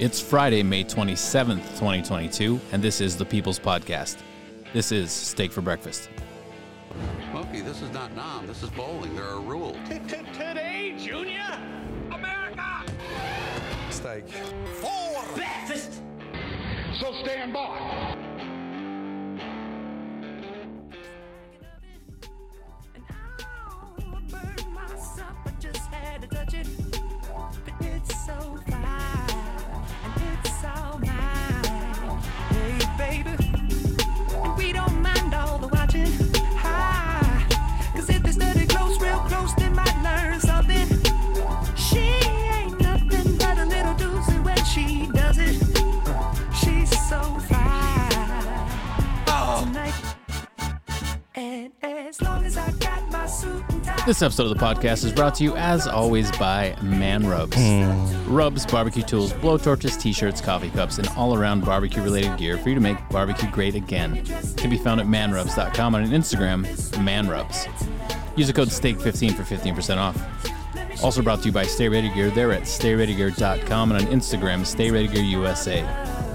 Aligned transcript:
It's 0.00 0.18
Friday, 0.18 0.62
May 0.62 0.82
27th, 0.82 1.62
2022, 1.78 2.58
and 2.72 2.82
this 2.82 3.02
is 3.02 3.18
the 3.18 3.24
People's 3.26 3.58
Podcast. 3.58 4.16
This 4.72 4.92
is 4.92 5.12
Steak 5.12 5.52
for 5.52 5.60
Breakfast. 5.60 6.08
Smokey, 7.30 7.60
this 7.60 7.82
is 7.82 7.90
not 7.90 8.16
Nam. 8.16 8.46
This 8.46 8.62
is 8.62 8.70
bowling. 8.70 9.14
There 9.14 9.26
are 9.26 9.42
rules. 9.42 9.76
Today, 9.88 10.94
Junior, 10.98 11.60
America, 12.10 12.82
steak. 13.90 14.26
for 14.80 15.22
breakfast. 15.34 16.00
So 16.98 17.12
stand 17.22 17.52
by. 17.52 18.16
And 22.94 23.04
I'll 23.10 23.90
This 54.06 54.22
episode 54.22 54.50
of 54.50 54.58
the 54.58 54.64
podcast 54.64 55.04
is 55.04 55.12
brought 55.12 55.34
to 55.36 55.44
you, 55.44 55.54
as 55.56 55.86
always, 55.86 56.32
by 56.32 56.74
Man 56.82 57.26
Rubs. 57.26 57.54
Hmm. 57.54 58.34
Rubs, 58.34 58.64
barbecue 58.64 59.02
tools, 59.02 59.32
blowtorches, 59.34 60.00
t 60.00 60.12
shirts, 60.12 60.40
coffee 60.40 60.70
cups, 60.70 60.98
and 60.98 61.06
all 61.16 61.36
around 61.36 61.64
barbecue 61.64 62.02
related 62.02 62.36
gear 62.38 62.56
for 62.56 62.70
you 62.70 62.74
to 62.74 62.80
make 62.80 62.96
barbecue 63.10 63.48
great 63.50 63.74
again. 63.74 64.24
Can 64.56 64.70
be 64.70 64.78
found 64.78 65.00
at 65.00 65.06
manrubs.com 65.06 65.94
and 65.94 66.06
on 66.06 66.12
Instagram, 66.12 66.64
manrubs. 67.04 67.68
Use 68.36 68.46
the 68.46 68.52
code 68.54 68.68
STEAK15 68.68 69.34
for 69.34 69.42
15% 69.42 69.98
off. 69.98 71.04
Also 71.04 71.20
brought 71.22 71.40
to 71.40 71.46
you 71.46 71.52
by 71.52 71.64
Stay 71.64 71.88
Ready 71.88 72.08
Gear. 72.08 72.30
They're 72.30 72.52
at 72.52 72.62
stayreadygear.com 72.62 73.92
and 73.92 74.06
on 74.06 74.12
Instagram, 74.12 74.64
Stay 74.66 74.90
Ready 74.90 75.08
Gear 75.08 75.22
USA. 75.22 75.82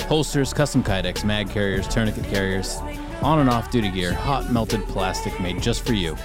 Holsters, 0.08 0.54
custom 0.54 0.84
kydex, 0.84 1.26
mag 1.26 1.50
carriers, 1.50 1.88
tourniquet 1.88 2.26
carriers, 2.26 2.78
on 3.22 3.40
and 3.40 3.50
off 3.50 3.72
duty 3.72 3.90
gear, 3.90 4.14
hot 4.14 4.52
melted 4.52 4.84
plastic 4.88 5.40
made 5.40 5.62
just 5.62 5.86
for 5.86 5.94
you. 5.94 6.16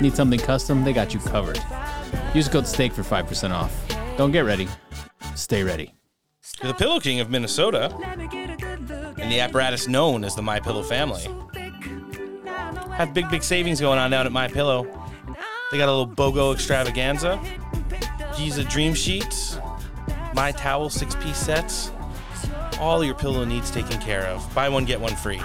Need 0.00 0.14
something 0.14 0.40
custom? 0.40 0.84
They 0.84 0.92
got 0.92 1.14
you 1.14 1.20
covered. 1.20 1.60
Use 2.34 2.48
code 2.48 2.66
STEAK 2.66 2.92
for 2.92 3.02
5% 3.02 3.50
off. 3.50 3.72
Don't 4.16 4.32
get 4.32 4.44
ready, 4.44 4.68
stay 5.34 5.62
ready. 5.62 5.94
The 6.62 6.74
Pillow 6.74 6.98
King 6.98 7.20
of 7.20 7.30
Minnesota 7.30 7.94
and 9.18 9.30
the 9.30 9.40
apparatus 9.40 9.86
known 9.86 10.24
as 10.24 10.34
the 10.34 10.42
My 10.42 10.58
Pillow 10.58 10.82
family. 10.82 11.28
Have 12.96 13.14
big, 13.14 13.30
big 13.30 13.42
savings 13.42 13.80
going 13.80 13.98
on 13.98 14.10
down 14.10 14.26
at 14.26 14.32
My 14.32 14.48
Pillow. 14.48 14.84
They 15.70 15.78
got 15.78 15.88
a 15.88 15.92
little 15.92 16.08
BOGO 16.08 16.54
extravaganza, 16.54 17.40
Giza 18.36 18.64
Dream 18.64 18.94
Sheets, 18.94 19.58
My 20.34 20.50
Towel 20.52 20.90
six 20.90 21.14
piece 21.16 21.36
sets. 21.36 21.92
All 22.80 23.04
your 23.04 23.14
pillow 23.14 23.44
needs 23.44 23.70
taken 23.70 24.00
care 24.00 24.26
of. 24.26 24.54
Buy 24.54 24.68
one, 24.68 24.84
get 24.84 25.00
one 25.00 25.14
free. 25.14 25.40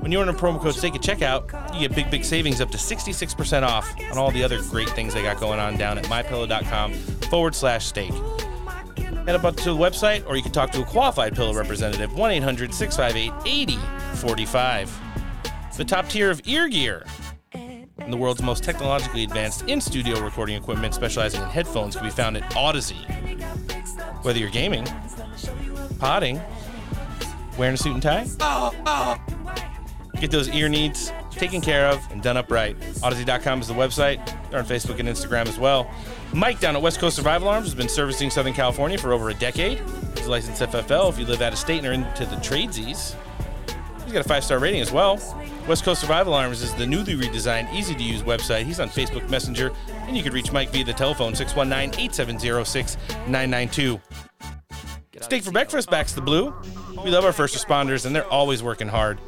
When 0.00 0.12
you 0.12 0.20
enter 0.20 0.32
promo 0.32 0.60
code 0.60 0.74
STEAK 0.74 0.94
at 0.96 1.02
checkout, 1.02 1.74
you 1.74 1.80
get 1.80 1.94
big, 1.94 2.10
big 2.10 2.24
savings 2.24 2.60
up 2.60 2.70
to 2.70 2.78
66% 2.78 3.62
off 3.62 3.92
on 4.10 4.18
all 4.18 4.30
the 4.30 4.42
other 4.42 4.62
great 4.62 4.88
things 4.90 5.14
they 5.14 5.22
got 5.22 5.40
going 5.40 5.58
on 5.58 5.76
down 5.76 5.98
at 5.98 6.04
mypillow.com 6.04 6.92
forward 7.30 7.54
slash 7.54 7.86
steak. 7.86 8.12
Head 9.26 9.44
up 9.44 9.56
to 9.56 9.64
the 9.64 9.76
website 9.76 10.26
or 10.26 10.36
you 10.36 10.42
can 10.42 10.52
talk 10.52 10.70
to 10.70 10.82
a 10.82 10.84
qualified 10.84 11.34
pillow 11.34 11.52
representative 11.52 12.14
1 12.16 12.30
800 12.30 12.72
658 12.72 13.32
8045. 13.46 15.00
The 15.76 15.84
top 15.84 16.08
tier 16.08 16.30
of 16.30 16.40
ear 16.46 16.68
gear 16.68 17.04
the 18.10 18.16
world's 18.16 18.42
most 18.42 18.64
technologically 18.64 19.24
advanced 19.24 19.68
in 19.68 19.80
studio 19.80 20.20
recording 20.20 20.56
equipment 20.56 20.94
specializing 20.94 21.42
in 21.42 21.48
headphones 21.48 21.94
can 21.94 22.04
be 22.04 22.10
found 22.10 22.36
at 22.36 22.50
Audeze. 22.52 22.94
Whether 24.24 24.38
you're 24.38 24.50
gaming, 24.50 24.86
potting, 25.98 26.40
wearing 27.58 27.74
a 27.74 27.76
suit 27.76 27.94
and 27.94 28.02
tie, 28.02 28.24
get 30.20 30.30
those 30.30 30.48
ear 30.48 30.68
needs 30.68 31.12
taken 31.30 31.60
care 31.60 31.86
of 31.86 32.04
and 32.10 32.22
done 32.22 32.36
up 32.36 32.50
right. 32.50 32.78
Audeze.com 32.80 33.60
is 33.60 33.68
the 33.68 33.74
website. 33.74 34.24
They're 34.50 34.58
on 34.58 34.66
Facebook 34.66 34.98
and 34.98 35.08
Instagram 35.08 35.46
as 35.46 35.58
well. 35.58 35.90
Mike 36.32 36.60
down 36.60 36.76
at 36.76 36.82
West 36.82 36.98
Coast 36.98 37.16
Survival 37.16 37.48
Arms 37.48 37.66
has 37.66 37.74
been 37.74 37.88
servicing 37.88 38.28
Southern 38.28 38.52
California 38.52 38.98
for 38.98 39.12
over 39.12 39.30
a 39.30 39.34
decade. 39.34 39.80
He's 40.16 40.26
a 40.26 40.30
licensed 40.30 40.60
FFL 40.60 41.10
if 41.10 41.18
you 41.18 41.24
live 41.24 41.40
out 41.40 41.52
of 41.52 41.58
state 41.58 41.78
and 41.78 41.86
are 41.86 41.92
into 41.92 42.26
the 42.26 42.36
tradesies. 42.36 43.14
He's 44.04 44.12
got 44.12 44.24
a 44.24 44.28
five 44.28 44.44
star 44.44 44.58
rating 44.58 44.80
as 44.80 44.90
well. 44.90 45.14
West 45.66 45.84
Coast 45.84 46.00
Survival 46.00 46.32
Arms 46.32 46.62
is 46.62 46.74
the 46.74 46.86
newly 46.86 47.14
redesigned, 47.14 47.72
easy 47.74 47.94
to 47.94 48.02
use 48.02 48.22
website. 48.22 48.64
He's 48.64 48.80
on 48.80 48.88
Facebook 48.88 49.28
Messenger, 49.28 49.70
and 50.06 50.16
you 50.16 50.22
can 50.22 50.32
reach 50.32 50.50
Mike 50.50 50.70
via 50.70 50.84
the 50.84 50.94
telephone 50.94 51.34
619 51.34 52.00
870 52.00 52.64
6992. 52.64 54.00
Steak 55.20 55.42
for 55.42 55.50
breakfast 55.50 55.90
backs 55.90 56.12
the 56.14 56.22
blue. 56.22 56.54
We 57.04 57.10
love 57.10 57.24
our 57.24 57.32
first 57.32 57.56
responders, 57.56 58.06
and 58.06 58.14
they're 58.14 58.26
always 58.26 58.62
working 58.62 58.88
hard. 58.88 59.18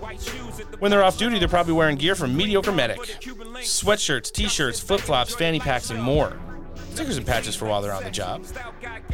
When 0.78 0.90
they're 0.90 1.04
off 1.04 1.18
duty, 1.18 1.38
they're 1.38 1.48
probably 1.48 1.72
wearing 1.74 1.96
gear 1.96 2.14
from 2.14 2.36
Mediocre 2.36 2.72
Medic 2.72 2.98
sweatshirts, 2.98 4.32
t 4.32 4.48
shirts, 4.48 4.80
flip 4.80 5.00
flops, 5.00 5.34
fanny 5.34 5.60
packs, 5.60 5.90
and 5.90 6.02
more. 6.02 6.38
Stickers 6.92 7.16
and 7.16 7.26
patches 7.26 7.54
for 7.54 7.66
while 7.66 7.80
they're 7.82 7.92
on 7.92 8.04
the 8.04 8.10
job. 8.10 8.44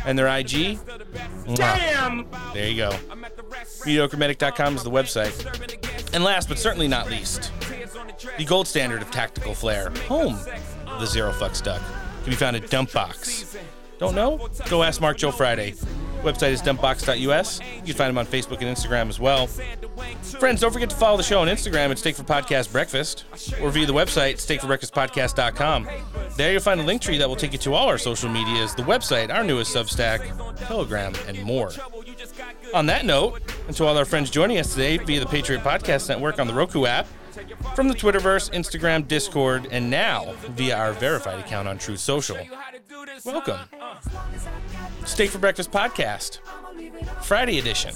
And 0.04 0.18
their 0.18 0.26
IG? 0.28 0.78
Damn! 1.54 2.26
There 2.54 2.68
you 2.68 2.76
go. 2.76 2.90
MediocreMedic.com 2.90 4.76
is 4.76 4.82
the 4.82 4.90
website. 4.90 6.14
And 6.14 6.24
last 6.24 6.48
but 6.48 6.58
certainly 6.58 6.88
not 6.88 7.10
least, 7.10 7.52
the 8.38 8.44
gold 8.44 8.66
standard 8.66 9.02
of 9.02 9.10
tactical 9.10 9.54
flair, 9.54 9.90
home 10.08 10.38
of 10.86 11.00
the 11.00 11.06
Zero 11.06 11.32
Fucks 11.32 11.62
Duck, 11.62 11.82
can 12.22 12.30
be 12.30 12.36
found 12.36 12.56
at 12.56 12.62
Dumpbox. 12.64 13.58
Don't 13.98 14.14
know? 14.14 14.48
Go 14.68 14.82
ask 14.82 15.00
Mark 15.00 15.18
Joe 15.18 15.30
Friday. 15.30 15.74
Website 16.26 16.50
is 16.50 16.60
dumpbox.us. 16.60 17.60
You 17.60 17.82
can 17.82 17.94
find 17.94 18.10
him 18.10 18.18
on 18.18 18.26
Facebook 18.26 18.60
and 18.60 18.76
Instagram 18.76 19.08
as 19.08 19.20
well. 19.20 19.46
Friends, 19.46 20.60
don't 20.60 20.72
forget 20.72 20.90
to 20.90 20.96
follow 20.96 21.16
the 21.16 21.22
show 21.22 21.40
on 21.40 21.46
Instagram 21.46 21.90
at 21.90 21.98
Steak 21.98 22.16
for 22.16 22.24
Podcast 22.24 22.72
Breakfast 22.72 23.24
or 23.60 23.70
via 23.70 23.86
the 23.86 23.92
website, 23.92 24.34
steakforbreakfastpodcast.com. 24.34 25.88
There 26.36 26.50
you'll 26.50 26.60
find 26.60 26.80
a 26.80 26.82
link 26.82 27.00
tree 27.00 27.16
that 27.18 27.28
will 27.28 27.36
take 27.36 27.52
you 27.52 27.58
to 27.60 27.74
all 27.74 27.88
our 27.88 27.96
social 27.96 28.28
medias, 28.28 28.74
the 28.74 28.82
website, 28.82 29.32
our 29.32 29.44
newest 29.44 29.74
Substack, 29.74 30.66
Telegram, 30.66 31.14
and 31.28 31.40
more. 31.44 31.70
On 32.74 32.86
that 32.86 33.04
note, 33.04 33.40
and 33.68 33.76
to 33.76 33.84
all 33.84 33.96
our 33.96 34.04
friends 34.04 34.28
joining 34.28 34.58
us 34.58 34.72
today 34.72 34.98
via 34.98 35.20
the 35.20 35.26
Patriot 35.26 35.62
Podcast 35.62 36.08
Network 36.08 36.40
on 36.40 36.48
the 36.48 36.54
Roku 36.54 36.86
app, 36.86 37.06
from 37.74 37.88
the 37.88 37.94
Twitterverse, 37.94 38.50
Instagram, 38.50 39.06
Discord, 39.06 39.68
and 39.70 39.88
now 39.90 40.34
via 40.50 40.76
our 40.76 40.92
verified 40.92 41.38
account 41.38 41.68
on 41.68 41.78
Truth 41.78 42.00
Social. 42.00 42.38
Welcome. 43.24 43.60
Steak 45.06 45.30
for 45.30 45.38
Breakfast 45.38 45.70
Podcast, 45.70 46.40
Friday 47.22 47.58
edition, 47.58 47.94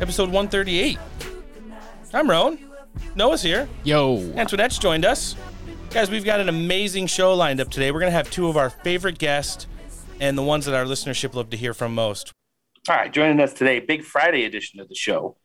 episode 0.00 0.30
138. 0.30 0.98
I'm 2.14 2.30
Roan. 2.30 2.58
Noah's 3.14 3.42
here. 3.42 3.68
Yo, 3.84 4.18
Antoinette's 4.36 4.78
joined 4.78 5.04
us. 5.04 5.36
Guys, 5.90 6.10
we've 6.10 6.24
got 6.24 6.40
an 6.40 6.48
amazing 6.48 7.08
show 7.08 7.34
lined 7.34 7.60
up 7.60 7.68
today. 7.68 7.90
We're 7.90 8.00
going 8.00 8.10
to 8.12 8.16
have 8.16 8.30
two 8.30 8.48
of 8.48 8.56
our 8.56 8.70
favorite 8.70 9.18
guests 9.18 9.66
and 10.20 10.38
the 10.38 10.42
ones 10.42 10.64
that 10.66 10.74
our 10.74 10.84
listenership 10.84 11.34
love 11.34 11.50
to 11.50 11.56
hear 11.56 11.74
from 11.74 11.94
most. 11.94 12.32
All 12.88 12.96
right, 12.96 13.12
joining 13.12 13.40
us 13.40 13.52
today, 13.52 13.80
big 13.80 14.04
Friday 14.04 14.44
edition 14.44 14.80
of 14.80 14.88
the 14.88 14.94
show. 14.94 15.36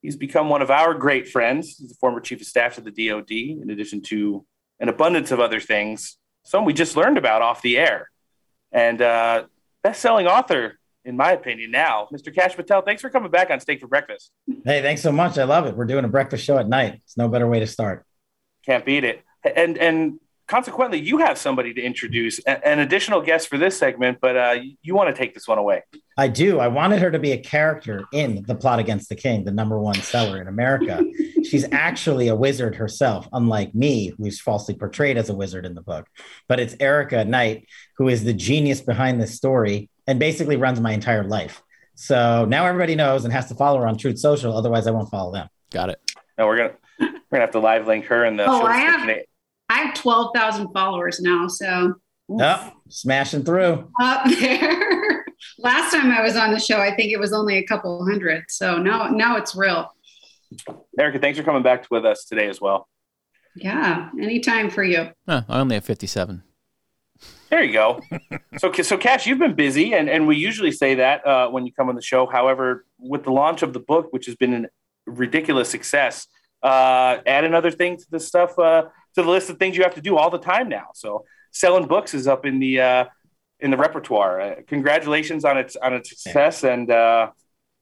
He's 0.00 0.16
become 0.16 0.48
one 0.48 0.62
of 0.62 0.70
our 0.70 0.94
great 0.94 1.28
friends. 1.28 1.76
He's 1.76 1.90
the 1.90 1.96
former 2.00 2.20
chief 2.20 2.40
of 2.40 2.46
staff 2.46 2.74
to 2.74 2.80
the 2.80 2.90
DoD, 2.90 3.30
in 3.30 3.70
addition 3.70 4.00
to 4.04 4.44
an 4.80 4.88
abundance 4.88 5.30
of 5.30 5.38
other 5.38 5.60
things. 5.60 6.16
Some 6.42 6.64
we 6.64 6.72
just 6.72 6.96
learned 6.96 7.18
about 7.18 7.42
off 7.42 7.62
the 7.62 7.78
air. 7.78 8.10
And 8.72 9.00
uh, 9.02 9.44
best-selling 9.82 10.26
author, 10.26 10.78
in 11.04 11.16
my 11.16 11.32
opinion, 11.32 11.70
now, 11.70 12.08
Mr. 12.12 12.34
Kash 12.34 12.54
Patel. 12.54 12.82
Thanks 12.82 13.02
for 13.02 13.10
coming 13.10 13.30
back 13.30 13.50
on 13.50 13.60
Steak 13.60 13.80
for 13.80 13.88
Breakfast. 13.88 14.30
Hey, 14.64 14.82
thanks 14.82 15.02
so 15.02 15.12
much. 15.12 15.38
I 15.38 15.44
love 15.44 15.66
it. 15.66 15.76
We're 15.76 15.84
doing 15.84 16.04
a 16.04 16.08
breakfast 16.08 16.44
show 16.44 16.58
at 16.58 16.68
night. 16.68 17.00
It's 17.04 17.16
no 17.16 17.28
better 17.28 17.46
way 17.48 17.60
to 17.60 17.66
start. 17.66 18.04
Can't 18.64 18.84
beat 18.84 19.04
it. 19.04 19.22
And 19.44 19.76
and 19.76 20.20
consequently, 20.46 21.00
you 21.00 21.18
have 21.18 21.36
somebody 21.38 21.74
to 21.74 21.82
introduce, 21.82 22.38
an 22.40 22.78
additional 22.78 23.20
guest 23.20 23.48
for 23.48 23.58
this 23.58 23.76
segment, 23.76 24.18
but 24.20 24.36
uh, 24.36 24.56
you 24.82 24.94
want 24.94 25.14
to 25.14 25.20
take 25.20 25.34
this 25.34 25.48
one 25.48 25.58
away. 25.58 25.82
I 26.18 26.28
do. 26.28 26.58
I 26.60 26.68
wanted 26.68 27.00
her 27.00 27.10
to 27.10 27.18
be 27.18 27.32
a 27.32 27.38
character 27.38 28.04
in 28.12 28.42
The 28.46 28.54
Plot 28.54 28.78
Against 28.78 29.08
the 29.08 29.14
King, 29.14 29.44
the 29.44 29.50
number 29.50 29.78
one 29.78 29.94
seller 29.94 30.40
in 30.40 30.48
America. 30.48 31.02
She's 31.44 31.66
actually 31.72 32.28
a 32.28 32.36
wizard 32.36 32.76
herself, 32.76 33.26
unlike 33.32 33.74
me, 33.74 34.12
who's 34.18 34.40
falsely 34.40 34.74
portrayed 34.74 35.16
as 35.16 35.30
a 35.30 35.34
wizard 35.34 35.64
in 35.66 35.74
the 35.74 35.80
book. 35.82 36.06
But 36.48 36.60
it's 36.60 36.76
Erica 36.80 37.24
Knight, 37.24 37.66
who 37.96 38.08
is 38.08 38.24
the 38.24 38.32
genius 38.34 38.80
behind 38.80 39.20
this 39.20 39.34
story. 39.34 39.88
and 40.06 40.18
basically 40.18 40.56
runs 40.56 40.80
my 40.80 40.92
entire 40.92 41.24
life. 41.24 41.62
So 41.94 42.44
now 42.44 42.66
everybody 42.66 42.94
knows 42.94 43.24
and 43.24 43.32
has 43.32 43.48
to 43.48 43.54
follow 43.54 43.80
her 43.80 43.86
on 43.86 43.96
Truth 43.96 44.18
Social. 44.18 44.56
Otherwise, 44.56 44.86
I 44.86 44.90
won't 44.90 45.10
follow 45.10 45.32
them. 45.32 45.48
Got 45.70 45.90
it. 45.90 46.00
No, 46.38 46.46
we're 46.46 46.56
gonna 46.56 46.74
we're 47.00 47.08
gonna 47.30 47.40
have 47.42 47.50
to 47.52 47.60
live 47.60 47.86
link 47.86 48.06
her 48.06 48.24
in 48.24 48.36
the 48.36 48.44
Oh, 48.44 48.62
I 48.62 48.76
have- 48.78 49.00
description. 49.06 49.24
I 49.68 49.74
have 49.82 49.94
12,000 49.94 50.72
followers 50.72 51.20
now. 51.20 51.46
So 51.48 51.94
Oh, 52.30 52.72
smashing 52.88 53.44
through. 53.44 53.90
up 54.00 54.24
there. 54.40 55.24
Last 55.58 55.92
time 55.92 56.10
I 56.10 56.22
was 56.22 56.36
on 56.36 56.52
the 56.52 56.60
show, 56.60 56.78
I 56.80 56.94
think 56.94 57.12
it 57.12 57.18
was 57.18 57.32
only 57.32 57.58
a 57.58 57.64
couple 57.64 58.04
hundred. 58.04 58.44
So 58.48 58.78
now, 58.78 59.08
now 59.08 59.36
it's 59.36 59.54
real. 59.54 59.92
Erica, 60.98 61.18
thanks 61.18 61.38
for 61.38 61.44
coming 61.44 61.62
back 61.62 61.86
with 61.90 62.04
us 62.04 62.24
today 62.24 62.48
as 62.48 62.60
well. 62.60 62.88
Yeah. 63.54 64.10
Anytime 64.20 64.70
for 64.70 64.82
you. 64.82 65.10
Huh, 65.28 65.42
I 65.48 65.60
only 65.60 65.74
have 65.74 65.84
57. 65.84 66.42
There 67.50 67.62
you 67.62 67.72
go. 67.72 68.00
so, 68.58 68.72
so 68.72 68.96
Kash, 68.96 69.26
you've 69.26 69.38
been 69.38 69.54
busy, 69.54 69.92
and, 69.92 70.08
and 70.08 70.26
we 70.26 70.36
usually 70.36 70.72
say 70.72 70.94
that 70.96 71.26
uh, 71.26 71.50
when 71.50 71.66
you 71.66 71.72
come 71.72 71.88
on 71.88 71.94
the 71.94 72.02
show. 72.02 72.26
However, 72.26 72.86
with 72.98 73.24
the 73.24 73.30
launch 73.30 73.62
of 73.62 73.72
the 73.72 73.80
book, 73.80 74.08
which 74.10 74.26
has 74.26 74.36
been 74.36 74.64
a 74.64 74.68
ridiculous 75.06 75.68
success, 75.68 76.26
uh, 76.62 77.18
add 77.26 77.44
another 77.44 77.70
thing 77.70 77.98
to 77.98 78.04
the 78.10 78.20
stuff 78.20 78.58
uh, 78.58 78.82
to 79.14 79.22
the 79.22 79.28
list 79.28 79.50
of 79.50 79.58
things 79.58 79.76
you 79.76 79.82
have 79.82 79.94
to 79.96 80.00
do 80.00 80.16
all 80.16 80.30
the 80.30 80.38
time 80.38 80.68
now. 80.68 80.86
So, 80.94 81.24
selling 81.50 81.86
books 81.86 82.14
is 82.14 82.26
up 82.26 82.46
in 82.46 82.58
the 82.58 82.80
uh, 82.80 83.04
in 83.62 83.70
the 83.70 83.76
repertoire. 83.76 84.40
Uh, 84.40 84.54
congratulations 84.66 85.44
on 85.44 85.56
its 85.56 85.76
on 85.76 85.94
its 85.94 86.10
success, 86.10 86.64
and 86.64 86.90
uh, 86.90 87.30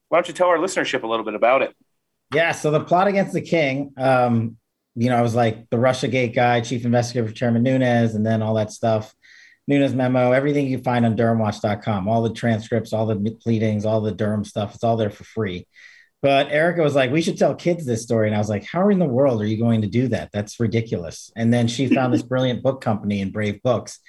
why 0.09 0.17
don't 0.17 0.27
you 0.27 0.33
tell 0.33 0.47
our 0.47 0.57
listenership 0.57 1.03
a 1.03 1.07
little 1.07 1.25
bit 1.25 1.33
about 1.33 1.61
it? 1.61 1.75
Yeah. 2.33 2.53
So 2.53 2.71
the 2.71 2.79
plot 2.79 3.07
against 3.07 3.33
the 3.33 3.41
king, 3.41 3.93
um, 3.97 4.57
you 4.95 5.09
know, 5.09 5.17
I 5.17 5.21
was 5.21 5.35
like 5.35 5.69
the 5.69 5.77
Russia 5.79 6.07
Gate 6.07 6.33
guy, 6.33 6.61
chief 6.61 6.85
investigator 6.85 7.27
for 7.27 7.33
Chairman 7.33 7.63
Nunes, 7.63 8.15
and 8.15 8.25
then 8.25 8.41
all 8.41 8.53
that 8.53 8.71
stuff. 8.71 9.13
Nunes 9.67 9.93
memo, 9.93 10.31
everything 10.31 10.67
you 10.67 10.79
find 10.79 11.05
on 11.05 11.15
DurhamWatch.com, 11.15 12.07
all 12.07 12.23
the 12.23 12.33
transcripts, 12.33 12.93
all 12.93 13.05
the 13.05 13.37
pleadings, 13.41 13.85
all 13.85 14.01
the 14.01 14.11
Durham 14.11 14.43
stuff, 14.43 14.75
it's 14.75 14.83
all 14.83 14.97
there 14.97 15.11
for 15.11 15.23
free. 15.23 15.67
But 16.21 16.51
Erica 16.51 16.81
was 16.81 16.93
like, 16.93 17.11
we 17.11 17.21
should 17.21 17.37
tell 17.37 17.55
kids 17.55 17.85
this 17.85 18.03
story. 18.03 18.27
And 18.27 18.35
I 18.35 18.39
was 18.39 18.49
like, 18.49 18.65
how 18.65 18.89
in 18.89 18.99
the 18.99 19.05
world 19.05 19.41
are 19.41 19.47
you 19.47 19.57
going 19.57 19.81
to 19.81 19.87
do 19.87 20.07
that? 20.09 20.29
That's 20.31 20.59
ridiculous. 20.59 21.31
And 21.35 21.53
then 21.53 21.67
she 21.67 21.87
found 21.87 22.13
this 22.13 22.21
brilliant 22.21 22.61
book 22.61 22.81
company 22.81 23.21
in 23.21 23.31
Brave 23.31 23.61
Books. 23.63 23.99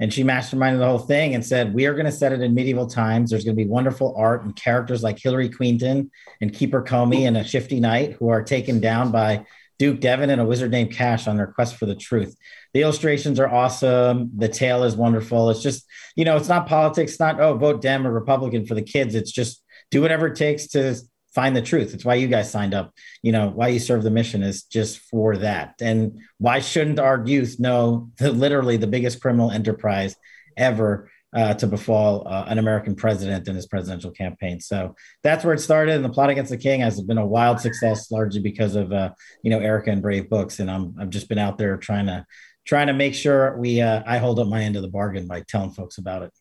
And 0.00 0.12
she 0.12 0.22
masterminded 0.22 0.78
the 0.78 0.86
whole 0.86 0.98
thing 0.98 1.34
and 1.34 1.44
said, 1.44 1.74
We 1.74 1.86
are 1.86 1.94
going 1.94 2.06
to 2.06 2.12
set 2.12 2.32
it 2.32 2.40
in 2.40 2.54
medieval 2.54 2.86
times. 2.86 3.30
There's 3.30 3.44
going 3.44 3.56
to 3.56 3.64
be 3.64 3.68
wonderful 3.68 4.14
art 4.16 4.44
and 4.44 4.54
characters 4.54 5.02
like 5.02 5.18
Hillary 5.18 5.48
Queenton 5.48 6.10
and 6.40 6.54
Keeper 6.54 6.82
Comey 6.82 7.26
and 7.26 7.36
a 7.36 7.44
shifty 7.44 7.80
knight 7.80 8.12
who 8.12 8.28
are 8.28 8.42
taken 8.42 8.80
down 8.80 9.10
by 9.10 9.44
Duke 9.78 10.00
Devon 10.00 10.30
and 10.30 10.40
a 10.40 10.44
wizard 10.44 10.70
named 10.70 10.92
Kash 10.92 11.26
on 11.26 11.36
their 11.36 11.46
quest 11.46 11.76
for 11.76 11.86
the 11.86 11.94
truth. 11.94 12.36
The 12.74 12.82
illustrations 12.82 13.38
are 13.40 13.48
awesome. 13.48 14.30
The 14.36 14.48
tale 14.48 14.84
is 14.84 14.96
wonderful. 14.96 15.50
It's 15.50 15.62
just, 15.62 15.86
you 16.16 16.24
know, 16.24 16.36
it's 16.36 16.48
not 16.48 16.66
politics, 16.66 17.18
not, 17.18 17.40
oh, 17.40 17.54
vote 17.54 17.80
Dem 17.80 18.06
or 18.06 18.12
Republican 18.12 18.66
for 18.66 18.74
the 18.74 18.82
kids. 18.82 19.14
It's 19.14 19.32
just 19.32 19.62
do 19.90 20.02
whatever 20.02 20.26
it 20.26 20.36
takes 20.36 20.66
to 20.68 20.96
find 21.38 21.54
the 21.54 21.62
truth. 21.62 21.94
It's 21.94 22.04
why 22.04 22.16
you 22.16 22.26
guys 22.26 22.50
signed 22.50 22.74
up. 22.74 22.92
You 23.22 23.30
know, 23.30 23.48
why 23.48 23.68
you 23.68 23.78
serve 23.78 24.02
the 24.02 24.10
mission 24.10 24.42
is 24.42 24.64
just 24.64 24.98
for 24.98 25.36
that. 25.36 25.74
And 25.80 26.18
why 26.38 26.58
shouldn't 26.58 26.98
our 26.98 27.22
youth 27.24 27.60
know 27.60 28.10
that 28.18 28.32
literally 28.32 28.76
the 28.76 28.88
biggest 28.88 29.20
criminal 29.20 29.52
enterprise 29.52 30.16
ever 30.56 31.08
uh, 31.32 31.54
to 31.54 31.68
befall 31.68 32.26
uh, 32.26 32.46
an 32.48 32.58
American 32.58 32.96
president 32.96 33.46
in 33.46 33.54
his 33.54 33.68
presidential 33.68 34.10
campaign? 34.10 34.58
So 34.58 34.96
that's 35.22 35.44
where 35.44 35.54
it 35.54 35.60
started. 35.60 35.94
And 35.94 36.04
the 36.04 36.08
plot 36.08 36.30
against 36.30 36.50
the 36.50 36.58
king 36.58 36.80
has 36.80 37.00
been 37.00 37.18
a 37.18 37.26
wild 37.26 37.60
success, 37.60 38.10
largely 38.10 38.40
because 38.40 38.74
of 38.74 38.92
uh, 38.92 39.10
you 39.44 39.50
know 39.52 39.60
Erica 39.60 39.92
and 39.92 40.02
Brave 40.02 40.28
Books. 40.28 40.58
And 40.58 40.68
I'm 40.68 40.96
I've 40.98 41.10
just 41.10 41.28
been 41.28 41.38
out 41.38 41.56
there 41.56 41.76
trying 41.76 42.06
to 42.06 42.26
trying 42.66 42.88
to 42.88 42.94
make 42.94 43.14
sure 43.14 43.56
we 43.58 43.80
uh, 43.80 44.02
I 44.04 44.18
hold 44.18 44.40
up 44.40 44.48
my 44.48 44.64
end 44.64 44.74
of 44.74 44.82
the 44.82 44.88
bargain 44.88 45.28
by 45.28 45.42
telling 45.46 45.70
folks 45.70 45.98
about 45.98 46.22
it. 46.24 46.32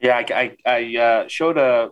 Yeah, 0.00 0.16
I, 0.18 0.24
I, 0.32 0.56
I 0.64 0.96
uh, 0.96 1.26
showed 1.26 1.58
a 1.58 1.90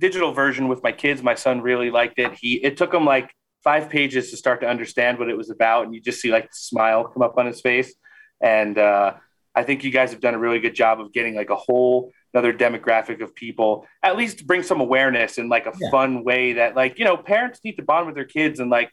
digital 0.00 0.32
version 0.32 0.66
with 0.68 0.82
my 0.82 0.92
kids. 0.92 1.22
My 1.22 1.34
son 1.36 1.60
really 1.60 1.90
liked 1.90 2.18
it. 2.18 2.32
He 2.40 2.54
it 2.68 2.76
took 2.76 2.92
him 2.92 3.04
like 3.04 3.28
five 3.62 3.90
pages 3.90 4.30
to 4.30 4.36
start 4.36 4.60
to 4.62 4.68
understand 4.68 5.18
what 5.18 5.28
it 5.28 5.36
was 5.36 5.50
about, 5.50 5.84
and 5.84 5.94
you 5.94 6.00
just 6.00 6.20
see 6.20 6.30
like 6.32 6.44
the 6.44 6.56
smile 6.72 7.04
come 7.04 7.22
up 7.22 7.36
on 7.38 7.46
his 7.46 7.60
face. 7.60 7.94
And 8.42 8.78
uh, 8.78 9.14
I 9.54 9.62
think 9.64 9.84
you 9.84 9.90
guys 9.90 10.10
have 10.12 10.20
done 10.20 10.34
a 10.34 10.38
really 10.38 10.60
good 10.60 10.74
job 10.74 11.00
of 11.00 11.12
getting 11.12 11.34
like 11.36 11.50
a 11.50 11.56
whole 11.56 12.10
another 12.32 12.52
demographic 12.52 13.20
of 13.20 13.34
people, 13.34 13.86
at 14.02 14.16
least 14.16 14.46
bring 14.46 14.62
some 14.62 14.80
awareness 14.80 15.36
in 15.36 15.48
like 15.48 15.66
a 15.66 15.72
Yeah. 15.80 15.90
fun 15.90 16.24
way 16.24 16.54
that 16.54 16.74
like 16.76 16.98
you 16.98 17.04
know 17.04 17.16
parents 17.16 17.60
need 17.64 17.76
to 17.76 17.82
bond 17.82 18.06
with 18.06 18.14
their 18.16 18.24
kids 18.38 18.58
and 18.60 18.70
like. 18.70 18.90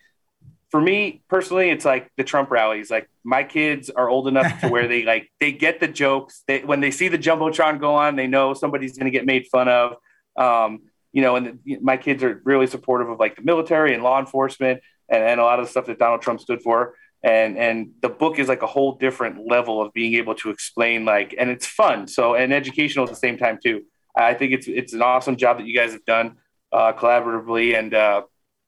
For 0.70 0.82
me 0.82 1.22
personally, 1.30 1.70
it's 1.70 1.86
like 1.86 2.12
the 2.18 2.26
Trump 2.26 2.52
rallies. 2.52 2.92
Like 2.92 3.10
my 3.24 3.46
kids 3.46 3.90
are 3.90 4.10
old 4.10 4.28
enough 4.28 4.60
to 4.60 4.68
where 4.68 4.86
they 4.90 5.04
like 5.04 5.32
they 5.40 5.54
get 5.54 5.80
the 5.80 5.88
jokes. 5.88 6.44
They 6.46 6.60
when 6.60 6.82
they 6.82 6.92
see 6.92 7.08
the 7.08 7.18
jumbotron 7.18 7.80
go 7.80 7.96
on, 7.96 8.18
they 8.18 8.28
know 8.28 8.54
somebody's 8.54 8.98
going 8.98 9.10
to 9.10 9.18
get 9.18 9.26
made 9.26 9.48
fun 9.48 9.70
of. 9.70 9.94
Um, 10.36 10.72
you 11.18 11.24
know, 11.24 11.36
and 11.36 11.58
the, 11.66 11.80
my 11.82 11.98
kids 11.98 12.22
are 12.24 12.44
really 12.46 12.68
supportive 12.68 13.10
of 13.10 13.18
like 13.18 13.38
the 13.38 13.42
military 13.42 13.96
and 13.96 14.04
law 14.04 14.20
enforcement 14.20 14.82
and, 15.10 15.24
and 15.24 15.40
a 15.40 15.44
lot 15.44 15.58
of 15.58 15.66
the 15.66 15.72
stuff 15.72 15.88
that 15.88 15.98
Donald 15.98 16.22
Trump 16.22 16.40
stood 16.40 16.62
for. 16.62 16.94
And 17.24 17.58
and 17.58 17.94
the 18.04 18.10
book 18.10 18.38
is 18.38 18.48
like 18.48 18.62
a 18.62 18.68
whole 18.68 18.92
different 18.92 19.36
level 19.50 19.82
of 19.82 19.92
being 19.94 20.14
able 20.14 20.36
to 20.36 20.52
explain 20.52 21.06
like, 21.06 21.34
and 21.40 21.50
it's 21.50 21.66
fun. 21.66 22.08
So 22.08 22.36
and 22.36 22.54
educational 22.54 23.06
at 23.06 23.10
the 23.10 23.16
same 23.16 23.36
time 23.36 23.58
too. 23.64 23.82
I 24.16 24.36
think 24.36 24.54
it's 24.54 24.68
it's 24.68 24.94
an 24.94 25.02
awesome 25.02 25.38
job 25.38 25.58
that 25.58 25.66
you 25.66 25.76
guys 25.76 25.92
have 25.94 26.06
done 26.06 26.36
uh, 26.72 26.94
collaboratively, 26.94 27.76
and 27.76 27.96
uh, 27.96 28.22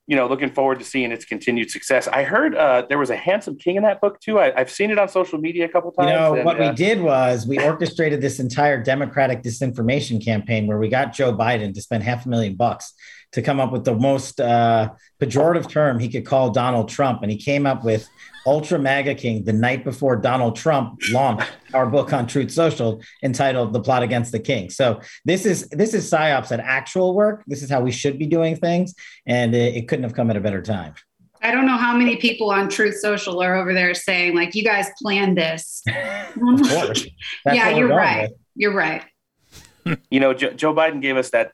you 0.09 0.15
know, 0.15 0.25
looking 0.25 0.49
forward 0.49 0.79
to 0.79 0.85
seeing 0.85 1.11
its 1.11 1.23
continued 1.23 1.69
success. 1.69 2.07
I 2.07 2.23
heard 2.23 2.55
uh, 2.55 2.87
there 2.89 2.97
was 2.97 3.11
a 3.11 3.15
handsome 3.15 3.59
king 3.59 3.75
in 3.75 3.83
that 3.83 4.01
book 4.01 4.19
too. 4.19 4.39
I, 4.39 4.59
I've 4.59 4.71
seen 4.71 4.89
it 4.89 4.97
on 4.97 5.07
social 5.07 5.37
media 5.37 5.65
a 5.65 5.69
couple 5.69 5.91
times. 5.91 6.09
You 6.09 6.17
times. 6.17 6.31
know, 6.31 6.35
and, 6.37 6.45
what 6.45 6.59
uh, 6.59 6.67
we 6.67 6.75
did 6.75 6.99
was 6.99 7.45
we 7.45 7.59
orchestrated 7.59 8.19
this 8.19 8.39
entire 8.39 8.81
Democratic 8.81 9.43
disinformation 9.43 10.23
campaign 10.25 10.65
where 10.65 10.79
we 10.79 10.89
got 10.89 11.13
Joe 11.13 11.31
Biden 11.31 11.75
to 11.75 11.81
spend 11.83 12.01
half 12.01 12.25
a 12.25 12.29
million 12.29 12.55
bucks 12.55 12.91
to 13.33 13.43
come 13.43 13.59
up 13.59 13.71
with 13.71 13.85
the 13.85 13.93
most 13.93 14.41
uh, 14.41 14.89
pejorative 15.21 15.69
term 15.69 15.99
he 15.99 16.09
could 16.09 16.25
call 16.25 16.49
Donald 16.49 16.89
Trump. 16.89 17.21
And 17.21 17.31
he 17.31 17.37
came 17.37 17.67
up 17.67 17.83
with 17.83 18.09
Ultra 18.49 18.79
MAGA 18.79 19.13
King 19.13 19.43
the 19.43 19.53
night 19.53 19.83
before 19.83 20.15
Donald 20.15 20.55
Trump 20.55 20.99
launched 21.11 21.47
our 21.75 21.85
book 21.85 22.11
on 22.13 22.25
Truth 22.25 22.49
Social 22.49 22.99
entitled 23.21 23.73
The 23.73 23.79
Plot 23.79 24.01
Against 24.01 24.31
the 24.31 24.39
King. 24.39 24.71
So 24.71 25.01
this 25.23 25.45
is 25.45 25.69
this 25.69 25.93
is 25.93 26.09
PSYOPs 26.09 26.51
at 26.51 26.59
actual 26.59 27.13
work. 27.13 27.43
This 27.45 27.61
is 27.61 27.69
how 27.69 27.81
we 27.81 27.91
should 27.91 28.17
be 28.17 28.25
doing 28.25 28.55
things. 28.55 28.95
And 29.27 29.53
it, 29.53 29.75
it 29.75 29.87
couldn't 29.87 30.01
have 30.01 30.15
come 30.15 30.31
at 30.31 30.35
a 30.35 30.39
better 30.39 30.63
time. 30.63 30.95
I 31.43 31.51
don't 31.51 31.67
know 31.67 31.77
how 31.77 31.95
many 31.95 32.15
people 32.15 32.49
on 32.49 32.69
Truth 32.69 32.97
Social 32.99 33.39
are 33.39 33.55
over 33.55 33.71
there 33.71 33.93
saying, 33.93 34.35
like, 34.35 34.55
you 34.55 34.63
guys 34.63 34.87
planned 34.99 35.37
this. 35.37 35.83
Of 36.41 36.61
course. 36.69 37.05
Yeah, 37.45 37.69
you're 37.69 37.87
right. 37.87 38.29
with. 38.29 38.39
You're 38.55 38.73
right. 38.73 39.03
you 40.09 40.19
know, 40.19 40.33
Joe, 40.33 40.51
Joe 40.51 40.73
Biden 40.73 41.01
gave 41.01 41.17
us 41.17 41.29
that 41.31 41.51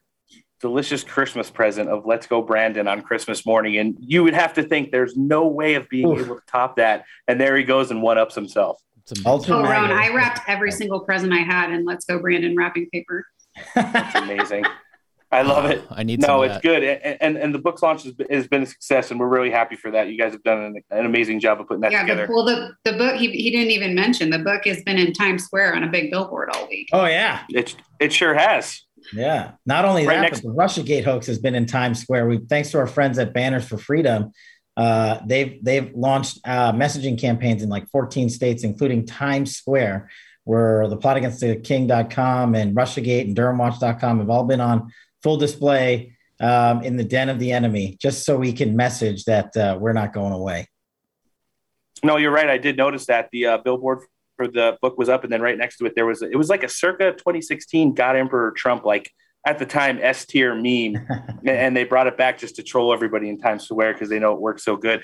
delicious 0.66 1.04
Christmas 1.04 1.52
present 1.52 1.90
of 1.90 2.08
"Let's 2.08 2.26
Go 2.26 2.42
Brandon" 2.42 2.88
on 2.88 3.04
Christmas 3.04 3.46
morning, 3.46 3.78
and 3.78 3.96
you 4.00 4.24
would 4.24 4.34
have 4.34 4.52
to 4.56 4.64
think 4.64 4.92
there's 4.92 5.16
no 5.16 5.46
way 5.46 5.76
of 5.76 5.88
being 5.90 6.08
Oof. 6.08 6.26
able 6.26 6.36
to 6.38 6.42
top 6.48 6.78
that. 6.78 7.06
And 7.28 7.40
there 7.40 7.56
he 7.56 7.64
goes 7.64 7.92
and 7.92 8.02
one 8.02 8.18
ups 8.18 8.34
himself. 8.34 8.82
It's 9.04 9.12
amazing. 9.12 9.32
Ultra 9.32 9.58
Oh, 9.58 9.62
Ron, 9.62 9.92
I 9.92 10.10
wrapped 10.10 10.40
every 10.48 10.72
single 10.72 11.02
present 11.02 11.32
I 11.32 11.44
had 11.44 11.72
in 11.72 11.86
Let's 11.86 12.06
Go 12.06 12.18
Brandon 12.18 12.56
wrapping 12.58 12.90
paper. 12.92 13.24
It's 13.76 14.16
amazing. 14.16 14.66
I 15.32 15.42
love 15.44 15.66
it. 15.66 15.84
I 15.92 16.02
need 16.04 16.22
No, 16.22 16.42
of 16.42 16.46
it's 16.46 16.56
that. 16.56 16.64
good, 16.64 16.84
and, 16.84 17.18
and 17.22 17.38
and 17.38 17.54
the 17.54 17.60
book's 17.60 17.84
launch 17.84 18.04
has 18.04 18.14
been, 18.14 18.28
has 18.32 18.48
been 18.48 18.64
a 18.64 18.66
success, 18.66 19.12
and 19.12 19.20
we're 19.20 19.28
really 19.28 19.52
happy 19.52 19.76
for 19.76 19.92
that. 19.92 20.08
You 20.10 20.18
guys 20.18 20.32
have 20.32 20.44
done 20.44 20.60
an, 20.64 20.76
an 20.90 21.06
amazing 21.06 21.40
job 21.42 21.60
of 21.62 21.68
putting 21.68 21.82
that 21.82 21.92
yeah, 21.92 22.02
together. 22.02 22.26
the, 22.26 22.34
well, 22.34 22.46
the, 22.46 22.72
the 22.86 22.94
book, 22.98 23.16
he, 23.18 23.30
he 23.30 23.52
didn't 23.52 23.72
even 23.72 23.94
mention 23.94 24.30
the 24.32 24.40
book 24.40 24.66
has 24.66 24.82
been 24.84 24.98
in 24.98 25.14
Times 25.14 25.44
Square 25.44 25.76
on 25.76 25.84
a 25.84 25.88
big 25.88 26.10
billboard 26.10 26.50
all 26.56 26.68
week. 26.70 26.88
Oh, 26.94 27.06
yeah. 27.06 27.44
It 27.50 27.76
it 28.00 28.12
sure 28.14 28.34
has. 28.34 28.82
Yeah. 29.14 29.52
Not 29.66 29.86
only 29.86 30.06
Right 30.06 30.16
that, 30.16 30.22
next- 30.22 30.42
but 30.42 30.50
the 30.50 30.56
Russiagate 30.56 31.04
hoax 31.04 31.28
has 31.28 31.40
been 31.40 31.56
in 31.56 31.66
Times 31.66 32.02
Square. 32.02 32.28
We 32.28 32.38
thanks 32.40 32.72
to 32.72 32.80
our 32.80 32.88
friends 32.88 33.18
at 33.20 33.34
Banners 33.34 33.68
for 33.68 33.78
Freedom. 33.78 34.32
Uh, 34.78 35.20
they've 35.26 35.64
they've 35.64 35.94
launched 35.96 36.40
uh, 36.46 36.74
messaging 36.74 37.20
campaigns 37.20 37.64
in 37.64 37.70
like 37.70 37.88
14 37.90 38.30
states, 38.30 38.64
including 38.64 39.06
Times 39.06 39.56
Square, 39.56 40.10
where 40.44 40.88
the 40.88 40.98
plot 40.98 41.18
against 41.18 41.40
the 41.40 41.56
king.com 41.56 42.56
and 42.56 42.76
Russiagate 42.76 43.22
and 43.22 43.36
DurhamWatch.com 43.36 44.20
have 44.20 44.30
all 44.30 44.44
been 44.44 44.60
on 44.60 44.92
full 45.24 45.38
display 45.38 46.14
um, 46.42 46.82
in 46.84 46.98
the 46.98 47.06
den 47.06 47.30
of 47.30 47.40
the 47.40 47.52
enemy, 47.54 47.98
just 48.02 48.26
so 48.26 48.36
we 48.38 48.52
can 48.52 48.76
message 48.76 49.24
that 49.26 49.56
uh, 49.56 49.78
we're 49.80 49.94
not 49.94 50.12
going 50.12 50.34
away. 50.34 50.68
No, 52.04 52.18
you're 52.18 52.32
right. 52.32 52.50
I 52.50 52.58
did 52.58 52.76
notice 52.76 53.06
that 53.06 53.30
the 53.32 53.46
uh, 53.46 53.58
billboard 53.60 54.04
for 54.36 54.48
the 54.48 54.78
book 54.82 54.98
was 54.98 55.10
up, 55.10 55.24
and 55.24 55.32
then 55.32 55.42
right 55.42 55.58
next 55.58 55.78
to 55.78 55.86
it 55.86 55.94
there 55.96 56.06
was 56.06 56.22
it 56.22 56.36
was 56.36 56.50
like 56.50 56.64
a 56.64 56.70
circa 56.70 57.12
2016 57.12 57.94
God 57.94 58.16
Emperor 58.16 58.52
Trump 58.52 58.86
like 58.86 59.12
at 59.48 59.60
the 59.60 59.66
time 59.66 60.00
S 60.02 60.26
tier 60.26 60.56
meme, 60.56 61.06
and- 61.46 61.76
they 61.78 61.84
brought 61.84 62.08
it 62.08 62.18
back 62.18 62.38
just 62.40 62.56
to 62.56 62.64
troll 62.64 62.94
everybody 62.94 63.30
in 63.30 63.38
Times 63.40 63.64
Square 63.66 63.94
because 63.94 64.10
they 64.10 64.20
know 64.20 64.34
it 64.34 64.42
works 64.42 64.64
so 64.64 64.76
good. 64.76 65.04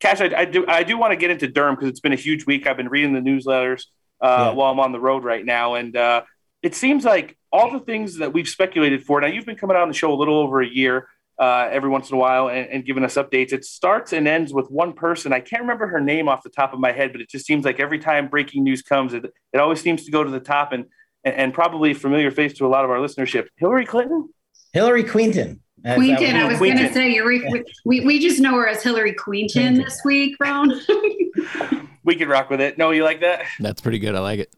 Kash, 0.00 0.20
I, 0.20 0.32
I 0.40 0.44
do 0.44 0.64
I 0.68 0.82
do 0.82 0.98
want 0.98 1.12
to 1.12 1.16
get 1.16 1.30
into 1.30 1.48
Durham 1.48 1.74
because 1.74 1.88
it's 1.88 2.00
been 2.00 2.12
a 2.12 2.16
huge 2.16 2.46
week. 2.46 2.66
I've 2.66 2.76
been 2.76 2.88
reading 2.88 3.14
the 3.14 3.20
newsletters 3.20 3.84
uh, 4.20 4.48
Yeah. 4.48 4.50
while 4.50 4.70
I'm 4.72 4.80
on 4.80 4.92
the 4.92 5.00
road 5.00 5.24
right 5.24 5.44
now, 5.44 5.74
and 5.74 5.96
uh, 5.96 6.22
it 6.62 6.74
seems 6.74 7.04
like 7.04 7.36
all 7.52 7.70
the 7.72 7.80
things 7.80 8.18
that 8.18 8.32
we've 8.32 8.48
speculated 8.48 9.04
for. 9.04 9.20
Now 9.20 9.28
you've 9.28 9.46
been 9.46 9.56
coming 9.56 9.76
on 9.76 9.88
the 9.88 9.94
show 9.94 10.12
a 10.12 10.16
little 10.16 10.38
over 10.38 10.60
a 10.60 10.66
year 10.68 11.08
uh, 11.38 11.68
every 11.70 11.88
once 11.90 12.10
in 12.10 12.16
a 12.16 12.18
while 12.18 12.48
and, 12.48 12.68
and 12.68 12.84
giving 12.84 13.04
us 13.04 13.14
updates. 13.16 13.52
It 13.52 13.64
starts 13.64 14.12
and 14.12 14.28
ends 14.28 14.52
with 14.54 14.68
one 14.70 14.92
person. 14.92 15.32
I 15.32 15.40
can't 15.40 15.62
remember 15.62 15.86
her 15.88 16.00
name 16.00 16.28
off 16.28 16.42
the 16.42 16.50
top 16.50 16.72
of 16.72 16.78
my 16.80 16.92
head, 16.92 17.12
but 17.12 17.20
it 17.20 17.28
just 17.28 17.44
seems 17.46 17.64
like 17.64 17.80
every 17.80 17.98
time 17.98 18.28
breaking 18.28 18.62
news 18.64 18.82
comes, 18.82 19.14
it, 19.14 19.24
it 19.52 19.58
always 19.58 19.80
seems 19.80 20.04
to 20.04 20.10
go 20.10 20.22
to 20.24 20.30
the 20.30 20.40
top. 20.40 20.72
And 20.72 20.86
and, 21.24 21.34
and 21.36 21.54
probably 21.54 21.94
familiar 21.94 22.30
face 22.30 22.52
to 22.58 22.66
a 22.66 22.68
lot 22.68 22.84
of 22.84 22.90
our 22.90 22.98
listenership, 22.98 23.46
Hillary 23.56 23.86
Clinton. 23.86 24.28
Hillary 24.74 25.04
Quinton. 25.04 25.62
as 25.82 25.96
that 25.96 25.96
Queenton. 25.96 26.36
I 26.36 26.44
was 26.48 26.58
going 26.58 26.76
to 26.76 26.92
say 26.92 27.14
you're 27.14 27.26
re- 27.26 27.64
we, 27.86 28.00
we 28.00 28.18
just 28.18 28.40
know 28.40 28.54
her 28.56 28.68
as 28.68 28.82
Hillary 28.82 29.14
Queenton 29.14 29.62
Queenton. 29.62 29.84
this 29.84 30.00
week, 30.04 30.36
Brown. 30.38 30.72
We 32.04 32.16
could 32.16 32.28
rock 32.28 32.50
with 32.50 32.60
it. 32.60 32.76
No, 32.76 32.90
you 32.90 33.02
like 33.02 33.22
that? 33.22 33.46
That's 33.58 33.80
pretty 33.80 33.98
good. 33.98 34.14
I 34.14 34.18
like 34.18 34.40
it. 34.40 34.54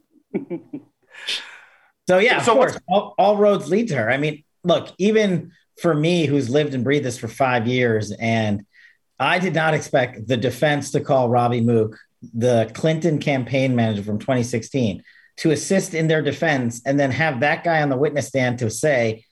So 2.08 2.18
yeah, 2.18 2.40
So 2.42 2.52
of 2.52 2.58
what's- 2.58 2.72
course, 2.72 2.82
all, 2.88 3.14
all 3.18 3.36
roads 3.36 3.68
lead 3.68 3.88
to 3.88 3.96
her. 3.96 4.10
I 4.10 4.16
mean, 4.16 4.44
look, 4.64 4.92
even 4.98 5.52
for 5.80 5.94
me, 5.94 6.26
who's 6.26 6.48
lived 6.48 6.74
and 6.74 6.84
breathed 6.84 7.04
this 7.04 7.18
for 7.18 7.28
five 7.28 7.66
years, 7.66 8.12
and 8.12 8.64
I 9.18 9.38
did 9.38 9.54
not 9.54 9.74
expect 9.74 10.26
the 10.26 10.36
defense 10.36 10.90
to 10.92 11.00
call 11.00 11.28
Robbie 11.28 11.60
Mook, 11.60 11.98
the 12.34 12.70
Clinton 12.74 13.18
campaign 13.18 13.74
manager 13.74 14.02
from 14.02 14.18
2016, 14.18 15.02
to 15.38 15.50
assist 15.50 15.94
in 15.94 16.08
their 16.08 16.22
defense, 16.22 16.82
and 16.84 16.98
then 16.98 17.10
have 17.10 17.40
that 17.40 17.64
guy 17.64 17.82
on 17.82 17.88
the 17.88 17.96
witness 17.96 18.28
stand 18.28 18.58
to 18.58 18.70
say, 18.70 19.24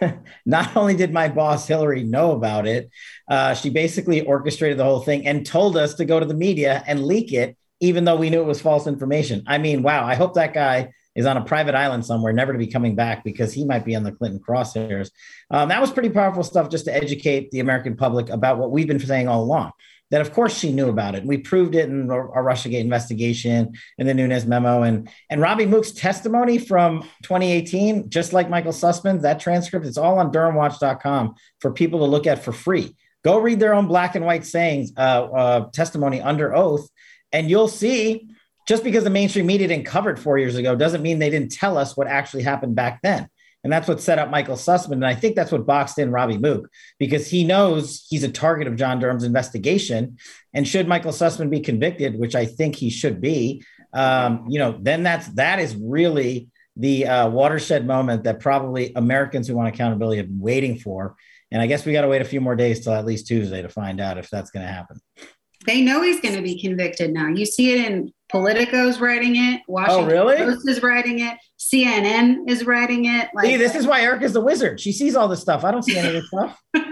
not 0.46 0.76
only 0.76 0.94
did 0.94 1.12
my 1.12 1.28
boss 1.28 1.66
Hillary 1.66 2.02
know 2.02 2.32
about 2.32 2.66
it, 2.66 2.90
uh, 3.28 3.54
she 3.54 3.70
basically 3.70 4.20
orchestrated 4.22 4.78
the 4.78 4.84
whole 4.84 5.00
thing 5.00 5.26
and 5.26 5.44
told 5.44 5.76
us 5.76 5.94
to 5.94 6.04
go 6.04 6.18
to 6.18 6.26
the 6.26 6.34
media 6.34 6.82
and 6.86 7.04
leak 7.04 7.32
it, 7.32 7.56
even 7.80 8.04
though 8.04 8.16
we 8.16 8.30
knew 8.30 8.40
it 8.40 8.46
was 8.46 8.62
false 8.62 8.86
information. 8.86 9.42
I 9.46 9.58
mean, 9.58 9.82
wow, 9.82 10.04
I 10.04 10.14
hope 10.14 10.34
that 10.34 10.54
guy 10.54 10.92
is 11.14 11.26
on 11.26 11.36
a 11.36 11.44
private 11.44 11.74
island 11.74 12.04
somewhere, 12.04 12.32
never 12.32 12.52
to 12.52 12.58
be 12.58 12.66
coming 12.66 12.94
back 12.94 13.24
because 13.24 13.52
he 13.52 13.64
might 13.64 13.84
be 13.84 13.94
on 13.94 14.02
the 14.02 14.12
Clinton 14.12 14.40
crosshairs. 14.40 15.10
Um, 15.50 15.68
that 15.68 15.80
was 15.80 15.90
pretty 15.90 16.10
powerful 16.10 16.42
stuff 16.42 16.68
just 16.68 16.86
to 16.86 16.94
educate 16.94 17.50
the 17.50 17.60
American 17.60 17.96
public 17.96 18.28
about 18.30 18.58
what 18.58 18.70
we've 18.70 18.88
been 18.88 18.98
saying 18.98 19.28
all 19.28 19.42
along. 19.42 19.72
That 20.10 20.20
of 20.20 20.32
course 20.32 20.56
she 20.56 20.70
knew 20.70 20.88
about 20.90 21.14
it. 21.14 21.24
We 21.24 21.38
proved 21.38 21.74
it 21.74 21.88
in 21.88 22.10
our 22.10 22.32
our 22.36 22.44
RussiaGate 22.44 22.80
investigation 22.80 23.72
and 23.98 24.08
the 24.08 24.14
Nunes 24.14 24.46
memo 24.46 24.82
and 24.82 25.08
and 25.30 25.40
Robbie 25.40 25.66
Mook's 25.66 25.92
testimony 25.92 26.58
from 26.58 27.02
2018, 27.22 28.10
just 28.10 28.32
like 28.32 28.50
Michael 28.50 28.72
Sussmann, 28.72 29.22
that 29.22 29.40
transcript, 29.40 29.86
it's 29.86 29.98
all 29.98 30.18
on 30.18 30.30
DurhamWatch.com 30.30 31.34
for 31.60 31.72
people 31.72 32.00
to 32.00 32.04
look 32.04 32.26
at 32.26 32.44
for 32.44 32.52
free. 32.52 32.94
Go 33.24 33.38
read 33.38 33.58
their 33.58 33.74
own 33.74 33.88
black 33.88 34.14
and 34.14 34.26
white 34.26 34.44
sayings, 34.44 34.92
uh, 34.96 35.00
uh, 35.00 35.70
testimony 35.70 36.20
under 36.20 36.54
oath, 36.54 36.86
and 37.32 37.48
you'll 37.48 37.68
see 37.68 38.28
just 38.66 38.84
because 38.84 39.04
the 39.04 39.10
mainstream 39.10 39.46
media 39.46 39.68
didn't 39.68 39.86
cover 39.86 40.10
it 40.10 40.18
four 40.18 40.38
years 40.38 40.56
ago 40.56 40.74
doesn't 40.74 41.02
mean 41.02 41.18
they 41.18 41.30
didn't 41.30 41.52
tell 41.52 41.76
us 41.76 41.96
what 41.96 42.06
actually 42.06 42.42
happened 42.42 42.74
back 42.74 43.00
then. 43.02 43.28
And 43.62 43.72
that's 43.72 43.88
what 43.88 44.00
set 44.00 44.18
up 44.18 44.30
Michael 44.30 44.56
Sussmann. 44.56 44.92
And 44.92 45.06
I 45.06 45.14
think 45.14 45.36
that's 45.36 45.50
what 45.50 45.66
boxed 45.66 45.98
in 45.98 46.10
Robbie 46.10 46.36
Mook 46.36 46.68
because 46.98 47.30
he 47.30 47.44
knows 47.44 48.06
he's 48.10 48.22
a 48.22 48.30
target 48.30 48.68
of 48.68 48.76
John 48.76 48.98
Durham's 48.98 49.24
investigation. 49.24 50.18
And 50.52 50.68
should 50.68 50.86
Michael 50.86 51.12
Sussmann 51.12 51.48
be 51.48 51.60
convicted, 51.60 52.18
which 52.18 52.34
I 52.34 52.44
think 52.44 52.76
he 52.76 52.90
should 52.90 53.22
be, 53.22 53.64
um, 53.94 54.46
you 54.50 54.58
know, 54.58 54.76
then 54.78 55.02
that's 55.02 55.28
that 55.28 55.60
is 55.60 55.74
really 55.76 56.48
the 56.76 57.06
uh, 57.06 57.28
watershed 57.30 57.86
moment 57.86 58.24
that 58.24 58.40
probably 58.40 58.92
Americans 58.96 59.48
who 59.48 59.54
want 59.54 59.68
accountability 59.68 60.18
have 60.18 60.28
been 60.28 60.40
waiting 60.40 60.78
for. 60.78 61.16
And 61.50 61.62
I 61.62 61.66
guess 61.66 61.86
we 61.86 61.92
got 61.92 62.02
to 62.02 62.08
wait 62.08 62.20
a 62.20 62.26
few 62.26 62.40
more 62.40 62.56
days 62.56 62.82
till 62.82 62.92
at 62.92 63.06
least 63.06 63.28
Tuesday 63.28 63.62
to 63.62 63.68
find 63.68 64.00
out 64.00 64.18
if 64.18 64.28
that's 64.28 64.50
going 64.50 64.66
to 64.66 64.72
happen. 64.72 65.00
They 65.66 65.80
know 65.80 66.02
he's 66.02 66.20
going 66.20 66.34
to 66.36 66.42
be 66.42 66.60
convicted 66.60 67.12
now. 67.12 67.28
You 67.28 67.46
see 67.46 67.72
it 67.72 67.90
in 67.90 68.12
Politico's 68.30 69.00
writing 69.00 69.36
it. 69.36 69.62
Washington 69.68 70.04
Oh, 70.04 70.08
really? 70.08 70.36
Post 70.36 70.68
is 70.68 70.82
writing 70.82 71.20
it. 71.20 71.38
CNN 71.58 72.48
is 72.48 72.66
writing 72.66 73.06
it. 73.06 73.28
Like 73.34 73.46
See, 73.46 73.56
this 73.56 73.74
is 73.74 73.86
why 73.86 74.02
Erica's 74.02 74.32
the 74.32 74.40
wizard. 74.40 74.80
She 74.80 74.92
sees 74.92 75.16
all 75.16 75.28
this 75.28 75.40
stuff. 75.40 75.64
I 75.64 75.70
don't 75.70 75.82
see 75.82 75.96
any 75.96 76.08
of 76.08 76.14
this 76.14 76.28
stuff. 76.28 76.60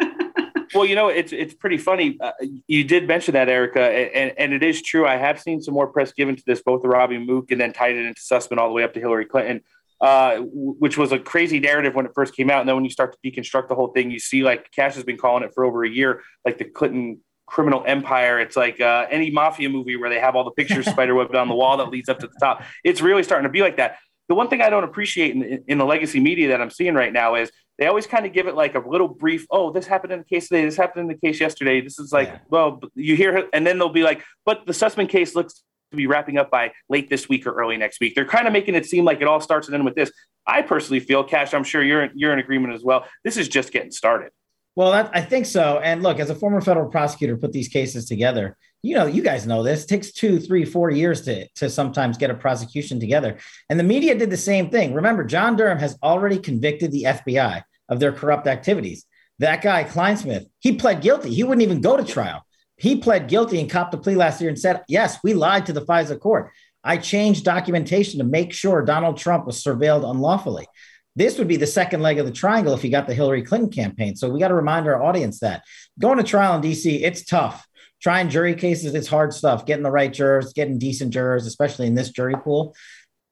Well, 0.75 0.87
you 0.87 0.95
know, 0.95 1.09
it's 1.09 1.33
it's 1.33 1.55
pretty 1.55 1.77
funny. 1.77 2.17
Uh, 2.21 2.33
you 2.67 2.85
did 2.85 3.07
mention 3.07 3.35
that, 3.35 3.49
Erica, 3.49 3.81
and, 3.81 4.33
and 4.39 4.53
it 4.55 4.63
is 4.63 4.81
true. 4.81 5.07
I 5.07 5.17
have 5.17 5.41
seen 5.41 5.61
some 5.61 5.75
more 5.75 5.87
press 5.87 6.13
given 6.13 6.35
to 6.37 6.43
this, 6.47 6.63
both 6.63 6.83
the 6.83 6.89
Robbie 6.89 7.19
Mook 7.19 7.51
and 7.51 7.61
then 7.61 7.73
tied 7.73 7.95
it 7.95 8.07
into 8.07 8.21
Sussmann 8.21 8.57
all 8.59 8.69
the 8.69 8.75
way 8.75 8.83
up 8.83 8.95
to 8.95 9.01
Hillary 9.01 9.27
Clinton, 9.27 9.61
uh, 10.01 10.39
which 10.39 10.97
was 10.97 11.13
a 11.13 11.19
crazy 11.19 11.61
narrative 11.61 11.95
when 11.95 12.07
it 12.07 12.13
first 12.15 12.35
came 12.35 12.51
out. 12.51 12.61
And 12.61 12.69
then 12.69 12.77
when 12.77 12.85
you 12.85 12.91
start 12.91 13.15
to 13.15 13.31
deconstruct 13.31 13.69
the 13.69 13.75
whole 13.75 13.89
thing, 13.89 14.11
you 14.11 14.19
see 14.19 14.43
like 14.43 14.71
Kash 14.75 14.95
has 14.95 15.05
been 15.05 15.19
calling 15.19 15.45
it 15.45 15.53
for 15.55 15.65
over 15.65 15.85
a 15.85 15.91
year, 15.91 16.23
like 16.45 16.57
the 16.57 16.65
Clinton 16.65 17.21
criminal 17.47 17.83
empire. 17.87 18.41
It's 18.41 18.57
like 18.57 18.81
uh, 18.81 19.07
any 19.11 19.31
mafia 19.31 19.69
movie 19.69 19.97
where 19.97 20.09
they 20.11 20.19
have 20.21 20.37
all 20.37 20.45
the 20.45 20.51
pictures 20.53 20.87
spiderwebbed 20.95 21.35
on 21.35 21.49
the 21.49 21.55
wall 21.55 21.77
that 21.79 21.89
leads 21.89 22.09
up 22.09 22.19
to 22.21 22.27
the 22.27 22.35
top. 22.41 22.63
It's 22.85 23.01
really 23.01 23.23
starting 23.23 23.45
to 23.45 23.53
be 23.53 23.61
like 23.61 23.77
that. 23.77 23.99
The 24.29 24.35
one 24.35 24.49
thing 24.49 24.63
I 24.63 24.71
don't 24.71 24.85
appreciate 24.85 25.35
in, 25.35 25.65
in 25.67 25.79
the 25.79 25.85
legacy 25.85 26.21
media 26.21 26.49
that 26.49 26.61
I'm 26.61 26.71
seeing 26.71 26.95
right 26.95 27.13
now 27.13 27.35
is 27.35 27.51
they 27.79 27.87
always 27.87 28.07
kind 28.07 28.25
of 28.25 28.33
give 28.33 28.47
it 28.47 28.55
like 28.55 28.75
a 28.75 28.79
little 28.79 29.09
brief. 29.09 29.47
Oh, 29.51 29.73
this 29.73 29.87
happened 29.87 30.13
in 30.13 30.21
the 30.21 30.25
case 30.25 30.49
today. 30.49 30.65
This 30.65 30.77
happened 30.77 31.03
in 31.03 31.09
the 31.09 31.21
case 31.27 31.41
yesterday. 31.41 31.81
This 31.81 31.99
is 31.99 32.13
like, 32.13 32.29
Yeah. 32.29 32.39
well, 32.49 32.81
you 32.95 33.17
hear, 33.17 33.49
and 33.53 33.67
then 33.67 33.79
they'll 33.79 33.89
be 33.89 34.05
like, 34.05 34.23
but 34.47 34.65
the 34.67 34.73
Sussmann 34.73 35.09
case 35.09 35.35
looks 35.35 35.63
to 35.91 35.97
be 35.97 36.07
wrapping 36.07 36.39
up 36.39 36.51
by 36.51 36.73
late 36.89 37.11
this 37.11 37.29
week 37.29 37.47
or 37.47 37.53
early 37.53 37.77
next 37.77 38.01
week. 38.01 38.15
They're 38.15 38.25
kind 38.25 38.47
of 38.47 38.53
making 38.53 38.75
it 38.77 38.87
seem 38.87 39.05
like 39.05 39.21
it 39.21 39.27
all 39.27 39.41
starts 39.41 39.67
and 39.69 39.75
end 39.75 39.85
with 39.85 39.95
this. 39.97 40.11
I 40.47 40.63
personally 40.63 41.01
feel, 41.01 41.23
Kash, 41.25 41.53
I'm 41.53 41.65
sure 41.65 41.83
you're 41.83 42.09
you're 42.15 42.33
in 42.33 42.39
agreement 42.39 42.75
as 42.75 42.83
well. 42.83 43.05
This 43.25 43.37
is 43.37 43.49
just 43.49 43.73
getting 43.73 43.91
started. 43.91 44.31
Well, 44.75 44.93
that, 44.93 45.11
I 45.13 45.21
think 45.21 45.47
so. 45.47 45.81
And 45.81 46.03
look, 46.03 46.19
as 46.19 46.31
a 46.31 46.35
former 46.35 46.61
federal 46.61 46.91
prosecutor, 46.91 47.37
put 47.37 47.53
these 47.53 47.69
cases 47.69 48.07
together. 48.07 48.57
You 48.83 48.97
know, 48.97 49.07
you 49.07 49.23
guys 49.23 49.47
know 49.47 49.63
this. 49.63 49.85
It 49.85 49.89
takes 49.89 50.13
two, 50.13 50.41
three, 50.41 50.65
four 50.65 50.91
years 50.91 51.23
to 51.23 51.47
to 51.57 51.71
sometimes 51.71 52.19
get 52.19 52.31
a 52.31 52.35
prosecution 52.35 52.99
together. 52.99 53.39
And 53.69 53.79
the 53.79 53.85
media 53.85 54.17
did 54.17 54.31
the 54.31 54.37
same 54.37 54.71
thing. 54.71 54.95
Remember, 54.95 55.25
John 55.25 55.57
Durham 55.57 55.79
has 55.79 55.97
already 56.03 56.39
convicted 56.39 56.91
the 56.91 57.05
FBI 57.05 57.63
of 57.89 58.01
their 58.01 58.13
corrupt 58.13 58.47
activities. 58.47 59.05
That 59.39 59.63
guy, 59.63 59.85
Clinesmith, 59.85 60.47
he 60.59 60.77
pled 60.77 61.03
guilty. 61.03 61.33
He 61.33 61.45
wouldn't 61.45 61.63
even 61.63 61.81
go 61.81 61.97
to 61.97 62.05
trial. 62.05 62.45
He 62.77 62.97
pled 62.97 63.29
guilty 63.29 63.61
and 63.61 63.71
copped 63.71 63.95
a 63.95 63.99
plea 63.99 64.17
last 64.17 64.41
year 64.41 64.49
and 64.51 64.59
said, 64.59 64.83
"Yes, 64.89 65.19
we 65.23 65.35
lied 65.35 65.67
to 65.67 65.73
the 65.73 65.85
FISA 65.85 66.19
court. 66.19 66.51
I 66.83 66.97
changed 66.97 67.45
documentation 67.45 68.19
to 68.19 68.25
make 68.25 68.53
sure 68.53 68.83
Donald 68.83 69.19
Trump 69.19 69.47
was 69.47 69.63
surveilled 69.63 70.11
unlawfully." 70.11 70.67
This 71.15 71.39
would 71.39 71.49
be 71.49 71.57
the 71.57 71.67
second 71.67 72.01
leg 72.01 72.19
of 72.19 72.27
the 72.27 72.33
triangle 72.33 72.75
if 72.75 72.83
he 72.83 72.89
got 72.89 73.07
the 73.07 73.15
Hillary 73.15 73.43
Clinton 73.43 73.71
campaign. 73.71 74.17
So 74.17 74.31
we 74.31 74.41
got 74.41 74.49
to 74.49 74.55
remind 74.55 74.87
our 74.87 75.03
audience 75.03 75.41
that 75.41 75.63
going 75.99 76.19
to 76.19 76.25
trial 76.25 76.57
in 76.57 76.63
DC, 76.63 77.03
it's 77.03 77.25
tough. 77.25 77.67
Trying 78.01 78.31
jury 78.31 78.55
cases, 78.55 78.95
it's 78.95 79.07
hard 79.07 79.33
stuff. 79.33 79.67
Getting 79.67 79.85
the 79.85 79.91
right 79.91 80.13
jurors, 80.13 80.53
getting 80.53 80.79
decent 80.79 81.13
jurors, 81.13 81.47
especially 81.47 81.87
in 81.87 81.95
this 81.95 82.11
jury 82.11 82.35
pool. 82.35 82.75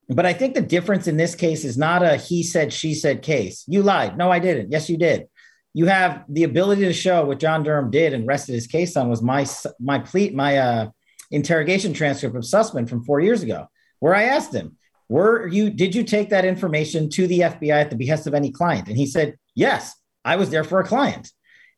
But 0.09 0.27
I 0.27 0.33
think 0.33 0.55
the 0.55 0.63
difference 0.63 1.07
in 1.07 1.17
this 1.17 1.35
case 1.35 1.65
is 1.65 1.79
not 1.79 2.03
a 2.03 2.17
he 2.17 2.43
said, 2.43 2.73
she 2.73 2.95
said 2.95 3.23
case. 3.23 3.65
You 3.67 3.83
lied. 3.83 4.19
No, 4.19 4.31
I 4.31 4.41
didn't. 4.41 4.71
Yes, 4.71 4.91
you 4.91 4.97
did. 4.97 5.27
You 5.73 5.87
have 5.87 6.25
the 6.29 6.45
ability 6.45 6.83
to 6.83 6.93
show 6.93 7.25
what 7.25 7.39
John 7.39 7.63
Durham 7.63 7.91
did 7.91 8.13
and 8.13 8.27
rested 8.27 8.55
his 8.55 8.67
case 8.67 8.97
on 8.97 9.09
was 9.09 9.23
my 9.23 9.47
my 9.79 10.01
plea, 10.01 10.31
my 10.31 10.59
uh, 10.59 10.91
interrogation 11.31 11.95
transcript 11.95 12.35
of 12.35 12.43
Sussmann 12.43 12.89
from 12.89 13.05
four 13.05 13.21
years 13.21 13.43
ago, 13.43 13.69
where 14.01 14.15
I 14.15 14.25
asked 14.25 14.53
him, 14.53 14.77
were 15.11 15.49
you 15.49 15.71
did 15.71 15.95
you 15.95 16.05
take 16.05 16.31
that 16.31 16.45
information 16.45 17.11
to 17.11 17.27
the 17.27 17.41
FBI 17.41 17.81
at 17.81 17.91
the 17.91 17.97
behest 17.97 18.29
of 18.29 18.33
any 18.33 18.53
client? 18.53 18.87
And 18.87 18.97
he 18.97 19.07
said, 19.07 19.37
Yes, 19.57 19.95
I 20.25 20.37
was 20.37 20.51
there 20.51 20.65
for 20.65 20.79
a 20.79 20.87
client. 20.87 21.31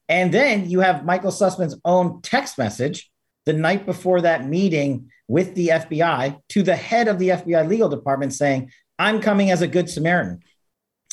And 0.09 0.33
then 0.33 0.69
you 0.69 0.81
have 0.81 1.07
Michael 1.07 1.31
Sussmann's 1.31 1.81
own 1.85 2.21
text 2.21 2.59
message 2.59 3.11
the 3.47 3.55
night 3.55 3.87
before 3.87 4.21
that 4.21 4.47
meeting 4.47 5.11
with 5.29 5.55
the 5.55 5.69
FBI 5.69 6.39
to 6.51 6.63
the 6.63 6.77
head 6.77 7.09
of 7.09 7.19
the 7.19 7.31
FBI 7.31 7.67
legal 7.67 7.89
department 7.89 8.35
saying, 8.35 8.71
I'm 8.99 9.23
coming 9.23 9.51
as 9.51 9.63
a 9.63 9.67
good 9.67 9.89
Samaritan. 9.89 10.41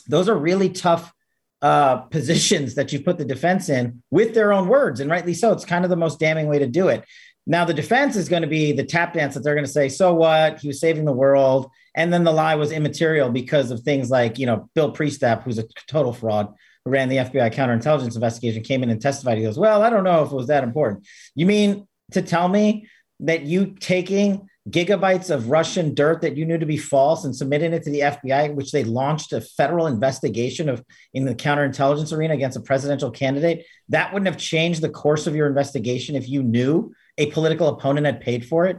Those 0.08 0.28
are 0.28 0.38
really 0.38 0.70
tough 0.70 1.14
uh, 1.62 1.98
positions 2.12 2.76
that 2.76 2.92
you 2.92 3.00
put 3.02 3.18
the 3.18 3.24
defense 3.24 3.70
in 3.70 4.04
with 4.12 4.34
their 4.34 4.52
own 4.52 4.68
words, 4.68 5.00
and 5.00 5.10
rightly 5.10 5.34
so. 5.34 5.54
It's 5.54 5.64
kind 5.64 5.86
of 5.86 5.90
the 5.90 5.96
most 5.96 6.20
damning 6.20 6.48
way 6.48 6.60
to 6.60 6.68
do 6.68 6.90
it. 6.90 7.06
Now, 7.48 7.64
the 7.64 7.74
defense 7.74 8.18
is 8.18 8.28
going 8.28 8.42
to 8.42 8.50
be 8.50 8.74
the 8.74 8.84
tap 8.84 9.14
dance 9.14 9.36
that 9.36 9.42
they're 9.42 9.56
going 9.56 9.66
to 9.66 9.72
say, 9.72 9.88
so 9.88 10.14
what? 10.14 10.60
He 10.60 10.68
was 10.68 10.82
saving 10.82 11.06
the 11.06 11.14
world. 11.14 11.72
And 12.00 12.14
then 12.14 12.24
the 12.24 12.32
lie 12.32 12.56
was 12.56 12.72
immaterial 12.72 13.30
because 13.30 13.72
of 13.72 13.82
things 13.82 14.10
like, 14.10 14.40
you 14.40 14.46
know, 14.46 14.70
Bill 14.74 14.94
Priestap, 14.94 15.44
who's 15.44 15.60
a 15.60 15.66
total 15.90 16.14
fraud, 16.14 16.48
who 16.86 16.92
ran 16.92 17.10
the 17.10 17.18
FBI 17.18 17.54
counterintelligence 17.54 18.16
investigation, 18.16 18.64
came 18.64 18.84
in 18.84 18.90
and 18.90 19.02
testified. 19.02 19.38
He 19.38 19.44
goes, 19.44 19.60
Well, 19.60 19.84
I 19.84 19.90
don't 19.90 20.06
know 20.06 20.24
if 20.24 20.32
it 20.32 20.36
was 20.36 20.48
that 20.48 20.64
important. 20.64 21.06
You 21.36 21.46
mean 21.46 21.90
to 22.14 22.22
tell 22.22 22.48
me 22.48 22.88
that 23.20 23.42
you 23.42 23.76
taking 23.82 24.48
gigabytes 24.70 25.30
of 25.30 25.50
Russian 25.50 25.94
dirt 25.94 26.22
that 26.22 26.38
you 26.38 26.46
knew 26.46 26.58
to 26.58 26.66
be 26.66 26.78
false 26.78 27.26
and 27.26 27.36
submitting 27.36 27.74
it 27.74 27.84
to 27.84 27.90
the 27.90 28.00
FBI, 28.00 28.56
which 28.56 28.72
they 28.72 28.86
launched 28.86 29.34
a 29.34 29.42
federal 29.42 29.88
investigation 29.88 30.70
of 30.70 30.82
in 31.14 31.26
the 31.26 31.36
counterintelligence 31.36 32.16
arena 32.16 32.34
against 32.34 32.56
a 32.56 32.62
presidential 32.62 33.12
candidate, 33.12 33.66
that 33.90 34.14
wouldn't 34.14 34.28
have 34.28 34.38
changed 34.38 34.82
the 34.82 34.90
course 34.90 35.28
of 35.28 35.36
your 35.36 35.48
investigation 35.48 36.16
if 36.16 36.30
you 36.30 36.44
knew 36.44 36.94
a 37.18 37.30
political 37.32 37.68
opponent 37.68 38.06
had 38.06 38.22
paid 38.22 38.46
for 38.46 38.66
it. 38.66 38.78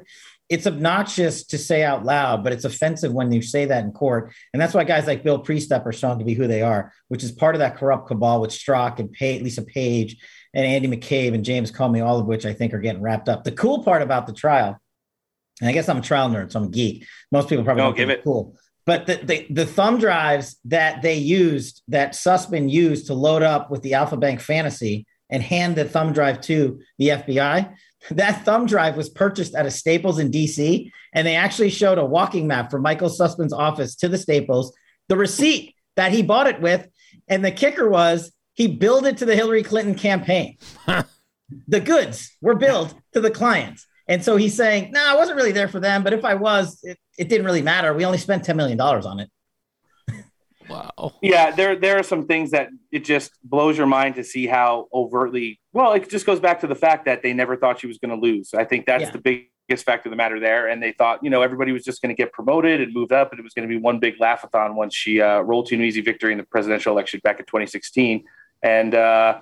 It's 0.51 0.67
obnoxious 0.67 1.45
to 1.45 1.59
say 1.59 1.85
out 1.85 2.05
loud, 2.05 2.43
but 2.43 2.53
it's 2.53 2.65
offensive 2.65 3.13
when 3.13 3.31
you 3.31 3.41
say 3.41 3.67
that 3.67 3.85
in 3.85 3.93
court. 3.93 4.33
And 4.53 4.61
that's 4.61 4.75
why 4.75 4.83
guys 4.83 5.07
like 5.07 5.23
Bill 5.23 5.43
Priestap 5.43 5.87
are 5.87 5.93
shown 5.93 6.19
to 6.19 6.25
be 6.25 6.35
who 6.35 6.49
they 6.49 6.61
are, 6.61 6.93
which 7.07 7.23
is 7.23 7.31
part 7.31 7.55
of 7.55 7.61
that 7.61 7.77
corrupt 7.77 8.09
cabal 8.09 8.41
with 8.41 8.51
Strzok 8.51 8.99
and 8.99 9.13
Pay, 9.13 9.39
Lisa 9.39 9.63
Page 9.63 10.17
and 10.53 10.67
Andy 10.67 10.89
McCabe 10.89 11.35
and 11.35 11.45
James 11.45 11.71
Comey, 11.71 12.05
all 12.05 12.19
of 12.19 12.27
which 12.27 12.45
I 12.45 12.53
think 12.53 12.75
are 12.75 12.81
getting 12.81 13.01
wrapped 13.01 13.29
up. 13.29 13.45
The 13.45 13.53
cool 13.53 13.85
part 13.85 14.03
about 14.03 14.27
the 14.27 14.33
trial, 14.33 14.77
and 15.61 15.69
I 15.69 15.73
guess 15.73 15.89
I'm 15.89 15.99
a 15.99 16.03
trial 16.03 16.29
nerd, 16.29 16.51
so 16.51 16.59
I'm 16.59 16.67
a 16.67 16.71
geek. 16.71 17.07
Most 17.31 17.49
people 17.49 17.65
probably 17.65 17.85
don't 17.85 17.97
give 17.97 18.11
it. 18.11 18.25
cool. 18.25 18.57
But 18.87 19.07
the, 19.07 19.21
the, 19.23 19.47
the 19.51 19.67
thumb 19.67 19.99
drives 19.99 20.59
that 20.65 21.03
they 21.03 21.15
used, 21.15 21.83
that 21.89 22.13
Sussmann 22.13 22.69
used 22.69 23.07
to 23.07 23.15
load 23.15 23.43
up 23.43 23.71
with 23.71 23.83
the 23.83 23.95
Alfa 23.95 24.17
Bank 24.17 24.41
fantasy 24.41 25.07
and 25.31 25.43
hand 25.43 25.77
the 25.77 25.85
thumb 25.85 26.13
drive 26.13 26.41
to 26.43 26.81
the 26.99 27.09
FBI, 27.09 27.73
that 28.11 28.45
thumb 28.45 28.67
drive 28.67 28.97
was 28.97 29.09
purchased 29.09 29.55
at 29.55 29.67
a 29.67 29.71
Staples 29.71 30.19
in 30.19 30.31
DC, 30.31 30.91
and 31.13 31.27
they 31.27 31.37
actually 31.37 31.71
showed 31.71 31.99
a 31.99 32.05
walking 32.05 32.47
map 32.47 32.71
from 32.71 32.83
Michael 32.83 33.09
Sussmann's 33.09 33.53
office 33.53 33.95
to 33.97 34.09
the 34.09 34.19
Staples, 34.19 34.75
the 35.09 35.17
receipt 35.17 35.75
that 35.97 36.13
he 36.13 36.23
bought 36.23 36.47
it 36.47 36.61
with, 36.61 36.89
and 37.29 37.45
the 37.45 37.51
kicker 37.51 37.89
was 37.89 38.33
he 38.55 38.67
billed 38.67 39.07
it 39.07 39.19
to 39.19 39.25
the 39.25 39.37
Hillary 39.37 39.63
Clinton 39.63 39.95
campaign. 39.95 40.57
the 41.69 41.81
goods 41.81 42.37
were 42.41 42.55
billed 42.55 42.95
to 43.13 43.21
the 43.21 43.31
clients. 43.31 43.87
And 44.09 44.25
so 44.25 44.37
he's 44.37 44.57
saying, 44.57 44.91
no, 44.93 45.01
I 45.07 45.15
wasn't 45.15 45.37
really 45.37 45.53
there 45.53 45.69
for 45.69 45.79
them, 45.79 46.03
but 46.03 46.13
if 46.13 46.25
I 46.25 46.35
was, 46.35 46.81
it, 46.83 46.99
it 47.17 47.29
didn't 47.29 47.47
really 47.47 47.63
matter. 47.63 47.95
We 47.95 48.05
only 48.05 48.19
spent 48.19 48.45
$10 48.45 48.57
million 48.57 48.81
on 48.81 49.21
it. 49.21 49.31
Wow. 50.71 51.15
Yeah, 51.23 51.51
there 51.51 51.77
there 51.77 51.99
are 51.99 52.03
some 52.03 52.27
things 52.27 52.51
that 52.53 52.69
it 52.93 53.05
just 53.05 53.33
blows 53.45 53.77
your 53.77 53.87
mind 53.87 54.15
to 54.17 54.25
see 54.25 54.47
how 54.47 54.87
overtly. 54.93 55.61
Well, 55.73 55.93
it 55.93 56.09
just 56.09 56.27
goes 56.27 56.41
back 56.41 56.61
to 56.61 56.67
the 56.67 56.75
fact 56.75 57.05
that 57.07 57.23
they 57.23 57.33
never 57.33 57.57
thought 57.57 57.81
she 57.81 57.87
was 57.87 57.99
going 57.99 58.11
to 58.11 58.21
lose. 58.21 58.55
I 58.55 58.65
think 58.65 58.87
that's 58.87 59.05
Yeah. 59.05 59.11
the 59.11 59.19
biggest 59.69 59.85
fact 59.85 60.07
of 60.07 60.11
the 60.11 60.17
matter 60.17 60.41
there. 60.41 60.69
And 60.69 60.83
they 60.83 60.93
thought, 60.93 61.23
you 61.23 61.31
know, 61.31 61.43
everybody 61.43 61.73
was 61.73 61.85
just 61.85 62.03
going 62.03 62.15
to 62.15 62.21
get 62.21 62.33
promoted 62.33 62.81
and 62.81 62.93
moved 62.93 63.13
up, 63.13 63.31
and 63.31 63.39
it 63.39 63.43
was 63.43 63.55
going 63.55 63.69
to 63.69 63.73
be 63.73 63.81
one 63.81 63.99
big 64.01 64.19
laughathon 64.19 64.75
once 64.75 64.95
she 64.95 65.21
uh, 65.21 65.41
rolled 65.41 65.67
to 65.67 65.75
an 65.75 65.83
easy 65.83 66.01
victory 66.01 66.33
in 66.33 66.39
the 66.39 66.45
presidential 66.45 66.93
election 66.93 67.21
back 67.23 67.39
in 67.41 67.47
2016. 67.47 68.25
And 68.63 68.95
uh, 68.95 69.39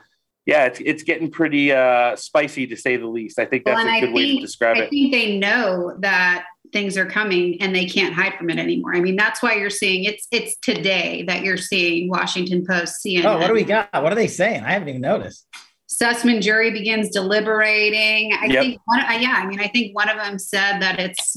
yeah, 0.48 0.64
it's 0.64 0.80
it's 0.82 1.02
getting 1.02 1.30
pretty 1.30 1.72
uh, 1.72 2.16
spicy 2.16 2.66
to 2.68 2.76
say 2.76 2.96
the 2.96 3.06
least. 3.06 3.38
I 3.38 3.44
think 3.44 3.66
that's 3.66 3.76
Well, 3.76 3.86
and 3.86 3.90
a 3.94 3.98
I 3.98 4.00
good 4.00 4.14
way 4.14 4.34
to 4.36 4.40
describe 4.40 4.78
I 4.78 4.80
it. 4.80 4.84
I 4.84 4.88
think 4.88 5.12
they 5.12 5.36
know 5.38 5.94
that 6.00 6.46
things 6.72 6.96
are 6.96 7.04
coming 7.04 7.60
and 7.60 7.76
they 7.76 7.84
can't 7.84 8.14
hide 8.14 8.32
from 8.38 8.48
it 8.48 8.58
anymore. 8.58 8.94
I 8.94 9.00
mean, 9.02 9.14
that's 9.14 9.42
why 9.42 9.56
you're 9.56 9.68
seeing 9.68 10.04
it's 10.04 10.26
it's 10.32 10.56
today 10.62 11.24
that 11.28 11.44
you're 11.44 11.58
seeing 11.58 12.08
Washington 12.08 12.64
Post, 12.66 13.04
CNN. 13.06 13.26
Oh, 13.26 13.36
what 13.36 13.48
do 13.48 13.52
we 13.52 13.62
got? 13.62 13.90
What 13.92 14.10
are 14.10 14.14
they 14.14 14.26
saying? 14.26 14.62
I 14.64 14.70
haven't 14.72 14.88
even 14.88 15.02
noticed. 15.02 15.46
Sussmann 15.86 16.40
jury 16.40 16.70
begins 16.70 17.10
deliberating. 17.10 18.32
I 18.32 18.46
Yep. 18.46 18.62
think 18.62 18.80
one, 18.86 19.00
uh, 19.00 19.18
yeah, 19.20 19.34
I 19.42 19.46
mean, 19.46 19.60
I 19.60 19.68
think 19.68 19.94
one 19.94 20.08
of 20.08 20.16
them 20.16 20.38
said 20.38 20.80
that 20.80 20.98
it's 20.98 21.36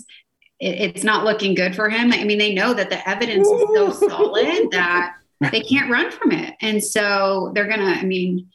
it, 0.62 0.96
it's 0.96 1.04
not 1.04 1.26
looking 1.26 1.54
good 1.54 1.76
for 1.76 1.90
him. 1.90 2.14
I 2.14 2.24
mean, 2.24 2.38
they 2.38 2.54
know 2.54 2.74
that 2.74 2.90
the 2.90 3.08
evidence 3.10 3.46
is 3.46 3.62
so 3.76 3.92
solid 4.08 4.72
that 4.72 5.16
they 5.52 5.60
can't 5.60 5.92
run 5.92 6.12
from 6.12 6.32
it, 6.32 6.54
and 6.62 6.82
so 6.82 7.52
they're 7.54 7.68
gonna. 7.68 7.92
I 7.92 8.04
mean, 8.04 8.48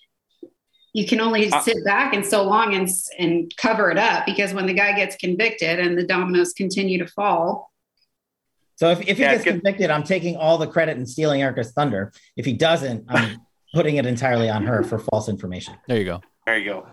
you 0.97 1.07
can 1.07 1.21
only 1.21 1.53
Uh, 1.53 1.61
sit 1.61 1.85
back 1.85 2.15
and 2.15 2.25
so 2.25 2.43
long 2.43 2.75
and 2.75 2.89
and 3.19 3.53
cover 3.59 3.91
it 3.91 3.99
up 3.99 4.25
because 4.25 4.55
when 4.55 4.65
the 4.65 4.73
guy 4.73 4.93
gets 4.97 5.15
convicted 5.17 5.79
and 5.79 5.97
the 5.99 6.03
dominoes 6.03 6.55
continue 6.55 6.97
to 6.99 7.07
fall, 7.07 7.71
So 8.77 8.91
if, 8.91 9.01
if 9.07 9.17
he 9.19 9.23
Yeah, 9.25 9.33
gets 9.33 9.45
good. 9.45 9.53
convicted, 9.55 9.91
I'm 9.91 10.03
taking 10.03 10.37
all 10.37 10.57
the 10.59 10.67
credit 10.67 10.97
and 10.97 11.07
stealing 11.09 11.41
Erica's 11.43 11.73
thunder. 11.73 12.13
If 12.37 12.45
he 12.47 12.53
doesn't, 12.55 13.05
I'm 13.09 13.37
putting 13.75 13.97
it 13.97 14.07
entirely 14.07 14.49
on 14.51 14.65
her 14.67 14.83
for 14.83 14.99
false 14.99 15.29
information. 15.29 15.75
There 15.87 15.99
you 15.99 16.05
go. 16.07 16.21
There 16.47 16.57
you 16.59 16.65
go. 16.73 16.87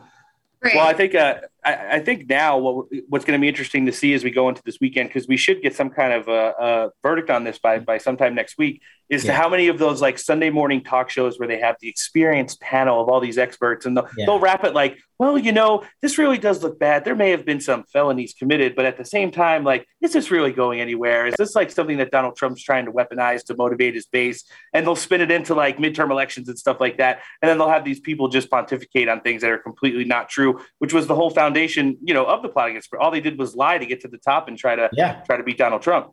great. 0.62 0.76
Well, 0.76 0.86
I 0.88 0.94
think 0.94 1.16
uh, 1.16 1.36
I, 1.66 1.96
I 1.96 2.00
think 2.00 2.30
now 2.30 2.58
what 2.58 2.88
what's 3.10 3.26
going 3.26 3.40
to 3.40 3.42
be 3.42 3.48
interesting 3.48 3.86
to 3.86 3.92
see 3.92 4.14
as 4.14 4.24
we 4.24 4.32
go 4.32 4.50
into 4.50 4.62
this 4.66 4.78
weekend 4.82 5.10
because 5.10 5.28
we 5.28 5.38
should 5.38 5.62
get 5.62 5.76
some 5.76 5.90
kind 5.90 6.14
of 6.14 6.28
a, 6.28 6.32
uh, 6.32 6.90
verdict 7.02 7.30
on 7.30 7.44
this 7.44 7.60
by 7.60 7.80
by 7.80 7.98
sometime 7.98 8.36
next 8.36 8.58
week 8.58 8.82
is 9.10 9.24
to 9.26 9.34
how 9.34 9.48
many 9.50 9.68
of 9.68 9.78
those 9.78 10.02
like 10.02 10.18
Sunday 10.18 10.50
morning 10.50 10.82
talk 10.84 11.10
shows 11.10 11.38
where 11.38 11.48
they 11.48 11.60
have 11.60 11.76
the 11.82 11.88
experienced 11.90 12.60
panel 12.62 13.00
of 13.02 13.10
all 13.10 13.20
these 13.20 13.38
experts 13.38 13.86
and 13.86 13.96
they'll, 13.96 14.08
Yeah. 14.18 14.26
they'll 14.26 14.40
wrap 14.40 14.64
it 14.64 14.74
like, 14.74 14.98
well, 15.20 15.38
you 15.38 15.52
know, 15.52 15.84
this 16.02 16.18
really 16.18 16.40
does 16.40 16.64
look 16.64 16.80
bad. 16.80 17.06
There 17.06 17.16
may 17.16 17.30
have 17.30 17.46
been 17.46 17.62
some 17.62 17.84
felonies 17.94 18.34
committed, 18.34 18.76
but 18.76 18.86
at 18.86 18.98
the 18.98 19.06
same 19.06 19.30
time, 19.30 19.64
like, 19.64 19.86
is 20.02 20.14
this 20.14 20.32
really 20.32 20.52
going 20.52 20.82
anywhere? 20.82 21.28
Is 21.28 21.36
this 21.38 21.54
like 21.54 21.70
something 21.70 21.98
that 21.98 22.10
Donald 22.12 22.36
Trump's 22.36 22.64
trying 22.64 22.86
to 22.86 22.92
weaponize 22.92 23.44
to 23.46 23.56
motivate 23.56 23.94
his 23.94 24.08
base? 24.08 24.46
And 24.74 24.86
they'll 24.86 24.96
spin 24.96 25.22
it 25.22 25.30
into 25.30 25.54
like 25.54 25.78
midterm 25.78 26.10
elections 26.10 26.50
and 26.50 26.58
stuff 26.58 26.78
like 26.80 26.98
that. 26.98 27.20
And 27.42 27.50
then 27.50 27.58
they'll 27.60 27.70
have 27.70 27.86
these 27.86 28.00
people 28.00 28.30
just 28.30 28.50
pontificate 28.50 29.08
on 29.08 29.22
things 29.22 29.42
that 29.44 29.52
are 29.52 29.60
completely 29.60 30.06
not 30.06 30.28
true, 30.30 30.60
which 30.80 30.94
was 30.94 31.06
the 31.06 31.16
whole 31.16 31.30
foundation, 31.30 31.53
you 31.58 32.14
know, 32.14 32.26
of 32.26 32.42
the 32.42 32.50
plot 32.50 32.70
against. 32.70 32.90
All 33.00 33.12
they 33.12 33.22
did 33.22 33.38
was 33.38 33.56
lie 33.56 33.78
to 33.78 33.86
get 33.86 34.02
to 34.02 34.08
the 34.08 34.18
top 34.18 34.48
and 34.48 34.58
try 34.58 34.76
to 34.76 34.90
Yeah. 34.94 35.22
try 35.26 35.38
to 35.38 35.44
beat 35.44 35.58
Donald 35.58 35.82
Trump. 35.82 36.12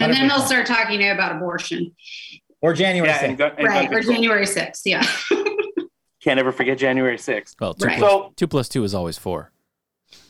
and 0.00 0.12
then 0.12 0.28
they'll 0.28 0.38
100%. 0.38 0.46
start 0.46 0.66
talking 0.66 1.08
about 1.08 1.36
abortion, 1.36 1.94
Or 2.60 2.74
January 2.74 3.08
Yeah, 3.08 3.18
6th. 3.20 3.28
and, 3.28 3.38
gun, 3.38 3.52
and 3.58 3.66
right? 3.66 3.92
Or. 3.92 4.00
January 4.02 4.46
sixth, 4.46 4.82
yeah. 4.84 5.02
Can't 6.22 6.38
ever 6.38 6.52
forget 6.52 6.76
January 6.76 7.16
6th. 7.16 7.54
Well, 7.60 7.72
two, 7.74 7.86
Right. 7.86 7.98
plus, 7.98 8.10
So- 8.10 8.32
two 8.36 8.46
plus 8.46 8.68
two 8.68 8.84
is 8.84 8.94
always 8.94 9.16
four. 9.16 9.52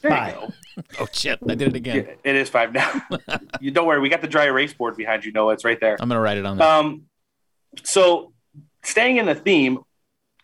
There 0.03 0.11
Five. 0.11 0.35
you 0.35 0.41
go. 0.41 0.53
Oh, 1.01 1.07
shit. 1.13 1.39
I 1.49 1.55
did 1.55 1.69
it 1.69 1.75
again. 1.77 1.97
Yeah, 2.07 2.15
It 2.31 2.37
is 2.37 2.49
five 2.51 2.73
now. 2.73 3.03
you 3.61 3.71
don't 3.71 3.87
worry, 3.87 3.99
we 3.99 4.09
got 4.11 4.21
the 4.21 4.29
dry 4.29 4.45
erase 4.45 4.73
board 4.75 4.97
behind 4.97 5.25
you, 5.25 5.33
Noah. 5.33 5.55
It's 5.55 5.65
right 5.65 5.81
there. 5.81 5.97
I'm 6.01 6.09
going 6.09 6.17
to 6.17 6.21
write 6.21 6.37
it 6.39 6.45
on 6.47 6.59
there. 6.59 6.69
Um, 6.69 7.03
so 7.83 8.33
staying 8.85 9.17
in 9.17 9.27
the 9.27 9.35
theme, 9.35 9.79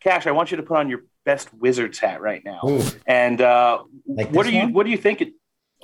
Kash, 0.01 0.27
I 0.27 0.31
want 0.33 0.51
you 0.51 0.57
to 0.57 0.63
put 0.63 0.79
on 0.79 0.89
your 0.89 1.01
best 1.27 1.53
wizard's 1.53 1.99
hat 1.99 2.23
right 2.23 2.43
now. 2.43 2.61
Ooh. 2.67 2.83
And 3.07 3.43
uh, 3.43 3.83
Like 4.07 4.31
what 4.31 4.47
do 4.47 4.53
you 4.53 4.69
what 4.69 4.85
do 4.85 4.91
you 4.91 4.97
think? 4.97 5.21
It, 5.21 5.35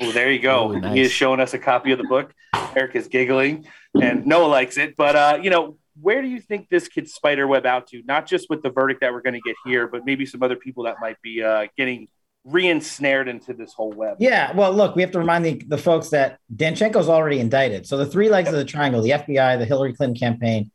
oh, 0.01 0.13
there 0.13 0.31
you 0.31 0.39
go. 0.39 0.73
Ooh, 0.73 0.81
nice. 0.81 0.95
He 0.95 1.01
is 1.03 1.13
showing 1.13 1.41
us 1.41 1.53
a 1.53 1.59
copy 1.59 1.93
of 1.93 1.99
the 1.99 2.05
book. 2.05 2.33
Eric 2.75 2.97
is 2.97 3.09
giggling, 3.09 3.67
and 4.01 4.25
Noah 4.25 4.47
likes 4.47 4.79
it. 4.79 4.97
But 4.97 5.17
uh, 5.17 5.39
you 5.43 5.51
know, 5.51 5.77
where 6.01 6.23
do 6.23 6.29
you 6.29 6.41
think 6.41 6.71
this 6.71 6.89
could 6.89 7.11
spider 7.11 7.47
web 7.47 7.67
out 7.67 7.89
to? 7.89 8.03
Not 8.05 8.27
just 8.27 8.49
with 8.49 8.63
the 8.63 8.71
verdict 8.71 9.03
that 9.03 9.13
we're 9.13 9.21
going 9.21 9.35
to 9.35 9.41
get 9.41 9.57
here, 9.67 9.87
but 9.89 10.07
maybe 10.07 10.25
some 10.25 10.43
other 10.43 10.57
people 10.57 10.85
that 10.85 10.97
might 11.01 11.21
be 11.21 11.43
uh, 11.43 11.67
getting 11.77 12.09
re-ensnared 12.45 13.29
into 13.29 13.53
this 13.53 13.73
whole 13.73 13.93
web. 13.93 14.17
Yeah, 14.19 14.53
well, 14.53 14.73
look, 14.73 14.97
we 14.97 15.03
have 15.03 15.13
to 15.13 15.19
remind 15.19 15.45
the, 15.45 15.63
the 15.69 15.79
folks 15.79 16.09
that 16.11 16.39
Danchenko's 16.55 17.09
already 17.09 17.39
indicted. 17.39 17.87
So 17.87 17.97
the 17.97 18.07
three 18.07 18.29
legs 18.29 18.49
of 18.49 18.57
the 18.57 18.65
triangle, 18.65 19.01
the 19.01 19.11
FBI, 19.11 19.59
the 19.59 19.65
Hillary 19.65 19.93
Clinton 19.93 20.19
campaign, 20.19 20.73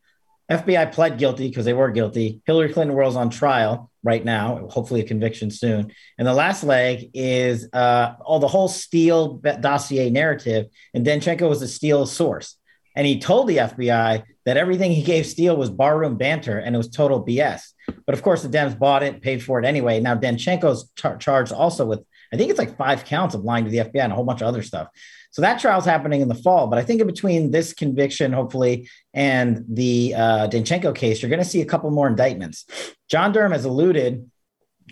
FBI 0.50 0.92
pled 0.92 1.18
guilty 1.18 1.48
because 1.48 1.66
they 1.66 1.74
were 1.74 1.90
guilty. 1.90 2.40
Hillary 2.46 2.72
Clinton 2.72 2.96
world's 2.96 3.16
on 3.16 3.28
trial 3.28 3.90
right 4.02 4.24
now, 4.24 4.68
hopefully 4.70 5.00
a 5.00 5.04
conviction 5.04 5.50
soon. 5.50 5.92
And 6.18 6.26
the 6.26 6.34
last 6.34 6.62
leg 6.62 7.10
is 7.14 7.68
uh, 7.72 8.14
all 8.24 8.38
the 8.38 8.48
whole 8.48 8.68
Steele 8.68 9.34
dossier 9.38 10.10
narrative. 10.10 10.66
And 10.94 11.04
Danchenko 11.04 11.48
was 11.48 11.62
a 11.62 11.68
Steele 11.68 12.06
source. 12.06 12.56
And 12.94 13.06
he 13.06 13.20
told 13.20 13.48
the 13.48 13.58
FBI 13.58 14.22
that 14.44 14.56
everything 14.56 14.92
he 14.92 15.02
gave 15.02 15.26
Steele 15.26 15.56
was 15.56 15.70
barroom 15.70 16.16
banter 16.16 16.58
and 16.58 16.74
it 16.74 16.78
was 16.78 16.88
total 16.88 17.24
BS. 17.24 17.62
But 18.06 18.14
of 18.14 18.22
course, 18.22 18.42
the 18.42 18.48
Dems 18.48 18.78
bought 18.78 19.02
it, 19.02 19.22
paid 19.22 19.42
for 19.42 19.58
it 19.60 19.64
anyway. 19.64 20.00
Now, 20.00 20.16
Danchenko's 20.16 20.90
char- 20.96 21.16
charged 21.16 21.52
also 21.52 21.86
with, 21.86 22.00
I 22.32 22.36
think 22.36 22.50
it's 22.50 22.58
like 22.58 22.76
five 22.76 23.04
counts 23.04 23.34
of 23.34 23.42
lying 23.42 23.64
to 23.64 23.70
the 23.70 23.78
FBI 23.78 24.02
and 24.02 24.12
a 24.12 24.14
whole 24.14 24.24
bunch 24.24 24.40
of 24.40 24.48
other 24.48 24.62
stuff. 24.62 24.88
So 25.30 25.42
that 25.42 25.60
trial's 25.60 25.84
happening 25.84 26.20
in 26.20 26.28
the 26.28 26.34
fall. 26.34 26.66
But 26.66 26.78
I 26.78 26.82
think 26.82 27.00
in 27.00 27.06
between 27.06 27.50
this 27.50 27.72
conviction, 27.72 28.32
hopefully, 28.32 28.88
and 29.14 29.64
the 29.68 30.14
uh, 30.14 30.48
Danchenko 30.48 30.94
case, 30.94 31.22
you're 31.22 31.30
going 31.30 31.42
to 31.42 31.48
see 31.48 31.60
a 31.60 31.66
couple 31.66 31.90
more 31.90 32.06
indictments. 32.06 32.66
John 33.10 33.32
Durham 33.32 33.52
has 33.52 33.64
alluded, 33.64 34.30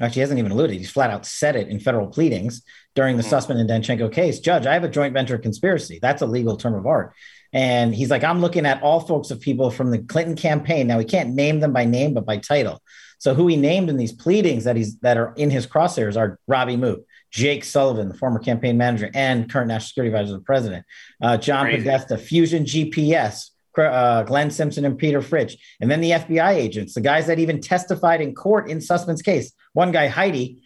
actually, 0.01 0.15
he 0.15 0.21
hasn't 0.21 0.39
even 0.39 0.53
alluded, 0.53 0.77
he's 0.77 0.91
flat 0.91 1.11
out 1.11 1.27
said 1.27 1.57
it 1.57 1.69
in 1.69 1.81
federal 1.81 2.09
pleadings 2.09 2.63
during 2.95 3.17
the 3.17 3.23
Sussmann 3.23 3.59
and 3.59 3.69
Danchenko 3.69 4.13
case. 4.13 4.41
Judge, 4.41 4.67
I 4.67 4.75
have 4.75 4.85
a 4.85 4.89
joint 4.89 5.15
venture 5.15 5.39
conspiracy. 5.39 5.99
That's 6.01 6.23
a 6.23 6.27
legal 6.27 6.57
term 6.57 6.75
of 6.75 6.87
art. 6.87 7.15
And 7.53 7.95
he's 7.95 8.11
like, 8.11 8.25
I'm 8.25 8.41
looking 8.41 8.67
at 8.67 8.83
all 8.83 9.01
folks 9.01 9.31
of 9.31 9.41
people 9.41 9.71
from 9.71 9.91
the 9.91 9.99
Clinton 9.99 10.37
campaign. 10.37 10.87
Now, 10.87 10.99
we 10.99 11.05
can't 11.05 11.35
name 11.35 11.61
them 11.61 11.73
by 11.73 11.85
name, 11.85 12.13
but 12.13 12.27
by 12.27 12.39
title. 12.39 12.83
So 13.19 13.35
who 13.35 13.47
he 13.47 13.57
named 13.57 13.89
in 13.89 13.97
these 13.97 14.13
pleadings 14.13 14.65
that 14.65 14.77
he's 14.77 14.99
that 14.99 15.17
are 15.17 15.33
in 15.37 15.51
his 15.51 15.67
crosshairs 15.67 16.17
are 16.17 16.39
Robbie 16.47 16.77
Mook, 16.77 17.06
Jake 17.31 17.65
Sullivan, 17.65 18.09
the 18.09 18.15
former 18.15 18.39
campaign 18.39 18.77
manager 18.77 19.11
and 19.15 19.51
current 19.51 19.69
national 19.69 19.89
security 19.89 20.15
advisor 20.15 20.33
to 20.33 20.39
the 20.39 20.45
president, 20.45 20.87
uh, 21.23 21.37
John 21.37 21.67
Crazy. 21.67 21.79
Podesta, 21.79 22.19
Fusion 22.19 22.65
GPS, 22.65 23.51
uh, 23.79 24.23
Glenn 24.23 24.51
Simpson 24.51 24.85
and 24.85 24.97
Peter 24.97 25.21
Fritsch, 25.21 25.57
and 25.81 25.91
then 25.91 26.01
the 26.01 26.13
FBI 26.13 26.55
agents, 26.55 26.95
the 26.95 27.01
guys 27.01 27.27
that 27.27 27.39
even 27.39 27.61
testified 27.61 28.21
in 28.21 28.35
court 28.35 28.71
in 28.71 28.79
Sussmann's 28.79 29.23
case. 29.23 29.53
One 29.75 29.93
guy, 29.93 30.09
Heide, 30.09 30.57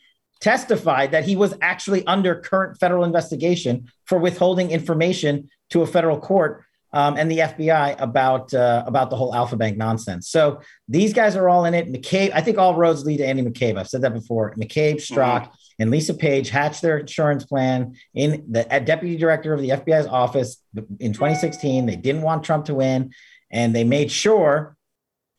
testified 0.40 1.11
that 1.12 1.25
he 1.25 1.37
was 1.37 1.55
actually 1.61 2.07
under 2.07 2.37
current 2.37 2.79
federal 2.79 3.05
investigation 3.05 3.90
for 4.07 4.18
withholding 4.18 4.70
information 4.70 5.51
to 5.70 5.83
a 5.83 5.87
federal 5.87 6.18
court 6.18 6.64
um, 6.92 7.16
and 7.16 7.31
the 7.31 7.38
FBI 7.38 8.01
about 8.01 8.53
uh, 8.53 8.83
about 8.87 9.11
the 9.11 9.16
whole 9.16 9.35
Alfa 9.35 9.57
Bank 9.57 9.77
nonsense. 9.77 10.29
So 10.29 10.61
these 10.88 11.12
guys 11.12 11.37
are 11.37 11.49
all 11.49 11.64
in 11.64 11.75
it. 11.75 11.92
McCabe, 11.92 12.33
I 12.35 12.40
think 12.40 12.59
all 12.59 12.75
roads 12.75 13.05
lead 13.05 13.18
to 13.18 13.27
Andy 13.27 13.42
McCabe. 13.42 13.79
I've 13.79 13.88
said 13.88 14.03
that 14.03 14.14
before. 14.14 14.55
McCabe, 14.57 14.96
Strzok, 14.96 15.51
and 15.81 15.90
Lisa 15.90 16.12
Page 16.12 16.51
hatched 16.51 16.83
their 16.83 16.99
insurance 16.99 17.45
plan 17.45 17.97
in 18.14 18.45
the 18.51 18.64
deputy 18.85 19.16
director 19.16 19.55
of 19.55 19.61
the 19.61 19.71
FBI's 19.71 20.07
office 20.07 20.62
in 21.01 21.14
2016. 21.14 21.87
They 21.87 21.97
didn't 21.97 22.21
want 22.23 22.45
Trump 22.45 22.66
to 22.66 22.75
win, 22.75 23.12
and 23.51 23.75
they 23.75 23.83
made 23.83 24.12
sure 24.12 24.77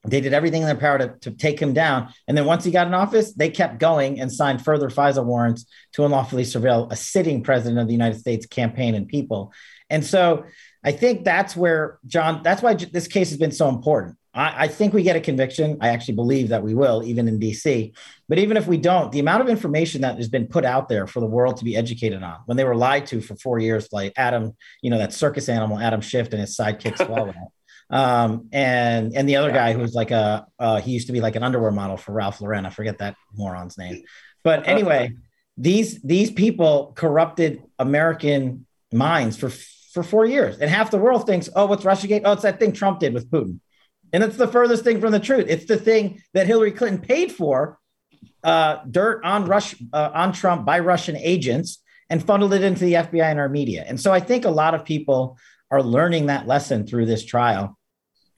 they 0.03 0.19
did 0.19 0.33
everything 0.33 0.63
in 0.63 0.67
their 0.67 0.75
power 0.75 0.97
to, 0.97 1.15
to 1.21 1.31
take 1.31 1.61
him 1.61 1.73
down. 1.73 2.11
And 2.27 2.35
then 2.35 2.45
once 2.45 2.63
he 2.63 2.71
got 2.71 2.87
in 2.87 2.95
office, 2.95 3.33
they 3.33 3.51
kept 3.51 3.79
going 3.79 4.19
and 4.19 4.31
signed 4.31 4.65
further 4.65 4.89
FISA 4.89 5.23
warrants 5.23 5.67
to 5.93 6.05
unlawfully 6.05 6.43
surveil 6.43 6.91
a 6.91 6.95
sitting 6.95 7.43
president 7.43 7.79
of 7.79 7.85
the 7.85 7.93
United 7.93 8.19
States 8.19 8.47
campaign 8.47 8.95
and 8.95 9.07
people. 9.07 9.53
And 9.91 10.03
so 10.03 10.45
I 10.83 10.91
think 10.91 11.23
that's 11.23 11.55
where 11.55 11.99
John, 12.07 12.41
that's 12.41 12.63
why 12.63 12.73
this 12.73 13.07
case 13.07 13.29
has 13.29 13.37
been 13.37 13.51
so 13.51 13.69
important. 13.69 14.17
I, 14.33 14.63
I 14.63 14.67
think 14.67 14.93
we 14.93 15.03
get 15.03 15.15
a 15.15 15.21
conviction. 15.21 15.77
I 15.81 15.89
actually 15.89 16.15
believe 16.15 16.49
that 16.49 16.63
we 16.63 16.73
will, 16.73 17.03
even 17.03 17.27
in 17.27 17.39
DC. 17.39 17.93
But 18.29 18.39
even 18.39 18.57
if 18.57 18.67
we 18.67 18.77
don't, 18.77 19.11
the 19.11 19.19
amount 19.19 19.41
of 19.41 19.49
information 19.49 20.01
that 20.01 20.17
has 20.17 20.29
been 20.29 20.47
put 20.47 20.65
out 20.65 20.87
there 20.87 21.07
for 21.07 21.19
the 21.19 21.25
world 21.25 21.57
to 21.57 21.65
be 21.65 21.75
educated 21.75 22.23
on 22.23 22.39
when 22.45 22.57
they 22.57 22.63
were 22.63 22.75
lied 22.75 23.05
to 23.07 23.21
for 23.21 23.35
four 23.35 23.59
years, 23.59 23.89
like 23.91 24.13
Adam, 24.15 24.55
you 24.81 24.89
know, 24.89 24.97
that 24.97 25.13
circus 25.13 25.49
animal, 25.49 25.79
Adam 25.79 26.01
Schiff 26.01 26.31
and 26.31 26.39
his 26.39 26.55
sidekick 26.55 26.95
Swalwell. 26.97 27.49
um, 27.89 28.47
and 28.53 29.13
and 29.15 29.27
the 29.27 29.35
other 29.35 29.51
guy 29.51 29.73
who 29.73 29.79
was 29.79 29.93
like 29.93 30.11
a 30.11 30.45
uh, 30.59 30.79
he 30.79 30.91
used 30.91 31.07
to 31.07 31.13
be 31.13 31.19
like 31.19 31.35
an 31.35 31.43
underwear 31.43 31.71
model 31.71 31.97
for 31.97 32.13
Ralph 32.13 32.39
Lauren. 32.39 32.65
I 32.65 32.69
forget 32.69 32.99
that 32.99 33.15
moron's 33.33 33.77
name. 33.77 34.03
But 34.43 34.67
anyway, 34.67 35.11
these 35.57 36.01
these 36.01 36.31
people 36.31 36.93
corrupted 36.95 37.61
American 37.77 38.65
minds 38.93 39.37
for 39.37 39.49
for 39.93 40.03
four 40.03 40.25
years, 40.25 40.57
and 40.59 40.69
half 40.69 40.89
the 40.89 40.97
world 40.97 41.25
thinks, 41.25 41.49
"Oh, 41.53 41.65
what's 41.65 41.83
RussiaGate? 41.83 42.21
Oh, 42.23 42.31
it's 42.31 42.43
that 42.43 42.59
thing 42.59 42.71
Trump 42.71 42.99
did 42.99 43.13
with 43.13 43.29
Putin," 43.29 43.59
and 44.13 44.23
it's 44.23 44.37
the 44.37 44.47
furthest 44.47 44.83
thing 44.83 44.99
from 44.99 45.11
the 45.11 45.19
truth. 45.19 45.45
It's 45.47 45.65
the 45.65 45.77
thing 45.77 46.21
that 46.33 46.47
Hillary 46.47 46.71
Clinton 46.71 47.01
paid 47.01 47.31
for, 47.31 47.79
uh, 48.43 48.79
dirt 48.89 49.23
on 49.23 49.45
Rush 49.45 49.75
uh, 49.93 50.11
on 50.13 50.33
Trump 50.33 50.65
by 50.65 50.79
Russian 50.79 51.15
agents, 51.15 51.81
and 52.09 52.23
funneled 52.23 52.53
it 52.53 52.63
into 52.63 52.83
the 52.83 52.93
FBI 52.93 53.23
and 53.23 53.39
our 53.39 53.49
media. 53.49 53.85
And 53.87 53.99
so 53.99 54.11
I 54.11 54.19
think 54.19 54.45
a 54.45 54.49
lot 54.49 54.73
of 54.73 54.83
people 54.83 55.37
are 55.69 55.81
learning 55.81 56.25
that 56.25 56.47
lesson 56.47 56.85
through 56.85 57.05
this 57.05 57.23
trial, 57.23 57.77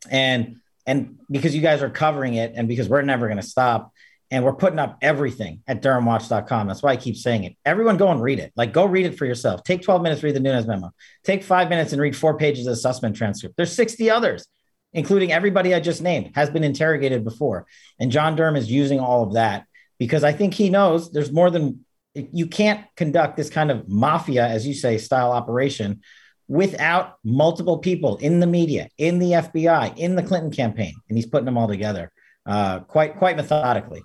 and 0.10 0.58
and 0.86 1.20
because 1.32 1.56
you 1.56 1.62
guys 1.62 1.82
are 1.82 1.90
covering 1.90 2.36
it, 2.36 2.54
and 2.56 2.68
because 2.68 2.90
we're 2.90 3.02
never 3.02 3.28
going 3.28 3.40
to 3.40 3.48
stop 3.48 3.92
and 4.34 4.44
we're 4.44 4.52
putting 4.52 4.80
up 4.80 4.98
everything 5.04 5.62
at 5.68 5.84
durhamwatch.com. 5.84 6.66
That's 6.66 6.82
why 6.82 6.94
I 6.94 6.98
keep 6.98 7.16
saying 7.16 7.44
it. 7.44 7.56
Everyone 7.66 7.98
go 7.98 8.10
and 8.10 8.20
read 8.20 8.40
it. 8.40 8.52
Like 8.56 8.74
go 8.74 8.84
read 8.84 9.06
it 9.06 9.16
for 9.16 9.28
yourself. 9.28 9.64
Take 9.64 9.84
12 9.84 10.02
minutes, 10.02 10.24
read 10.24 10.36
the 10.36 10.40
Nunes 10.40 10.66
memo. 10.66 10.92
Take 11.24 11.44
five 11.44 11.70
minutes 11.70 11.94
and 11.94 12.02
read 12.02 12.18
four 12.18 12.36
pages 12.36 12.66
of 12.66 12.76
the 12.76 12.82
Sussmann 12.82 13.14
transcript. 13.14 13.56
There's 13.58 13.72
60 13.72 14.10
others, 14.10 14.48
including 14.94 15.32
everybody 15.32 15.74
I 15.74 15.80
just 15.80 16.02
named, 16.02 16.32
has 16.36 16.50
been 16.50 16.64
interrogated 16.64 17.24
before. 17.24 17.66
And 18.00 18.12
John 18.12 18.36
Durham 18.36 18.56
is 18.56 18.72
using 18.72 19.00
all 19.00 19.24
of 19.24 19.34
that 19.34 19.66
because 20.00 20.24
I 20.24 20.32
think 20.32 20.54
he 20.54 20.70
knows 20.70 21.12
there's 21.12 21.32
more 21.32 21.50
than 21.50 21.86
you 22.14 22.48
can't 22.48 22.86
conduct 22.96 23.38
this 23.38 23.50
kind 23.50 23.72
of 23.72 23.90
mafia, 23.90 24.48
as 24.48 24.68
you 24.68 24.74
say, 24.74 24.98
style 24.98 25.32
operation 25.32 26.02
without 26.48 27.16
multiple 27.24 27.80
people 27.80 28.18
in 28.18 28.40
the 28.40 28.46
media, 28.46 28.90
in 28.98 29.18
the 29.18 29.32
FBI, 29.32 29.98
in 29.98 30.16
the 30.16 30.22
Clinton 30.22 30.52
campaign. 30.52 30.94
And 31.10 31.18
he's 31.18 31.26
putting 31.26 31.46
them 31.46 31.58
all 31.58 31.68
together 31.68 32.12
uh, 32.46 32.80
quite 32.82 33.18
quite 33.18 33.38
methodically. 33.38 34.04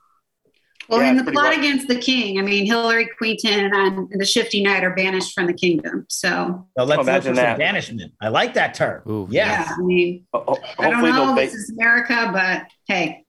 Well, 0.88 1.03
Yeah, 1.03 1.11
in 1.11 1.16
the 1.16 1.31
plot 1.31 1.51
rough. 1.51 1.59
against 1.59 1.87
the 1.88 1.96
king, 1.96 2.38
I 2.38 2.42
mean, 2.42 2.64
Hillary 2.64 3.09
Clinton 3.18 3.70
and 3.74 4.09
the 4.11 4.24
Shifty 4.24 4.62
Knight 4.62 4.85
are 4.85 4.94
banished 4.94 5.35
from 5.35 5.46
the 5.46 5.53
kingdom. 5.53 6.07
So, 6.09 6.66
So 6.79 6.85
let's 6.85 6.88
look 6.88 6.96
for 7.07 7.11
Imagine 7.11 7.35
some 7.35 7.44
that. 7.44 7.59
banishment. 7.59 8.12
I 8.22 8.29
like 8.29 8.55
that 8.55 8.74
term. 8.74 9.03
Ooh, 9.09 9.29
yeah. 9.31 9.64
yeah, 9.64 9.74
I 9.79 9.83
mean, 9.83 10.27
Ho- 10.33 10.44
ho- 10.48 10.59
I 10.79 10.90
don't 10.90 11.03
know. 11.03 11.12
they'll 11.12 11.35
This 11.35 11.53
ba- 11.53 11.57
is 11.59 11.70
America, 11.79 12.31
but 12.33 12.62
hey, 12.87 13.24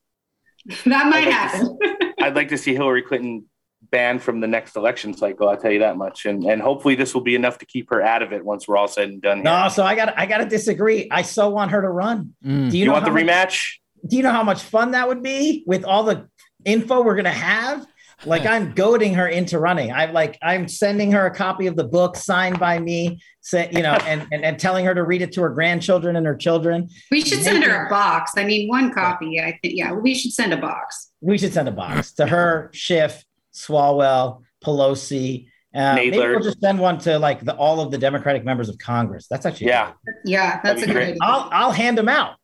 that 0.86 1.08
might 1.08 1.28
I'd 1.28 1.28
like 1.28 1.28
to 1.28 1.32
happen. 1.32 1.78
I'd 2.22 2.36
like 2.36 2.50
to 2.50 2.58
see 2.58 2.74
Hillary 2.74 3.02
Clinton 3.02 3.46
banned 3.92 4.22
from 4.22 4.40
the 4.40 4.48
next 4.48 4.76
election 4.76 5.14
cycle. 5.14 5.50
I'll 5.50 5.58
tell 5.58 5.72
you 5.72 5.80
that 5.80 5.98
much. 5.98 6.26
And 6.26 6.44
and 6.44 6.62
hopefully 6.62 6.96
this 6.96 7.14
will 7.14 7.22
be 7.22 7.34
enough 7.36 7.58
to 7.60 7.66
keep 7.66 7.90
her 7.90 8.02
out 8.02 8.22
of 8.22 8.32
it 8.34 8.44
once 8.46 8.68
we're 8.68 8.78
all 8.78 8.88
said 8.88 9.10
and 9.10 9.22
done. 9.22 9.38
Here. 9.38 9.44
No, 9.46 9.68
so 9.70 9.84
I 9.84 9.96
got 9.96 10.18
I 10.18 10.26
got 10.28 10.38
to 10.40 10.46
disagree. 10.46 11.08
I 11.12 11.22
so 11.24 11.50
want 11.50 11.72
her 11.72 11.82
to 11.82 11.90
run. 11.90 12.36
Mm. 12.46 12.70
Do 12.72 12.78
you, 12.78 12.82
you, 12.82 12.86
know 12.88 12.94
want 12.94 13.06
the 13.06 13.12
how 13.12 13.16
much- 13.18 13.26
rematch? 13.26 13.76
Do 14.08 14.16
you 14.18 14.24
know 14.24 14.32
how 14.32 14.44
much 14.44 14.62
fun 14.64 14.92
that 14.92 15.08
would 15.08 15.22
be 15.24 15.64
with 15.66 15.84
all 15.86 16.04
the 16.04 16.28
info 16.66 17.02
we're 17.02 17.16
gonna 17.16 17.30
have? 17.32 17.86
Like 18.26 18.46
I'm 18.46 18.74
goading 18.74 19.14
her 19.14 19.28
into 19.30 19.60
running. 19.60 19.94
I'm 19.94 20.12
like 20.12 20.38
I'm 20.42 20.68
sending 20.68 21.12
her 21.14 21.26
a 21.26 21.34
copy 21.34 21.68
of 21.68 21.78
the 21.78 21.86
book 21.86 22.18
signed 22.18 22.60
by 22.60 22.78
me, 22.78 23.22
say, 23.40 23.70
you 23.72 23.82
know, 23.82 23.94
and, 24.06 24.28
and 24.34 24.44
and 24.44 24.60
telling 24.60 24.84
her 24.84 24.94
to 24.94 25.04
read 25.04 25.22
it 25.22 25.32
to 25.34 25.42
her 25.42 25.50
grandchildren 25.50 26.18
and 26.18 26.26
her 26.26 26.36
children. 26.36 26.90
We 27.12 27.22
should 27.22 27.42
send 27.44 27.64
her 27.64 27.86
a 27.86 27.90
box. 27.90 28.34
I 28.36 28.44
mean, 28.44 28.68
one 28.68 28.92
copy. 28.94 29.40
I 29.40 29.58
think. 29.62 29.76
Yeah, 29.78 29.94
we 29.94 30.14
should 30.16 30.34
send 30.34 30.52
a 30.52 30.58
box. 30.58 31.12
We 31.22 31.38
should 31.38 31.54
send 31.54 31.70
a 31.70 31.72
box 31.72 32.12
to 32.14 32.28
her, 32.28 32.70
Schiff, 32.74 33.24
Swalwell, 33.54 34.44
Pelosi. 34.64 35.48
Uh, 35.74 35.96
maybe 35.96 36.18
we'll 36.18 36.40
just 36.42 36.60
send 36.60 36.80
one 36.80 36.98
to 36.98 37.20
like 37.20 37.42
the, 37.46 37.56
all 37.56 37.80
of 37.80 37.92
the 37.92 37.98
Democratic 37.98 38.44
members 38.44 38.68
of 38.70 38.78
Congress. 38.80 39.28
That's 39.30 39.46
actually 39.46 39.68
Yeah. 39.68 39.94
Yeah, 40.26 40.60
that's 40.64 40.82
That'd 40.82 40.84
a 40.84 40.88
be 40.88 40.88
good 40.88 40.94
great. 40.94 41.04
idea. 41.10 41.18
I'll 41.22 41.50
I'll 41.54 41.72
hand 41.72 41.98
them 41.98 42.10
out. 42.10 42.36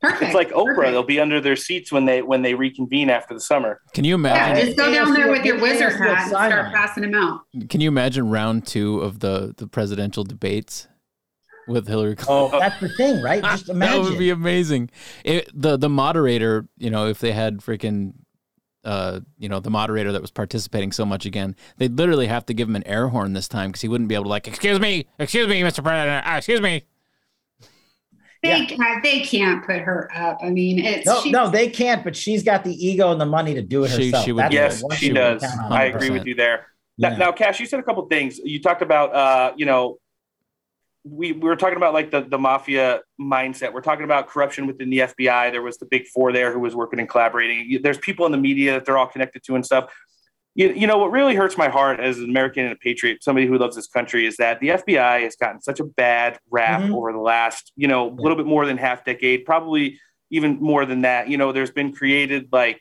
Perfect. 0.00 0.22
It's 0.22 0.34
like 0.34 0.50
Oprah. 0.50 0.74
Perfect. 0.74 0.92
They'll 0.92 1.02
be 1.02 1.20
under 1.20 1.40
their 1.40 1.56
seats 1.56 1.92
when 1.92 2.06
they 2.06 2.22
when 2.22 2.42
they 2.42 2.54
reconvene 2.54 3.10
after 3.10 3.34
the 3.34 3.40
summer. 3.40 3.80
Can 3.92 4.04
you 4.04 4.12
Yeah, 4.12 4.50
imagine? 4.50 4.66
just 4.66 4.78
go 4.78 4.90
down 4.92 5.12
there 5.12 5.30
with 5.30 5.44
your 5.44 5.60
wizard 5.60 5.92
hat 5.92 6.18
and 6.22 6.28
start 6.28 6.72
passing 6.72 7.02
them 7.02 7.14
out. 7.14 7.40
Can 7.68 7.80
you 7.80 7.88
imagine 7.88 8.28
round 8.30 8.66
two 8.66 9.00
of 9.00 9.20
the 9.20 9.54
the 9.56 9.66
presidential 9.66 10.24
debates 10.24 10.88
with 11.68 11.86
Hillary 11.86 12.16
Clinton? 12.16 12.50
Oh, 12.54 12.58
that's 12.58 12.80
the 12.80 12.88
thing, 12.90 13.22
right? 13.22 13.42
Just 13.42 13.68
imagine. 13.68 14.02
that 14.04 14.10
would 14.10 14.18
be 14.18 14.30
amazing. 14.30 14.90
It, 15.24 15.50
the 15.54 15.76
the 15.76 15.90
moderator, 15.90 16.66
you 16.78 16.90
know, 16.90 17.06
if 17.06 17.18
they 17.20 17.32
had 17.32 17.58
freaking, 17.58 18.14
uh, 18.84 19.20
you 19.38 19.48
know, 19.50 19.60
the 19.60 19.70
moderator 19.70 20.12
that 20.12 20.22
was 20.22 20.30
participating 20.30 20.92
so 20.92 21.04
much 21.04 21.26
again, 21.26 21.54
they'd 21.76 21.96
literally 21.98 22.26
have 22.28 22.46
to 22.46 22.54
give 22.54 22.68
him 22.68 22.76
an 22.76 22.86
air 22.86 23.08
horn 23.08 23.34
this 23.34 23.48
time 23.48 23.68
because 23.70 23.82
he 23.82 23.88
wouldn't 23.88 24.08
be 24.08 24.14
able 24.14 24.24
to 24.24 24.30
like, 24.30 24.48
excuse 24.48 24.80
me, 24.80 25.06
excuse 25.18 25.46
me, 25.46 25.60
Mr. 25.60 25.82
President, 25.82 26.24
ah, 26.26 26.38
excuse 26.38 26.62
me. 26.62 26.84
They 28.42 28.76
uh, 28.78 29.00
they 29.02 29.20
can't 29.20 29.64
put 29.66 29.80
her 29.80 30.10
up. 30.14 30.38
I 30.42 30.48
mean, 30.50 30.78
it's 30.78 31.06
no, 31.06 31.20
she- 31.20 31.30
no, 31.30 31.50
they 31.50 31.68
can't. 31.68 32.02
But 32.02 32.16
she's 32.16 32.42
got 32.42 32.64
the 32.64 32.72
ego 32.74 33.12
and 33.12 33.20
the 33.20 33.26
money 33.26 33.52
to 33.54 33.62
do 33.62 33.84
it 33.84 33.90
She- 33.90 34.06
herself. 34.06 34.24
she 34.24 34.32
would 34.32 34.44
That's 34.44 34.50
do 34.52 34.56
the 34.56 34.62
Yes, 34.62 34.82
one 34.82 34.96
she 34.96 35.10
does. 35.10 35.44
I 35.70 35.84
agree 35.84 36.10
with 36.10 36.24
you 36.26 36.34
there. 36.34 36.66
Now, 36.96 37.10
Yeah. 37.10 37.16
now, 37.16 37.32
Kash, 37.32 37.60
you 37.60 37.66
said 37.66 37.80
a 37.80 37.82
couple 37.82 38.04
things. 38.06 38.38
You 38.38 38.60
talked 38.60 38.82
about, 38.82 39.14
uh, 39.14 39.52
you 39.56 39.66
know, 39.66 39.98
we, 41.04 41.32
we 41.32 41.40
were 41.48 41.56
talking 41.56 41.76
about 41.76 41.94
like 41.94 42.10
the, 42.10 42.20
the 42.22 42.38
mafia 42.38 43.00
mindset. 43.20 43.72
We're 43.72 43.80
talking 43.80 44.04
about 44.04 44.28
corruption 44.28 44.66
within 44.66 44.90
the 44.90 44.98
FBI. 44.98 45.50
There 45.50 45.62
was 45.62 45.78
the 45.78 45.86
big 45.86 46.06
four 46.06 46.30
there 46.32 46.52
who 46.52 46.60
was 46.60 46.74
working 46.74 46.98
and 47.00 47.08
collaborating. 47.08 47.80
There's 47.82 47.96
people 47.98 48.26
in 48.26 48.32
the 48.32 48.38
media 48.38 48.72
that 48.72 48.84
they're 48.84 48.98
all 48.98 49.06
connected 49.06 49.42
to 49.44 49.54
and 49.54 49.64
stuff. 49.64 49.90
You, 50.54 50.72
you 50.72 50.86
know, 50.86 50.98
what 50.98 51.12
really 51.12 51.34
hurts 51.36 51.56
my 51.56 51.68
heart 51.68 52.00
as 52.00 52.18
an 52.18 52.24
American 52.24 52.64
and 52.64 52.72
a 52.72 52.76
patriot, 52.76 53.22
somebody 53.22 53.46
who 53.46 53.56
loves 53.56 53.76
this 53.76 53.86
country, 53.86 54.26
is 54.26 54.36
that 54.38 54.58
the 54.60 54.68
FBI 54.70 55.22
has 55.22 55.36
gotten 55.36 55.60
such 55.62 55.78
a 55.80 55.84
bad 55.84 56.38
rap 56.50 56.82
Mhm. 56.82 56.94
over 56.94 57.12
the 57.12 57.18
last, 57.20 57.72
you 57.76 57.86
know, 57.86 58.08
a 58.08 58.14
little 58.20 58.36
bit 58.36 58.46
more 58.46 58.66
than 58.66 58.76
half 58.76 59.04
decade, 59.04 59.44
probably 59.44 59.98
even 60.30 60.58
more 60.60 60.84
than 60.84 61.02
that. 61.02 61.28
You 61.28 61.36
know, 61.36 61.52
there's 61.52 61.70
been 61.70 61.92
created 61.92 62.48
like 62.52 62.80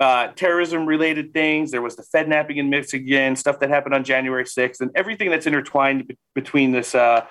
uh, 0.00 0.28
terrorism 0.36 0.86
related 0.86 1.32
things. 1.34 1.72
There 1.72 1.82
was 1.82 1.96
the 1.96 2.04
Fed 2.04 2.28
napping 2.28 2.58
in 2.58 2.70
Michigan, 2.70 3.34
stuff 3.34 3.58
that 3.58 3.68
happened 3.68 3.96
on 3.96 4.04
January 4.04 4.44
6th, 4.46 4.80
and 4.80 4.92
everything 4.94 5.28
that's 5.28 5.44
intertwined 5.48 6.06
be- 6.06 6.16
between 6.36 6.70
this, 6.70 6.94
uh, 6.94 7.26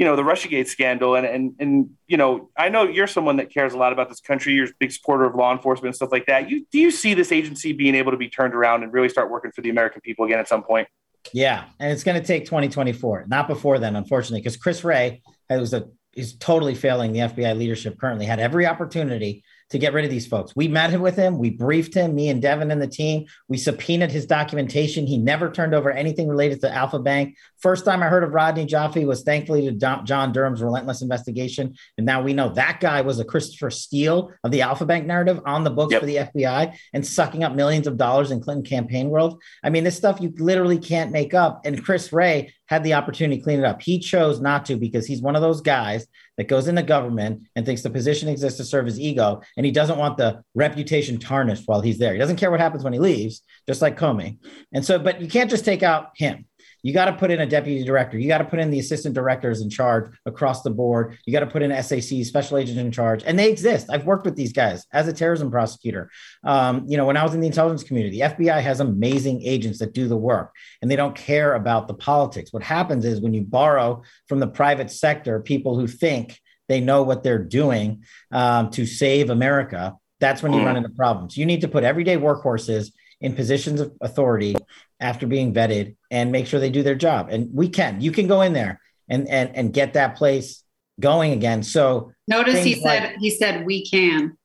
you 0.00 0.06
know, 0.06 0.16
the 0.16 0.22
Russiagate 0.22 0.66
scandal. 0.66 1.14
And, 1.14 1.26
and, 1.26 1.54
and, 1.58 1.90
you 2.08 2.16
know, 2.16 2.48
I 2.56 2.70
know 2.70 2.84
you're 2.84 3.06
someone 3.06 3.36
that 3.36 3.52
cares 3.52 3.74
a 3.74 3.76
lot 3.76 3.92
about 3.92 4.08
this 4.08 4.18
country. 4.18 4.54
You're 4.54 4.64
a 4.64 4.72
big 4.78 4.92
supporter 4.92 5.26
of 5.26 5.34
law 5.34 5.52
enforcement 5.52 5.88
and 5.88 5.94
stuff 5.94 6.08
like 6.10 6.24
that. 6.24 6.48
You, 6.48 6.64
do 6.72 6.78
you 6.78 6.90
see 6.90 7.12
this 7.12 7.30
agency 7.30 7.74
being 7.74 7.94
able 7.94 8.10
to 8.10 8.16
be 8.16 8.30
turned 8.30 8.54
around 8.54 8.82
and 8.82 8.94
really 8.94 9.10
start 9.10 9.30
working 9.30 9.52
for 9.52 9.60
the 9.60 9.68
American 9.68 10.00
people 10.00 10.24
again 10.24 10.38
at 10.38 10.48
some 10.48 10.62
point? 10.62 10.88
Yeah, 11.34 11.66
and 11.78 11.92
it's 11.92 12.02
going 12.02 12.18
to 12.18 12.26
take 12.26 12.46
2024, 12.46 13.26
not 13.28 13.46
before 13.46 13.78
then, 13.78 13.94
unfortunately, 13.94 14.40
because 14.40 14.56
Chris 14.56 14.84
Wray 14.84 15.20
was 15.50 15.74
a 15.74 15.86
is 16.14 16.34
totally 16.38 16.74
failing 16.74 17.12
the 17.12 17.20
FBI 17.20 17.56
leadership 17.56 18.00
currently. 18.00 18.24
Had 18.24 18.40
every 18.40 18.66
opportunity 18.66 19.44
to 19.70 19.78
get 19.78 19.92
rid 19.92 20.04
of 20.04 20.10
these 20.10 20.26
folks. 20.26 20.54
We 20.56 20.68
met 20.68 20.90
him 20.90 21.00
with 21.00 21.16
him. 21.16 21.38
We 21.38 21.50
briefed 21.50 21.94
him, 21.94 22.14
me 22.14 22.28
and 22.28 22.42
Devin 22.42 22.70
and 22.70 22.82
the 22.82 22.88
team. 22.88 23.26
We 23.48 23.56
subpoenaed 23.56 24.10
his 24.10 24.26
documentation. 24.26 25.06
He 25.06 25.16
never 25.16 25.50
turned 25.50 25.74
over 25.74 25.90
anything 25.90 26.28
related 26.28 26.60
to 26.62 26.74
Alfa 26.74 26.98
Bank. 26.98 27.36
First 27.58 27.84
time 27.84 28.02
I 28.02 28.08
heard 28.08 28.24
of 28.24 28.32
Rodney 28.34 28.66
Joffe 28.66 29.06
was 29.06 29.22
thankfully 29.22 29.66
to 29.66 30.02
John 30.04 30.32
Durham's 30.32 30.62
relentless 30.62 31.02
investigation. 31.02 31.74
And 31.96 32.04
now 32.04 32.20
we 32.20 32.32
know 32.32 32.48
that 32.50 32.80
guy 32.80 33.00
was 33.02 33.20
a 33.20 33.24
Christopher 33.24 33.70
Steele 33.70 34.32
of 34.42 34.50
the 34.50 34.62
Alfa 34.62 34.86
Bank 34.86 35.06
narrative 35.06 35.40
on 35.46 35.62
the 35.64 35.70
books 35.70 35.92
Yep. 35.92 36.00
for 36.00 36.06
the 36.06 36.16
FBI 36.16 36.74
and 36.92 37.06
sucking 37.06 37.44
up 37.44 37.54
millions 37.54 37.86
of 37.86 37.96
dollars 37.96 38.30
in 38.30 38.40
Clinton 38.40 38.64
campaign 38.64 39.08
world. 39.08 39.40
I 39.62 39.70
mean, 39.70 39.84
this 39.84 39.96
stuff 39.96 40.20
you 40.20 40.32
literally 40.38 40.78
can't 40.78 41.12
make 41.12 41.32
up. 41.32 41.64
And 41.64 41.84
Chris 41.84 42.12
Wray 42.12 42.52
had 42.66 42.82
the 42.82 42.94
opportunity 42.94 43.38
to 43.38 43.44
clean 43.44 43.58
it 43.60 43.64
up. 43.64 43.82
He 43.82 43.98
chose 43.98 44.40
not 44.40 44.64
to 44.66 44.76
because 44.76 45.06
he's 45.06 45.22
one 45.22 45.36
of 45.36 45.42
those 45.42 45.60
guys 45.60 46.06
that 46.36 46.48
goes 46.48 46.68
into 46.68 46.82
government 46.82 47.42
and 47.56 47.66
thinks 47.66 47.82
the 47.82 47.90
position 47.90 48.28
exists 48.28 48.58
to 48.58 48.64
serve 48.64 48.86
his 48.86 48.98
ego, 49.00 49.40
and 49.56 49.66
he 49.66 49.72
doesn't 49.72 49.98
want 49.98 50.16
the 50.16 50.42
reputation 50.54 51.18
tarnished 51.18 51.64
while 51.66 51.80
he's 51.80 51.98
there. 51.98 52.12
He 52.12 52.18
doesn't 52.18 52.36
care 52.36 52.50
what 52.50 52.60
happens 52.60 52.84
when 52.84 52.92
he 52.92 52.98
leaves, 52.98 53.42
just 53.66 53.82
like 53.82 53.98
Comey. 53.98 54.38
And 54.72 54.84
so, 54.84 54.98
but 54.98 55.20
you 55.20 55.28
can't 55.28 55.50
just 55.50 55.64
take 55.64 55.82
out 55.82 56.10
him. 56.16 56.46
You 56.82 56.92
got 56.92 57.06
to 57.06 57.12
put 57.12 57.30
in 57.30 57.40
a 57.40 57.46
deputy 57.46 57.84
director. 57.84 58.18
You 58.18 58.28
got 58.28 58.38
to 58.38 58.44
put 58.44 58.58
in 58.58 58.70
the 58.70 58.78
assistant 58.78 59.14
directors 59.14 59.60
in 59.60 59.70
charge 59.70 60.12
across 60.26 60.62
the 60.62 60.70
board. 60.70 61.18
You 61.26 61.32
got 61.32 61.40
to 61.40 61.46
put 61.46 61.62
in 61.62 61.70
SAC, 61.82 62.24
special 62.24 62.58
agents 62.58 62.80
in 62.80 62.90
charge, 62.92 63.22
and 63.24 63.38
they 63.38 63.50
exist. 63.50 63.88
I've 63.90 64.06
worked 64.06 64.24
with 64.24 64.36
these 64.36 64.52
guys 64.52 64.86
as 64.92 65.08
a 65.08 65.12
terrorism 65.12 65.50
prosecutor. 65.50 66.10
Um, 66.44 66.84
you 66.86 66.96
know, 66.96 67.06
when 67.06 67.16
I 67.16 67.22
was 67.22 67.34
in 67.34 67.40
the 67.40 67.46
intelligence 67.46 67.82
community, 67.82 68.20
the 68.20 68.26
FBI 68.34 68.60
has 68.60 68.80
amazing 68.80 69.42
agents 69.42 69.78
that 69.80 69.92
do 69.92 70.08
the 70.08 70.16
work, 70.16 70.54
and 70.80 70.90
they 70.90 70.96
don't 70.96 71.14
care 71.14 71.54
about 71.54 71.88
the 71.88 71.94
politics. 71.94 72.52
What 72.52 72.62
happens 72.62 73.04
is 73.04 73.20
when 73.20 73.34
you 73.34 73.42
borrow 73.42 74.02
from 74.28 74.38
the 74.40 74.46
private 74.48 74.90
sector, 74.90 75.40
people 75.40 75.78
who 75.78 75.86
think 75.86 76.40
they 76.68 76.80
know 76.80 77.02
what 77.02 77.22
they're 77.22 77.38
doing 77.42 78.04
um, 78.30 78.70
to 78.70 78.86
save 78.86 79.28
America, 79.30 79.96
that's 80.20 80.42
when 80.42 80.52
you 80.52 80.60
Mm. 80.60 80.66
run 80.66 80.76
into 80.76 80.90
problems. 80.90 81.36
You 81.36 81.46
need 81.46 81.62
to 81.62 81.68
put 81.68 81.82
everyday 81.82 82.16
workhorses 82.16 82.92
in 83.20 83.34
positions 83.34 83.80
of 83.80 83.92
authority 84.00 84.54
after 85.00 85.26
being 85.26 85.52
vetted 85.52 85.96
and 86.10 86.30
make 86.30 86.46
sure 86.46 86.60
they 86.60 86.70
do 86.70 86.82
their 86.82 86.94
job. 86.94 87.28
And 87.30 87.48
we 87.52 87.68
can. 87.68 88.00
You 88.00 88.12
can 88.12 88.26
go 88.26 88.42
in 88.42 88.52
there 88.52 88.80
and 89.08 89.28
and 89.28 89.54
and 89.56 89.72
get 89.72 89.94
that 89.94 90.16
place 90.16 90.62
going 91.00 91.32
again. 91.32 91.62
So 91.62 92.12
Notice 92.28 92.62
he 92.62 92.74
said 92.74 93.02
like- 93.02 93.16
he 93.18 93.30
said 93.30 93.64
we 93.64 93.84
can. 93.86 94.36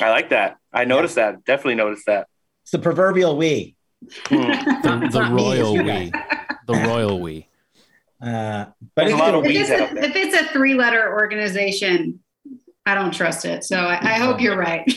I 0.00 0.10
like 0.10 0.30
that. 0.30 0.56
I 0.72 0.84
noticed 0.84 1.16
that. 1.16 1.44
Definitely 1.44 1.74
noticed 1.74 2.06
that. 2.06 2.26
it's 2.62 2.70
the 2.70 2.78
proverbial 2.78 3.36
we. 3.36 3.76
Mm. 4.26 4.82
The, 4.82 5.08
the 5.08 5.20
not 5.20 5.32
me, 5.32 5.52
it's 5.52 5.60
royal 5.60 5.76
we. 5.76 6.12
The 6.66 6.74
royal 6.86 7.18
we. 7.20 7.48
Uh, 8.22 8.66
but 8.94 9.06
There's 9.06 9.10
it's 9.10 9.20
a 9.20 9.24
lot 9.24 9.34
of 9.34 9.44
If 9.44 9.56
it's, 9.56 9.70
a, 9.70 10.04
if 10.04 10.14
it's 10.14 10.36
a 10.36 10.52
three 10.52 10.74
letter 10.74 11.12
organization, 11.12 12.20
I 12.86 12.94
don't 12.94 13.12
trust 13.12 13.44
it. 13.44 13.64
So 13.64 13.76
I, 13.76 13.98
I 14.00 14.18
hope 14.18 14.40
you're 14.40 14.56
right. 14.56 14.88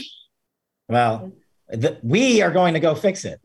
well, 0.88 1.32
the, 1.68 1.98
we 2.04 2.44
are 2.44 2.52
going 2.52 2.76
to 2.76 2.80
go 2.80 2.94
fix 2.94 3.26
it. 3.26 3.40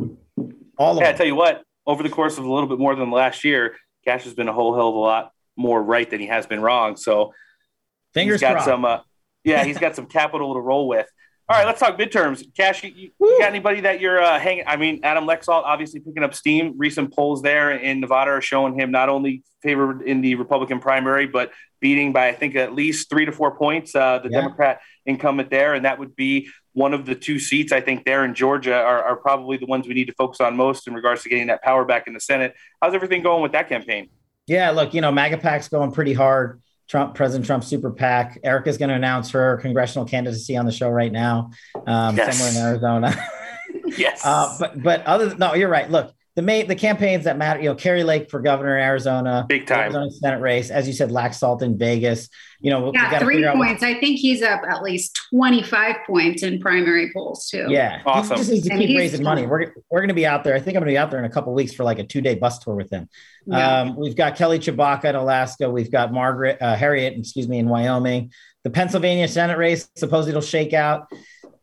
All 0.78 0.96
of 0.96 1.02
Yeah, 1.02 1.10
I 1.10 1.12
tell 1.12 1.26
you 1.26 1.34
what, 1.34 1.62
over 1.86 2.02
the 2.02 2.08
course 2.08 2.38
of 2.38 2.44
a 2.44 2.52
little 2.52 2.68
bit 2.68 2.78
more 2.78 2.94
than 2.94 3.10
last 3.10 3.44
year, 3.44 3.76
Kash 4.04 4.24
has 4.24 4.34
been 4.34 4.48
a 4.48 4.52
whole 4.52 4.74
hell 4.74 4.88
of 4.88 4.94
a 4.94 4.98
lot 4.98 5.32
more 5.56 5.82
right 5.82 6.08
than 6.08 6.20
he 6.20 6.26
has 6.26 6.46
been 6.46 6.60
wrong. 6.60 6.96
So 6.96 7.32
Fingers 8.14 8.36
he's 8.36 8.40
got 8.40 8.52
crossed. 8.52 8.66
some, 8.66 8.84
uh, 8.84 9.00
yeah, 9.44 9.64
he's 9.64 9.78
got 9.78 9.96
some 9.96 10.06
capital 10.18 10.54
to 10.54 10.60
roll 10.60 10.88
with. 10.88 11.06
All 11.50 11.56
right, 11.56 11.66
let's 11.66 11.80
talk 11.80 11.98
midterms. 11.98 12.44
Kash, 12.54 12.84
you, 12.84 12.92
you 12.94 13.10
you 13.18 13.38
got 13.40 13.48
anybody 13.48 13.80
that 13.80 14.00
you're 14.02 14.22
uh, 14.22 14.38
hanging? 14.38 14.64
I 14.66 14.76
mean, 14.76 15.00
Adam 15.02 15.24
Laxalt 15.24 15.62
obviously 15.64 15.98
picking 16.00 16.22
up 16.22 16.34
steam. 16.34 16.74
Recent 16.76 17.14
polls 17.14 17.40
there 17.40 17.70
in 17.70 18.00
Nevada 18.00 18.32
are 18.32 18.42
showing 18.42 18.78
him 18.78 18.90
not 18.90 19.08
only 19.08 19.42
favored 19.62 20.02
in 20.02 20.20
the 20.20 20.34
Republican 20.34 20.78
primary, 20.78 21.26
but 21.26 21.50
beating 21.80 22.12
by 22.12 22.28
I 22.28 22.34
think 22.34 22.54
at 22.54 22.74
least 22.74 23.08
three 23.08 23.24
to 23.24 23.32
four 23.32 23.56
points 23.56 23.94
uh, 23.94 24.18
the 24.18 24.28
Yeah. 24.28 24.42
Democrat 24.42 24.80
incumbent 25.06 25.48
there, 25.48 25.72
and 25.72 25.86
that 25.86 25.98
would 25.98 26.14
be 26.14 26.50
one 26.78 26.94
of 26.94 27.04
the 27.06 27.14
two 27.14 27.38
seats 27.40 27.72
I 27.72 27.80
think 27.80 28.04
there 28.04 28.24
in 28.24 28.34
Georgia 28.34 28.74
are, 28.76 29.02
are 29.02 29.16
probably 29.16 29.56
the 29.56 29.66
ones 29.66 29.88
we 29.88 29.94
need 29.94 30.06
to 30.06 30.14
focus 30.14 30.40
on 30.40 30.56
most 30.56 30.86
in 30.86 30.94
regards 30.94 31.24
to 31.24 31.28
getting 31.28 31.48
that 31.48 31.60
power 31.62 31.84
back 31.84 32.06
in 32.06 32.14
the 32.14 32.20
Senate. 32.20 32.54
How's 32.80 32.94
everything 32.94 33.20
going 33.22 33.42
with 33.42 33.52
that 33.52 33.68
campaign? 33.68 34.08
Yeah, 34.46 34.70
look, 34.70 34.94
you 34.94 35.00
know, 35.00 35.10
MAGA 35.10 35.38
PAC's 35.38 35.68
going 35.68 35.90
pretty 35.92 36.12
hard. 36.14 36.62
Trump, 36.88 37.14
President 37.16 37.44
Trump 37.44 37.64
super 37.64 37.90
PAC. 37.90 38.38
Erica's 38.44 38.78
going 38.78 38.88
to 38.90 38.94
announce 38.94 39.30
her 39.32 39.56
congressional 39.58 40.06
candidacy 40.06 40.56
on 40.56 40.64
the 40.66 40.72
show 40.72 40.88
right 40.88 41.12
now, 41.12 41.50
um, 41.86 42.16
Yes. 42.16 42.38
somewhere 42.38 42.52
in 42.62 42.68
Arizona. 42.70 43.14
Yes. 43.96 44.24
uh, 44.24 44.54
but 44.60 44.82
but 44.82 45.04
other 45.06 45.28
than, 45.30 45.38
no, 45.38 45.54
you're 45.54 45.68
right. 45.68 45.90
Look, 45.90 46.12
the 46.38 46.42
main 46.42 46.68
the 46.68 46.77
campaigns 46.77 47.24
that 47.24 47.37
matter, 47.37 47.59
you 47.59 47.68
know, 47.68 47.74
Kari 47.74 48.05
Lake 48.05 48.31
for 48.31 48.38
governor 48.38 48.79
in 48.79 48.85
Arizona, 48.85 49.44
Big 49.48 49.66
time. 49.66 49.81
Arizona 49.81 50.09
Senate 50.12 50.40
race, 50.40 50.70
as 50.70 50.87
you 50.87 50.92
said, 50.94 51.11
Laxalt 51.11 51.62
in 51.62 51.77
Vegas. 51.77 52.29
You 52.61 52.70
know, 52.70 52.81
we 52.85 52.90
Yeah, 52.94 53.11
gotta 53.11 53.24
three 53.24 53.35
figure 53.35 53.48
out 53.48 53.57
what- 53.59 53.66
points. 53.66 53.83
I 53.83 53.94
think 53.94 54.20
he's 54.20 54.40
up 54.40 54.61
at 54.70 54.85
least 54.85 55.18
25 55.31 55.96
points 56.07 56.44
in 56.44 56.61
primary 56.61 57.11
polls, 57.12 57.48
too. 57.48 57.66
Yeah, 57.68 58.03
Awesome. 58.07 58.37
He 58.37 58.40
just 58.40 58.51
needs 58.53 58.66
to 58.68 58.72
And 58.72 58.81
keep 58.81 58.96
raising 58.96 59.24
money. 59.24 59.46
We're 59.48 59.72
we're 59.90 59.98
going 59.98 60.09
to 60.11 60.14
be 60.14 60.27
out 60.27 60.44
there. 60.44 60.55
I 60.55 60.61
think 60.61 60.77
I'm 60.77 60.83
going 60.85 60.90
to 60.90 60.92
be 60.92 60.98
out 60.98 61.11
there 61.11 61.18
in 61.18 61.24
a 61.27 61.29
couple 61.31 61.53
weeks 61.55 61.74
for 61.74 61.83
like 61.83 61.98
a 61.98 62.05
two 62.05 62.20
day 62.20 62.37
bus 62.37 62.61
tour 62.61 62.77
with 62.77 62.90
him. 62.92 63.09
Yeah. 63.46 63.81
Um, 63.81 63.96
we've 63.96 64.14
got 64.14 64.37
Kelly 64.37 64.61
Tshibaka 64.61 65.07
in 65.07 65.16
Alaska. 65.16 65.68
We've 65.68 65.90
got 65.90 66.12
Margaret 66.12 66.59
uh, 66.61 66.77
Harriet, 66.77 67.18
excuse 67.18 67.48
me, 67.48 67.59
in 67.59 67.68
Wyoming. 67.68 68.31
The 68.62 68.70
Pennsylvania 68.70 69.27
Senate 69.27 69.59
race 69.59 69.88
supposedly 69.96 70.31
it'll 70.31 70.42
shake 70.42 70.72
out. 70.72 71.09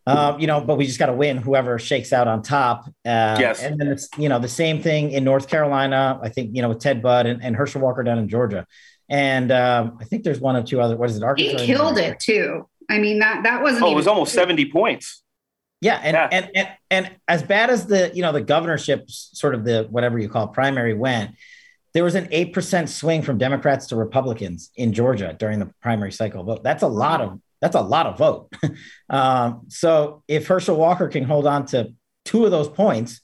Um, 0.08 0.40
you 0.40 0.46
know, 0.46 0.62
but 0.62 0.78
we 0.78 0.86
just 0.86 1.00
got 1.00 1.08
to 1.08 1.14
win 1.14 1.38
whoever 1.38 1.80
shakes 1.80 2.14
out 2.14 2.28
on 2.28 2.44
top. 2.44 2.86
Uh, 3.06 3.38
Yes. 3.40 3.64
And 3.64 3.80
then 3.80 3.88
it's 3.88 4.08
you 4.18 4.30
know 4.30 4.38
the 4.40 4.48
same 4.48 4.82
thing 4.82 5.12
in 5.12 5.24
North 5.24 5.48
Carolina. 5.48 6.20
I 6.22 6.30
think 6.30 6.52
you 6.56 6.62
know 6.62 6.70
with 6.70 6.80
Ted 6.80 7.02
Budd 7.02 7.26
and, 7.26 7.44
and 7.44 7.56
Herschel 7.56 7.82
Walker 7.82 8.04
down 8.04 8.20
in 8.20 8.30
Georgia. 8.30 8.68
And 9.10 9.52
um, 9.52 9.98
I 10.02 10.06
think 10.06 10.24
there's 10.24 10.40
one 10.40 10.56
or 10.56 10.64
two 10.64 10.82
other. 10.82 10.96
What 10.98 11.10
is 11.10 11.18
it? 11.18 11.24
Arkansas 11.24 11.60
He 11.60 11.66
killed 11.68 11.98
it, 12.00 12.20
too. 12.20 12.68
I 12.90 12.98
mean, 12.98 13.20
that, 13.20 13.44
that 13.44 13.62
wasn't 13.62 13.84
Oh, 13.84 13.92
it 13.92 13.96
was 13.96 14.08
almost 14.08 14.34
70 14.34 14.72
points. 14.72 15.22
Yeah, 15.82 16.00
and, 16.04 16.16
Yeah. 16.16 16.30
and 16.32 16.50
and 16.56 16.68
and 16.90 17.12
as 17.28 17.44
bad 17.44 17.70
as 17.70 17.86
the 17.86 18.12
you 18.16 18.22
know 18.22 18.32
the 18.32 18.42
governorship 18.42 19.06
sort 19.10 19.54
of 19.56 19.64
the 19.66 19.88
whatever 19.90 20.18
you 20.18 20.30
call 20.30 20.46
it, 20.46 20.54
primary 20.54 20.94
went, 20.94 21.32
there 21.94 22.04
was 22.04 22.16
an 22.16 22.28
eight 22.32 22.54
percent 22.54 22.90
swing 22.90 23.22
from 23.22 23.38
Democrats 23.38 23.88
to 23.88 23.96
Republicans 23.96 24.72
in 24.76 24.94
Georgia 24.94 25.36
during 25.38 25.60
the 25.60 25.70
primary 25.82 26.12
cycle 26.12 26.44
vote. 26.44 26.64
That's 26.64 26.82
a 26.84 26.88
lot 26.88 27.22
of 27.22 27.40
that's 27.62 27.76
a 27.76 27.82
lot 27.82 28.06
of 28.06 28.18
vote. 28.18 28.54
um, 29.10 29.64
so 29.70 30.24
if 30.28 30.48
Herschel 30.48 30.76
Walker 30.76 31.08
can 31.08 31.24
hold 31.24 31.48
on 31.48 31.66
to 31.68 31.94
two 32.26 32.46
of 32.46 32.52
those 32.52 32.70
points, 32.70 33.22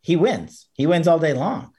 he 0.00 0.16
wins. 0.16 0.68
He 0.74 0.86
wins 0.86 1.08
all 1.08 1.18
day 1.18 1.32
long, 1.32 1.72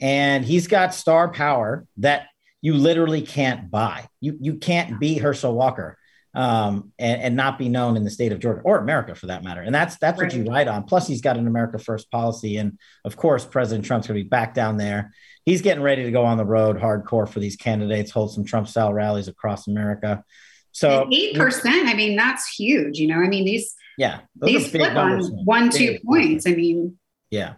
and 0.00 0.44
he's 0.44 0.66
got 0.66 0.94
star 0.94 1.28
power 1.28 1.86
that 1.98 2.26
you 2.60 2.74
literally 2.74 3.22
can't 3.22 3.70
buy. 3.70 4.08
You 4.20 4.38
you 4.40 4.54
can't 4.56 4.98
be 4.98 5.18
Herschel 5.18 5.54
Walker 5.54 5.98
um, 6.34 6.92
and, 6.98 7.22
and 7.22 7.36
not 7.36 7.58
be 7.58 7.68
known 7.68 7.96
in 7.96 8.04
the 8.04 8.10
state 8.10 8.32
of 8.32 8.40
Georgia 8.40 8.60
or 8.64 8.78
America 8.78 9.14
for 9.14 9.26
that 9.26 9.44
matter. 9.44 9.62
And 9.62 9.74
that's 9.74 9.96
that's 9.98 10.20
what 10.20 10.34
you 10.34 10.44
ride 10.44 10.68
on. 10.68 10.84
Plus, 10.84 11.06
he's 11.06 11.20
got 11.20 11.36
an 11.36 11.46
America 11.46 11.78
First 11.78 12.10
policy, 12.10 12.56
and 12.56 12.78
of 13.04 13.16
course, 13.16 13.44
President 13.44 13.86
Trump's 13.86 14.08
going 14.08 14.18
to 14.18 14.24
be 14.24 14.28
back 14.28 14.54
down 14.54 14.76
there. 14.76 15.12
He's 15.44 15.62
getting 15.62 15.82
ready 15.82 16.04
to 16.04 16.10
go 16.10 16.24
on 16.24 16.38
the 16.38 16.44
road 16.44 16.78
hardcore 16.78 17.28
for 17.28 17.38
these 17.38 17.56
candidates, 17.56 18.10
hold 18.10 18.32
some 18.32 18.44
Trump 18.44 18.66
style 18.66 18.92
rallies 18.92 19.28
across 19.28 19.68
America. 19.68 20.24
So 20.74 21.08
eight 21.12 21.36
percent. 21.36 21.88
I 21.88 21.94
mean, 21.94 22.16
that's 22.16 22.48
huge. 22.48 22.98
You 22.98 23.06
know, 23.08 23.16
I 23.20 23.28
mean, 23.28 23.44
these 23.44 23.74
yeah, 23.96 24.20
these 24.42 24.70
flip 24.70 24.88
on 24.94 24.94
numbers, 24.94 25.30
one, 25.44 25.70
two 25.70 25.92
Big 25.92 26.02
points. 26.02 26.46
I 26.46 26.50
mean, 26.50 26.98
Yeah. 27.30 27.54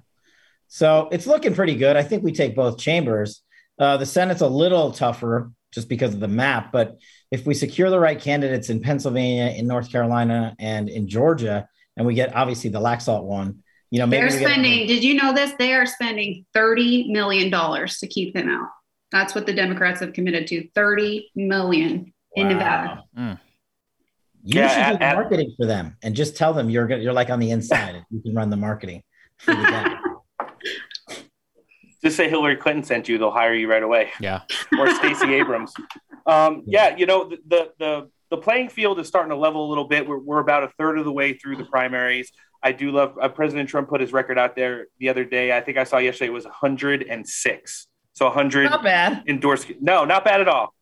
So 0.69 1.09
it's 1.11 1.27
looking 1.27 1.55
pretty 1.55 1.77
good. 1.77 1.97
I 1.97 2.03
think 2.03 2.23
we 2.23 2.33
take 2.33 2.55
both 2.55 2.79
chambers. 2.79 3.43
Uh, 3.79 3.97
the 3.97 4.05
Senate's 4.07 4.41
a 4.43 4.49
little 4.49 4.93
tougher 4.93 5.51
just 5.73 5.89
because 5.89 6.13
of 6.15 6.21
the 6.21 6.29
map, 6.29 6.73
but 6.73 6.97
if 7.31 7.47
we 7.47 7.55
secure 7.55 7.89
the 7.91 7.99
right 7.99 8.21
candidates 8.21 8.69
in 8.71 8.81
Pennsylvania, 8.81 9.47
in 9.57 9.67
North 9.67 9.91
Carolina, 9.91 10.55
and 10.59 10.89
in 10.89 11.09
Georgia, 11.09 11.69
and 11.97 12.07
we 12.07 12.15
get 12.15 12.35
obviously 12.35 12.71
the 12.71 12.81
Laxalt 12.81 13.25
one, 13.25 13.63
you 13.91 13.99
know, 13.99 14.07
maybe 14.07 14.29
they're 14.29 14.37
we 14.39 14.45
get- 14.45 14.51
spending. 14.51 14.87
Did 14.87 15.03
you 15.05 15.15
know 15.15 15.33
this? 15.33 15.53
They 15.59 15.73
are 15.73 15.87
spending 15.87 16.45
thirty 16.53 17.11
million 17.11 17.51
dollars 17.51 17.99
to 17.99 18.07
keep 18.07 18.37
him 18.37 18.49
out. 18.49 18.69
That's 19.13 19.35
what 19.35 19.47
the 19.47 19.55
Democrats 19.55 20.01
have 20.01 20.13
committed 20.13 20.47
to. 20.49 20.69
Thirty 20.75 21.31
million 21.35 22.13
in 22.37 22.49
Nevada. 22.49 23.03
Mm. 23.19 23.39
You 24.45 24.61
Yeah, 24.61 24.69
should 24.69 24.79
at- 24.79 24.93
do 24.93 24.99
the 24.99 25.05
at- 25.05 25.15
marketing 25.17 25.55
for 25.57 25.67
them 25.67 25.97
and 26.03 26.15
just 26.15 26.37
tell 26.37 26.53
them 26.53 26.71
you're 26.71 26.87
gonna, 26.87 27.03
you're 27.03 27.13
like 27.13 27.31
on 27.31 27.41
the 27.41 27.51
inside. 27.51 28.05
you 28.11 28.21
can 28.23 28.35
run 28.35 28.51
the 28.51 28.57
marketing 28.57 29.03
for 29.39 29.55
the. 29.55 29.97
Just 32.05 32.17
say 32.17 32.29
Hillary 32.29 32.57
Clinton 32.57 32.85
sent 32.85 33.09
you; 33.09 33.19
they'll 33.19 33.31
hire 33.33 33.55
you 33.55 33.69
right 33.69 33.83
away. 33.83 34.11
Yeah. 34.21 34.43
or 34.79 34.95
Stacey 34.95 35.35
Abrams. 35.35 35.73
Um, 36.27 36.63
yeah, 36.67 36.95
you 36.97 37.07
know 37.07 37.29
the, 37.29 37.39
the 37.49 37.73
the 37.79 38.11
the 38.31 38.37
playing 38.37 38.69
field 38.69 39.01
is 39.01 39.09
starting 39.09 39.31
to 39.31 39.37
level 39.37 39.67
a 39.67 39.69
little 39.69 39.89
bit. 39.89 40.07
We're, 40.07 40.19
we're 40.19 40.39
about 40.41 40.63
a 40.63 40.69
third 40.79 40.99
of 40.99 41.05
the 41.05 41.11
way 41.13 41.33
through 41.33 41.57
the 41.57 41.65
primaries. 41.65 42.31
I 42.63 42.73
do 42.73 42.93
love 42.93 43.17
uh, 43.21 43.29
President 43.29 43.69
Trump 43.69 43.89
put 43.89 44.01
his 44.01 44.13
record 44.13 44.39
out 44.39 44.55
there 44.55 44.87
the 45.01 45.09
other 45.09 45.25
day. 45.25 45.57
I 45.57 45.61
think 45.63 45.79
I 45.79 45.85
saw 45.85 45.99
yesterday 45.99 46.29
it 46.29 46.33
was 46.35 46.45
106. 46.45 47.87
So 48.13 48.25
100 48.27 48.71
Not 48.71 48.83
bad. 48.83 49.23
endorsed. 49.27 49.71
No, 49.81 50.05
not 50.05 50.25
bad 50.25 50.41
at 50.41 50.49
all. 50.49 50.75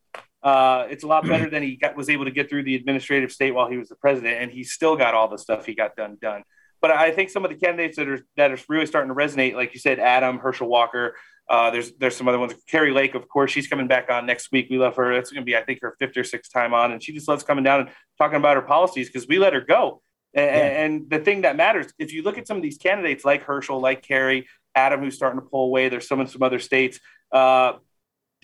Uh, 0.44 0.86
it's 0.90 1.02
a 1.02 1.06
lot 1.06 1.26
better 1.26 1.48
than 1.50 1.62
he 1.62 1.76
got, 1.76 1.96
was 1.96 2.10
able 2.10 2.26
to 2.26 2.30
get 2.30 2.48
through 2.48 2.62
the 2.62 2.76
administrative 2.76 3.32
state 3.32 3.52
while 3.52 3.68
he 3.68 3.78
was 3.78 3.88
the 3.88 3.96
president, 3.96 4.42
and 4.42 4.52
he 4.52 4.62
still 4.62 4.94
got 4.94 5.14
all 5.14 5.26
the 5.26 5.38
stuff 5.38 5.64
he 5.64 5.74
got 5.74 5.96
done 5.96 6.18
done. 6.20 6.42
But 6.80 6.90
I 6.90 7.12
think 7.12 7.30
some 7.30 7.44
of 7.46 7.50
the 7.50 7.56
candidates 7.56 7.96
that 7.96 8.08
are 8.08 8.20
that 8.36 8.52
are 8.52 8.58
really 8.68 8.84
starting 8.84 9.08
to 9.08 9.14
resonate, 9.14 9.54
like 9.54 9.72
you 9.72 9.80
said, 9.80 9.98
Adam 9.98 10.38
Herschel 10.38 10.68
Walker. 10.68 11.16
Uh, 11.48 11.70
there's 11.70 11.92
there's 11.98 12.16
some 12.16 12.28
other 12.28 12.38
ones. 12.38 12.54
Kari 12.70 12.90
Lake, 12.90 13.14
of 13.14 13.28
course, 13.28 13.50
she's 13.50 13.68
coming 13.68 13.86
back 13.86 14.10
on 14.10 14.24
next 14.24 14.50
week. 14.50 14.68
We 14.70 14.78
love 14.78 14.96
her. 14.96 15.14
That's 15.14 15.30
going 15.30 15.42
to 15.42 15.44
be, 15.44 15.56
I 15.56 15.62
think, 15.62 15.80
her 15.82 15.94
fifth 15.98 16.16
or 16.16 16.24
sixth 16.24 16.52
time 16.52 16.72
on, 16.72 16.92
and 16.92 17.02
she 17.02 17.12
just 17.12 17.28
loves 17.28 17.42
coming 17.42 17.64
down 17.64 17.80
and 17.80 17.90
talking 18.16 18.36
about 18.36 18.56
her 18.56 18.62
policies 18.62 19.08
because 19.08 19.28
we 19.28 19.38
let 19.38 19.52
her 19.52 19.60
go. 19.60 20.00
And, 20.34 20.50
and 20.50 21.10
the 21.10 21.18
thing 21.18 21.42
that 21.42 21.56
matters, 21.56 21.92
if 21.98 22.12
you 22.12 22.22
look 22.22 22.38
at 22.38 22.46
some 22.46 22.56
of 22.56 22.62
these 22.62 22.78
candidates 22.78 23.24
like 23.24 23.44
Herschel, 23.44 23.80
like 23.80 24.02
Kari, 24.02 24.48
Adam, 24.74 25.00
who's 25.00 25.14
starting 25.14 25.40
to 25.40 25.46
pull 25.46 25.66
away, 25.66 25.88
there's 25.88 26.08
some 26.08 26.20
in 26.20 26.26
some 26.26 26.42
other 26.42 26.58
states. 26.58 26.98
Uh, 27.30 27.74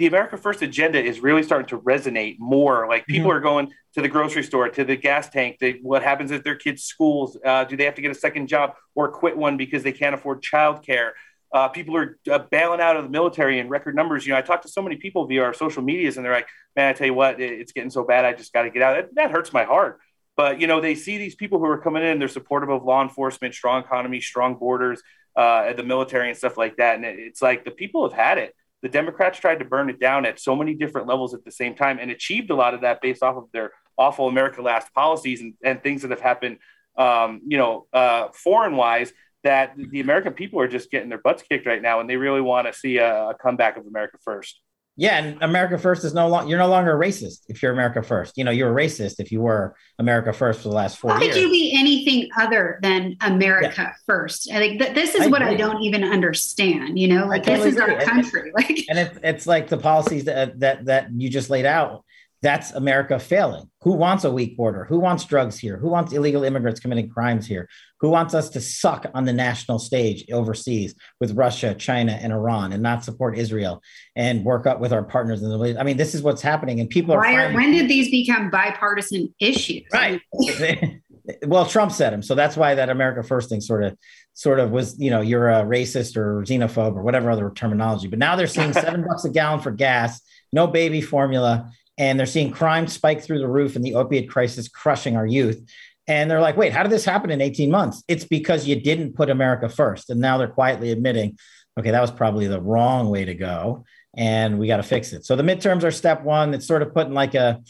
the 0.00 0.06
America 0.06 0.38
First 0.38 0.62
agenda 0.62 0.98
is 0.98 1.20
really 1.20 1.42
starting 1.42 1.68
to 1.68 1.78
resonate 1.78 2.36
more. 2.38 2.88
Like 2.88 3.06
people 3.06 3.30
are 3.30 3.38
going 3.38 3.70
to 3.92 4.00
the 4.00 4.08
grocery 4.08 4.42
store, 4.42 4.70
to 4.70 4.82
the 4.82 4.96
gas 4.96 5.28
tank. 5.28 5.58
They, 5.60 5.72
what 5.82 6.02
happens 6.02 6.32
at 6.32 6.42
their 6.42 6.56
kids' 6.56 6.84
schools? 6.84 7.36
Uh, 7.44 7.64
do 7.64 7.76
they 7.76 7.84
have 7.84 7.96
to 7.96 8.00
get 8.00 8.10
a 8.10 8.14
second 8.14 8.46
job 8.46 8.72
or 8.94 9.10
quit 9.12 9.36
one 9.36 9.58
because 9.58 9.82
they 9.82 9.92
can't 9.92 10.14
afford 10.14 10.42
childcare? 10.42 11.10
Uh, 11.52 11.68
people 11.68 11.94
are 11.98 12.18
uh, 12.30 12.38
bailing 12.50 12.80
out 12.80 12.96
of 12.96 13.04
the 13.04 13.10
military 13.10 13.58
in 13.58 13.68
record 13.68 13.94
numbers. 13.94 14.26
You 14.26 14.32
know, 14.32 14.38
I 14.38 14.42
talk 14.42 14.62
to 14.62 14.68
so 14.68 14.80
many 14.80 14.96
people 14.96 15.26
via 15.26 15.42
our 15.42 15.52
social 15.52 15.82
medias, 15.82 16.16
and 16.16 16.24
they're 16.24 16.32
like, 16.32 16.48
"Man, 16.76 16.88
I 16.88 16.94
tell 16.94 17.06
you 17.06 17.12
what, 17.12 17.38
it- 17.38 17.60
it's 17.60 17.72
getting 17.72 17.90
so 17.90 18.02
bad. 18.02 18.24
I 18.24 18.32
just 18.32 18.54
got 18.54 18.62
to 18.62 18.70
get 18.70 18.80
out." 18.80 18.94
That, 18.96 19.14
that 19.16 19.30
hurts 19.30 19.52
my 19.52 19.64
heart. 19.64 20.00
But 20.34 20.62
you 20.62 20.66
know, 20.66 20.80
they 20.80 20.94
see 20.94 21.18
these 21.18 21.34
people 21.34 21.58
who 21.58 21.66
are 21.66 21.76
coming 21.78 22.02
in. 22.02 22.18
They're 22.18 22.28
supportive 22.28 22.70
of 22.70 22.84
law 22.84 23.02
enforcement, 23.02 23.54
strong 23.54 23.84
economy, 23.84 24.22
strong 24.22 24.54
borders, 24.54 25.02
uh, 25.36 25.74
the 25.74 25.82
military, 25.82 26.28
and 26.30 26.38
stuff 26.38 26.56
like 26.56 26.76
that. 26.78 26.96
And 26.96 27.04
it, 27.04 27.18
it's 27.18 27.42
like 27.42 27.66
the 27.66 27.70
people 27.70 28.08
have 28.08 28.18
had 28.18 28.38
it. 28.38 28.54
The 28.82 28.88
Democrats 28.88 29.38
tried 29.38 29.58
to 29.58 29.64
burn 29.64 29.90
it 29.90 30.00
down 30.00 30.24
at 30.24 30.40
so 30.40 30.56
many 30.56 30.74
different 30.74 31.06
levels 31.06 31.34
at 31.34 31.44
the 31.44 31.50
same 31.50 31.74
time, 31.74 31.98
and 32.00 32.10
achieved 32.10 32.50
a 32.50 32.54
lot 32.54 32.74
of 32.74 32.80
that 32.82 33.00
based 33.00 33.22
off 33.22 33.36
of 33.36 33.44
their 33.52 33.72
awful 33.98 34.28
America 34.28 34.62
Last 34.62 34.92
policies 34.94 35.40
and, 35.40 35.54
and 35.62 35.82
things 35.82 36.02
that 36.02 36.10
have 36.10 36.20
happened, 36.20 36.58
um, 36.96 37.40
you 37.46 37.58
know, 37.58 37.86
uh, 37.92 38.28
foreign 38.32 38.76
wise. 38.76 39.12
That 39.42 39.74
the 39.76 40.00
American 40.00 40.34
people 40.34 40.60
are 40.60 40.68
just 40.68 40.90
getting 40.90 41.08
their 41.08 41.16
butts 41.16 41.42
kicked 41.42 41.66
right 41.66 41.80
now, 41.80 42.00
and 42.00 42.10
they 42.10 42.16
really 42.16 42.42
want 42.42 42.66
to 42.66 42.74
see 42.74 42.98
a, 42.98 43.30
a 43.30 43.34
comeback 43.34 43.78
of 43.78 43.86
America 43.86 44.18
first. 44.22 44.60
Yeah, 45.00 45.16
and 45.16 45.42
America 45.42 45.78
First 45.78 46.04
is 46.04 46.12
no 46.12 46.28
longer 46.28 46.50
you're 46.50 46.58
no 46.58 46.68
longer 46.68 46.94
a 46.94 47.08
racist 47.08 47.44
if 47.48 47.62
you're 47.62 47.72
America 47.72 48.02
First. 48.02 48.36
You 48.36 48.44
know, 48.44 48.50
you're 48.50 48.70
a 48.70 48.84
racist 48.84 49.14
if 49.18 49.32
you 49.32 49.40
were 49.40 49.74
America 49.98 50.30
First 50.30 50.60
for 50.60 50.68
the 50.68 50.74
last 50.74 50.98
four 50.98 51.12
How 51.12 51.22
years. 51.22 51.34
could 51.34 51.40
you 51.44 51.50
be 51.50 51.74
anything 51.74 52.28
other 52.38 52.78
than 52.82 53.16
America 53.22 53.94
first? 54.04 54.50
I 54.52 54.58
think 54.58 54.78
that 54.78 54.94
this 54.94 55.14
is 55.14 55.22
I 55.22 55.26
what 55.28 55.40
I 55.40 55.54
don't 55.54 55.80
even 55.82 56.04
understand. 56.04 56.98
You 56.98 57.08
know, 57.08 57.24
like 57.24 57.44
totally 57.44 57.70
this 57.70 57.76
is 57.76 57.80
our 57.80 57.92
agree. 57.92 58.04
country. 58.04 58.52
Like 58.54 58.84
and 58.90 58.98
it's 58.98 59.18
it's 59.22 59.46
like 59.46 59.68
the 59.68 59.78
policies 59.78 60.26
that 60.26 60.60
that 60.60 60.84
that 60.84 61.10
you 61.14 61.30
just 61.30 61.48
laid 61.48 61.64
out. 61.64 62.04
That's 62.42 62.72
America 62.72 63.18
failing. 63.18 63.68
Who 63.82 63.92
wants 63.92 64.24
a 64.24 64.30
weak 64.30 64.56
border? 64.56 64.84
Who 64.84 64.98
wants 64.98 65.24
drugs 65.24 65.58
here? 65.58 65.76
Who 65.76 65.88
wants 65.88 66.12
illegal 66.12 66.42
immigrants 66.42 66.80
committing 66.80 67.10
crimes 67.10 67.46
here? 67.46 67.68
Who 68.00 68.08
wants 68.08 68.34
us 68.34 68.48
to 68.50 68.60
suck 68.62 69.06
on 69.12 69.26
the 69.26 69.32
national 69.32 69.78
stage 69.78 70.24
overseas 70.32 70.94
with 71.20 71.32
Russia, 71.32 71.74
China, 71.74 72.12
and 72.12 72.32
Iran, 72.32 72.72
and 72.72 72.82
not 72.82 73.04
support 73.04 73.36
Israel 73.36 73.82
and 74.16 74.42
work 74.42 74.66
up 74.66 74.80
with 74.80 74.92
our 74.92 75.02
partners 75.02 75.42
in 75.42 75.48
the 75.48 75.54
Middle 75.54 75.66
East? 75.66 75.78
I 75.78 75.82
mean, 75.82 75.98
this 75.98 76.14
is 76.14 76.22
what's 76.22 76.40
happening, 76.40 76.80
and 76.80 76.88
people 76.88 77.14
are. 77.14 77.18
why 77.18 77.34
are, 77.34 77.52
when 77.52 77.72
did 77.72 77.88
these 77.88 78.10
become 78.10 78.48
bipartisan 78.50 79.34
issues? 79.38 79.84
Right. 79.92 80.22
well, 81.46 81.66
Trump 81.66 81.92
said 81.92 82.14
them, 82.14 82.22
so 82.22 82.34
that's 82.34 82.56
why 82.56 82.74
that 82.74 82.88
America 82.88 83.22
First 83.22 83.50
thing 83.50 83.60
sort 83.60 83.84
of 83.84 83.96
sort 84.32 84.60
of 84.60 84.70
was, 84.70 84.98
you 84.98 85.10
know, 85.10 85.20
you're 85.20 85.50
a 85.50 85.64
racist 85.64 86.16
or 86.16 86.42
xenophobe 86.42 86.96
or 86.96 87.02
whatever 87.02 87.30
other 87.30 87.50
terminology. 87.50 88.08
But 88.08 88.18
now 88.18 88.36
they're 88.36 88.46
seeing 88.46 88.72
seven 88.74 89.04
bucks 89.06 89.24
a 89.24 89.30
gallon 89.30 89.60
for 89.60 89.70
gas, 89.70 90.20
no 90.52 90.66
baby 90.66 91.02
formula, 91.02 91.70
and 92.00 92.18
they're 92.18 92.24
seeing 92.24 92.50
crime 92.50 92.86
spike 92.88 93.22
through 93.22 93.40
the 93.40 93.46
roof 93.46 93.76
and 93.76 93.84
the 93.84 93.94
opiate 93.94 94.30
crisis 94.30 94.68
crushing 94.68 95.18
our 95.18 95.26
youth. 95.26 95.62
And 96.08 96.30
they're 96.30 96.40
like, 96.40 96.56
wait, 96.56 96.72
how 96.72 96.82
did 96.82 96.90
this 96.90 97.04
happen 97.04 97.30
in 97.30 97.42
18 97.42 97.70
months? 97.70 98.02
It's 98.08 98.24
because 98.24 98.66
you 98.66 98.80
didn't 98.80 99.14
put 99.14 99.28
America 99.28 99.68
first. 99.68 100.08
And 100.08 100.18
now 100.18 100.38
they're 100.38 100.48
quietly 100.48 100.92
admitting, 100.92 101.36
okay, 101.78 101.90
that 101.90 102.00
was 102.00 102.10
probably 102.10 102.46
the 102.46 102.60
wrong 102.60 103.10
way 103.10 103.26
to 103.26 103.34
go. 103.34 103.84
And 104.16 104.58
we 104.58 104.66
got 104.66 104.78
to 104.78 104.82
fix 104.82 105.12
it. 105.12 105.26
So 105.26 105.36
the 105.36 105.42
midterms 105.42 105.84
are 105.84 105.90
step 105.90 106.22
one. 106.22 106.54
It's 106.54 106.66
sort 106.66 106.80
of 106.80 106.94
putting 106.94 107.12
like 107.12 107.34
a, 107.34 107.60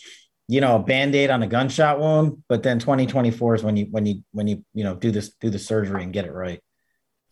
you 0.47 0.61
know, 0.61 0.77
a 0.77 0.79
band-aid 0.79 1.31
on 1.31 1.43
a 1.43 1.49
gunshot 1.49 1.99
wound. 1.99 2.45
But 2.49 2.63
then 2.63 2.79
2024 2.79 3.57
is 3.57 3.63
when 3.65 3.77
you 3.77 3.87
when 3.91 4.07
you 4.07 4.23
when 4.31 4.47
you, 4.47 4.65
you 4.75 4.85
know, 4.85 4.95
do 4.95 5.11
this, 5.11 5.35
do 5.41 5.51
the 5.51 5.59
surgery 5.59 6.05
and 6.05 6.13
get 6.13 6.25
it 6.25 6.33
right. 6.33 6.61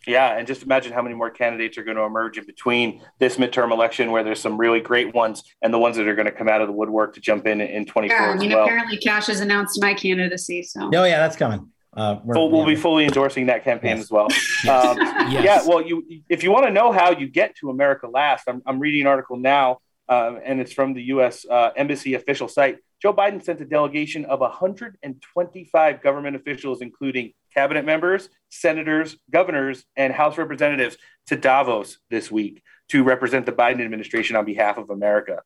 Yeah, 0.06 0.37
and 0.38 0.46
just 0.46 0.62
imagine 0.62 0.92
how 0.92 1.02
many 1.02 1.14
more 1.14 1.28
candidates 1.30 1.76
are 1.76 1.84
going 1.84 1.96
to 1.96 2.04
emerge 2.04 2.38
in 2.38 2.46
between 2.46 3.02
this 3.18 3.37
midterm 3.37 3.72
election, 3.72 4.11
where 4.11 4.22
there's 4.22 4.40
some 4.40 4.56
really 4.56 4.80
great 4.80 5.14
ones, 5.14 5.42
and 5.61 5.74
the 5.74 5.78
ones 5.78 5.96
that 5.96 6.06
are 6.08 6.14
going 6.14 6.26
to 6.26 6.32
come 6.32 6.48
out 6.48 6.61
of 6.61 6.66
the 6.68 6.72
woodwork 6.72 7.14
to 7.14 7.20
jump 7.20 7.46
in 7.46 7.61
in 7.61 7.84
24 7.84 8.16
Yeah, 8.16 8.24
I 8.30 8.34
as 8.34 8.40
mean, 8.40 8.50
well. 8.52 8.64
apparently 8.64 8.96
Kash 8.96 9.26
has 9.26 9.40
announced 9.40 9.80
my 9.82 9.94
candidacy. 9.94 10.62
So 10.62 10.88
Oh 10.94 11.04
yeah, 11.04 11.18
that's 11.18 11.37
coming. 11.37 11.68
Uh, 11.94 12.20
we're- 12.24 12.37
Full, 12.37 12.50
we'll 12.50 12.66
be 12.66 12.76
fully 12.76 13.04
endorsing 13.04 13.46
that 13.46 13.64
campaign 13.64 13.96
Yes. 13.96 14.04
as 14.04 14.11
well. 14.11 14.28
Um, 14.68 14.98
Yes. 15.30 15.44
Yeah, 15.44 15.66
well, 15.66 15.82
you 15.82 16.04
if 16.28 16.42
you 16.42 16.50
want 16.52 16.66
to 16.66 16.72
know 16.72 16.90
how 16.92 17.11
you 17.11 17.28
get 17.28 17.54
to 17.56 17.70
America 17.70 18.06
Last, 18.08 18.44
I'm, 18.48 18.62
I'm 18.66 18.78
reading 18.78 19.02
an 19.02 19.06
article 19.08 19.37
now, 19.37 19.78
uh, 20.08 20.37
and 20.44 20.58
it's 20.61 20.72
from 20.72 20.94
the 20.94 21.02
U.S. 21.14 21.44
Uh, 21.48 21.70
Embassy 21.76 22.14
official 22.14 22.48
site. 22.48 22.76
Joe 23.00 23.12
Biden 23.12 23.42
sent 23.42 23.61
a 23.61 23.64
delegation 23.64 24.24
of 24.24 24.40
125 24.40 26.02
government 26.02 26.37
officials, 26.37 26.80
including 26.80 27.32
cabinet 27.54 27.84
members, 27.84 28.28
senators, 28.50 29.16
governors, 29.30 29.84
and 29.96 30.12
House 30.12 30.37
representatives, 30.37 30.96
to 31.26 31.37
Davos 31.37 31.98
this 32.11 32.30
week 32.30 32.62
to 32.88 33.04
represent 33.04 33.46
the 33.46 33.52
Biden 33.52 33.84
administration 33.84 34.34
on 34.37 34.44
behalf 34.44 34.78
of 34.78 34.90
America. 34.90 35.42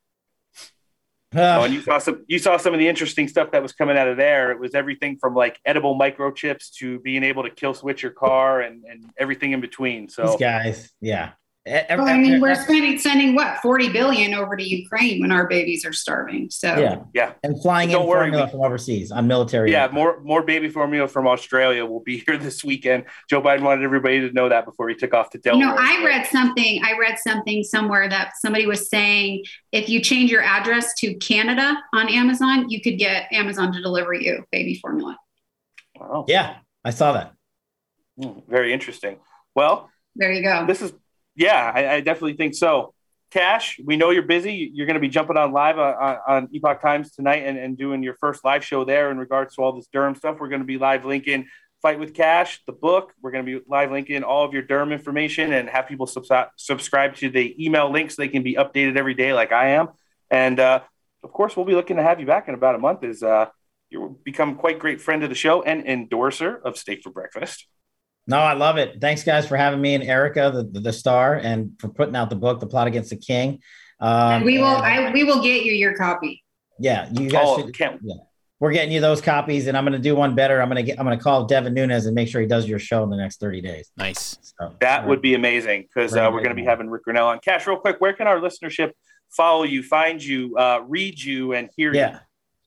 Uh, 1.35 1.59
Oh, 1.61 1.65
and 1.65 1.73
you 1.73 1.81
saw 1.81 1.99
some 1.99 2.25
you 2.29 2.39
saw 2.39 2.59
some 2.59 2.75
of 2.75 2.79
the 2.79 2.87
interesting 2.87 3.27
stuff 3.27 3.53
that 3.53 3.63
was 3.63 3.73
coming 3.73 3.97
out 3.97 4.07
of 4.07 4.19
there. 4.19 4.51
It 4.51 4.61
was 4.61 4.75
everything 4.75 5.17
from 5.19 5.35
like 5.35 5.59
edible 5.65 5.99
microchips 5.99 6.73
to 6.75 7.01
being 7.01 7.23
able 7.23 7.43
to 7.43 7.51
kill 7.51 7.73
switch 7.73 8.03
your 8.03 8.13
car 8.13 8.61
and, 8.61 8.85
and 8.85 9.05
everything 9.17 9.53
in 9.53 9.63
between. 9.63 10.11
So 10.11 10.27
these 10.27 10.37
guys, 10.37 10.91
yeah. 11.01 11.31
Well, 11.65 12.01
I 12.09 12.17
mean, 12.19 12.41
we're 12.41 12.57
spending 12.57 12.99
sending 12.99 13.37
what 13.37 13.59
forty 13.59 13.89
billion 13.89 14.35
over 14.35 14.57
to 14.57 14.65
Ukraine 14.69 15.21
when 15.21 15.31
our 15.31 15.47
babies 15.47 15.85
are 15.87 15.93
starving. 15.93 16.51
So 16.51 16.77
yeah, 16.77 17.03
yeah. 17.15 17.35
and 17.45 17.61
flying 17.63 17.91
Don't 17.91 18.03
in 18.03 18.09
worry, 18.09 18.25
formula 18.31 18.47
we- 18.47 18.51
from 18.51 18.61
overseas 18.63 19.13
on 19.13 19.29
military. 19.29 19.71
Yeah, 19.71 19.89
more 19.93 20.21
more 20.23 20.43
baby 20.43 20.69
formula 20.69 21.07
from 21.07 21.29
Australia 21.29 21.87
will 21.87 22.01
be 22.01 22.19
here 22.27 22.37
this 22.37 22.65
weekend. 22.65 23.05
Joe 23.31 23.41
Biden 23.41 23.61
wanted 23.63 23.85
everybody 23.85 24.19
to 24.21 24.33
know 24.33 24.49
that 24.49 24.65
before 24.65 24.89
he 24.89 24.97
took 24.97 25.15
off 25.15 25.31
to 25.31 25.39
you 25.39 25.43
Delaware. 25.43 25.69
know, 25.69 25.77
I 25.79 26.03
read 26.05 26.27
something. 26.27 26.83
I 26.85 26.99
read 26.99 27.17
something 27.21 27.63
somewhere 27.63 28.09
that 28.09 28.33
somebody 28.41 28.67
was 28.67 28.89
saying 28.89 29.45
if 29.71 29.89
you 29.89 30.01
change 30.01 30.33
your 30.33 30.43
address 30.43 30.95
to 30.95 31.15
Canada 31.15 31.77
on 31.95 32.09
Amazon, 32.09 32.71
you 32.71 32.81
could 32.81 32.99
get 32.99 33.33
Amazon 33.33 33.73
to 33.73 33.81
deliver 33.81 34.15
you 34.15 34.45
baby 34.51 34.75
formula. 34.83 35.17
Wow. 35.95 36.25
yeah, 36.27 36.57
I 36.85 36.91
saw 36.91 37.13
that. 37.13 37.35
Hmm, 38.21 38.41
Very 38.49 38.73
interesting. 38.73 39.19
Well, 39.55 39.91
There 40.17 40.33
you 40.33 40.43
go. 40.43 40.67
this 40.67 40.83
is 40.83 40.93
yeah, 41.35 41.71
I, 41.75 41.95
I 41.95 42.01
definitely 42.01 42.35
think 42.35 42.55
so. 42.55 42.95
Kash, 43.31 43.81
we 43.83 43.97
know 43.97 44.11
you're 44.11 44.23
busy. 44.23 44.71
You're 44.75 44.87
going 44.87 44.95
to 44.95 45.01
be 45.01 45.09
jumping 45.09 45.39
on 45.39 45.53
live 45.53 45.79
on, 45.79 45.95
on, 45.95 46.19
on 46.29 46.49
Epoch 46.53 46.83
Times 46.83 47.13
tonight 47.13 47.45
and, 47.47 47.57
and 47.57 47.79
doing 47.79 48.03
your 48.03 48.15
first 48.15 48.45
live 48.45 48.63
show 48.63 48.85
there 48.85 49.11
in 49.11 49.17
regards 49.17 49.55
to 49.55 49.63
all 49.63 49.73
this 49.73 49.89
Durham 49.91 50.15
stuff. 50.15 50.37
We're 50.39 50.49
going 50.49 50.61
to 50.61 50.67
be 50.67 50.77
live 50.77 51.05
linking 51.07 51.47
Fight 51.83 51.99
with 51.99 52.15
Kash, 52.15 52.63
the 52.65 52.73
book. 52.73 53.13
We're 53.21 53.33
going 53.33 53.45
to 53.45 53.59
be 53.59 53.65
live 53.67 53.91
linking 53.91 54.23
all 54.23 54.45
of 54.45 54.53
your 54.53 54.63
Durham 54.63 54.93
information 54.93 55.53
and 55.53 55.69
have 55.69 55.89
people 55.89 56.07
subscribe 56.07 57.17
to 57.17 57.29
the 57.29 57.57
email 57.65 57.91
links. 57.91 58.15
They 58.15 58.29
can 58.29 58.45
be 58.45 58.55
updated 58.55 58.97
every 58.97 59.15
day, 59.15 59.33
like 59.33 59.51
I 59.51 59.71
am. 59.71 59.89
And 60.31 60.61
uh, 60.61 60.83
of 61.25 61.33
course, 61.33 61.57
we'll 61.57 61.67
be 61.67 61.75
looking 61.75 61.97
to 61.97 62.03
have 62.05 62.21
you 62.21 62.27
back 62.27 62.47
in 62.47 62.55
about 62.55 62.77
a 62.77 62.79
month. 62.79 63.03
As 63.03 63.25
uh, 63.25 63.47
you 63.91 64.17
become 64.23 64.55
quite 64.55 64.79
great 64.79 65.01
friend 65.01 65.25
of 65.25 65.29
the 65.29 65.35
show 65.35 65.63
and 65.63 65.85
endorser 65.85 66.57
of 66.65 66.79
Steak 66.79 67.03
for 67.03 67.11
Breakfast. 67.11 67.67
No, 68.27 68.39
I 68.39 68.53
love 68.53 68.77
it. 68.79 69.01
Thanks, 69.01 69.25
guys, 69.25 69.49
for 69.49 69.57
having 69.57 69.81
me 69.81 69.95
and 69.95 70.05
Erica, 70.05 70.51
the, 70.55 70.63
the, 70.65 70.81
the 70.81 70.93
star, 70.93 71.35
and 71.35 71.73
for 71.81 71.89
putting 71.89 72.15
out 72.15 72.31
the 72.31 72.37
book, 72.37 72.61
The 72.61 72.67
Plot 72.67 72.87
Against 72.87 73.11
the 73.11 73.17
King. 73.17 73.61
Um, 74.01 74.45
we 74.45 74.59
will. 74.59 74.67
and- 74.67 75.09
I 75.09 75.13
we 75.13 75.25
will 75.25 75.43
get 75.43 75.65
you 75.65 75.73
your 75.73 75.97
copy. 75.97 76.43
yeah, 76.79 77.09
you 77.13 77.29
guys 77.29 77.45
Oh, 77.47 77.61
should. 77.61 77.75
can't 77.77 78.01
Yeah, 78.03 78.15
we're 78.61 78.73
getting 78.73 78.93
you 78.93 79.01
those 79.01 79.21
copies, 79.21 79.67
and 79.67 79.77
I'm 79.77 79.85
going 79.85 79.93
to 79.93 79.99
do 79.99 80.15
one 80.15 80.35
better. 80.37 80.61
I'm 80.63 80.69
going 80.69 80.77
to 80.77 80.83
get. 80.85 80.99
I'm 81.01 81.05
going 81.07 81.19
to 81.19 81.23
call 81.23 81.47
Devin 81.47 81.75
Nunes 81.75 82.07
and 82.07 82.15
make 82.15 82.29
sure 82.29 82.41
he 82.41 82.47
does 82.47 82.69
your 82.69 82.79
show 82.79 83.03
in 83.03 83.11
the 83.11 83.17
next 83.17 83.41
30 83.41 83.61
days. 83.61 83.91
Nice. 83.97 84.39
So 84.59 84.75
That 84.81 85.07
would 85.07 85.21
be 85.21 85.35
amazing 85.35 85.83
because 85.83 86.15
uh, 86.17 86.29
we're 86.33 86.43
going 86.43 86.57
to 86.57 86.61
be 86.61 86.65
having 86.65 86.89
Ric 86.89 87.03
Grenell 87.07 87.27
on. 87.27 87.41
Kash, 87.41 87.67
real 87.67 87.77
quick, 87.77 88.01
where 88.01 88.13
can 88.13 88.27
our 88.29 88.39
listenership 88.39 88.93
follow 89.31 89.65
you, 89.65 89.83
find 89.83 90.23
you, 90.23 90.57
uh, 90.57 90.81
read 90.87 91.21
you, 91.21 91.55
and 91.55 91.69
hear 91.77 91.93
you? 91.93 92.01
yeah. 92.01 92.21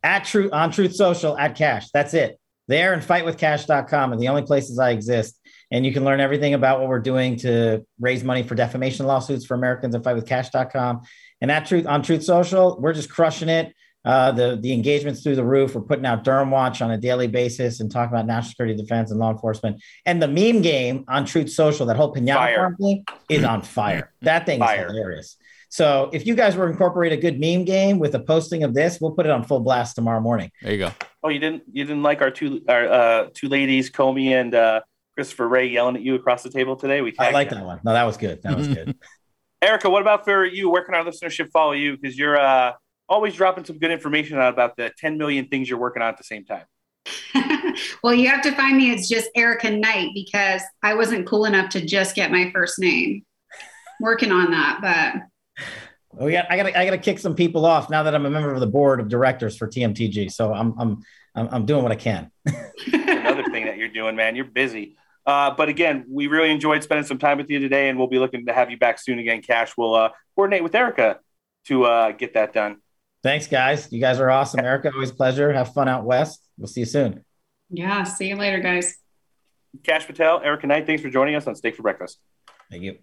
At 0.03 0.25
Truth 0.25 0.51
on 0.53 0.71
Truth 0.71 0.95
Social 0.95 1.37
at 1.37 1.55
Kash. 1.55 1.89
That's 1.91 2.13
it. 2.13 2.39
There 2.67 2.93
and 2.93 3.01
fightwithkash.com 3.03 4.13
are 4.13 4.17
the 4.17 4.27
only 4.27 4.41
places 4.43 4.79
I 4.79 4.91
exist. 4.91 5.39
And 5.71 5.85
you 5.85 5.93
can 5.93 6.03
learn 6.03 6.19
everything 6.19 6.53
about 6.53 6.79
what 6.79 6.89
we're 6.89 6.99
doing 6.99 7.37
to 7.37 7.85
raise 7.99 8.23
money 8.23 8.43
for 8.43 8.55
defamation 8.55 9.05
lawsuits 9.05 9.45
for 9.45 9.55
Americans 9.55 9.95
at 9.95 10.03
fightwithkash.com. 10.03 11.01
And 11.41 11.51
at 11.51 11.65
Truth 11.65 11.87
on 11.87 12.01
Truth 12.01 12.23
Social, 12.23 12.79
we're 12.79 12.93
just 12.93 13.09
crushing 13.09 13.49
it. 13.49 13.73
Uh, 14.05 14.31
the 14.31 14.55
the 14.61 14.71
engagements 14.71 15.23
through 15.23 15.35
the 15.35 15.43
roof. 15.43 15.73
We're 15.73 15.81
putting 15.81 16.05
out 16.05 16.23
Durham 16.23 16.51
Watch 16.51 16.83
on 16.83 16.91
a 16.91 16.97
daily 16.97 17.25
basis 17.25 17.79
and 17.79 17.89
talking 17.89 18.13
about 18.13 18.27
national 18.27 18.49
security, 18.51 18.75
defense, 18.75 19.09
and 19.09 19.19
law 19.19 19.31
enforcement. 19.31 19.81
And 20.05 20.21
the 20.21 20.27
meme 20.27 20.61
game 20.61 21.05
on 21.07 21.25
Truth 21.25 21.49
Social, 21.49 21.87
that 21.87 21.95
whole 21.95 22.13
pinata 22.13 22.55
farm 22.55 22.75
thing, 22.77 23.03
is 23.29 23.43
on 23.43 23.63
fire. 23.63 24.13
That 24.21 24.45
thing 24.45 24.59
Fire. 24.59 24.85
is 24.85 24.91
hilarious. 24.91 25.37
So 25.69 26.11
if 26.13 26.27
you 26.27 26.35
guys 26.35 26.55
were 26.55 26.67
to 26.67 26.71
incorporate 26.71 27.13
a 27.13 27.17
good 27.17 27.39
meme 27.39 27.65
game 27.65 27.97
with 27.97 28.13
a 28.13 28.19
posting 28.19 28.63
of 28.63 28.75
this, 28.75 29.01
we'll 29.01 29.11
put 29.11 29.25
it 29.25 29.31
on 29.31 29.43
full 29.43 29.59
blast 29.59 29.95
tomorrow 29.95 30.21
morning. 30.21 30.51
There 30.61 30.71
you 30.71 30.77
go. 30.77 30.91
Oh, 31.23 31.29
you 31.29 31.39
didn't 31.39 31.63
you 31.71 31.83
didn't 31.83 32.03
like 32.03 32.21
our 32.21 32.29
two 32.29 32.61
our 32.69 32.87
uh, 32.87 33.27
two 33.33 33.49
ladies, 33.49 33.89
Comey 33.89 34.39
and 34.39 34.53
uh, 34.53 34.81
Christopher 35.15 35.47
Wray, 35.47 35.67
yelling 35.67 35.95
at 35.95 36.01
you 36.01 36.15
across 36.15 36.43
the 36.43 36.49
table 36.49 36.75
today? 36.75 37.01
We 37.01 37.13
I 37.17 37.31
like 37.31 37.49
them. 37.49 37.59
that 37.59 37.65
one. 37.65 37.79
No, 37.83 37.93
that 37.93 38.03
was 38.03 38.17
good. 38.17 38.41
That 38.43 38.57
was 38.57 38.67
good. 38.67 38.95
Erica, 39.61 39.89
what 39.89 40.01
about 40.01 40.25
for 40.25 40.45
you? 40.45 40.69
Where 40.69 40.83
can 40.83 40.93
our 40.93 41.03
listenership 41.03 41.49
follow 41.51 41.71
you? 41.71 41.97
Because 41.97 42.17
you're 42.17 42.37
uh, 42.37 42.73
always 43.07 43.33
dropping 43.35 43.65
some 43.65 43.79
good 43.79 43.91
information 43.91 44.37
out 44.37 44.53
about 44.53 44.75
the 44.75 44.91
10 44.99 45.17
million 45.17 45.47
things 45.47 45.69
you're 45.69 45.79
working 45.79 46.01
on 46.01 46.09
at 46.09 46.17
the 46.17 46.23
same 46.23 46.45
time. 46.45 46.65
well, 48.03 48.13
you 48.13 48.27
have 48.29 48.41
to 48.43 48.51
find 48.51 48.77
me. 48.77 48.91
It's 48.91 49.07
just 49.07 49.29
Erica 49.35 49.71
Knight 49.71 50.09
because 50.13 50.61
I 50.83 50.93
wasn't 50.93 51.25
cool 51.25 51.45
enough 51.45 51.69
to 51.69 51.85
just 51.85 52.15
get 52.15 52.31
my 52.31 52.51
first 52.53 52.79
name. 52.79 53.23
Working 54.01 54.31
on 54.31 54.51
that, 54.51 54.79
but 54.81 55.23
we 56.19 56.31
got 56.31 56.51
I 56.51 56.57
got 56.57 56.65
I 56.75 56.85
got 56.85 56.91
to 56.91 56.97
kick 56.97 57.19
some 57.19 57.35
people 57.35 57.65
off 57.65 57.89
now 57.89 58.03
that 58.03 58.13
I'm 58.13 58.25
a 58.25 58.29
member 58.29 58.53
of 58.53 58.59
the 58.59 58.67
board 58.67 58.99
of 58.99 59.07
directors 59.07 59.57
for 59.57 59.67
TMTG. 59.67 60.31
So 60.31 60.53
I'm 60.53 60.73
I'm 60.77 61.03
I'm, 61.33 61.49
I'm 61.51 61.65
doing 61.65 61.83
what 61.83 61.91
I 61.91 61.95
can. 61.95 62.31
Another 62.93 63.43
thing 63.45 63.65
that 63.65 63.77
you're 63.77 63.89
doing, 63.89 64.15
man. 64.15 64.35
You're 64.35 64.45
busy. 64.45 64.97
Uh, 65.25 65.51
but 65.51 65.69
again, 65.69 66.05
we 66.09 66.27
really 66.27 66.51
enjoyed 66.51 66.83
spending 66.83 67.05
some 67.05 67.17
time 67.17 67.37
with 67.37 67.49
you 67.49 67.59
today, 67.59 67.89
and 67.89 67.97
we'll 67.97 68.07
be 68.07 68.19
looking 68.19 68.45
to 68.45 68.53
have 68.53 68.69
you 68.69 68.77
back 68.77 68.99
soon 68.99 69.19
again. 69.19 69.41
Kash 69.41 69.75
will 69.75 69.95
uh, 69.95 70.09
coordinate 70.35 70.63
with 70.63 70.75
Erica 70.75 71.19
to 71.65 71.85
uh, 71.85 72.11
get 72.11 72.35
that 72.35 72.53
done. 72.53 72.77
Thanks, 73.23 73.47
guys. 73.47 73.91
You 73.91 73.99
guys 73.99 74.19
are 74.19 74.29
awesome. 74.29 74.59
Erica, 74.63 74.91
always 74.93 75.09
a 75.09 75.15
pleasure. 75.15 75.51
Have 75.51 75.73
fun 75.73 75.87
out 75.87 76.03
west. 76.05 76.47
We'll 76.57 76.67
see 76.67 76.81
you 76.81 76.85
soon. 76.85 77.25
yeah. 77.69 78.03
See 78.03 78.27
you 78.29 78.35
later, 78.35 78.59
guys. 78.59 78.97
Kash 79.83 80.05
Patel, 80.05 80.41
Erica 80.41 80.67
Knight, 80.67 80.85
thanks 80.85 81.01
for 81.01 81.09
joining 81.09 81.35
us 81.35 81.47
on 81.47 81.55
Steak 81.55 81.75
for 81.75 81.81
Breakfast. 81.81 82.19
Thank 82.71 82.83
you. 82.83 82.97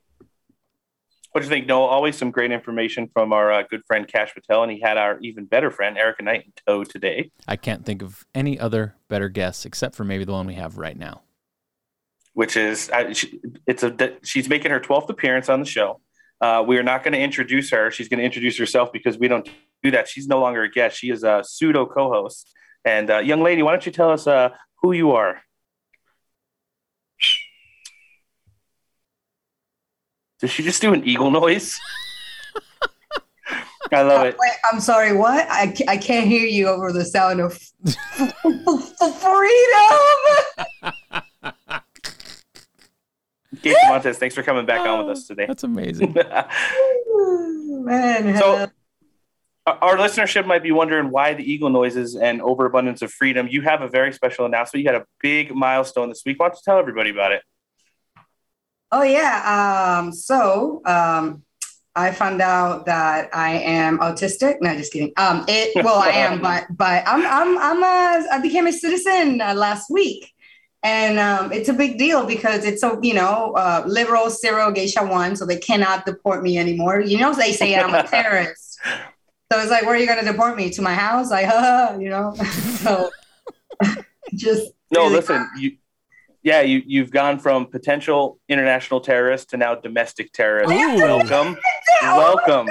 What 1.32 1.40
do 1.40 1.46
you 1.46 1.50
think, 1.50 1.66
Noah? 1.66 1.86
Always 1.86 2.16
some 2.16 2.30
great 2.30 2.52
information 2.52 3.08
from 3.12 3.32
our 3.32 3.50
uh, 3.50 3.62
good 3.68 3.82
friend 3.86 4.06
Kash 4.06 4.34
Patel, 4.34 4.62
and 4.62 4.70
he 4.70 4.80
had 4.80 4.96
our 4.98 5.18
even 5.20 5.46
better 5.46 5.70
friend 5.70 5.98
Erica 5.98 6.22
Knight 6.22 6.44
in 6.44 6.52
tow 6.66 6.84
today, 6.84 7.30
I 7.48 7.56
can't 7.56 7.84
think 7.84 8.02
of 8.02 8.26
any 8.34 8.58
other 8.58 8.94
better 9.08 9.28
guests 9.28 9.64
except 9.64 9.94
for 9.94 10.04
maybe 10.04 10.24
the 10.24 10.32
one 10.32 10.46
we 10.46 10.54
have 10.54 10.76
right 10.78 10.96
now. 10.96 11.22
Which 12.34 12.56
is 12.56 12.90
it's 13.66 13.82
a 13.82 14.16
she's 14.22 14.48
making 14.48 14.70
her 14.70 14.80
twelfth 14.80 15.10
appearance 15.10 15.48
on 15.48 15.60
the 15.60 15.66
show. 15.66 16.00
Uh, 16.40 16.64
we 16.66 16.76
are 16.76 16.82
not 16.82 17.04
going 17.04 17.12
to 17.12 17.20
introduce 17.20 17.70
her. 17.70 17.90
She's 17.92 18.08
going 18.08 18.18
to 18.18 18.24
introduce 18.24 18.58
herself 18.58 18.92
because 18.92 19.16
we 19.16 19.28
don't 19.28 19.48
do 19.82 19.92
that. 19.92 20.08
She's 20.08 20.26
no 20.26 20.40
longer 20.40 20.62
a 20.62 20.70
guest. 20.70 20.98
She 20.98 21.10
is 21.10 21.22
a 21.22 21.42
pseudo 21.44 21.86
co-host. 21.86 22.52
And 22.84 23.10
uh, 23.10 23.18
young 23.18 23.42
lady, 23.42 23.62
why 23.62 23.70
don't 23.70 23.86
you 23.86 23.92
tell 23.92 24.10
us 24.10 24.26
uh, 24.26 24.48
who 24.80 24.90
you 24.90 25.12
are? 25.12 25.40
Did 30.40 30.50
she 30.50 30.64
just 30.64 30.82
do 30.82 30.92
an 30.92 31.06
eagle 31.06 31.30
noise? 31.30 31.78
I 33.92 34.02
love 34.02 34.26
it. 34.26 34.36
Wait, 34.38 34.52
I'm 34.72 34.80
sorry, 34.80 35.12
what? 35.12 35.46
I, 35.48 35.72
I 35.86 35.96
can't 35.96 36.26
hear 36.26 36.44
you 36.44 36.66
over 36.66 36.92
the 36.92 37.04
sound 37.04 37.40
of 37.40 37.52
freedom. 40.82 41.22
Geisha 43.62 43.78
Montes, 43.88 44.18
thanks 44.18 44.34
for 44.34 44.42
coming 44.42 44.66
back 44.66 44.80
on 44.86 45.06
with 45.06 45.16
us 45.16 45.26
today. 45.26 45.46
That's 45.46 45.64
amazing. 45.64 46.14
Man, 47.84 48.36
So, 48.38 48.68
our- 49.66 49.78
our 49.80 49.96
listenership 49.96 50.44
might 50.46 50.62
be 50.62 50.72
wondering 50.72 51.10
why 51.10 51.34
the 51.34 51.44
eagle 51.50 51.70
noises 51.70 52.16
and 52.16 52.42
overabundance 52.42 53.00
of 53.02 53.12
freedom. 53.12 53.46
You 53.48 53.62
have 53.62 53.80
a 53.80 53.88
very 53.88 54.12
special 54.12 54.44
announcement. 54.44 54.82
You 54.84 54.90
had 54.90 55.00
a 55.00 55.06
big 55.20 55.54
milestone 55.54 56.08
this 56.08 56.22
week. 56.26 56.40
Why 56.40 56.48
don't 56.48 56.56
you 56.56 56.62
tell 56.64 56.78
everybody 56.78 57.10
about 57.10 57.30
it? 57.32 57.42
Oh 58.90 59.02
yeah. 59.02 59.98
Um, 60.00 60.12
so 60.12 60.82
um, 60.84 61.44
I 61.94 62.10
found 62.10 62.42
out 62.42 62.86
that 62.86 63.30
I 63.32 63.52
am 63.58 63.98
autistic. 64.00 64.56
No, 64.60 64.74
just 64.76 64.92
kidding. 64.92 65.12
Um, 65.16 65.44
it 65.48 65.72
well, 65.84 65.98
I 65.98 66.08
am, 66.08 66.40
but 66.42 66.66
but 66.70 67.04
I'm 67.06 67.24
I'm 67.24 67.58
I'm 67.58 67.82
a 67.82 68.28
I 68.32 68.40
became 68.42 68.66
a 68.66 68.72
citizen 68.72 69.40
uh, 69.40 69.54
last 69.54 69.88
week, 69.90 70.31
and 70.82 71.18
um, 71.18 71.52
it's 71.52 71.68
a 71.68 71.72
big 71.72 71.96
deal 71.96 72.26
because 72.26 72.64
it's 72.64 72.82
a 72.82 72.98
you 73.02 73.14
know 73.14 73.52
uh, 73.56 73.84
liberal 73.86 74.30
zero 74.30 74.72
geisha 74.72 75.04
one, 75.06 75.36
so 75.36 75.46
they 75.46 75.58
cannot 75.58 76.04
deport 76.06 76.42
me 76.42 76.58
anymore. 76.58 77.00
You 77.00 77.18
know, 77.18 77.32
they 77.34 77.52
say 77.52 77.76
I'm 77.76 77.94
a 77.94 78.02
terrorist, 78.08 78.80
so 79.52 79.60
it's 79.60 79.70
like, 79.70 79.82
where 79.82 79.94
are 79.94 79.98
you 79.98 80.06
going 80.06 80.24
to 80.24 80.30
deport 80.30 80.56
me 80.56 80.70
to 80.70 80.82
my 80.82 80.94
house? 80.94 81.30
Like, 81.30 81.46
uh, 81.48 81.96
you 82.00 82.08
know, 82.08 82.34
so 82.34 83.10
just 84.34 84.72
No, 84.90 85.06
listen, 85.06 85.46
you, 85.58 85.76
yeah, 86.42 86.62
you 86.62 86.82
you've 86.84 87.10
gone 87.10 87.38
from 87.38 87.66
potential 87.66 88.40
international 88.48 89.00
terrorist 89.00 89.50
to 89.50 89.56
now 89.56 89.74
domestic 89.76 90.32
terrorist. 90.32 90.70
Welcome, 90.70 91.56
welcome. 92.02 92.68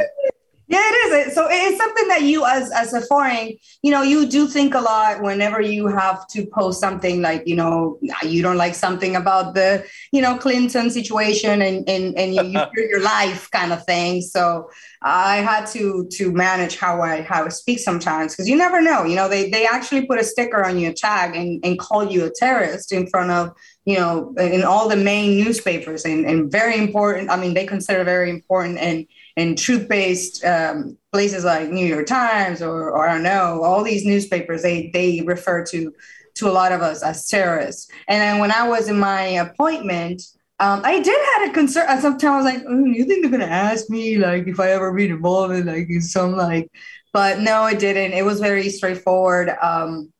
Yeah, 0.71 0.79
it 0.81 1.27
is. 1.27 1.35
So 1.35 1.47
it's 1.49 1.77
something 1.77 2.07
that 2.07 2.21
you, 2.21 2.45
as 2.45 2.71
as 2.71 2.93
a 2.93 3.01
foreign, 3.01 3.57
you 3.81 3.91
know, 3.91 4.03
you 4.03 4.25
do 4.25 4.47
think 4.47 4.73
a 4.73 4.79
lot 4.79 5.21
whenever 5.21 5.59
you 5.59 5.87
have 5.87 6.25
to 6.29 6.45
post 6.45 6.79
something 6.79 7.21
like, 7.21 7.45
you 7.45 7.57
know, 7.57 7.99
you 8.23 8.41
don't 8.41 8.55
like 8.55 8.73
something 8.73 9.17
about 9.17 9.53
the, 9.53 9.85
you 10.13 10.21
know, 10.21 10.37
Clinton 10.37 10.89
situation 10.89 11.61
and 11.61 11.89
and 11.89 12.17
and 12.17 12.33
you, 12.33 12.43
you 12.43 12.65
fear 12.73 12.89
your 12.89 13.01
life 13.01 13.51
kind 13.51 13.73
of 13.73 13.83
thing. 13.83 14.21
So 14.21 14.69
I 15.01 15.37
had 15.37 15.65
to 15.73 16.07
to 16.13 16.31
manage 16.31 16.77
how 16.77 17.01
I 17.01 17.23
how 17.23 17.43
I 17.43 17.49
speak 17.49 17.79
sometimes 17.79 18.33
because 18.33 18.47
you 18.47 18.55
never 18.55 18.81
know. 18.81 19.03
You 19.03 19.17
know, 19.17 19.27
they 19.27 19.49
they 19.49 19.65
actually 19.65 20.05
put 20.05 20.21
a 20.21 20.23
sticker 20.23 20.63
on 20.63 20.79
your 20.79 20.93
tag 20.93 21.35
and 21.35 21.59
and 21.65 21.77
call 21.77 22.09
you 22.09 22.23
a 22.23 22.29
terrorist 22.29 22.93
in 22.93 23.07
front 23.07 23.29
of 23.29 23.51
you 23.83 23.97
know 23.97 24.33
in 24.37 24.63
all 24.63 24.87
the 24.87 24.95
main 24.95 25.43
newspapers 25.43 26.05
and 26.05 26.25
and 26.25 26.49
very 26.49 26.77
important. 26.77 27.29
I 27.29 27.35
mean, 27.35 27.55
they 27.55 27.65
consider 27.65 28.05
very 28.05 28.29
important 28.29 28.77
and 28.77 29.05
and 29.37 29.57
truth-based 29.57 30.43
um, 30.43 30.97
places 31.11 31.43
like 31.43 31.69
New 31.69 31.85
York 31.85 32.07
Times 32.07 32.61
or, 32.61 32.91
or 32.91 33.07
I 33.07 33.13
don't 33.13 33.23
know, 33.23 33.61
all 33.63 33.83
these 33.83 34.05
newspapers, 34.05 34.61
they 34.61 34.89
they 34.93 35.21
refer 35.21 35.65
to 35.67 35.93
to 36.35 36.47
a 36.49 36.51
lot 36.51 36.71
of 36.71 36.81
us 36.81 37.03
as 37.03 37.27
terrorists. 37.27 37.89
And 38.07 38.21
then 38.21 38.39
when 38.39 38.51
I 38.51 38.67
was 38.67 38.87
in 38.87 38.99
my 38.99 39.21
appointment, 39.21 40.21
um, 40.59 40.81
I 40.83 40.99
did 40.99 41.19
had 41.33 41.49
a 41.49 41.53
concern. 41.53 41.85
At 41.89 42.01
some 42.01 42.17
time, 42.17 42.33
I 42.33 42.37
was 42.37 42.45
like, 42.45 42.63
mm, 42.63 42.93
"You 42.95 43.05
think 43.05 43.21
they're 43.21 43.31
gonna 43.31 43.45
ask 43.45 43.89
me 43.89 44.17
like 44.17 44.47
if 44.47 44.59
I 44.59 44.71
ever 44.71 44.93
been 44.93 45.11
involved 45.11 45.53
in 45.53 45.65
like 45.65 45.89
in 45.89 46.01
some 46.01 46.33
like?" 46.33 46.69
But 47.13 47.39
no, 47.39 47.65
it 47.65 47.79
didn't. 47.79 48.13
It 48.13 48.23
was 48.23 48.39
very 48.39 48.69
straightforward. 48.69 49.49
Um, 49.61 50.13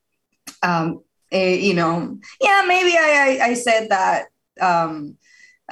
um, 0.64 1.03
it, 1.32 1.62
you 1.62 1.74
know, 1.74 2.18
yeah, 2.41 2.64
maybe 2.68 2.97
I 2.97 3.39
I, 3.41 3.45
I 3.49 3.53
said 3.53 3.89
that. 3.89 4.26
Um, 4.59 5.18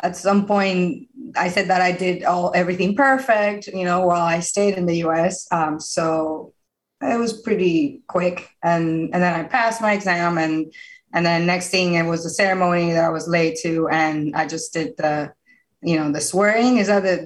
at 0.04 0.16
some 0.16 0.45
point 0.45 1.08
I 1.36 1.50
said 1.50 1.68
that 1.68 1.82
I 1.82 1.91
did 1.91 2.24
all 2.24 2.52
everything 2.56 2.95
perfect, 2.95 3.68
you 3.68 3.86
know, 3.86 4.06
while 4.06 4.22
I 4.22 4.39
stayed 4.39 4.76
in 4.76 4.86
the 4.86 4.97
US. 5.06 5.47
Um, 5.52 5.80
so 5.80 6.54
it 7.02 7.18
was 7.20 7.41
pretty 7.41 8.02
quick. 8.08 8.50
And 8.64 9.14
and 9.14 9.22
then 9.24 9.34
I 9.34 9.43
passed 9.43 9.82
my 9.82 9.93
exam 9.93 10.38
and 10.38 10.74
and 11.14 11.26
then 11.26 11.45
next 11.45 11.70
thing 11.70 11.95
it 11.95 12.04
was 12.06 12.24
the 12.24 12.30
ceremony 12.30 12.91
that 12.93 13.06
I 13.06 13.10
was 13.10 13.28
late 13.28 13.58
to 13.64 13.88
and 13.89 14.36
I 14.36 14.47
just 14.47 14.74
did 14.74 14.95
the, 14.97 15.34
you 15.82 15.97
know, 15.97 16.12
the 16.12 16.22
swearing. 16.22 16.78
Is 16.78 16.88
that 16.88 17.04
the 17.04 17.26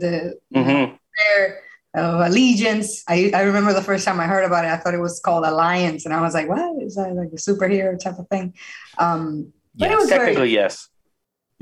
the 0.52 0.60
Mhm. 0.60 0.98
prayer 1.16 1.60
of 1.96 2.22
allegiance? 2.22 3.04
I, 3.08 3.32
I 3.34 3.42
remember 3.44 3.74
the 3.74 3.82
first 3.84 4.06
time 4.06 4.20
I 4.20 4.26
heard 4.28 4.46
about 4.46 4.66
it, 4.66 4.70
I 4.72 4.78
thought 4.78 4.94
it 4.96 5.00
was 5.00 5.20
called 5.20 5.46
alliance. 5.46 6.06
And 6.06 6.14
I 6.14 6.22
was 6.22 6.34
like, 6.34 6.50
what? 6.50 6.82
Is 6.82 6.96
that 6.96 7.14
like 7.14 7.30
a 7.34 7.36
superhero 7.38 8.00
type 8.00 8.20
of 8.20 8.28
thing? 8.30 8.54
Um 8.98 9.54
but 9.76 9.90
it 9.92 9.96
was 9.98 10.10
very 10.10 10.20
Technically, 10.28 10.52
yes. 10.52 10.88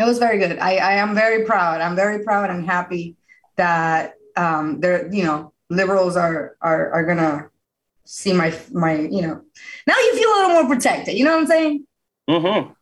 It 0.02 0.06
was 0.08 0.18
very 0.18 0.38
good. 0.38 0.58
I, 0.60 0.78
I 0.78 0.94
am 0.94 1.14
very 1.14 1.46
proud. 1.46 1.82
I'm 1.82 1.96
very 1.96 2.24
proud 2.24 2.50
and 2.50 2.66
happy 2.66 3.16
that 3.58 4.16
um, 4.36 4.80
they're 4.80 5.14
you 5.14 5.24
know 5.24 5.54
liberals 5.70 6.18
are 6.18 6.56
are 6.62 6.92
are 6.92 7.06
gonna 7.06 7.50
see 8.06 8.34
my 8.34 8.58
my 8.72 9.00
you 9.00 9.22
know 9.22 9.42
now 9.88 9.96
you 9.96 10.16
feel 10.16 10.30
a 10.30 10.36
little 10.36 10.64
more 10.64 10.68
protected. 10.68 11.16
You 11.16 11.26
know 11.26 11.34
what 11.34 11.42
I'm 11.42 11.48
saying? 11.48 11.88
Mm-hmm. 12.30 12.74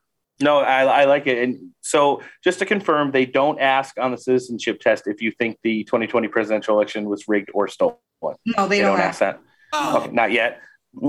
No, 0.42 0.60
I, 0.60 0.84
I 1.02 1.06
like 1.06 1.28
it. 1.28 1.38
And 1.38 1.72
so, 1.82 2.22
just 2.44 2.60
to 2.60 2.66
confirm, 2.66 3.12
they 3.12 3.26
don't 3.26 3.60
ask 3.60 4.00
on 4.00 4.12
the 4.12 4.18
citizenship 4.18 4.80
test 4.80 5.06
if 5.06 5.22
you 5.22 5.32
think 5.32 5.58
the 5.64 5.84
2020 5.84 6.30
presidential 6.30 6.76
election 6.76 7.10
was 7.10 7.28
rigged 7.28 7.50
or 7.54 7.68
stolen. 7.68 7.98
No, 8.22 8.68
they 8.68 8.80
don't 8.80 9.00
ask 9.00 9.20
that. 9.20 9.42
Okay, 9.76 10.12
not 10.12 10.32
yet. 10.32 10.62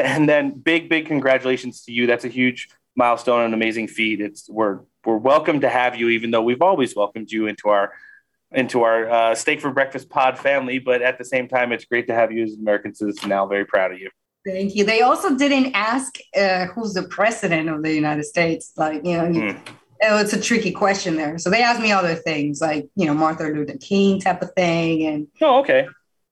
and 0.00 0.28
then, 0.28 0.50
big, 0.50 0.90
big 0.90 1.06
congratulations 1.06 1.84
to 1.84 1.92
you. 1.92 2.06
That's 2.06 2.24
a 2.26 2.28
huge 2.28 2.68
milestone, 2.98 3.44
and 3.44 3.54
amazing 3.54 3.88
feat. 3.88 4.20
It's 4.20 4.48
we're 4.50 4.80
we're 5.06 5.16
welcome 5.16 5.60
to 5.60 5.68
have 5.70 5.96
you, 5.96 6.10
even 6.10 6.30
though 6.32 6.42
we've 6.42 6.60
always 6.60 6.94
welcomed 6.94 7.30
you 7.30 7.46
into 7.46 7.70
our 7.70 7.92
into 8.52 8.82
our 8.82 9.08
uh, 9.08 9.34
steak 9.34 9.60
for 9.60 9.70
breakfast 9.70 10.10
pod 10.10 10.38
family. 10.38 10.78
But 10.78 11.00
at 11.00 11.16
the 11.16 11.24
same 11.24 11.48
time, 11.48 11.72
it's 11.72 11.86
great 11.86 12.06
to 12.08 12.14
have 12.14 12.32
you 12.32 12.42
as 12.44 12.52
an 12.52 12.60
American 12.60 12.94
citizen. 12.94 13.30
Now, 13.30 13.46
very 13.46 13.64
proud 13.64 13.92
of 13.92 13.98
you. 14.00 14.10
Thank 14.44 14.74
you. 14.74 14.84
They 14.84 15.00
also 15.02 15.36
didn't 15.36 15.72
ask 15.74 16.18
uh, 16.36 16.66
who's 16.66 16.94
the 16.94 17.04
president 17.04 17.68
of 17.68 17.82
the 17.82 17.94
United 17.94 18.24
States. 18.24 18.72
Like 18.76 19.04
you 19.04 19.16
know, 19.16 19.56
oh, 20.04 20.18
it's 20.18 20.32
a 20.32 20.40
tricky 20.40 20.72
question 20.72 21.16
there. 21.16 21.38
So 21.38 21.50
they 21.50 21.62
asked 21.62 21.80
me 21.80 21.92
other 21.92 22.14
things 22.14 22.60
like 22.60 22.88
you 22.96 23.06
know 23.06 23.14
Martin 23.14 23.54
Luther 23.54 23.78
King 23.78 24.20
type 24.20 24.42
of 24.42 24.52
thing 24.54 25.06
and 25.06 25.28
Oh, 25.40 25.60
okay. 25.60 25.86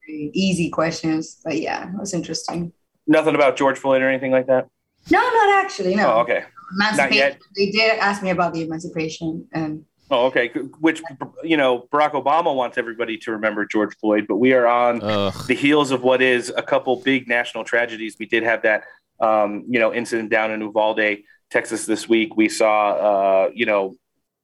easy 0.09 0.69
questions. 0.71 1.41
But 1.45 1.61
yeah, 1.61 1.89
it 1.91 1.99
was 1.99 2.13
interesting. 2.13 2.73
Nothing 3.07 3.35
about 3.37 3.57
George 3.57 3.79
Floyd 3.79 4.03
or 4.03 4.09
anything 4.09 4.33
like 4.33 4.47
that. 4.49 4.67
No, 5.11 5.21
not 5.21 5.65
actually. 5.65 5.95
No. 5.95 6.15
Oh, 6.15 6.21
okay. 6.21 6.45
Not 6.75 6.95
Emancipation. 6.95 7.17
yet. 7.17 7.41
They 7.57 7.71
did 7.71 7.99
ask 7.99 8.23
me 8.23 8.31
about 8.31 8.55
the 8.55 8.63
emancipation 8.63 9.47
and 9.53 9.85
Oh, 10.09 10.27
okay. 10.27 10.49
Which 10.81 11.03
you 11.43 11.57
know, 11.57 11.89
Barack 11.93 12.13
Obama 12.13 12.55
wants 12.55 12.79
everybody 12.79 13.19
to 13.19 13.33
remember 13.33 13.67
George 13.67 13.97
Floyd, 13.97 14.27
but 14.29 14.37
we 14.37 14.53
are 14.53 14.67
on 14.67 15.01
the 15.01 15.55
heels 15.59 15.91
of 15.91 16.03
what 16.05 16.23
is 16.23 16.53
a 16.57 16.63
couple 16.63 16.95
big 17.03 17.27
national 17.27 17.65
tragedies. 17.65 18.17
We 18.17 18.27
did 18.27 18.45
have 18.45 18.63
that, 18.63 18.85
um, 19.19 19.65
you 19.69 19.81
know, 19.81 19.93
incident 19.93 20.31
down 20.31 20.53
in 20.53 20.61
Uvalde, 20.61 21.19
Texas 21.51 21.87
this 21.87 22.09
week. 22.09 22.37
We 22.37 22.49
saw, 22.49 22.91
uh, 22.93 23.51
you 23.53 23.67
know, 23.67 23.97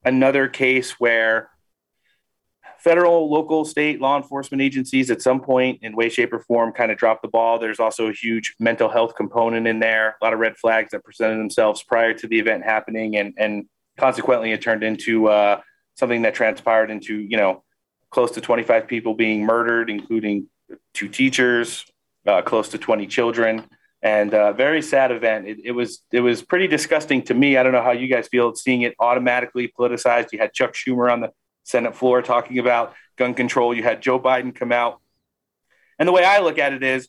another 0.05 0.49
case 0.49 0.99
where 0.99 1.49
federal, 2.83 3.31
local, 3.31 3.65
state 3.65 4.01
law 4.01 4.17
enforcement 4.17 4.61
agencies 4.61 5.11
at 5.11 5.23
some 5.23 5.41
point 5.41 5.79
in 5.83 5.95
way, 5.95 6.09
shape, 6.09 6.33
or 6.33 6.41
form 6.41 6.73
kind 6.73 6.91
of 6.91 6.99
dropped 6.99 7.23
the 7.23 7.29
ball. 7.29 7.59
There's 7.59 7.81
also 7.81 8.09
a 8.09 8.13
huge 8.13 8.55
mental 8.59 8.89
health 8.89 9.15
component 9.15 9.67
in 9.67 9.79
there, 9.79 10.17
a 10.21 10.25
lot 10.25 10.33
of 10.33 10.41
red 10.41 10.57
flags 10.57 10.91
that 10.91 11.05
presented 11.05 11.39
themselves 11.39 11.83
prior 11.83 12.13
to 12.15 12.27
the 12.27 12.39
event 12.39 12.65
happening. 12.65 13.17
And, 13.17 13.35
and 13.37 13.67
consequently, 13.99 14.53
it 14.53 14.63
turned 14.63 14.83
into 14.83 15.29
uh, 15.29 15.61
something 15.95 16.23
that 16.23 16.35
transpired 16.35 16.91
into, 16.91 17.21
you 17.21 17.37
know, 17.37 17.63
close 18.11 18.33
to 18.33 18.41
25 18.41 18.87
people 18.87 19.15
being 19.15 19.45
murdered, 19.45 19.89
including 19.89 20.49
two 20.93 21.09
teachers, 21.09 21.85
uh, 22.27 22.43
close 22.43 22.69
to 22.71 22.79
20 22.79 23.07
children. 23.07 23.65
And 24.03 24.35
uh, 24.35 24.53
very 24.53 24.83
sad 24.83 25.13
event. 25.13 25.47
It, 25.47 25.59
it 25.65 25.71
was 25.71 26.03
it 26.11 26.21
was 26.21 26.43
pretty 26.43 26.67
disgusting 26.67 27.23
to 27.23 27.35
me. 27.35 27.57
I 27.57 27.63
don't 27.63 27.71
know 27.71 27.83
how 27.83 27.93
you 27.93 28.09
guys 28.09 28.27
feel 28.27 28.53
seeing 28.57 28.83
it 28.83 28.97
automatically 28.99 29.73
politicized. 29.79 30.33
You 30.33 30.41
had 30.41 30.53
Chuck 30.53 30.73
Schumer 30.73 31.11
on 31.11 31.21
the 31.21 31.31
Senate 31.65 31.95
floor 31.95 32.23
talking 32.23 32.59
about 32.59 32.95
gun 33.17 33.35
control. 33.35 33.75
You 33.75 33.83
had 33.83 34.03
Joe 34.03 34.19
Biden 34.19 34.55
come 34.55 34.73
out. 34.73 35.01
And 35.99 36.09
the 36.09 36.13
way 36.13 36.25
I 36.25 36.41
look 36.41 36.59
at 36.59 36.73
it 36.73 36.83
is, 36.83 37.09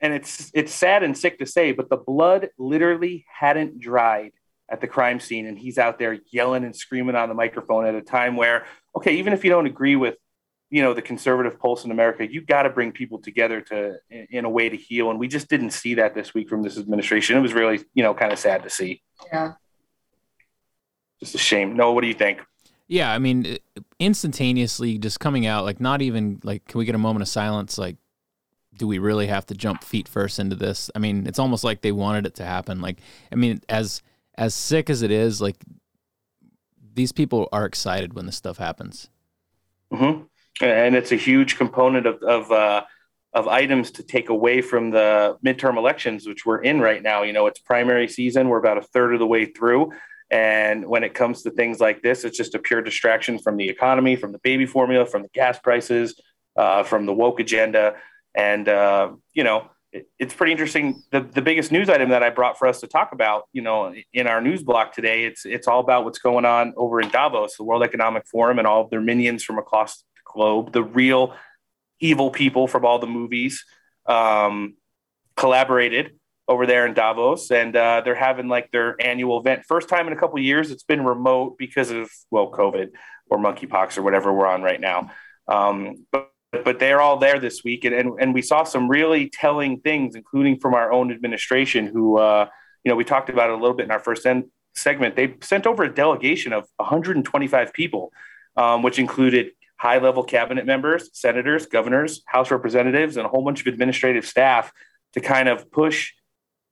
and 0.00 0.14
it's 0.14 0.50
it's 0.54 0.72
sad 0.72 1.02
and 1.02 1.16
sick 1.16 1.38
to 1.40 1.46
say, 1.46 1.72
but 1.72 1.90
the 1.90 1.96
blood 1.96 2.48
literally 2.58 3.26
hadn't 3.32 3.80
dried 3.80 4.32
at 4.68 4.80
the 4.80 4.86
crime 4.86 5.20
scene, 5.20 5.46
and 5.46 5.58
he's 5.58 5.78
out 5.78 5.98
there 5.98 6.18
yelling 6.30 6.64
and 6.64 6.74
screaming 6.74 7.16
on 7.16 7.28
the 7.28 7.34
microphone 7.34 7.86
at 7.86 7.94
a 7.94 8.00
time 8.00 8.36
where, 8.36 8.66
okay, 8.96 9.16
even 9.16 9.32
if 9.32 9.44
you 9.44 9.50
don't 9.50 9.66
agree 9.66 9.96
with, 9.96 10.14
you 10.70 10.80
know, 10.80 10.94
the 10.94 11.02
conservative 11.02 11.58
pulse 11.58 11.84
in 11.84 11.90
America, 11.90 12.24
you 12.30 12.40
got 12.40 12.62
to 12.62 12.70
bring 12.70 12.92
people 12.92 13.18
together 13.18 13.60
to 13.60 13.96
in, 14.08 14.28
in 14.30 14.44
a 14.44 14.48
way 14.48 14.68
to 14.68 14.76
heal, 14.76 15.10
and 15.10 15.18
we 15.18 15.28
just 15.28 15.48
didn't 15.48 15.70
see 15.70 15.94
that 15.94 16.14
this 16.14 16.32
week 16.32 16.48
from 16.48 16.62
this 16.62 16.78
administration. 16.78 17.36
It 17.36 17.40
was 17.40 17.52
really, 17.52 17.84
you 17.92 18.02
know, 18.02 18.14
kind 18.14 18.32
of 18.32 18.38
sad 18.38 18.62
to 18.62 18.70
see. 18.70 19.02
yeah. 19.32 19.52
Just 21.18 21.34
a 21.34 21.38
shame. 21.38 21.76
No, 21.76 21.92
what 21.92 22.00
do 22.00 22.06
you 22.06 22.14
think? 22.14 22.40
Yeah, 22.90 23.12
I 23.12 23.20
mean, 23.20 23.56
instantaneously 24.00 24.98
just 24.98 25.20
coming 25.20 25.46
out, 25.46 25.64
like 25.64 25.80
not 25.80 26.02
even 26.02 26.40
like, 26.42 26.64
can 26.64 26.78
we 26.78 26.84
get 26.84 26.96
a 26.96 26.98
moment 26.98 27.22
of 27.22 27.28
silence? 27.28 27.78
Like, 27.78 27.98
do 28.76 28.86
we 28.88 28.98
really 28.98 29.28
have 29.28 29.46
to 29.46 29.54
jump 29.54 29.84
feet 29.84 30.08
first 30.08 30.40
into 30.40 30.56
this? 30.56 30.90
I 30.96 31.00
mean, 31.00 31.26
it's 31.26 31.38
almost 31.38 31.64
like 31.64 31.82
they 31.82 31.92
wanted 31.92 32.26
it 32.26 32.34
to 32.36 32.44
happen. 32.44 32.80
Like, 32.80 32.98
I 33.32 33.36
mean, 33.36 33.60
as 33.68 34.02
as 34.36 34.54
sick 34.54 34.90
as 34.90 35.02
it 35.02 35.12
is, 35.12 35.40
like 35.40 35.56
these 36.94 37.12
people 37.12 37.48
are 37.52 37.64
excited 37.66 38.14
when 38.14 38.26
this 38.26 38.36
stuff 38.36 38.58
happens. 38.58 39.08
hmm 39.92 40.22
And 40.60 40.94
it's 40.94 41.12
a 41.12 41.16
huge 41.16 41.56
component 41.56 42.06
of 42.06 42.22
of 42.22 42.50
uh, 42.52 42.84
of 43.32 43.48
items 43.48 43.90
to 43.92 44.02
take 44.02 44.28
away 44.28 44.60
from 44.62 44.90
the 44.90 45.36
midterm 45.44 45.76
elections, 45.76 46.26
which 46.26 46.44
we're 46.44 46.62
in 46.62 46.80
right 46.80 47.02
now. 47.02 47.22
You 47.22 47.32
know, 47.32 47.46
it's 47.46 47.60
primary 47.60 48.08
season. 48.08 48.48
We're 48.48 48.58
about 48.58 48.78
a 48.78 48.82
third 48.82 49.14
of 49.14 49.20
the 49.20 49.26
way 49.26 49.46
through. 49.46 49.92
And 50.30 50.86
when 50.86 51.02
it 51.02 51.12
comes 51.14 51.42
to 51.42 51.50
things 51.50 51.80
like 51.80 52.02
this, 52.02 52.24
it's 52.24 52.36
just 52.36 52.54
a 52.54 52.58
pure 52.58 52.82
distraction 52.82 53.38
from 53.38 53.56
the 53.56 53.68
economy, 53.68 54.14
from 54.14 54.32
the 54.32 54.38
baby 54.38 54.64
formula, 54.64 55.04
from 55.04 55.22
the 55.22 55.28
gas 55.34 55.58
prices, 55.58 56.20
uh, 56.56 56.84
from 56.84 57.06
the 57.06 57.12
woke 57.12 57.40
agenda. 57.40 57.96
And, 58.34 58.68
uh, 58.68 59.12
you 59.32 59.42
know, 59.42 59.68
it, 59.92 60.08
it's 60.20 60.32
pretty 60.32 60.52
interesting. 60.52 61.02
The 61.10 61.20
the 61.20 61.42
biggest 61.42 61.72
news 61.72 61.88
item 61.88 62.10
that 62.10 62.22
I 62.22 62.30
brought 62.30 62.58
for 62.58 62.68
us 62.68 62.80
to 62.80 62.86
talk 62.86 63.10
about, 63.12 63.44
you 63.52 63.62
know, 63.62 63.92
in 64.12 64.28
our 64.28 64.40
news 64.40 64.62
block 64.62 64.92
today, 64.92 65.24
it's 65.24 65.44
it's 65.44 65.66
all 65.66 65.80
about 65.80 66.04
what's 66.04 66.20
going 66.20 66.44
on 66.44 66.74
over 66.76 67.00
in 67.00 67.08
Davos, 67.08 67.56
the 67.56 67.64
World 67.64 67.82
Economic 67.82 68.24
Forum, 68.28 68.58
and 68.58 68.68
all 68.68 68.82
of 68.82 68.90
their 68.90 69.00
minions 69.00 69.42
from 69.42 69.58
across 69.58 69.98
the 69.98 70.04
globe, 70.32 70.72
the 70.72 70.84
real 70.84 71.34
evil 71.98 72.30
people 72.30 72.68
from 72.68 72.84
all 72.84 73.00
the 73.00 73.08
movies, 73.08 73.64
um, 74.06 74.76
collaborated 75.36 76.19
over 76.50 76.66
there 76.66 76.84
in 76.84 76.94
Davos, 76.94 77.52
and 77.52 77.76
uh, 77.76 78.02
they're 78.04 78.16
having 78.16 78.48
like 78.48 78.72
their 78.72 78.96
annual 79.00 79.38
event. 79.38 79.62
First 79.68 79.88
time 79.88 80.08
in 80.08 80.12
a 80.12 80.16
couple 80.16 80.40
years, 80.40 80.72
it's 80.72 80.82
been 80.82 81.04
remote 81.04 81.56
because 81.56 81.92
of 81.92 82.10
well, 82.32 82.50
COVID 82.50 82.90
or 83.30 83.38
monkeypox 83.38 83.96
or 83.96 84.02
whatever 84.02 84.32
we're 84.32 84.48
on 84.48 84.60
right 84.60 84.80
now. 84.80 85.12
Um, 85.46 86.06
but 86.10 86.32
but 86.64 86.80
they're 86.80 87.00
all 87.00 87.16
there 87.18 87.38
this 87.38 87.62
week, 87.62 87.84
and, 87.84 87.94
and 87.94 88.20
and 88.20 88.34
we 88.34 88.42
saw 88.42 88.64
some 88.64 88.88
really 88.88 89.30
telling 89.30 89.78
things, 89.80 90.16
including 90.16 90.58
from 90.58 90.74
our 90.74 90.92
own 90.92 91.12
administration, 91.12 91.86
who 91.86 92.18
uh, 92.18 92.48
you 92.82 92.90
know 92.90 92.96
we 92.96 93.04
talked 93.04 93.30
about 93.30 93.50
it 93.50 93.52
a 93.52 93.56
little 93.56 93.76
bit 93.76 93.84
in 93.84 93.92
our 93.92 94.00
first 94.00 94.26
en- 94.26 94.50
segment. 94.74 95.14
They 95.14 95.36
sent 95.42 95.68
over 95.68 95.84
a 95.84 95.94
delegation 95.94 96.52
of 96.52 96.66
125 96.78 97.72
people, 97.72 98.12
um, 98.56 98.82
which 98.82 98.98
included 98.98 99.52
high 99.76 99.98
level 99.98 100.24
cabinet 100.24 100.66
members, 100.66 101.10
senators, 101.12 101.66
governors, 101.66 102.22
House 102.26 102.50
representatives, 102.50 103.16
and 103.16 103.24
a 103.24 103.28
whole 103.28 103.44
bunch 103.44 103.60
of 103.60 103.68
administrative 103.68 104.26
staff 104.26 104.72
to 105.12 105.20
kind 105.20 105.48
of 105.48 105.70
push 105.70 106.12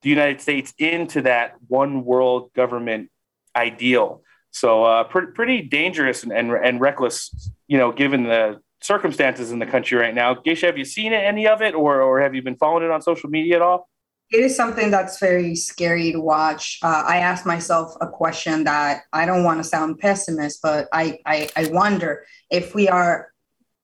the 0.03 0.11
United 0.11 0.41
States 0.41 0.73
into 0.79 1.23
that 1.23 1.55
one 1.67 2.05
world 2.05 2.53
government 2.55 3.11
ideal. 3.55 4.23
So 4.51 4.85
uh, 4.85 5.05
pr- 5.05 5.33
pretty 5.35 5.63
dangerous 5.63 6.23
and, 6.23 6.33
and, 6.33 6.53
and 6.53 6.81
reckless, 6.81 7.51
you 7.67 7.79
know, 7.79 7.93
given 7.93 8.25
the 8.25 8.61
circumstances 8.81 9.51
in 9.51 9.59
the 9.59 9.67
country 9.67 9.99
right 9.99 10.15
now. 10.15 10.35
Geisha, 10.35 10.67
have 10.67 10.79
you 10.79 10.85
seen 10.85 11.13
any 11.13 11.47
of 11.47 11.63
it 11.63 11.75
or, 11.75 12.01
or 12.01 12.21
have 12.21 12.35
you 12.35 12.43
been 12.43 12.57
following 12.57 12.85
it 12.85 12.91
on 12.91 13.03
social 13.03 13.29
media 13.29 13.57
at 13.57 13.63
all? 13.63 13.89
It 14.31 14.41
is 14.41 14.55
something 14.55 14.91
that's 14.91 15.19
very 15.19 15.55
scary 15.57 16.13
to 16.13 16.21
watch. 16.21 16.79
Uh, 16.83 17.03
I 17.07 17.17
ask 17.19 17.47
myself 17.47 17.95
a 18.01 18.07
question 18.07 18.65
that 18.65 19.03
I 19.13 19.25
don't 19.25 19.43
want 19.43 19.59
to 19.59 19.65
sound 19.65 19.99
pessimist, 19.99 20.61
but 20.63 20.87
I, 20.93 21.19
I, 21.25 21.49
I 21.57 21.69
wonder 21.69 22.25
if 22.51 22.75
we 22.75 22.89
are 22.89 23.33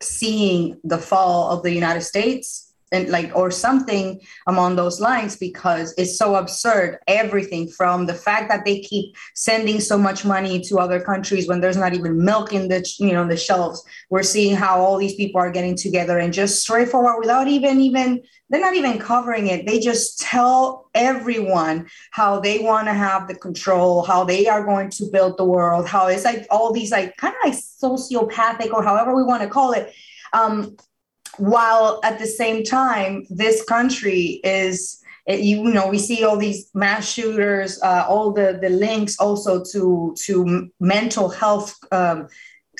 seeing 0.02 0.78
the 0.84 0.98
fall 0.98 1.50
of 1.50 1.62
the 1.62 1.72
United 1.72 2.02
States 2.02 2.63
and 2.94 3.08
like 3.08 3.30
or 3.34 3.50
something 3.50 4.20
among 4.46 4.76
those 4.76 5.00
lines 5.00 5.36
because 5.36 5.94
it's 5.98 6.16
so 6.16 6.36
absurd 6.36 6.98
everything 7.08 7.68
from 7.68 8.06
the 8.06 8.14
fact 8.14 8.48
that 8.48 8.64
they 8.64 8.80
keep 8.80 9.14
sending 9.34 9.80
so 9.80 9.98
much 9.98 10.24
money 10.24 10.60
to 10.60 10.78
other 10.78 11.00
countries 11.00 11.48
when 11.48 11.60
there's 11.60 11.76
not 11.76 11.94
even 11.94 12.24
milk 12.24 12.52
in 12.52 12.68
the 12.68 12.84
you 12.98 13.12
know 13.12 13.26
the 13.26 13.36
shelves. 13.36 13.84
We're 14.10 14.22
seeing 14.22 14.56
how 14.56 14.80
all 14.80 14.98
these 14.98 15.14
people 15.14 15.40
are 15.40 15.50
getting 15.50 15.76
together 15.76 16.18
and 16.18 16.32
just 16.32 16.60
straightforward 16.60 17.16
without 17.18 17.48
even 17.48 17.80
even 17.80 18.22
they're 18.50 18.60
not 18.60 18.74
even 18.74 18.98
covering 18.98 19.48
it. 19.48 19.66
They 19.66 19.80
just 19.80 20.20
tell 20.20 20.90
everyone 20.94 21.88
how 22.12 22.40
they 22.40 22.58
want 22.58 22.86
to 22.86 22.94
have 22.94 23.26
the 23.26 23.34
control 23.34 24.02
how 24.02 24.24
they 24.24 24.46
are 24.46 24.64
going 24.64 24.90
to 24.90 25.06
build 25.10 25.36
the 25.38 25.44
world 25.44 25.88
how 25.88 26.06
it's 26.06 26.24
like 26.24 26.46
all 26.50 26.72
these 26.72 26.92
like 26.92 27.16
kind 27.16 27.34
of 27.34 27.50
like 27.50 27.58
sociopathic 27.58 28.72
or 28.72 28.82
however 28.82 29.14
we 29.14 29.24
want 29.24 29.42
to 29.42 29.48
call 29.48 29.72
it. 29.72 29.92
Um, 30.32 30.76
while 31.38 32.00
at 32.02 32.18
the 32.18 32.26
same 32.26 32.64
time 32.64 33.26
this 33.30 33.64
country 33.64 34.40
is 34.44 35.00
you 35.26 35.62
know 35.64 35.88
we 35.88 35.98
see 35.98 36.22
all 36.24 36.36
these 36.36 36.70
mass 36.74 37.10
shooters 37.10 37.80
uh, 37.82 38.04
all 38.08 38.32
the 38.32 38.58
the 38.60 38.68
links 38.68 39.18
also 39.18 39.64
to 39.64 40.14
to 40.18 40.70
mental 40.80 41.28
health 41.28 41.74
um, 41.92 42.28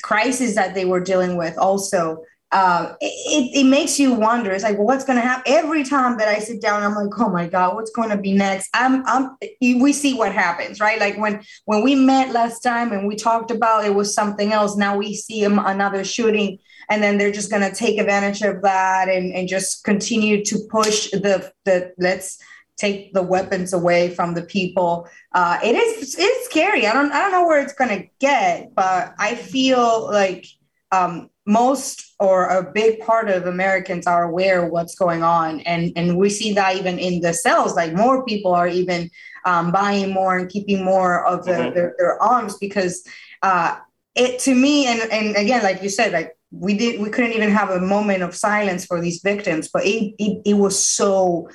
crises 0.01 0.55
that 0.55 0.75
they 0.75 0.85
were 0.85 0.99
dealing 0.99 1.37
with 1.37 1.57
also. 1.57 2.23
Uh, 2.51 2.93
it, 3.01 3.65
it 3.65 3.65
makes 3.65 3.99
you 3.99 4.13
wonder. 4.13 4.51
It's 4.51 4.63
like 4.63 4.77
well, 4.77 4.85
what's 4.85 5.03
going 5.03 5.17
to 5.17 5.27
happen? 5.27 5.51
Every 5.51 5.83
time 5.83 6.17
that 6.19 6.27
i 6.27 6.37
sit 6.39 6.61
down 6.61 6.83
i'm 6.83 6.93
like 6.93 7.19
oh 7.19 7.27
my 7.27 7.47
god 7.47 7.75
what's 7.75 7.91
going 7.91 8.09
to 8.09 8.17
be 8.17 8.33
next? 8.33 8.69
I'm 8.73 9.03
i'm 9.07 9.35
we 9.61 9.91
see 9.91 10.13
what 10.13 10.31
happens 10.31 10.79
right? 10.79 10.99
Like 10.99 11.17
when 11.17 11.43
when 11.65 11.83
we 11.83 11.95
met 11.95 12.31
last 12.31 12.61
time 12.61 12.93
and 12.93 13.07
we 13.07 13.15
talked 13.15 13.49
about 13.49 13.83
it 13.83 13.95
was 13.95 14.13
something 14.13 14.53
else 14.53 14.77
now 14.77 14.95
we 14.95 15.15
see 15.15 15.43
another 15.43 16.03
shooting 16.03 16.59
and 16.89 17.01
then 17.01 17.17
they're 17.17 17.31
just 17.31 17.49
going 17.49 17.67
to 17.67 17.75
take 17.75 17.99
advantage 17.99 18.41
of 18.41 18.61
that 18.61 19.09
and, 19.09 19.33
and 19.33 19.47
just 19.47 19.83
continue 19.83 20.43
to 20.45 20.59
push 20.69 21.09
the 21.11 21.51
the 21.65 21.93
let's 21.97 22.39
take 22.77 23.13
the 23.13 23.23
weapons 23.23 23.73
away 23.73 24.09
from 24.09 24.33
the 24.33 24.41
people. 24.43 25.07
Uh, 25.33 25.57
it 25.63 25.75
is 25.75 26.15
it's 26.17 26.45
scary. 26.45 26.87
I 26.87 26.93
don't 26.93 27.11
I 27.11 27.21
don't 27.21 27.31
know 27.31 27.47
where 27.47 27.61
it's 27.61 27.73
going 27.73 27.97
to 27.97 28.07
get, 28.19 28.73
but 28.75 29.13
I 29.17 29.35
feel 29.35 30.11
like 30.11 30.45
um, 30.91 31.29
most 31.45 32.15
or 32.19 32.47
a 32.47 32.71
big 32.71 32.99
part 32.99 33.29
of 33.29 33.45
Americans 33.45 34.07
are 34.07 34.23
aware 34.23 34.65
of 34.65 34.71
what's 34.71 34.95
going 34.95 35.23
on, 35.23 35.61
and 35.61 35.91
and 35.95 36.17
we 36.17 36.29
see 36.29 36.53
that 36.53 36.75
even 36.75 36.99
in 36.99 37.21
the 37.21 37.33
cells. 37.33 37.75
Like 37.75 37.93
more 37.93 38.25
people 38.25 38.53
are 38.53 38.67
even 38.67 39.09
um, 39.45 39.71
buying 39.71 40.11
more 40.11 40.37
and 40.37 40.49
keeping 40.49 40.83
more 40.83 41.25
of 41.25 41.45
the, 41.45 41.51
mm-hmm. 41.51 41.75
their, 41.75 41.95
their 41.97 42.21
arms 42.21 42.57
because 42.57 43.07
uh, 43.43 43.77
it 44.15 44.39
to 44.39 44.55
me 44.55 44.87
and 44.87 45.01
and 45.11 45.35
again 45.35 45.61
like 45.61 45.83
you 45.83 45.89
said 45.89 46.13
like 46.13 46.34
we 46.59 46.77
did 46.77 46.99
we 47.01 47.09
couldn't 47.09 47.33
even 47.33 47.49
have 47.49 47.69
a 47.69 47.79
moment 47.79 48.23
of 48.23 48.35
silence 48.35 48.85
for 48.85 49.01
these 49.01 49.21
victims 49.21 49.69
but 49.71 49.85
it 49.85 50.13
it, 50.17 50.41
it 50.45 50.53
was 50.53 50.77
so 50.77 51.47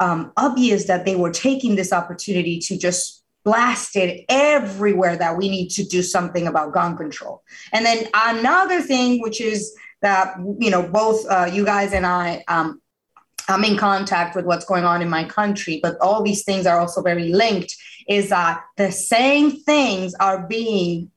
um, 0.00 0.32
obvious 0.36 0.86
that 0.86 1.04
they 1.04 1.16
were 1.16 1.32
taking 1.32 1.74
this 1.74 1.92
opportunity 1.92 2.58
to 2.60 2.78
just 2.78 3.24
blast 3.44 3.96
it 3.96 4.24
everywhere 4.28 5.16
that 5.16 5.36
we 5.36 5.48
need 5.48 5.70
to 5.70 5.82
do 5.82 6.02
something 6.02 6.46
about 6.46 6.72
gun 6.72 6.96
control. 6.96 7.42
And 7.72 7.84
then 7.84 8.06
another 8.14 8.80
thing 8.80 9.20
which 9.20 9.40
is 9.40 9.74
that 10.02 10.36
you 10.58 10.70
know 10.70 10.82
both 10.82 11.26
uh, 11.28 11.48
you 11.52 11.64
guys 11.64 11.92
and 11.92 12.06
i 12.06 12.44
um, 12.48 12.80
i'm 13.48 13.64
in 13.64 13.76
contact 13.76 14.36
with 14.36 14.44
what's 14.44 14.64
going 14.64 14.84
on 14.84 15.02
in 15.02 15.10
my 15.10 15.24
country 15.24 15.80
but 15.82 15.96
all 16.00 16.22
these 16.22 16.44
things 16.44 16.66
are 16.66 16.78
also 16.78 17.02
very 17.02 17.32
linked 17.32 17.74
is 18.08 18.28
that 18.30 18.62
the 18.76 18.90
same 18.90 19.50
things 19.50 20.14
are 20.20 20.46
being 20.46 21.10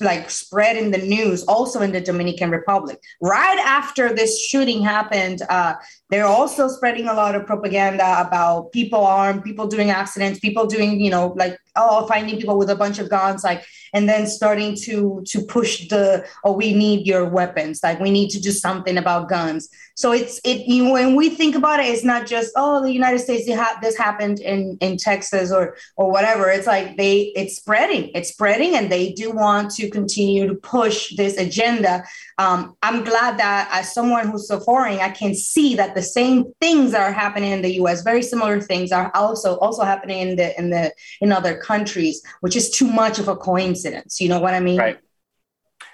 like 0.00 0.30
spread 0.30 0.76
in 0.76 0.90
the 0.90 0.98
news 0.98 1.44
also 1.44 1.80
in 1.82 1.92
the 1.92 2.00
dominican 2.00 2.50
republic. 2.50 3.00
Right 3.20 3.58
after 3.58 4.14
this 4.14 4.40
shooting 4.40 4.82
happened 4.82 5.42
uh, 5.48 5.74
they're 6.10 6.26
also 6.26 6.68
spreading 6.68 7.06
a 7.08 7.14
lot 7.14 7.34
of 7.34 7.46
propaganda 7.46 8.20
about 8.26 8.72
people 8.72 9.04
armed 9.04 9.44
people 9.44 9.66
doing 9.66 9.90
accidents 9.90 10.40
people 10.40 10.66
doing 10.66 11.00
you 11.00 11.10
know 11.10 11.34
like 11.36 11.58
oh 11.76 12.06
finding 12.06 12.38
people 12.38 12.58
with 12.58 12.70
a 12.70 12.76
bunch 12.76 12.98
of 12.98 13.08
guns 13.08 13.44
like 13.44 13.64
and 13.94 14.08
then 14.08 14.26
starting 14.26 14.76
to 14.76 15.22
to 15.26 15.42
push 15.44 15.88
the 15.88 16.24
oh 16.44 16.52
we 16.52 16.74
need 16.74 17.06
your 17.06 17.28
weapons 17.28 17.80
like 17.82 18.00
we 18.00 18.10
need 18.10 18.30
to 18.30 18.40
do 18.40 18.50
something 18.50 18.98
about 18.98 19.28
guns. 19.28 19.68
So 19.94 20.12
it's 20.12 20.40
it 20.44 20.64
when 20.68 21.16
we 21.16 21.30
think 21.30 21.54
about 21.54 21.80
it 21.80 21.86
it's 21.86 22.04
not 22.04 22.26
just 22.26 22.52
oh 22.56 22.82
the 22.82 22.92
united 22.92 23.18
states 23.20 23.46
this 23.80 23.96
happened 23.96 24.40
in 24.40 24.78
in 24.80 24.96
texas 24.96 25.52
or 25.52 25.76
or 25.96 26.10
whatever. 26.10 26.50
It's 26.50 26.66
like 26.66 26.96
they 26.96 27.32
it's 27.34 27.56
spreading 27.56 28.10
it's 28.14 28.30
spreading 28.30 28.74
and 28.74 28.90
they 28.90 29.12
do 29.12 29.30
want 29.30 29.70
to 29.72 29.90
continue 29.90 30.46
to 30.46 30.54
push 30.54 31.14
this 31.16 31.36
agenda 31.36 32.04
um, 32.38 32.76
i'm 32.82 33.04
glad 33.04 33.38
that 33.38 33.68
as 33.72 33.92
someone 33.92 34.28
who's 34.28 34.48
so 34.48 34.58
foreign 34.60 34.98
i 35.00 35.10
can 35.10 35.34
see 35.34 35.74
that 35.74 35.94
the 35.94 36.02
same 36.02 36.44
things 36.60 36.94
are 36.94 37.12
happening 37.12 37.52
in 37.52 37.62
the 37.62 37.70
us 37.74 38.02
very 38.02 38.22
similar 38.22 38.60
things 38.60 38.92
are 38.92 39.10
also 39.14 39.56
also 39.58 39.82
happening 39.82 40.28
in 40.28 40.36
the 40.36 40.58
in 40.58 40.70
the 40.70 40.92
in 41.20 41.32
other 41.32 41.56
countries 41.56 42.22
which 42.40 42.56
is 42.56 42.70
too 42.70 42.90
much 42.90 43.18
of 43.18 43.28
a 43.28 43.36
coincidence 43.36 44.20
you 44.20 44.28
know 44.28 44.40
what 44.40 44.54
i 44.54 44.60
mean 44.60 44.78
right 44.78 44.98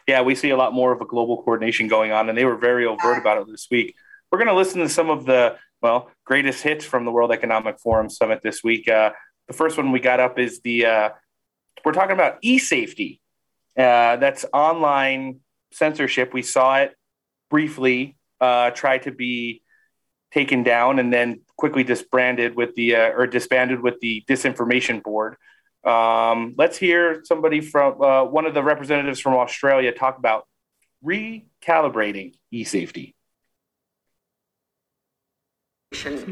yeah, 0.06 0.20
we 0.20 0.34
see 0.34 0.50
a 0.50 0.56
lot 0.56 0.74
more 0.74 0.92
of 0.92 1.00
a 1.00 1.06
global 1.06 1.42
coordination 1.42 1.88
going 1.88 2.12
on, 2.12 2.28
and 2.28 2.36
they 2.36 2.44
were 2.44 2.56
very 2.56 2.84
overt 2.84 3.18
about 3.18 3.38
it 3.38 3.46
this 3.50 3.68
week. 3.70 3.94
We're 4.30 4.38
going 4.38 4.48
to 4.48 4.54
listen 4.54 4.80
to 4.80 4.88
some 4.88 5.10
of 5.10 5.24
the 5.24 5.56
well 5.80 6.10
greatest 6.24 6.62
hits 6.62 6.84
from 6.84 7.04
the 7.04 7.10
World 7.10 7.32
Economic 7.32 7.78
Forum 7.78 8.10
summit 8.10 8.40
this 8.42 8.62
week. 8.62 8.88
Uh, 8.88 9.12
the 9.48 9.54
first 9.54 9.76
one 9.76 9.92
we 9.92 10.00
got 10.00 10.20
up 10.20 10.38
is 10.38 10.60
the 10.60 10.86
uh, 10.86 11.10
we're 11.84 11.92
talking 11.92 12.12
about 12.12 12.38
e-safety. 12.42 13.20
Uh, 13.76 14.16
that's 14.16 14.44
online 14.52 15.40
censorship. 15.74 16.32
We 16.32 16.42
saw 16.42 16.78
it 16.78 16.94
briefly 17.50 18.16
uh, 18.40 18.70
try 18.70 18.98
to 18.98 19.12
be 19.12 19.62
taken 20.32 20.62
down 20.62 20.98
and 20.98 21.12
then 21.12 21.42
quickly 21.56 21.84
disbanded 21.84 22.56
with 22.56 22.74
the 22.74 22.96
uh, 22.96 23.10
or 23.10 23.26
disbanded 23.26 23.80
with 23.80 24.00
the 24.00 24.24
disinformation 24.28 25.02
board. 25.02 25.36
Um, 25.84 26.54
let's 26.56 26.78
hear 26.78 27.22
somebody 27.24 27.60
from 27.60 28.00
uh, 28.00 28.24
one 28.24 28.46
of 28.46 28.54
the 28.54 28.62
representatives 28.62 29.20
from 29.20 29.34
Australia 29.34 29.92
talk 29.92 30.18
about 30.18 30.46
recalibrating 31.04 32.34
e-safety 32.50 33.13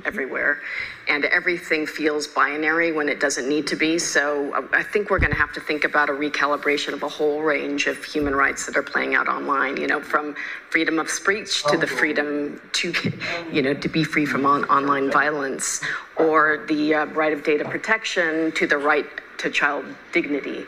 everywhere. 0.04 0.60
And 1.08 1.24
everything 1.24 1.86
feels 1.86 2.26
binary 2.26 2.92
when 2.92 3.08
it 3.08 3.18
doesn't 3.20 3.48
need 3.48 3.66
to 3.68 3.76
be. 3.76 3.98
So 3.98 4.52
uh, 4.54 4.62
i 4.72 4.82
think 4.82 5.10
we're 5.10 5.18
going 5.18 5.32
to 5.32 5.38
have 5.38 5.52
to 5.52 5.60
think 5.60 5.84
about 5.84 6.08
a 6.08 6.12
recalibration 6.12 6.92
of 6.92 7.02
a 7.02 7.08
whole 7.08 7.42
range 7.42 7.86
of 7.86 8.02
human 8.04 8.34
rights 8.34 8.66
that 8.66 8.76
are 8.76 8.82
playing 8.82 9.14
out 9.14 9.28
online 9.28 9.76
you 9.76 9.86
know 9.86 10.00
from 10.00 10.34
freedom 10.70 10.98
of 10.98 11.08
speech 11.08 11.64
to 11.64 11.76
the 11.76 11.86
freedom 11.86 12.60
to 12.72 12.92
you 13.52 13.62
know 13.62 13.74
to 13.74 13.88
be 13.88 14.04
free 14.04 14.26
from 14.26 14.44
on- 14.46 14.64
online 14.64 15.10
violence 15.10 15.80
or 16.16 16.64
the 16.68 16.94
uh, 16.94 17.06
right 17.06 17.32
of 17.32 17.42
data 17.44 17.64
protection 17.64 18.52
to 18.52 18.66
the 18.66 18.76
right 18.76 19.06
to 19.38 19.50
child 19.50 19.84
dignity. 20.12 20.64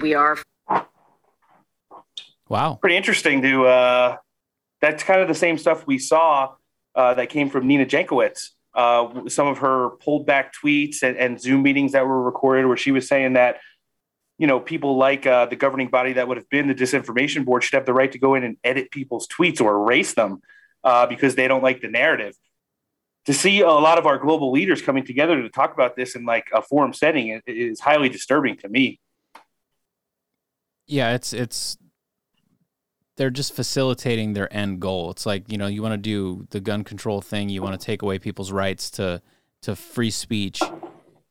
We 0.00 0.14
are 0.14 0.38
wow. 2.48 2.74
Pretty 2.80 2.96
interesting 2.96 3.42
to 3.42 3.66
uh 3.66 4.16
that's 4.80 5.02
kind 5.02 5.20
of 5.20 5.28
the 5.28 5.34
same 5.34 5.56
stuff 5.58 5.86
we 5.86 5.98
saw 5.98 6.54
uh, 6.96 7.14
that 7.14 7.28
came 7.28 7.48
from 7.50 7.68
Nina 7.68 7.86
Jankowicz 7.86 8.50
uh, 8.76 9.26
some 9.28 9.46
of 9.46 9.58
her 9.58 9.90
pulled 10.04 10.26
back 10.26 10.52
tweets 10.52 11.02
and, 11.02 11.16
and 11.16 11.40
Zoom 11.40 11.62
meetings 11.62 11.92
that 11.92 12.06
were 12.06 12.22
recorded, 12.22 12.66
where 12.66 12.76
she 12.76 12.92
was 12.92 13.08
saying 13.08 13.32
that 13.32 13.56
you 14.38 14.46
know, 14.46 14.60
people 14.60 14.98
like 14.98 15.26
uh, 15.26 15.46
the 15.46 15.56
governing 15.56 15.88
body 15.88 16.12
that 16.12 16.28
would 16.28 16.36
have 16.36 16.48
been 16.50 16.68
the 16.68 16.74
disinformation 16.74 17.44
board 17.44 17.64
should 17.64 17.74
have 17.74 17.86
the 17.86 17.94
right 17.94 18.12
to 18.12 18.18
go 18.18 18.34
in 18.34 18.44
and 18.44 18.58
edit 18.62 18.90
people's 18.90 19.26
tweets 19.26 19.62
or 19.62 19.76
erase 19.76 20.12
them 20.12 20.42
uh, 20.84 21.06
because 21.06 21.34
they 21.36 21.48
don't 21.48 21.62
like 21.62 21.80
the 21.80 21.88
narrative. 21.88 22.34
To 23.24 23.32
see 23.32 23.60
a 23.60 23.68
lot 23.68 23.98
of 23.98 24.06
our 24.06 24.18
global 24.18 24.52
leaders 24.52 24.82
coming 24.82 25.04
together 25.04 25.40
to 25.40 25.48
talk 25.48 25.72
about 25.72 25.96
this 25.96 26.14
in 26.14 26.26
like 26.26 26.48
a 26.52 26.60
forum 26.60 26.92
setting 26.92 27.28
is, 27.28 27.42
is 27.46 27.80
highly 27.80 28.08
disturbing 28.08 28.56
to 28.58 28.68
me. 28.68 29.00
Yeah, 30.86 31.14
it's 31.14 31.32
it's 31.32 31.78
they're 33.16 33.30
just 33.30 33.54
facilitating 33.54 34.32
their 34.34 34.52
end 34.54 34.80
goal. 34.80 35.10
It's 35.10 35.26
like 35.26 35.50
you 35.50 35.58
know 35.58 35.66
you 35.66 35.82
want 35.82 35.92
to 35.94 35.98
do 35.98 36.46
the 36.50 36.60
gun 36.60 36.84
control 36.84 37.20
thing, 37.20 37.48
you 37.48 37.62
want 37.62 37.78
to 37.78 37.84
take 37.84 38.02
away 38.02 38.18
people's 38.18 38.52
rights 38.52 38.90
to 38.92 39.22
to 39.62 39.74
free 39.74 40.10
speech 40.10 40.60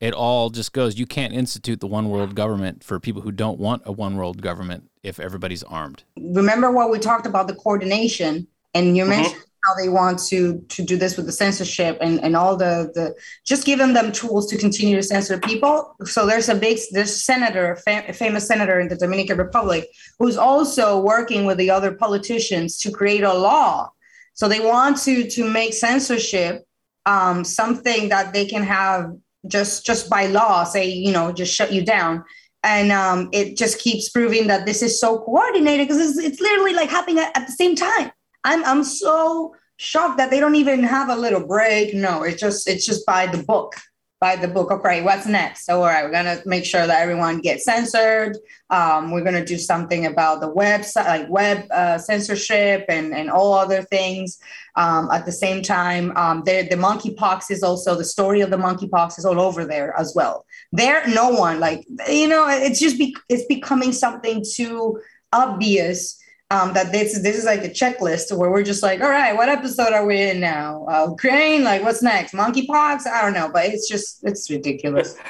it 0.02 0.14
all 0.14 0.50
just 0.50 0.74
goes 0.74 1.00
you 1.00 1.06
can't 1.06 1.34
institute 1.34 1.80
the 1.80 1.88
one 1.88 2.10
world 2.10 2.36
government 2.36 2.84
for 2.84 3.00
people 3.00 3.22
who 3.22 3.32
don't 3.32 3.60
want 3.60 3.82
a 3.86 3.92
one 3.92 4.16
world 4.18 4.42
government 4.42 4.90
if 5.04 5.20
everybody's 5.20 5.64
armed 5.64 6.04
remember 6.18 6.72
what 6.72 6.90
we 6.90 7.00
talked 7.00 7.26
about 7.26 7.48
the 7.48 7.56
coordination 7.56 8.48
and 8.74 8.98
you 8.98 9.04
Mm-hmm. 9.04 9.22
mentioned 9.22 9.44
how 9.66 9.74
they 9.74 9.90
want 9.90 10.20
to 10.20 10.64
to 10.70 10.84
do 10.84 10.98
this 10.98 11.18
with 11.18 11.26
the 11.26 11.32
censorship 11.32 11.98
and 12.02 12.20
and 12.24 12.36
all 12.36 12.56
the 12.56 12.92
the 12.94 13.16
just 13.46 13.66
giving 13.66 13.94
them 13.94 14.12
tools 14.12 14.48
to 14.48 14.58
continue 14.58 14.96
to 14.96 15.04
censor 15.04 15.40
people. 15.40 15.96
So 16.06 16.26
there's 16.26 16.50
a 16.50 16.56
big 16.56 16.80
there's 16.92 17.24
senator 17.24 17.76
fam- 17.78 18.12
famous 18.14 18.48
senator 18.48 18.80
in 18.80 18.88
the 18.88 18.96
dominican 18.96 19.38
republic 19.38 19.90
who's 20.20 20.38
also 20.38 21.00
working 21.00 21.46
with 21.46 21.58
the 21.58 21.70
other 21.70 21.94
politicians 21.94 22.78
to 22.80 22.92
create 22.92 23.24
a 23.24 23.34
law. 23.34 23.90
So 24.34 24.48
they 24.48 24.60
want 24.60 24.98
to 25.04 25.28
to 25.30 25.50
make 25.50 25.74
censorship 25.74 26.64
um, 27.06 27.44
something 27.44 28.10
that 28.10 28.34
they 28.34 28.46
can 28.46 28.64
have 28.64 29.12
just 29.48 29.86
just 29.86 30.10
by 30.10 30.26
law 30.28 30.64
say 30.64 30.90
you 30.90 31.12
know 31.12 31.32
just 31.32 31.54
shut 31.54 31.72
you 31.72 31.84
down. 31.84 32.24
And 32.64 32.92
um, 32.92 33.30
it 33.32 33.58
just 33.58 33.78
keeps 33.78 34.10
proving 34.10 34.48
that 34.48 34.66
this 34.66 34.82
is 34.82 35.00
so 35.00 35.20
coordinated 35.20 35.88
because 35.88 36.02
it's, 36.02 36.18
it's 36.18 36.42
literally 36.42 36.74
like 36.74 36.90
happening 36.90 37.20
at, 37.20 37.38
at 37.38 37.46
the 37.46 37.54
same 37.54 37.76
time 37.76 38.12
i'm 38.46 38.64
i'm 38.64 38.84
so 38.84 39.54
shocked 39.78 40.18
that 40.18 40.30
they 40.30 40.40
don't 40.40 40.56
even 40.56 40.84
have 40.84 41.10
a 41.10 41.16
little 41.16 41.46
break. 41.46 41.94
No 41.94 42.24
it's 42.24 42.40
just 42.40 42.68
it's 42.68 42.86
just 42.86 43.06
by 43.06 43.28
the 43.28 43.44
book 43.44 43.76
by 44.22 44.36
the 44.38 44.48
book. 44.48 44.72
Okay 44.72 45.02
what's 45.02 45.26
next? 45.26 45.66
So 45.66 45.80
all 45.82 45.88
right 45.88 46.06
we're 46.06 46.12
gonna 46.12 46.42
make 46.46 46.66
sure 46.66 46.88
that 46.88 47.02
everyone 47.02 47.42
gets 47.42 47.66
censored. 47.66 48.38
Um, 48.70 49.12
we're 49.12 49.24
gonna 49.24 49.46
do 49.46 49.58
something 49.58 50.06
about 50.06 50.40
the 50.40 50.52
website 50.52 51.06
like 51.06 51.30
web 51.30 51.66
uh, 51.72 51.98
censorship 51.98 52.86
and 52.88 53.14
and 53.14 53.30
all 53.30 53.54
other 53.54 53.82
things. 53.84 54.40
Um, 54.78 55.10
at 55.12 55.26
the 55.26 55.32
same 55.32 55.62
time 55.62 56.16
um, 56.18 56.44
the, 56.46 56.68
the 56.70 56.76
monkeypox 56.76 57.50
is 57.50 57.64
also 57.64 57.96
the 57.96 58.04
story 58.04 58.42
of 58.42 58.50
the 58.50 58.58
monkeypox 58.58 59.18
is 59.20 59.26
all 59.26 59.40
over 59.40 59.66
there 59.66 59.98
as 59.98 60.14
well. 60.16 60.46
There 60.72 61.06
no 61.08 61.30
one 61.30 61.60
like 61.60 61.86
you 62.08 62.30
know 62.30 62.48
it's 62.48 62.80
just 62.80 62.98
be, 62.98 63.16
it's 63.28 63.46
becoming 63.46 63.92
something 63.92 64.44
too 64.56 65.02
obvious 65.34 66.18
um, 66.52 66.74
that 66.74 66.92
this 66.92 67.20
this 67.22 67.38
is 67.38 67.46
like 67.46 67.64
a 67.64 67.70
checklist 67.70 68.36
where 68.36 68.52
we're 68.52 68.64
just 68.64 68.84
like, 68.84 69.02
all 69.02 69.10
right, 69.10 69.36
what 69.36 69.50
episode 69.50 69.94
are 69.94 70.06
we 70.06 70.22
in 70.22 70.40
now? 70.40 70.86
Uh, 70.88 71.08
Ukraine, 71.10 71.64
like 71.64 71.82
what's 71.82 72.04
next? 72.04 72.34
Monkeypox? 72.34 73.08
I 73.08 73.22
don't 73.22 73.34
know, 73.34 73.50
but 73.52 73.66
it's 73.66 73.90
just 73.90 74.24
it's 74.24 74.50
ridiculous. 74.50 75.16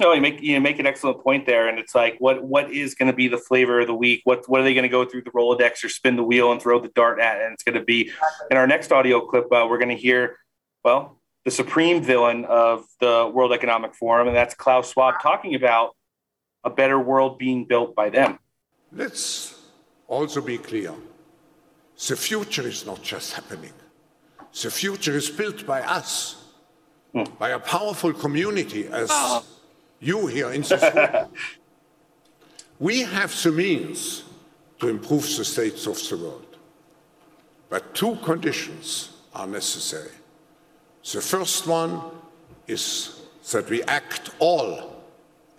No, 0.00 0.12
you 0.12 0.20
make 0.20 0.40
you 0.40 0.60
make 0.60 0.78
an 0.78 0.86
excellent 0.86 1.24
point 1.24 1.44
there, 1.44 1.66
and 1.66 1.76
it's 1.76 1.92
like, 1.92 2.14
what 2.20 2.44
what 2.44 2.70
is 2.70 2.94
going 2.94 3.08
to 3.08 3.12
be 3.12 3.26
the 3.26 3.36
flavor 3.36 3.80
of 3.80 3.88
the 3.88 3.94
week? 3.94 4.20
What 4.22 4.48
what 4.48 4.60
are 4.60 4.62
they 4.62 4.72
going 4.72 4.84
to 4.84 4.88
go 4.88 5.04
through 5.04 5.22
the 5.22 5.32
Rolodex 5.32 5.82
or 5.82 5.88
spin 5.88 6.14
the 6.14 6.22
wheel 6.22 6.52
and 6.52 6.62
throw 6.62 6.78
the 6.78 6.86
dart 6.94 7.18
at? 7.18 7.42
And 7.42 7.52
it's 7.52 7.64
going 7.64 7.74
to 7.74 7.82
be 7.82 8.12
in 8.48 8.56
our 8.56 8.68
next 8.68 8.92
audio 8.92 9.20
clip. 9.26 9.46
Uh, 9.46 9.66
we're 9.68 9.78
going 9.78 9.88
to 9.88 9.96
hear, 9.96 10.36
well, 10.84 11.20
the 11.44 11.50
supreme 11.50 12.00
villain 12.00 12.44
of 12.44 12.84
the 13.00 13.28
World 13.34 13.52
Economic 13.52 13.92
Forum, 13.96 14.28
and 14.28 14.36
that's 14.36 14.54
Klaus 14.54 14.92
Schwab 14.92 15.20
talking 15.20 15.56
about 15.56 15.96
a 16.62 16.70
better 16.70 17.00
world 17.00 17.36
being 17.36 17.64
built 17.64 17.96
by 17.96 18.08
them. 18.08 18.38
Let's 18.92 19.57
also 20.08 20.40
be 20.40 20.58
clear. 20.58 20.92
The 22.08 22.16
future 22.16 22.66
is 22.66 22.84
not 22.84 23.02
just 23.02 23.32
happening. 23.34 23.72
The 24.62 24.70
future 24.70 25.16
is 25.16 25.30
built 25.30 25.66
by 25.66 25.82
us, 25.82 26.42
hmm. 27.12 27.24
by 27.38 27.50
a 27.50 27.58
powerful 27.58 28.12
community 28.12 28.88
as 28.88 29.08
ah. 29.10 29.42
you 30.00 30.26
here 30.26 30.50
in 30.50 30.62
this 30.62 30.82
room. 30.94 31.28
we 32.78 33.02
have 33.02 33.30
the 33.42 33.52
means 33.52 34.24
to 34.80 34.88
improve 34.88 35.22
the 35.36 35.44
states 35.44 35.86
of 35.86 35.96
the 36.08 36.16
world. 36.16 36.56
But 37.68 37.94
two 37.94 38.16
conditions 38.16 39.10
are 39.34 39.46
necessary. 39.46 40.10
The 41.12 41.20
first 41.20 41.66
one 41.66 42.00
is 42.66 43.20
that 43.52 43.68
we 43.68 43.82
act 43.84 44.30
all 44.38 45.02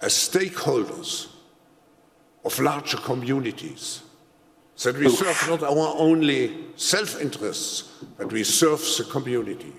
as 0.01 0.13
stakeholders 0.13 1.27
of 2.45 2.59
larger 2.59 2.97
communities, 2.97 4.01
that 4.83 4.97
we 4.97 5.09
serve 5.09 5.49
not 5.49 5.63
our 5.63 5.93
only 5.97 6.65
self 6.75 7.21
interests, 7.21 8.03
but 8.17 8.31
we 8.31 8.43
serve 8.43 8.79
the 8.97 9.05
community. 9.09 9.73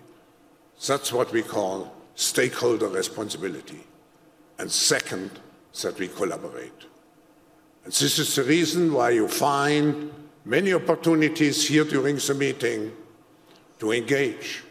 That's 0.86 1.12
what 1.12 1.32
we 1.32 1.42
call 1.42 1.92
stakeholder 2.14 2.88
responsibility. 2.88 3.80
And 4.58 4.70
second, 4.70 5.30
that 5.82 5.98
we 5.98 6.08
collaborate. 6.08 6.86
And 7.84 7.92
this 7.92 8.18
is 8.18 8.34
the 8.34 8.42
reason 8.42 8.92
why 8.92 9.10
you 9.10 9.28
find 9.28 10.12
many 10.44 10.74
opportunities 10.74 11.66
here 11.66 11.84
during 11.84 12.16
the 12.16 12.34
meeting 12.34 12.92
to 13.78 13.92
engage 13.92 14.64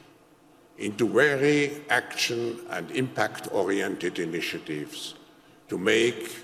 into 0.77 1.07
very 1.07 1.81
action 1.89 2.59
and 2.69 2.91
impact 2.91 3.47
oriented 3.51 4.19
initiatives 4.19 5.15
to 5.67 5.77
make 5.77 6.35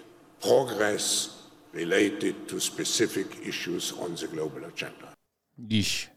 progress 0.41 1.34
related 1.75 2.47
to 2.47 2.59
specific 2.59 3.27
issues 3.45 3.91
on 3.91 4.15
the 4.15 4.27
global 4.27 4.63
agenda. 4.65 5.09
Yeesh. 5.67 6.07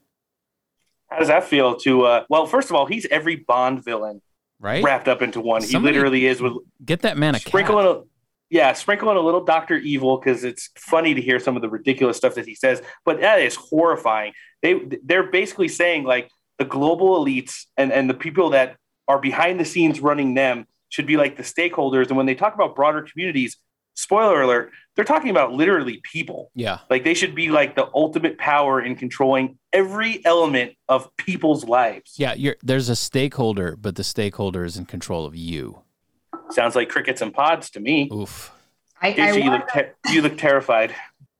How 1.10 1.18
does 1.18 1.28
that 1.28 1.44
feel? 1.44 1.76
To 1.80 2.04
uh, 2.04 2.24
well, 2.30 2.46
first 2.46 2.70
of 2.70 2.76
all, 2.76 2.86
he's 2.86 3.06
every 3.10 3.36
Bond 3.36 3.84
villain 3.84 4.22
Right? 4.60 4.82
wrapped 4.82 5.08
up 5.08 5.20
into 5.22 5.40
one. 5.40 5.60
Somebody- 5.62 5.94
he 5.94 5.98
literally 5.98 6.26
is 6.26 6.40
with 6.40 6.54
Get 6.84 7.02
that 7.02 7.16
man 7.16 7.34
a 7.34 7.38
cat. 7.38 7.48
sprinkle 7.48 7.78
in 7.80 7.86
a 7.86 8.00
yeah, 8.50 8.72
sprinkle 8.72 9.10
in 9.10 9.16
a 9.18 9.20
little 9.20 9.44
Doctor 9.44 9.76
Evil 9.76 10.16
because 10.18 10.42
it's 10.42 10.70
funny 10.78 11.12
to 11.14 11.20
hear 11.20 11.38
some 11.38 11.54
of 11.54 11.60
the 11.62 11.68
ridiculous 11.68 12.16
stuff 12.16 12.34
that 12.36 12.46
he 12.46 12.54
says, 12.54 12.80
but 13.04 13.20
that 13.20 13.40
is 13.40 13.54
horrifying. 13.56 14.32
They 14.62 14.80
they're 15.04 15.30
basically 15.30 15.68
saying 15.68 16.04
like 16.04 16.30
the 16.58 16.64
global 16.64 17.22
elites 17.24 17.66
and 17.76 17.92
and 17.92 18.08
the 18.08 18.14
people 18.14 18.50
that 18.50 18.76
are 19.06 19.18
behind 19.20 19.58
the 19.60 19.64
scenes 19.64 20.00
running 20.00 20.34
them 20.34 20.66
should 20.88 21.06
be 21.06 21.16
like 21.16 21.36
the 21.36 21.42
stakeholders. 21.42 22.08
And 22.08 22.16
when 22.16 22.26
they 22.26 22.34
talk 22.34 22.54
about 22.54 22.74
broader 22.76 23.02
communities, 23.02 23.56
spoiler 23.98 24.42
alert, 24.42 24.70
they're 24.94 25.04
talking 25.04 25.30
about 25.30 25.52
literally 25.52 26.00
people. 26.04 26.50
Yeah. 26.54 26.78
Like 26.88 27.04
they 27.04 27.14
should 27.14 27.34
be 27.34 27.50
like 27.50 27.74
the 27.74 27.88
ultimate 27.94 28.38
power 28.38 28.80
in 28.80 28.94
controlling 28.96 29.58
every 29.72 30.24
element 30.24 30.72
of 30.88 31.14
people's 31.16 31.64
lives. 31.64 32.14
Yeah, 32.16 32.34
you're, 32.34 32.56
there's 32.62 32.88
a 32.88 32.96
stakeholder, 32.96 33.76
but 33.76 33.96
the 33.96 34.04
stakeholder 34.04 34.64
is 34.64 34.76
in 34.76 34.86
control 34.86 35.26
of 35.26 35.34
you. 35.36 35.82
Sounds 36.50 36.74
like 36.76 36.88
crickets 36.88 37.20
and 37.20 37.34
pods 37.34 37.70
to 37.70 37.80
me. 37.80 38.08
Oof. 38.12 38.52
I, 39.02 39.14
I 39.18 39.32
you 39.32 39.50
look 39.50 39.68
te- 39.68 40.12
you 40.12 40.22
look 40.22 40.38
terrified. 40.38 40.94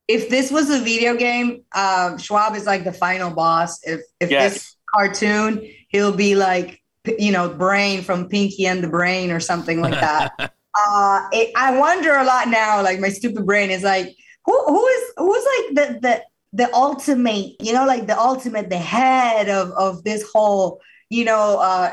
if 0.07 0.29
this 0.29 0.51
was 0.51 0.71
a 0.71 0.79
video 0.79 1.17
game, 1.17 1.63
um, 1.75 2.19
Schwab 2.19 2.55
is 2.55 2.67
like 2.67 2.85
the 2.85 2.93
final 2.93 3.31
boss. 3.31 3.81
If 3.85 4.01
if 4.21 4.31
Yes. 4.31 4.53
this 4.55 4.77
cartoon, 4.95 5.69
he'll 5.89 6.13
be 6.13 6.35
like 6.37 6.81
you 7.19 7.33
know 7.33 7.49
Brain 7.49 8.03
from 8.03 8.29
Pinky 8.29 8.67
and 8.67 8.85
the 8.85 8.89
Brain 8.89 9.31
or 9.33 9.41
something 9.41 9.81
like 9.81 9.95
that. 9.95 10.53
uh, 10.79 11.29
it, 11.33 11.53
I 11.57 11.79
wonder 11.79 12.15
a 12.17 12.25
lot 12.25 12.49
now. 12.49 12.83
Like 12.83 13.01
my 13.01 13.09
stupid 13.11 13.47
brain 13.47 13.71
is 13.71 13.83
like, 13.83 14.17
who 14.45 14.65
who 14.67 14.87
is 14.87 15.13
who's 15.17 15.45
like 15.57 15.75
the 15.75 16.01
the 16.01 16.23
the 16.53 16.75
ultimate, 16.75 17.57
you 17.63 17.73
know, 17.73 17.87
like 17.87 18.07
the 18.07 18.19
ultimate, 18.19 18.71
the 18.71 18.79
head 18.79 19.49
of 19.49 19.71
of 19.73 20.05
this 20.05 20.25
whole, 20.33 20.81
you 21.11 21.25
know, 21.25 21.59
uh, 21.59 21.93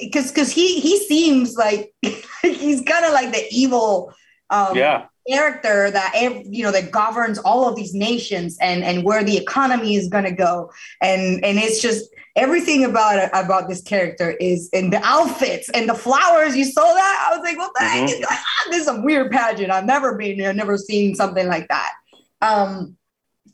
because 0.00 0.30
because 0.30 0.50
he 0.50 0.80
he 0.80 0.98
seems 1.06 1.56
like 1.56 1.94
he's 2.42 2.82
kind 2.82 3.04
of 3.04 3.12
like 3.12 3.32
the 3.32 3.44
evil. 3.50 4.12
Um, 4.50 4.76
Yeah. 4.76 5.06
character 5.28 5.88
that 5.90 6.12
you 6.46 6.64
know 6.64 6.72
that 6.72 6.90
governs 6.90 7.38
all 7.38 7.68
of 7.68 7.76
these 7.76 7.94
nations 7.94 8.58
and 8.60 8.82
and 8.82 9.04
where 9.04 9.22
the 9.22 9.36
economy 9.38 9.94
is 9.94 10.08
going 10.08 10.24
to 10.24 10.32
go 10.32 10.68
and 11.00 11.44
and 11.44 11.58
it's 11.58 11.80
just 11.80 12.10
everything 12.36 12.84
about 12.84 13.28
about 13.34 13.68
this 13.68 13.82
character 13.82 14.30
is 14.32 14.68
in 14.72 14.90
the 14.90 15.00
outfits 15.04 15.68
and 15.70 15.88
the 15.88 15.94
flowers 15.94 16.56
you 16.56 16.64
saw 16.64 16.82
that 16.94 17.28
i 17.30 17.36
was 17.36 17.44
like 17.44 17.58
what 17.58 17.70
the 17.78 17.84
heck 17.84 18.08
is 18.08 18.24
ah, 18.30 18.44
this 18.70 18.82
is 18.82 18.88
a 18.88 19.00
weird 19.02 19.30
pageant 19.30 19.70
i've 19.70 19.84
never 19.84 20.16
been 20.16 20.42
i've 20.44 20.56
never 20.56 20.78
seen 20.78 21.14
something 21.14 21.46
like 21.48 21.68
that 21.68 21.92
um 22.40 22.96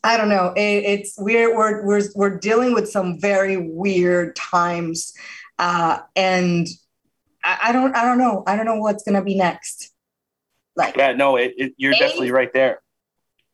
i 0.05 0.16
don't 0.16 0.29
know 0.29 0.53
it, 0.57 0.61
it's 0.85 1.14
we're, 1.18 1.57
we're 1.57 1.85
we're 1.85 2.03
we're 2.14 2.39
dealing 2.39 2.72
with 2.72 2.89
some 2.89 3.18
very 3.20 3.57
weird 3.57 4.37
times 4.37 5.12
uh 5.59 5.99
and 6.14 6.68
I, 7.43 7.59
I 7.64 7.72
don't 7.72 7.97
i 7.97 8.05
don't 8.05 8.18
know 8.18 8.45
i 8.47 8.55
don't 8.55 8.66
know 8.66 8.79
what's 8.79 9.03
going 9.03 9.16
to 9.16 9.22
be 9.22 9.35
next 9.35 9.93
like 10.76 10.97
Yeah, 10.97 11.12
no, 11.14 11.35
it, 11.37 11.55
it, 11.57 11.72
you're 11.76 11.95
Hey. 11.95 11.99
definitely 11.99 12.31
right 12.31 12.53
there. 12.53 12.81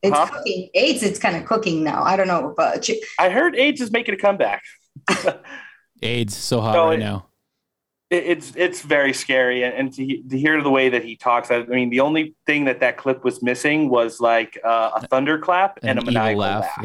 it's 0.03 0.15
Huh? 0.15 0.27
cooking. 0.27 0.69
AIDS, 0.75 1.03
it's 1.03 1.19
kind 1.19 1.35
of 1.37 1.47
cooking 1.47 1.83
now. 1.83 2.03
I 2.03 2.17
don't 2.17 2.27
know, 2.29 2.53
but 2.55 2.87
I 3.19 3.31
heard 3.31 3.57
AIDS 3.57 3.81
is 3.81 3.91
making 3.91 4.13
a 4.15 4.19
comeback. 4.19 4.63
AIDS 6.03 6.37
so 6.37 6.61
hot 6.61 6.75
No, 6.75 6.87
right 6.87 6.95
it- 6.99 7.03
now. 7.03 7.27
it, 8.11 8.25
it's 8.25 8.53
it's 8.57 8.83
very 8.83 9.13
scary 9.13 9.63
and, 9.65 9.75
and 9.75 9.93
to, 9.95 10.23
to 10.29 10.39
hear 10.39 10.63
the 10.63 10.71
way 10.71 10.89
that 10.91 11.05
he 11.05 11.17
talks 11.17 11.51
I 11.51 11.63
mean 11.65 11.91
the 11.91 12.01
only 12.01 12.35
thing 12.47 12.65
that 12.67 12.81
that 12.81 12.97
clip 12.97 13.25
was 13.25 13.43
missing 13.43 13.89
was 13.89 14.21
like 14.21 14.59
uh, 14.65 14.91
a 14.97 15.07
thunderclap 15.07 15.79
and, 15.83 15.99
An 15.99 15.99
a 15.99 16.01
evil 16.11 16.13
maniacal 16.15 16.41
laugh. 16.41 16.65
laugh, 16.79 16.85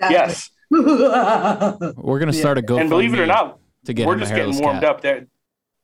Yeah. 0.00 0.10
yes 0.10 0.50
We're 0.70 2.18
gonna 2.18 2.32
start 2.32 2.58
a 2.58 2.62
GoFundMe 2.62 2.80
and 2.82 2.90
believe 2.90 3.14
it 3.14 3.20
or 3.20 3.26
not 3.26 3.58
to 3.86 3.92
get 3.94 4.06
we're 4.06 4.16
just 4.18 4.34
getting 4.34 4.58
warmed 4.58 4.80
cat. 4.80 4.90
up 4.90 5.00
there 5.00 5.26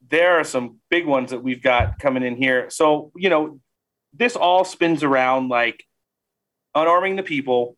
there 0.09 0.39
are 0.39 0.43
some 0.43 0.77
big 0.89 1.05
ones 1.05 1.31
that 1.31 1.41
we've 1.41 1.61
got 1.63 1.97
coming 1.99 2.21
in 2.23 2.35
here 2.35 2.69
so 2.69 3.11
you 3.15 3.29
know 3.29 3.59
this 4.13 4.35
all 4.35 4.63
spins 4.65 5.01
around 5.03 5.49
like 5.49 5.83
unarming 6.75 7.15
the 7.15 7.23
people 7.23 7.77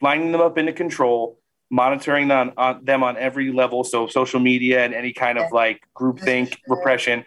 lining 0.00 0.32
them 0.32 0.40
up 0.40 0.56
into 0.58 0.72
control 0.72 1.37
monitoring 1.70 2.28
them 2.28 2.52
on 2.56 2.84
them 2.84 3.02
on 3.02 3.16
every 3.16 3.52
level. 3.52 3.84
So 3.84 4.06
social 4.06 4.40
media 4.40 4.84
and 4.84 4.94
any 4.94 5.12
kind 5.12 5.38
of 5.38 5.52
like 5.52 5.80
groupthink 5.94 6.56
repression. 6.66 7.24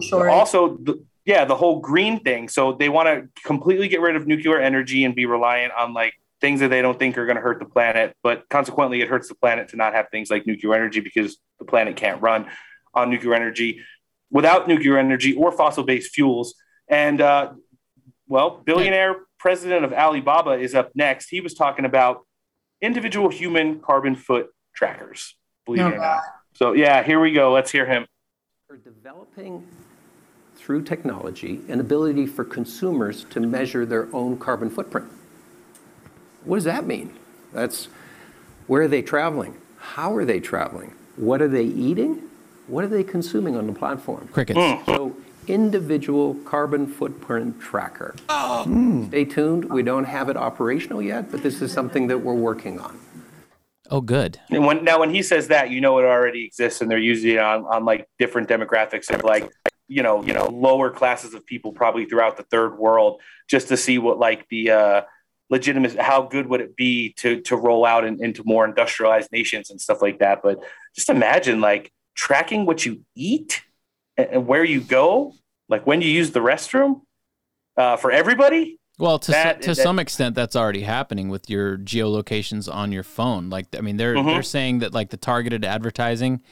Sure. 0.00 0.30
also 0.30 0.78
the, 0.78 1.04
yeah 1.26 1.44
the 1.44 1.54
whole 1.54 1.80
green 1.80 2.20
thing. 2.20 2.48
So 2.48 2.72
they 2.72 2.88
want 2.88 3.06
to 3.08 3.42
completely 3.42 3.88
get 3.88 4.00
rid 4.00 4.16
of 4.16 4.26
nuclear 4.26 4.58
energy 4.58 5.04
and 5.04 5.14
be 5.14 5.26
reliant 5.26 5.72
on 5.74 5.92
like 5.92 6.14
things 6.40 6.60
that 6.60 6.68
they 6.68 6.82
don't 6.82 6.98
think 6.98 7.16
are 7.16 7.26
going 7.26 7.36
to 7.36 7.42
hurt 7.42 7.58
the 7.58 7.66
planet. 7.66 8.16
But 8.22 8.48
consequently 8.48 9.00
it 9.00 9.08
hurts 9.08 9.28
the 9.28 9.34
planet 9.34 9.68
to 9.68 9.76
not 9.76 9.94
have 9.94 10.08
things 10.10 10.30
like 10.30 10.46
nuclear 10.46 10.74
energy 10.74 11.00
because 11.00 11.38
the 11.58 11.64
planet 11.64 11.96
can't 11.96 12.20
run 12.20 12.46
on 12.94 13.10
nuclear 13.10 13.34
energy 13.34 13.80
without 14.30 14.66
nuclear 14.66 14.98
energy 14.98 15.34
or 15.34 15.52
fossil 15.52 15.84
based 15.84 16.14
fuels. 16.14 16.54
And 16.88 17.20
uh, 17.20 17.52
well 18.26 18.62
billionaire 18.64 19.16
president 19.38 19.84
of 19.84 19.92
alibaba 19.92 20.52
is 20.52 20.74
up 20.74 20.90
next. 20.94 21.28
He 21.28 21.40
was 21.40 21.54
talking 21.54 21.84
about 21.84 22.26
individual 22.84 23.28
human 23.28 23.80
carbon 23.80 24.14
foot 24.14 24.48
trackers 24.74 25.34
believe 25.66 25.82
Oh, 25.82 25.88
it 25.88 25.94
or 25.94 25.96
oh, 25.96 26.00
not 26.00 26.22
so 26.54 26.72
yeah 26.72 27.02
here 27.02 27.20
we 27.20 27.32
go 27.32 27.52
let's 27.52 27.70
hear 27.70 27.86
him 27.86 28.06
We're 28.68 28.76
developing 28.76 29.66
through 30.56 30.82
technology 30.82 31.60
an 31.68 31.80
ability 31.80 32.26
for 32.26 32.44
consumers 32.44 33.24
to 33.24 33.40
measure 33.40 33.84
their 33.84 34.08
own 34.14 34.38
carbon 34.38 34.70
footprint. 34.70 35.10
What 36.44 36.56
does 36.56 36.64
that 36.64 36.86
mean? 36.86 37.14
That's 37.52 37.88
where 38.66 38.82
are 38.82 38.88
they 38.88 39.02
traveling? 39.02 39.56
How 39.78 40.14
are 40.14 40.24
they 40.24 40.40
traveling? 40.40 40.94
What 41.16 41.42
are 41.42 41.48
they 41.48 41.64
eating? 41.64 42.22
What 42.66 42.84
are 42.84 42.88
they 42.88 43.04
consuming 43.04 43.56
on 43.56 43.66
the 43.66 43.72
platform? 43.74 44.28
Crickets. 44.32 44.58
Hmm. 44.58 44.84
So, 44.86 45.16
individual 45.46 46.34
carbon 46.44 46.86
footprint 46.86 47.60
tracker. 47.60 48.14
Stay 49.08 49.24
tuned. 49.24 49.70
We 49.70 49.82
don't 49.82 50.04
have 50.04 50.28
it 50.28 50.36
operational 50.36 51.02
yet, 51.02 51.30
but 51.30 51.42
this 51.42 51.62
is 51.62 51.72
something 51.72 52.06
that 52.08 52.18
we're 52.18 52.34
working 52.34 52.78
on. 52.78 52.98
Oh, 53.90 54.00
good. 54.00 54.40
And 54.50 54.64
when 54.64 54.84
now 54.84 55.00
when 55.00 55.10
he 55.10 55.22
says 55.22 55.48
that, 55.48 55.70
you 55.70 55.80
know 55.80 55.98
it 55.98 56.04
already 56.04 56.46
exists, 56.46 56.80
and 56.80 56.90
they're 56.90 56.98
using 56.98 57.32
it 57.32 57.38
on 57.38 57.64
on 57.64 57.84
like 57.84 58.08
different 58.18 58.48
demographics 58.48 59.10
of 59.10 59.22
like 59.22 59.50
you 59.88 60.02
know 60.02 60.24
you 60.24 60.32
know 60.32 60.46
lower 60.46 60.90
classes 60.90 61.34
of 61.34 61.44
people 61.44 61.72
probably 61.72 62.06
throughout 62.06 62.36
the 62.36 62.44
third 62.44 62.78
world, 62.78 63.20
just 63.48 63.68
to 63.68 63.76
see 63.76 63.98
what 63.98 64.18
like 64.18 64.48
the 64.48 64.70
uh, 64.70 65.02
legitimate 65.50 65.98
how 65.98 66.22
good 66.22 66.46
would 66.46 66.62
it 66.62 66.76
be 66.76 67.12
to 67.18 67.40
to 67.42 67.56
roll 67.56 67.84
out 67.84 68.04
in, 68.04 68.22
into 68.24 68.42
more 68.44 68.64
industrialized 68.64 69.30
nations 69.32 69.70
and 69.70 69.80
stuff 69.80 70.00
like 70.00 70.18
that. 70.20 70.40
But 70.42 70.60
just 70.94 71.10
imagine 71.10 71.60
like 71.60 71.92
tracking 72.14 72.64
what 72.64 72.86
you 72.86 73.02
eat 73.14 73.62
and, 74.16 74.46
where 74.46 74.64
you 74.64 74.80
go, 74.80 75.34
like 75.68 75.86
when 75.86 76.00
you 76.02 76.08
use 76.08 76.30
the 76.32 76.40
restroom 76.40 77.02
uh, 77.76 77.96
for 77.96 78.10
everybody. 78.12 78.78
Well, 78.98 79.18
to 79.18 79.32
That- 79.32 79.62
to 79.62 79.74
that- 79.74 79.82
some 79.82 79.98
extent, 79.98 80.34
that's 80.36 80.54
already 80.54 80.82
happening 80.82 81.28
with 81.28 81.50
your 81.50 81.76
geolocations 81.78 82.72
on 82.72 82.92
your 82.92 83.02
phone. 83.02 83.50
Like, 83.50 83.66
I 83.76 83.80
mean, 83.80 83.96
they're 83.96 84.14
Mhm. 84.14 84.26
they're 84.26 84.42
saying 84.42 84.78
that 84.80 84.94
like 84.94 85.10
the 85.10 85.16
targeted 85.16 85.64
advertising, 85.64 86.42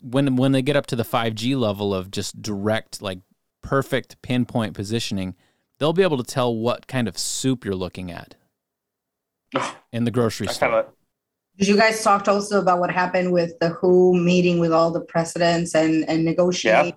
when 0.00 0.36
when 0.36 0.52
they 0.52 0.62
get 0.62 0.76
up 0.76 0.86
to 0.86 0.96
the 0.96 1.04
five 1.04 1.34
G 1.34 1.54
level 1.56 1.94
of 1.94 2.10
just 2.10 2.40
direct, 2.40 3.02
like 3.02 3.20
perfect 3.62 4.20
pinpoint 4.22 4.74
positioning, 4.74 5.34
they'll 5.78 5.92
be 5.92 6.02
able 6.02 6.16
to 6.16 6.24
tell 6.24 6.54
what 6.54 6.86
kind 6.86 7.06
of 7.08 7.18
soup 7.18 7.64
you're 7.66 7.74
looking 7.74 8.10
at 8.10 8.34
in 9.92 10.04
the 10.04 10.10
grocery 10.10 10.48
I 10.48 10.52
store. 10.52 10.68
kind 10.70 10.86
of 10.86 10.86
Did 10.86 10.94
you 11.68 11.76
guys 11.76 12.02
talked 12.02 12.28
also 12.28 12.60
about 12.60 12.80
what 12.80 12.90
happened 12.90 13.32
with 13.32 13.58
the 13.60 13.68
WHO 13.68 14.16
meeting 14.16 14.60
with 14.60 14.72
all 14.72 14.90
the 14.90 15.00
presidents 15.00 15.74
and 15.74 16.08
and 16.08 16.24
negotiating 16.24 16.94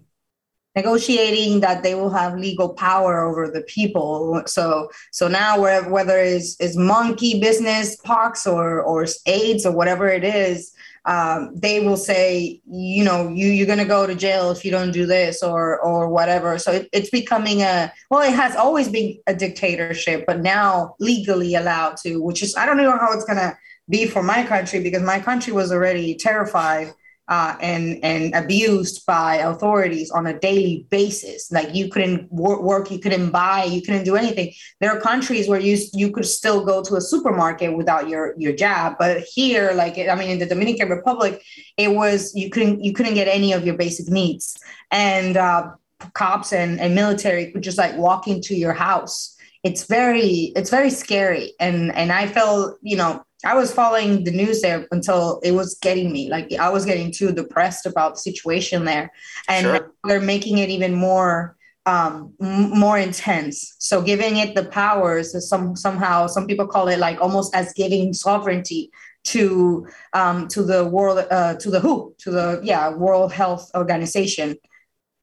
negotiating 0.76 1.59
that 1.59 1.84
they 1.84 1.93
will 1.93 2.09
have 2.09 2.36
legal 2.36 2.74
power 2.74 3.22
over 3.22 3.47
the 3.47 3.61
people. 3.61 4.41
So 4.45 4.89
so 5.11 5.28
now 5.28 5.59
where, 5.59 5.88
whether 5.89 6.18
it's 6.18 6.59
is 6.59 6.76
monkey 6.76 7.39
business 7.39 7.95
pox 7.97 8.47
or 8.47 8.82
or 8.82 9.05
AIDS 9.26 9.66
or 9.66 9.72
whatever 9.72 10.07
it 10.07 10.24
is, 10.24 10.74
um, 11.05 11.51
they 11.53 11.86
will 11.86 11.97
say 11.97 12.61
you 12.66 13.03
know 13.03 13.30
you 13.30 13.47
you're 13.47 13.68
gonna 13.68 13.86
go 13.86 14.07
to 14.07 14.16
jail 14.16 14.51
if 14.51 14.64
you 14.66 14.72
don't 14.72 14.91
do 14.91 15.05
this 15.05 15.43
or 15.43 15.80
or 15.82 16.09
whatever. 16.09 16.57
So 16.57 16.72
it, 16.72 16.89
it's 16.91 17.09
becoming 17.09 17.61
a 17.61 17.91
well, 18.09 18.22
it 18.22 18.34
has 18.34 18.55
always 18.55 18.89
been 18.89 19.20
a 19.28 19.36
dictatorship, 19.36 20.26
but 20.26 20.41
now 20.41 20.95
legally 20.99 21.55
allowed 21.55 21.97
to, 21.97 22.22
which 22.22 22.41
is 22.41 22.55
I 22.55 22.66
don't 22.66 22.78
know 22.78 22.97
how 22.97 23.14
it's 23.14 23.26
gonna 23.26 23.57
be 23.90 24.06
for 24.06 24.24
my 24.24 24.44
country 24.44 24.82
because 24.82 25.04
my 25.04 25.20
country 25.20 25.54
was 25.54 25.72
already 25.72 26.16
terrified 26.16 26.94
uh, 27.30 27.56
and 27.62 28.04
and 28.04 28.34
abused 28.36 29.06
by 29.06 29.36
authorities 29.36 30.12
on 30.12 30.28
a 30.28 30.38
daily 30.38 30.86
basis. 30.90 31.52
Like 31.52 31.74
you 31.74 31.90
couldn't 31.90 32.32
wor- 32.32 32.62
work, 32.62 32.92
you 32.92 33.00
couldn't 33.00 33.32
buy, 33.32 33.64
you 33.64 33.82
couldn't 33.82 34.04
do 34.04 34.16
anything. 34.16 34.54
There 34.82 34.92
are 34.92 35.00
countries 35.00 35.48
where 35.48 35.60
you 35.60 35.78
you 35.94 36.12
could 36.12 36.26
still 36.26 36.66
go 36.66 36.84
to 36.84 36.96
a 36.96 37.02
supermarket 37.02 37.76
without 37.76 38.10
your 38.10 38.36
your 38.38 38.54
jab, 38.54 38.96
but 39.00 39.22
here, 39.22 39.72
like 39.74 39.98
I 39.98 40.16
mean, 40.16 40.32
in 40.32 40.40
the 40.40 40.46
Dominican 40.46 40.90
Republic, 40.90 41.42
it 41.78 41.92
was 41.92 42.36
you 42.36 42.50
couldn't 42.50 42.84
you 42.84 42.94
couldn't 42.94 43.14
get 43.14 43.28
any 43.28 43.54
of 43.54 43.66
your 43.66 43.76
basic 43.78 44.10
needs, 44.10 44.58
and 44.92 45.38
uh, 45.38 45.72
cops 46.14 46.52
and 46.52 46.80
and 46.80 46.94
military 46.94 47.52
could 47.52 47.64
just 47.64 47.78
like 47.78 47.98
walk 47.98 48.28
into 48.28 48.54
your 48.54 48.74
house. 48.74 49.38
It's 49.64 49.86
very 49.86 50.52
it's 50.58 50.70
very 50.70 50.90
scary, 50.90 51.54
and 51.60 51.96
and 51.96 52.12
I 52.12 52.28
felt 52.28 52.78
you 52.82 52.98
know 52.98 53.24
I 53.46 53.56
was 53.56 53.74
following 53.74 54.24
the 54.24 54.32
news 54.32 54.62
there 54.62 54.88
until 54.91 55.39
it 55.44 55.52
was 55.52 55.76
getting 55.82 56.12
me. 56.12 56.30
Like 56.30 56.52
I 56.54 56.70
was 56.70 56.86
getting 56.86 57.12
too 57.12 57.32
depressed 57.32 57.86
about 57.86 58.16
the 58.16 58.20
situation 58.22 58.86
there, 58.86 59.12
and 59.50 59.66
Sure. 59.66 59.91
they're 60.06 60.22
making 60.22 60.60
it 60.60 60.70
even 60.70 60.94
more 60.94 61.56
um 61.86 62.34
m- 62.41 62.70
more 62.80 62.98
intense. 62.98 63.76
So 63.80 64.02
giving 64.02 64.38
it 64.38 64.56
the 64.56 64.66
powers 64.66 65.36
is 65.36 65.50
some 65.50 65.76
somehow 65.76 66.28
some 66.28 66.48
people 66.48 66.68
call 66.68 66.88
it 66.88 67.00
like 67.00 67.20
almost 67.20 67.54
as 67.54 67.74
giving 67.74 68.14
sovereignty 68.14 68.89
to 69.26 69.86
um 70.14 70.48
to 70.50 70.64
the 70.64 70.86
world 70.86 71.26
uh 71.30 71.56
to 71.56 71.70
the 71.70 71.80
WHO 71.82 72.16
to 72.20 72.32
the 72.32 72.62
yeah 72.64 72.94
World 72.96 73.34
Health 73.34 73.70
Organization. 73.76 74.56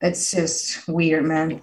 It's 0.01 0.31
just 0.31 0.87
weird, 0.87 1.25
man. 1.25 1.61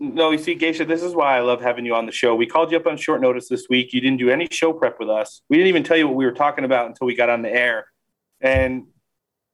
No, 0.00 0.30
you 0.30 0.38
see, 0.38 0.54
Geisha, 0.54 0.84
this 0.84 1.02
is 1.02 1.14
why 1.14 1.36
I 1.36 1.40
love 1.40 1.60
having 1.60 1.86
you 1.86 1.94
on 1.94 2.06
the 2.06 2.12
show. 2.12 2.34
We 2.34 2.46
called 2.46 2.72
you 2.72 2.78
up 2.78 2.86
on 2.86 2.96
short 2.96 3.20
notice 3.20 3.48
this 3.48 3.66
week. 3.70 3.92
You 3.92 4.00
didn't 4.00 4.18
do 4.18 4.28
any 4.28 4.48
show 4.50 4.72
prep 4.72 4.98
with 4.98 5.08
us. 5.08 5.42
We 5.48 5.56
didn't 5.56 5.68
even 5.68 5.84
tell 5.84 5.96
you 5.96 6.08
what 6.08 6.16
we 6.16 6.24
were 6.24 6.32
talking 6.32 6.64
about 6.64 6.86
until 6.86 7.06
we 7.06 7.14
got 7.14 7.30
on 7.30 7.42
the 7.42 7.50
air. 7.50 7.86
And 8.40 8.88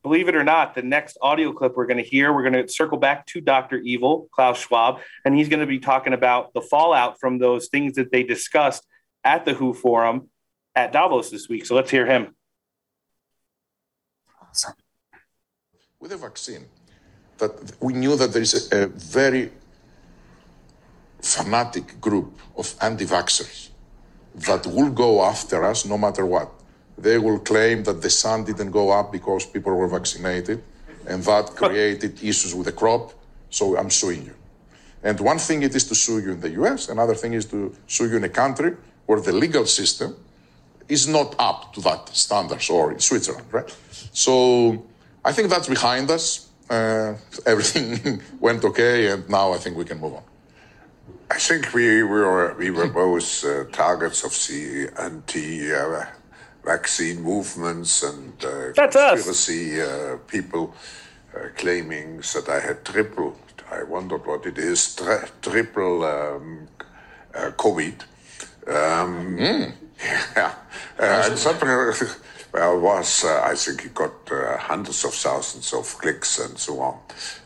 believe 0.02 0.28
it 0.28 0.34
or 0.34 0.42
not, 0.42 0.74
the 0.74 0.82
next 0.82 1.18
audio 1.20 1.52
clip 1.52 1.76
we're 1.76 1.86
going 1.86 2.02
to 2.02 2.08
hear, 2.08 2.32
we're 2.32 2.48
going 2.48 2.66
to 2.66 2.72
circle 2.72 2.98
back 2.98 3.26
to 3.26 3.40
Dr. 3.40 3.78
Evil, 3.78 4.28
Klaus 4.32 4.58
Schwab, 4.58 5.00
and 5.24 5.34
he's 5.36 5.48
going 5.48 5.60
to 5.60 5.66
be 5.66 5.78
talking 5.78 6.14
about 6.14 6.54
the 6.54 6.62
fallout 6.62 7.20
from 7.20 7.38
those 7.38 7.68
things 7.68 7.94
that 7.94 8.10
they 8.10 8.22
discussed 8.22 8.86
at 9.24 9.44
the 9.44 9.52
WHO 9.52 9.74
forum 9.74 10.30
at 10.74 10.92
Davos 10.92 11.30
this 11.30 11.48
week. 11.48 11.66
So 11.66 11.74
let's 11.74 11.90
hear 11.90 12.06
him. 12.06 12.34
with 16.00 16.12
a 16.12 16.16
vaccine 16.16 16.66
that 17.38 17.52
we 17.80 17.92
knew 17.92 18.16
that 18.16 18.32
there 18.32 18.42
is 18.42 18.72
a, 18.72 18.84
a 18.84 18.86
very 18.86 19.50
fanatic 21.22 22.00
group 22.00 22.38
of 22.56 22.74
anti-vaxxers 22.80 23.70
that 24.34 24.66
will 24.66 24.90
go 24.90 25.22
after 25.24 25.64
us 25.64 25.84
no 25.84 25.98
matter 25.98 26.24
what. 26.24 26.50
They 26.98 27.18
will 27.18 27.38
claim 27.38 27.84
that 27.84 28.02
the 28.02 28.10
sun 28.10 28.44
didn't 28.44 28.70
go 28.70 28.90
up 28.90 29.10
because 29.10 29.46
people 29.46 29.74
were 29.74 29.88
vaccinated, 29.88 30.62
and 31.06 31.22
that 31.24 31.56
created 31.56 32.22
issues 32.22 32.54
with 32.54 32.66
the 32.66 32.72
crop. 32.72 33.12
So 33.48 33.76
I'm 33.76 33.90
suing 33.90 34.24
you. 34.26 34.34
And 35.02 35.18
one 35.18 35.38
thing 35.38 35.62
it 35.62 35.74
is 35.74 35.84
to 35.88 35.94
sue 35.94 36.20
you 36.20 36.32
in 36.32 36.40
the 36.40 36.50
US, 36.62 36.88
another 36.88 37.14
thing 37.14 37.32
is 37.32 37.46
to 37.46 37.74
sue 37.86 38.10
you 38.10 38.16
in 38.18 38.24
a 38.24 38.28
country 38.28 38.76
where 39.06 39.20
the 39.20 39.32
legal 39.32 39.64
system 39.66 40.14
is 40.88 41.08
not 41.08 41.34
up 41.38 41.72
to 41.74 41.80
that 41.80 42.08
standards 42.10 42.68
or 42.68 42.92
in 42.92 42.98
Switzerland, 42.98 43.46
right? 43.50 43.76
So 44.12 44.84
I 45.24 45.32
think 45.32 45.48
that's 45.48 45.68
behind 45.68 46.10
us. 46.10 46.48
Uh, 46.68 47.14
everything 47.46 48.20
went 48.40 48.64
okay, 48.64 49.10
and 49.10 49.28
now 49.28 49.52
I 49.52 49.58
think 49.58 49.76
we 49.76 49.84
can 49.84 49.98
move 49.98 50.14
on. 50.14 50.22
I 51.30 51.38
think 51.38 51.72
we 51.72 52.02
were 52.02 52.54
we 52.58 52.70
were 52.70 52.88
both 52.88 53.44
uh, 53.44 53.64
targets 53.70 54.24
of 54.24 54.32
the 54.48 54.88
anti-vaccine 55.00 57.22
movements 57.22 58.02
and 58.02 58.32
uh, 58.44 58.72
That's 58.74 58.96
conspiracy 58.96 59.80
uh, 59.80 60.16
people 60.26 60.74
uh, 61.34 61.48
claiming 61.56 62.16
that 62.18 62.48
I 62.48 62.58
had 62.60 62.84
triple. 62.84 63.36
I 63.70 63.84
wondered 63.84 64.26
what 64.26 64.44
it 64.46 64.58
is. 64.58 64.96
Tri- 64.96 65.28
triple 65.40 66.04
um, 66.04 66.66
uh, 67.34 67.52
COVID. 67.56 68.02
Um, 68.66 69.38
Yeah, 70.02 70.54
uh, 70.98 71.28
and 71.28 71.38
something 71.38 71.68
Well, 72.54 72.80
was, 72.80 73.22
uh, 73.24 73.42
I 73.44 73.54
think 73.54 73.82
he 73.82 73.88
got 73.90 74.32
uh, 74.32 74.56
hundreds 74.56 75.04
of 75.04 75.12
thousands 75.14 75.72
of 75.74 75.98
clicks 75.98 76.38
and 76.38 76.58
so 76.58 76.80
on. 76.80 76.98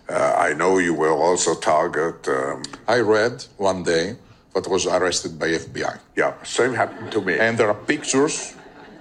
Uh, 0.09 0.35
I 0.37 0.53
know 0.53 0.79
you 0.79 0.95
will 0.95 1.23
also 1.23 1.55
target. 1.55 2.29
Um, 2.29 2.63
I 2.87 2.99
read 3.01 3.45
one 3.57 3.83
day 3.83 4.17
that 4.55 4.69
was 4.69 4.87
arrested 4.87 5.39
by 5.39 5.49
FBI. 5.49 5.99
Yeah, 6.17 6.35
same 6.43 6.75
happened 6.75 7.11
to 7.13 7.21
me. 7.21 7.39
And 7.39 7.57
there 7.59 7.69
are 7.69 7.75
pictures, 7.75 8.55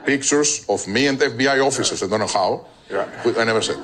pictures 0.06 0.66
of 0.70 0.88
me 0.88 1.08
and 1.08 1.20
FBI 1.20 1.66
officers. 1.66 2.02
I 2.04 2.08
don't 2.08 2.20
know 2.20 2.28
how. 2.28 2.66
Yeah. 2.90 3.08
I 3.38 3.44
never 3.44 3.62
said. 3.62 3.84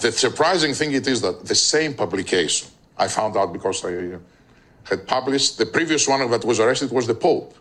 The 0.00 0.12
surprising 0.12 0.74
thing 0.74 0.92
it 0.92 1.06
is 1.06 1.20
that 1.22 1.44
the 1.46 1.54
same 1.54 1.94
publication 1.94 2.68
I 2.98 3.08
found 3.08 3.36
out 3.36 3.52
because 3.52 3.84
I 3.84 3.94
uh, 3.94 4.18
had 4.84 5.06
published 5.06 5.58
the 5.58 5.66
previous 5.66 6.08
one 6.08 6.30
that 6.30 6.44
was 6.44 6.60
arrested 6.60 6.90
was 6.90 7.06
the 7.06 7.14
Pope 7.14 7.54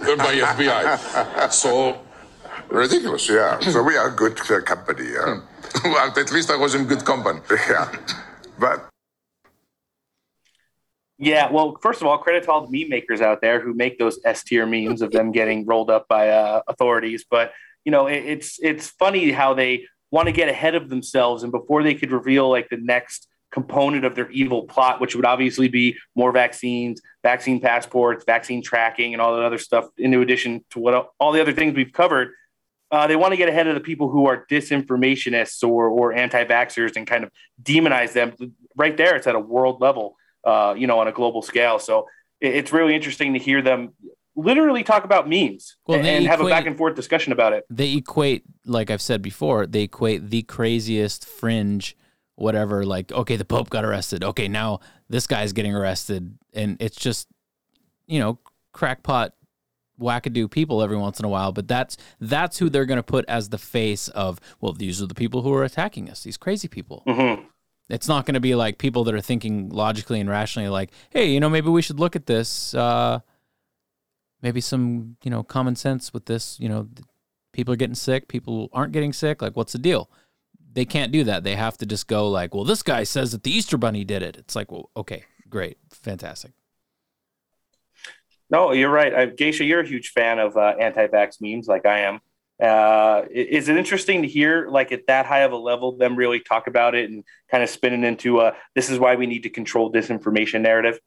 by 0.00 0.34
FBI. 0.36 1.50
so 1.64 1.98
ridiculous. 2.68 3.28
Yeah, 3.28 3.58
so 3.60 3.82
we 3.82 3.96
are 3.96 4.10
good 4.10 4.38
uh, 4.50 4.60
company. 4.60 5.08
Yeah. 5.12 5.40
Well, 5.84 6.12
at 6.16 6.32
least 6.32 6.50
I 6.50 6.56
was 6.56 6.74
in 6.74 6.84
good 6.86 7.04
company. 7.04 7.40
Yeah, 7.50 7.92
but 8.58 8.88
Yeah, 11.18 11.50
well, 11.50 11.76
first 11.82 12.00
of 12.00 12.06
all, 12.06 12.18
credit 12.18 12.44
to 12.44 12.50
all 12.50 12.66
the 12.66 12.80
meme 12.80 12.90
makers 12.90 13.20
out 13.20 13.40
there 13.40 13.60
who 13.60 13.74
make 13.74 13.98
those 13.98 14.18
S 14.24 14.44
tier 14.44 14.66
memes 14.66 15.02
of 15.02 15.10
them 15.10 15.32
getting 15.32 15.66
rolled 15.66 15.90
up 15.90 16.06
by 16.08 16.30
uh, 16.30 16.62
authorities. 16.68 17.24
But 17.28 17.52
you 17.84 17.92
know, 17.92 18.06
it, 18.06 18.24
it's 18.24 18.58
it's 18.62 18.88
funny 18.88 19.32
how 19.32 19.54
they 19.54 19.86
want 20.10 20.26
to 20.26 20.32
get 20.32 20.48
ahead 20.48 20.74
of 20.74 20.88
themselves, 20.88 21.42
and 21.42 21.52
before 21.52 21.82
they 21.82 21.94
could 21.94 22.12
reveal 22.12 22.48
like 22.48 22.68
the 22.68 22.78
next 22.78 23.28
component 23.50 24.04
of 24.04 24.14
their 24.14 24.30
evil 24.30 24.64
plot, 24.64 25.00
which 25.00 25.16
would 25.16 25.24
obviously 25.24 25.68
be 25.68 25.96
more 26.14 26.32
vaccines, 26.32 27.00
vaccine 27.22 27.60
passports, 27.60 28.24
vaccine 28.24 28.62
tracking, 28.62 29.14
and 29.14 29.22
all 29.22 29.34
that 29.34 29.44
other 29.44 29.58
stuff, 29.58 29.86
in 29.96 30.12
addition 30.14 30.64
to 30.70 30.78
what 30.78 31.08
all 31.18 31.32
the 31.32 31.40
other 31.40 31.52
things 31.52 31.74
we've 31.74 31.92
covered. 31.92 32.32
Uh, 32.90 33.06
they 33.06 33.16
want 33.16 33.32
to 33.32 33.36
get 33.36 33.48
ahead 33.48 33.66
of 33.66 33.74
the 33.74 33.80
people 33.80 34.08
who 34.08 34.26
are 34.26 34.46
disinformationists 34.50 35.62
or, 35.62 35.88
or 35.88 36.12
anti-vaxxers 36.14 36.96
and 36.96 37.06
kind 37.06 37.22
of 37.22 37.30
demonize 37.62 38.12
them. 38.12 38.34
Right 38.76 38.96
there, 38.96 39.14
it's 39.14 39.26
at 39.26 39.34
a 39.34 39.40
world 39.40 39.80
level, 39.80 40.16
uh, 40.44 40.74
you 40.76 40.86
know, 40.86 40.98
on 40.98 41.08
a 41.08 41.12
global 41.12 41.42
scale. 41.42 41.78
So 41.78 42.06
it, 42.40 42.54
it's 42.54 42.72
really 42.72 42.94
interesting 42.94 43.34
to 43.34 43.38
hear 43.38 43.60
them 43.60 43.92
literally 44.36 44.84
talk 44.84 45.04
about 45.04 45.28
memes 45.28 45.76
Well, 45.86 45.98
and, 45.98 46.06
and 46.06 46.26
have 46.26 46.40
a 46.40 46.44
back 46.44 46.64
and 46.64 46.78
forth 46.78 46.94
discussion 46.94 47.32
about 47.32 47.52
it. 47.52 47.64
They 47.68 47.94
equate, 47.94 48.44
like 48.64 48.90
I've 48.90 49.02
said 49.02 49.20
before, 49.20 49.66
they 49.66 49.82
equate 49.82 50.30
the 50.30 50.42
craziest 50.42 51.26
fringe, 51.26 51.96
whatever. 52.36 52.86
Like, 52.86 53.10
okay, 53.10 53.36
the 53.36 53.44
Pope 53.44 53.68
got 53.68 53.84
arrested. 53.84 54.22
Okay, 54.22 54.46
now 54.46 54.78
this 55.08 55.26
guy's 55.26 55.52
getting 55.52 55.74
arrested, 55.74 56.38
and 56.54 56.76
it's 56.80 56.96
just, 56.96 57.26
you 58.06 58.20
know, 58.20 58.38
crackpot, 58.72 59.34
wackadoo 60.00 60.50
people 60.50 60.82
every 60.82 60.96
once 60.96 61.18
in 61.18 61.24
a 61.24 61.28
while. 61.28 61.52
But 61.52 61.68
that's 61.68 61.96
that's 62.20 62.58
who 62.58 62.68
they're 62.68 62.86
going 62.86 62.96
to 62.98 63.02
put 63.02 63.24
as 63.28 63.48
the 63.48 63.58
face 63.58 64.08
of. 64.08 64.40
Well, 64.60 64.72
these 64.72 65.02
are 65.02 65.06
the 65.06 65.14
people 65.14 65.42
who 65.42 65.52
are 65.54 65.64
attacking 65.64 66.10
us. 66.10 66.22
These 66.22 66.36
crazy 66.36 66.68
people. 66.68 67.02
Mm-hmm. 67.06 67.44
It's 67.90 68.08
not 68.08 68.26
going 68.26 68.34
to 68.34 68.40
be 68.40 68.54
like 68.54 68.78
people 68.78 69.04
that 69.04 69.14
are 69.14 69.20
thinking 69.20 69.70
logically 69.70 70.20
and 70.20 70.28
rationally, 70.28 70.68
like, 70.68 70.90
hey, 71.10 71.30
you 71.30 71.40
know, 71.40 71.48
maybe 71.48 71.70
we 71.70 71.80
should 71.80 71.98
look 71.98 72.14
at 72.16 72.26
this. 72.26 72.74
Uh, 72.74 73.20
maybe 74.42 74.60
some, 74.60 75.16
you 75.24 75.30
know, 75.30 75.42
common 75.42 75.74
sense 75.74 76.12
with 76.12 76.26
this. 76.26 76.58
You 76.60 76.68
know, 76.68 76.88
people 77.52 77.72
are 77.72 77.78
getting 77.78 77.94
sick, 77.94 78.28
people 78.28 78.68
aren't 78.72 78.92
getting 78.92 79.12
sick. 79.12 79.40
Like, 79.40 79.56
what's 79.56 79.72
the 79.72 79.78
deal? 79.78 80.10
They 80.74 80.84
can't 80.84 81.10
do 81.10 81.24
that. 81.24 81.44
They 81.44 81.56
have 81.56 81.78
to 81.78 81.86
just 81.86 82.06
go 82.06 82.28
like, 82.28 82.54
well, 82.54 82.64
this 82.64 82.82
guy 82.82 83.04
says 83.04 83.32
that 83.32 83.42
the 83.42 83.50
Easter 83.50 83.78
Bunny 83.78 84.04
did 84.04 84.22
it. 84.22 84.36
It's 84.36 84.54
like, 84.54 84.70
well, 84.70 84.90
okay, 84.96 85.24
great, 85.48 85.78
fantastic. 85.90 86.52
No, 88.50 88.72
you're 88.72 88.90
right. 88.90 89.14
I, 89.14 89.26
Geisha, 89.26 89.64
you're 89.64 89.80
a 89.80 89.86
huge 89.86 90.10
fan 90.10 90.38
of 90.38 90.56
uh, 90.56 90.74
anti-vax 90.80 91.36
memes, 91.40 91.68
like 91.68 91.84
I 91.84 92.00
am. 92.00 92.20
Uh, 92.60 93.22
is 93.30 93.68
it 93.68 93.76
interesting 93.76 94.22
to 94.22 94.28
hear, 94.28 94.68
like 94.68 94.90
at 94.90 95.06
that 95.06 95.26
high 95.26 95.40
of 95.40 95.52
a 95.52 95.56
level, 95.56 95.96
them 95.96 96.16
really 96.16 96.40
talk 96.40 96.66
about 96.66 96.94
it 96.94 97.08
and 97.08 97.22
kind 97.50 97.62
of 97.62 97.70
spin 97.70 97.92
it 97.92 98.06
into 98.06 98.40
uh, 98.40 98.52
this 98.74 98.90
is 98.90 98.98
why 98.98 99.14
we 99.14 99.26
need 99.26 99.44
to 99.44 99.50
control 99.50 99.92
disinformation 99.92 100.60
narrative? 100.62 100.98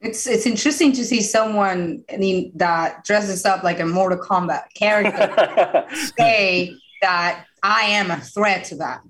It's 0.00 0.26
it's 0.26 0.46
interesting 0.46 0.92
to 0.92 1.04
see 1.04 1.20
someone 1.20 2.04
I 2.12 2.16
mean 2.16 2.52
that 2.56 3.04
dresses 3.04 3.44
up 3.44 3.62
like 3.62 3.80
a 3.80 3.86
Mortal 3.86 4.18
Kombat 4.18 4.64
character 4.74 5.86
say 6.18 6.76
that 7.02 7.44
I 7.62 7.82
am 7.82 8.10
a 8.10 8.20
threat 8.20 8.64
to 8.66 8.76
that. 8.76 9.02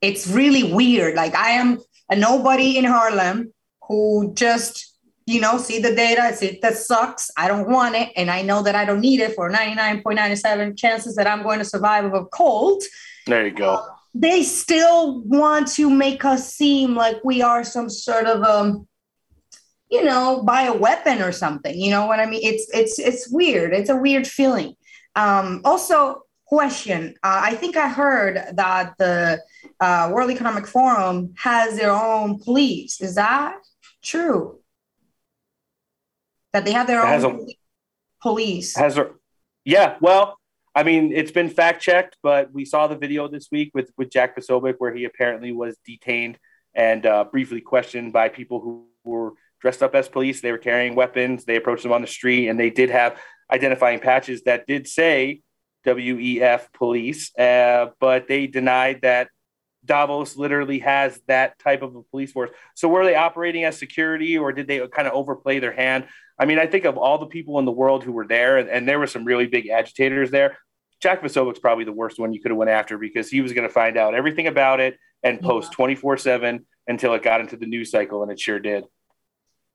It's 0.00 0.28
really 0.28 0.72
weird. 0.72 1.14
Like 1.14 1.34
I 1.34 1.50
am 1.50 1.80
a 2.10 2.16
nobody 2.16 2.76
in 2.78 2.84
Harlem 2.84 3.52
who 3.88 4.32
just 4.34 4.97
you 5.28 5.40
know 5.40 5.58
see 5.58 5.78
the 5.78 5.94
data, 5.94 6.34
see 6.34 6.58
that 6.62 6.76
sucks. 6.76 7.30
I 7.36 7.48
don't 7.48 7.68
want 7.68 7.94
it, 7.94 8.10
and 8.16 8.30
I 8.30 8.42
know 8.42 8.62
that 8.62 8.74
I 8.74 8.84
don't 8.84 9.00
need 9.00 9.20
it 9.20 9.34
for 9.34 9.48
ninety 9.48 9.74
nine 9.74 10.02
point 10.02 10.16
ninety 10.16 10.36
seven 10.36 10.76
chances 10.76 11.14
that 11.16 11.26
I'm 11.26 11.42
going 11.42 11.58
to 11.58 11.64
survive 11.64 12.04
of 12.04 12.14
a 12.14 12.24
cold. 12.26 12.82
There 13.26 13.46
you 13.46 13.54
go. 13.54 13.84
They 14.14 14.42
still 14.42 15.20
want 15.22 15.68
to 15.74 15.90
make 15.90 16.24
us 16.24 16.52
seem 16.52 16.94
like 16.94 17.22
we 17.24 17.42
are 17.42 17.62
some 17.62 17.88
sort 17.88 18.26
of 18.26 18.42
um 18.42 18.88
you 19.90 20.04
know, 20.04 20.42
buy 20.42 20.62
a 20.62 20.76
weapon 20.76 21.22
or 21.22 21.32
something. 21.32 21.78
You 21.78 21.90
know 21.90 22.06
what 22.06 22.20
I 22.20 22.26
mean? 22.26 22.40
It's 22.42 22.68
it's 22.74 22.98
it's 22.98 23.30
weird. 23.30 23.72
It's 23.72 23.90
a 23.90 23.96
weird 23.96 24.26
feeling. 24.26 24.74
Um, 25.16 25.62
also, 25.64 26.22
question. 26.48 27.14
Uh, 27.22 27.40
I 27.44 27.54
think 27.54 27.76
I 27.76 27.88
heard 27.88 28.42
that 28.54 28.94
the 28.98 29.40
uh, 29.80 30.10
World 30.12 30.30
Economic 30.30 30.66
Forum 30.66 31.34
has 31.36 31.76
their 31.78 31.92
own 31.92 32.38
police. 32.42 33.00
Is 33.00 33.14
that 33.16 33.58
true? 34.02 34.57
That 36.52 36.64
they 36.64 36.72
have 36.72 36.86
their 36.86 37.00
It 37.00 37.24
own 37.24 37.46
police. 38.22 38.76
Has 38.76 38.94
there? 38.94 39.12
Yeah. 39.64 39.96
Well, 40.00 40.38
I 40.74 40.82
mean, 40.82 41.12
it's 41.12 41.32
been 41.32 41.50
fact 41.50 41.82
checked, 41.82 42.16
but 42.22 42.52
we 42.52 42.64
saw 42.64 42.86
the 42.86 42.96
video 42.96 43.28
this 43.28 43.48
week 43.50 43.70
with 43.74 43.90
with 43.96 44.10
Jack 44.10 44.36
Posobiec 44.36 44.76
where 44.78 44.94
he 44.94 45.04
apparently 45.04 45.52
was 45.52 45.76
detained 45.84 46.38
and 46.74 47.04
uh, 47.04 47.24
briefly 47.24 47.60
questioned 47.60 48.12
by 48.12 48.28
people 48.28 48.60
who 48.60 48.86
were 49.04 49.32
dressed 49.60 49.82
up 49.82 49.94
as 49.94 50.08
police. 50.08 50.40
They 50.40 50.52
were 50.52 50.58
carrying 50.58 50.94
weapons. 50.94 51.44
They 51.44 51.56
approached 51.56 51.84
him 51.84 51.92
on 51.92 52.00
the 52.00 52.06
street, 52.06 52.48
and 52.48 52.58
they 52.58 52.70
did 52.70 52.90
have 52.90 53.18
identifying 53.50 53.98
patches 53.98 54.42
that 54.42 54.66
did 54.66 54.86
say 54.86 55.40
WEF 55.84 56.72
police, 56.72 57.36
uh, 57.38 57.86
but 57.98 58.28
they 58.28 58.46
denied 58.46 59.00
that 59.02 59.28
Davos 59.84 60.36
literally 60.36 60.80
has 60.80 61.18
that 61.28 61.58
type 61.58 61.82
of 61.82 61.96
a 61.96 62.02
police 62.02 62.32
force. 62.32 62.50
So 62.74 62.88
were 62.88 63.04
they 63.04 63.14
operating 63.14 63.64
as 63.64 63.78
security, 63.78 64.36
or 64.36 64.52
did 64.52 64.66
they 64.66 64.86
kind 64.88 65.08
of 65.08 65.14
overplay 65.14 65.58
their 65.60 65.72
hand? 65.72 66.06
I 66.38 66.44
mean, 66.46 66.58
I 66.58 66.66
think 66.66 66.84
of 66.84 66.96
all 66.96 67.18
the 67.18 67.26
people 67.26 67.58
in 67.58 67.64
the 67.64 67.72
world 67.72 68.04
who 68.04 68.12
were 68.12 68.26
there, 68.26 68.58
and, 68.58 68.68
and 68.68 68.88
there 68.88 68.98
were 68.98 69.06
some 69.06 69.24
really 69.24 69.46
big 69.46 69.68
agitators 69.68 70.30
there. 70.30 70.58
Jack 71.00 71.20
Posobiec's 71.20 71.58
probably 71.58 71.84
the 71.84 71.92
worst 71.92 72.18
one 72.18 72.32
you 72.32 72.40
could 72.40 72.50
have 72.50 72.58
went 72.58 72.70
after 72.70 72.98
because 72.98 73.28
he 73.28 73.40
was 73.40 73.52
going 73.52 73.66
to 73.66 73.72
find 73.72 73.96
out 73.96 74.14
everything 74.14 74.46
about 74.46 74.80
it 74.80 74.98
and 75.22 75.40
post 75.40 75.72
24-7 75.72 76.60
until 76.86 77.14
it 77.14 77.22
got 77.22 77.40
into 77.40 77.56
the 77.56 77.66
news 77.66 77.90
cycle, 77.90 78.22
and 78.22 78.30
it 78.30 78.40
sure 78.40 78.58
did. 78.58 78.84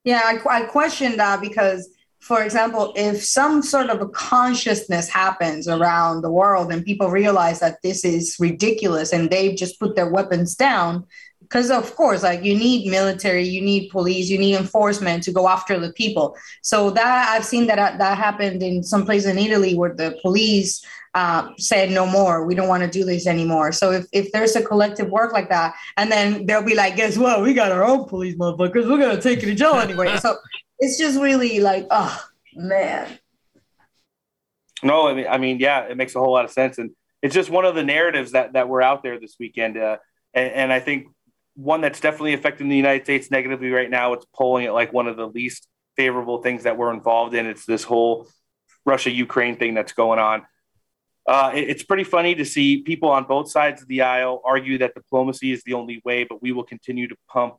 Yeah, 0.03 0.21
I, 0.23 0.63
I 0.63 0.65
question 0.65 1.17
that 1.17 1.41
because, 1.41 1.89
for 2.19 2.43
example, 2.43 2.93
if 2.95 3.23
some 3.23 3.61
sort 3.61 3.89
of 3.89 4.01
a 4.01 4.09
consciousness 4.09 5.09
happens 5.09 5.67
around 5.67 6.21
the 6.21 6.31
world 6.31 6.71
and 6.71 6.83
people 6.83 7.09
realize 7.09 7.59
that 7.59 7.77
this 7.83 8.03
is 8.03 8.35
ridiculous 8.39 9.13
and 9.13 9.29
they've 9.29 9.55
just 9.55 9.79
put 9.79 9.95
their 9.95 10.09
weapons 10.09 10.55
down, 10.55 11.05
because 11.53 11.69
of 11.69 11.95
course, 11.95 12.23
like 12.23 12.43
you 12.43 12.55
need 12.55 12.89
military, 12.89 13.43
you 13.43 13.61
need 13.61 13.89
police, 13.89 14.27
you 14.27 14.39
need 14.39 14.55
enforcement 14.55 15.21
to 15.21 15.31
go 15.31 15.47
after 15.47 15.79
the 15.79 15.93
people. 15.93 16.35
So 16.63 16.89
that 16.89 17.29
I've 17.29 17.45
seen 17.45 17.67
that 17.67 17.99
that 17.99 18.17
happened 18.17 18.63
in 18.63 18.81
some 18.81 19.05
place 19.05 19.27
in 19.27 19.37
Italy 19.37 19.75
where 19.75 19.93
the 19.93 20.17
police 20.23 20.83
uh, 21.13 21.49
said 21.59 21.91
no 21.91 22.07
more. 22.07 22.47
We 22.47 22.55
don't 22.55 22.67
want 22.67 22.81
to 22.81 22.89
do 22.89 23.05
this 23.05 23.27
anymore. 23.27 23.71
So 23.71 23.91
if, 23.91 24.07
if 24.11 24.31
there's 24.31 24.55
a 24.55 24.63
collective 24.63 25.09
work 25.09 25.31
like 25.31 25.49
that, 25.49 25.75
and 25.95 26.11
then 26.11 26.47
they'll 26.47 26.63
be 26.63 26.73
like, 26.73 26.95
guess 26.95 27.19
what? 27.19 27.43
We 27.43 27.53
got 27.53 27.71
our 27.71 27.83
own 27.83 28.09
police 28.09 28.35
motherfuckers. 28.35 28.89
We're 28.89 28.97
gonna 28.97 29.21
take 29.21 29.43
you 29.43 29.49
to 29.49 29.55
jail 29.55 29.75
anyway. 29.75 30.17
so 30.17 30.37
it's 30.79 30.97
just 30.97 31.21
really 31.21 31.59
like, 31.59 31.85
oh 31.91 32.19
man. 32.55 33.19
No, 34.81 35.07
I 35.07 35.13
mean, 35.13 35.27
I 35.29 35.37
mean, 35.37 35.59
yeah, 35.59 35.81
it 35.81 35.97
makes 35.97 36.15
a 36.15 36.19
whole 36.19 36.33
lot 36.33 36.45
of 36.45 36.51
sense, 36.51 36.79
and 36.79 36.89
it's 37.21 37.35
just 37.35 37.51
one 37.51 37.63
of 37.63 37.75
the 37.75 37.83
narratives 37.83 38.31
that 38.31 38.53
that 38.53 38.67
were 38.67 38.81
out 38.81 39.03
there 39.03 39.19
this 39.19 39.35
weekend, 39.39 39.77
uh, 39.77 39.97
and, 40.33 40.51
and 40.51 40.73
I 40.73 40.79
think 40.79 41.05
one 41.55 41.81
that's 41.81 41.99
definitely 41.99 42.33
affecting 42.33 42.69
the 42.69 42.75
United 42.75 43.03
States 43.03 43.29
negatively 43.29 43.69
right 43.69 43.89
now. 43.89 44.13
It's 44.13 44.25
polling 44.35 44.65
at 44.65 44.73
like 44.73 44.91
one 44.93 45.07
of 45.07 45.17
the 45.17 45.27
least 45.27 45.67
favorable 45.95 46.41
things 46.41 46.63
that 46.63 46.77
we're 46.77 46.93
involved 46.93 47.35
in. 47.35 47.45
It's 47.45 47.65
this 47.65 47.83
whole 47.83 48.27
Russia 48.85 49.11
Ukraine 49.11 49.57
thing 49.57 49.73
that's 49.73 49.93
going 49.93 50.19
on. 50.19 50.43
Uh, 51.27 51.51
it- 51.53 51.69
it's 51.69 51.83
pretty 51.83 52.03
funny 52.03 52.35
to 52.35 52.43
see 52.45 52.81
people 52.81 53.09
on 53.09 53.23
both 53.25 53.49
sides 53.49 53.81
of 53.81 53.87
the 53.87 54.01
aisle 54.01 54.41
argue 54.43 54.77
that 54.79 54.93
diplomacy 54.95 55.51
is 55.51 55.63
the 55.63 55.73
only 55.73 56.01
way, 56.03 56.23
but 56.23 56.41
we 56.41 56.51
will 56.51 56.63
continue 56.63 57.07
to 57.07 57.15
pump. 57.29 57.55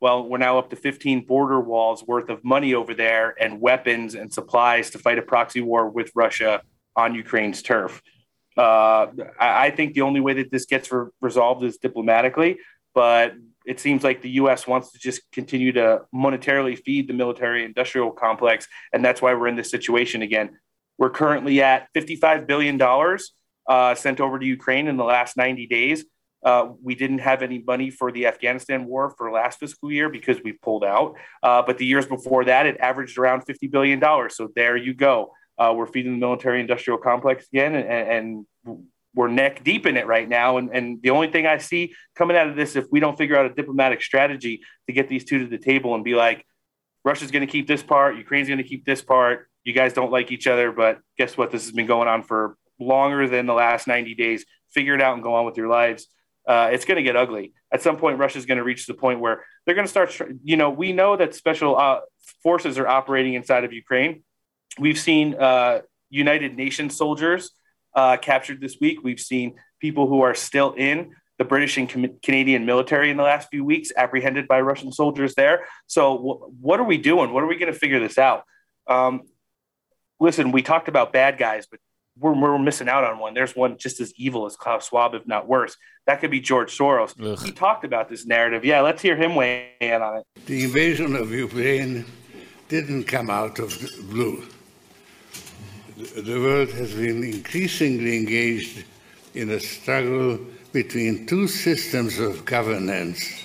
Well, 0.00 0.28
we're 0.28 0.38
now 0.38 0.58
up 0.58 0.70
to 0.70 0.76
15 0.76 1.26
border 1.26 1.60
walls 1.60 2.02
worth 2.06 2.30
of 2.30 2.42
money 2.44 2.74
over 2.74 2.94
there 2.94 3.34
and 3.40 3.60
weapons 3.60 4.14
and 4.14 4.32
supplies 4.32 4.90
to 4.90 4.98
fight 4.98 5.18
a 5.18 5.22
proxy 5.22 5.60
war 5.60 5.88
with 5.88 6.10
Russia 6.14 6.62
on 6.96 7.14
Ukraine's 7.14 7.62
turf. 7.62 8.02
Uh, 8.56 9.06
I, 9.38 9.66
I 9.66 9.70
think 9.70 9.94
the 9.94 10.00
only 10.02 10.20
way 10.20 10.32
that 10.34 10.50
this 10.50 10.66
gets 10.66 10.90
re- 10.90 11.08
resolved 11.20 11.62
is 11.64 11.76
diplomatically, 11.78 12.58
but 12.94 13.34
it 13.66 13.78
seems 13.78 14.02
like 14.02 14.22
the 14.22 14.30
U.S. 14.30 14.66
wants 14.66 14.92
to 14.92 14.98
just 14.98 15.22
continue 15.32 15.72
to 15.72 16.02
monetarily 16.14 16.78
feed 16.78 17.08
the 17.08 17.14
military 17.14 17.64
industrial 17.64 18.10
complex, 18.10 18.66
and 18.92 19.04
that's 19.04 19.20
why 19.20 19.34
we're 19.34 19.48
in 19.48 19.56
this 19.56 19.70
situation 19.70 20.22
again. 20.22 20.58
We're 20.98 21.10
currently 21.10 21.62
at 21.62 21.88
$55 21.94 22.46
billion. 22.46 22.80
Uh, 23.66 23.94
sent 23.94 24.20
over 24.20 24.38
to 24.38 24.44
Ukraine 24.44 24.88
in 24.88 24.96
the 24.96 25.04
last 25.04 25.36
90 25.36 25.66
days. 25.66 26.04
Uh, 26.44 26.70
we 26.82 26.94
didn't 26.94 27.18
have 27.18 27.42
any 27.42 27.62
money 27.66 27.90
for 27.90 28.10
the 28.10 28.26
Afghanistan 28.26 28.86
war 28.86 29.14
for 29.16 29.30
last 29.30 29.60
fiscal 29.60 29.92
year 29.92 30.08
because 30.08 30.38
we 30.42 30.52
pulled 30.52 30.84
out. 30.84 31.14
Uh, 31.42 31.62
but 31.62 31.78
the 31.78 31.86
years 31.86 32.06
before 32.06 32.44
that, 32.44 32.66
it 32.66 32.76
averaged 32.80 33.18
around 33.18 33.44
$50 33.46 33.70
billion. 33.70 34.00
So 34.30 34.48
there 34.56 34.76
you 34.76 34.94
go. 34.94 35.32
Uh, 35.58 35.74
we're 35.76 35.86
feeding 35.86 36.12
the 36.12 36.18
military 36.18 36.60
industrial 36.60 36.98
complex 36.98 37.46
again, 37.52 37.74
and, 37.74 38.46
and, 38.66 38.86
we're 39.14 39.28
neck 39.28 39.64
deep 39.64 39.86
in 39.86 39.96
it 39.96 40.06
right 40.06 40.28
now. 40.28 40.58
And, 40.58 40.70
and 40.70 41.02
the 41.02 41.10
only 41.10 41.30
thing 41.30 41.46
I 41.46 41.58
see 41.58 41.94
coming 42.14 42.36
out 42.36 42.48
of 42.48 42.56
this, 42.56 42.76
if 42.76 42.86
we 42.90 43.00
don't 43.00 43.18
figure 43.18 43.36
out 43.36 43.46
a 43.46 43.54
diplomatic 43.54 44.02
strategy 44.02 44.62
to 44.86 44.92
get 44.92 45.08
these 45.08 45.24
two 45.24 45.40
to 45.40 45.46
the 45.46 45.58
table 45.58 45.94
and 45.94 46.04
be 46.04 46.14
like, 46.14 46.44
Russia's 47.04 47.30
going 47.30 47.46
to 47.46 47.50
keep 47.50 47.66
this 47.66 47.82
part, 47.82 48.16
Ukraine's 48.16 48.48
going 48.48 48.58
to 48.58 48.64
keep 48.64 48.84
this 48.84 49.02
part. 49.02 49.48
You 49.64 49.72
guys 49.72 49.92
don't 49.92 50.12
like 50.12 50.30
each 50.30 50.46
other, 50.46 50.72
but 50.72 51.00
guess 51.18 51.36
what? 51.36 51.50
This 51.50 51.64
has 51.64 51.72
been 51.72 51.86
going 51.86 52.08
on 52.08 52.22
for 52.22 52.56
longer 52.78 53.28
than 53.28 53.46
the 53.46 53.52
last 53.52 53.86
90 53.86 54.14
days. 54.14 54.44
Figure 54.72 54.94
it 54.94 55.02
out 55.02 55.14
and 55.14 55.22
go 55.22 55.34
on 55.34 55.44
with 55.44 55.56
your 55.56 55.68
lives. 55.68 56.06
Uh, 56.46 56.70
it's 56.72 56.84
going 56.84 56.96
to 56.96 57.02
get 57.02 57.16
ugly. 57.16 57.52
At 57.72 57.82
some 57.82 57.96
point, 57.96 58.18
Russia's 58.18 58.46
going 58.46 58.58
to 58.58 58.64
reach 58.64 58.86
the 58.86 58.94
point 58.94 59.20
where 59.20 59.44
they're 59.64 59.74
going 59.74 59.86
to 59.86 59.90
start. 59.90 60.14
You 60.42 60.56
know, 60.56 60.70
we 60.70 60.92
know 60.92 61.16
that 61.16 61.34
special 61.34 61.76
uh, 61.76 62.00
forces 62.42 62.78
are 62.78 62.88
operating 62.88 63.34
inside 63.34 63.64
of 63.64 63.72
Ukraine. 63.72 64.22
We've 64.78 64.98
seen 64.98 65.34
uh, 65.34 65.80
United 66.08 66.56
Nations 66.56 66.96
soldiers 66.96 67.50
uh, 67.94 68.16
captured 68.16 68.60
this 68.60 68.76
week. 68.80 68.98
We've 69.02 69.20
seen 69.20 69.54
people 69.80 70.06
who 70.06 70.22
are 70.22 70.34
still 70.34 70.72
in 70.72 71.12
the 71.38 71.44
British 71.44 71.76
and 71.78 71.88
Com- 71.88 72.18
Canadian 72.22 72.66
military 72.66 73.10
in 73.10 73.16
the 73.16 73.22
last 73.22 73.48
few 73.50 73.64
weeks 73.64 73.90
apprehended 73.96 74.46
by 74.46 74.60
Russian 74.60 74.92
soldiers 74.92 75.34
there. 75.34 75.64
So, 75.86 76.16
w- 76.16 76.40
what 76.60 76.80
are 76.80 76.84
we 76.84 76.98
doing? 76.98 77.32
What 77.32 77.42
are 77.42 77.46
we 77.46 77.56
going 77.56 77.72
to 77.72 77.78
figure 77.78 77.98
this 77.98 78.18
out? 78.18 78.44
Um, 78.86 79.22
listen, 80.18 80.52
we 80.52 80.62
talked 80.62 80.88
about 80.88 81.12
bad 81.12 81.38
guys, 81.38 81.66
but 81.70 81.80
we're, 82.18 82.38
we're 82.38 82.58
missing 82.58 82.88
out 82.88 83.04
on 83.04 83.18
one. 83.18 83.32
There's 83.34 83.56
one 83.56 83.78
just 83.78 84.00
as 84.00 84.12
evil 84.16 84.44
as 84.44 84.56
Klaus 84.56 84.88
Schwab, 84.88 85.14
if 85.14 85.26
not 85.26 85.48
worse. 85.48 85.76
That 86.06 86.20
could 86.20 86.30
be 86.30 86.40
George 86.40 86.76
Soros. 86.76 87.14
Ugh. 87.20 87.38
He 87.42 87.52
talked 87.52 87.84
about 87.84 88.08
this 88.10 88.26
narrative. 88.26 88.64
Yeah, 88.64 88.82
let's 88.82 89.00
hear 89.00 89.16
him 89.16 89.34
weigh 89.34 89.70
in 89.80 90.02
on 90.02 90.18
it. 90.18 90.24
The 90.46 90.64
invasion 90.64 91.16
of 91.16 91.32
Ukraine 91.32 92.04
didn't 92.68 93.04
come 93.04 93.30
out 93.30 93.58
of 93.58 93.78
the 93.80 94.02
blue. 94.02 94.44
The 96.00 96.40
world 96.40 96.70
has 96.70 96.94
been 96.94 97.22
increasingly 97.22 98.16
engaged 98.16 98.84
in 99.34 99.50
a 99.50 99.60
struggle 99.60 100.38
between 100.72 101.26
two 101.26 101.46
systems 101.46 102.18
of 102.18 102.46
governance 102.46 103.44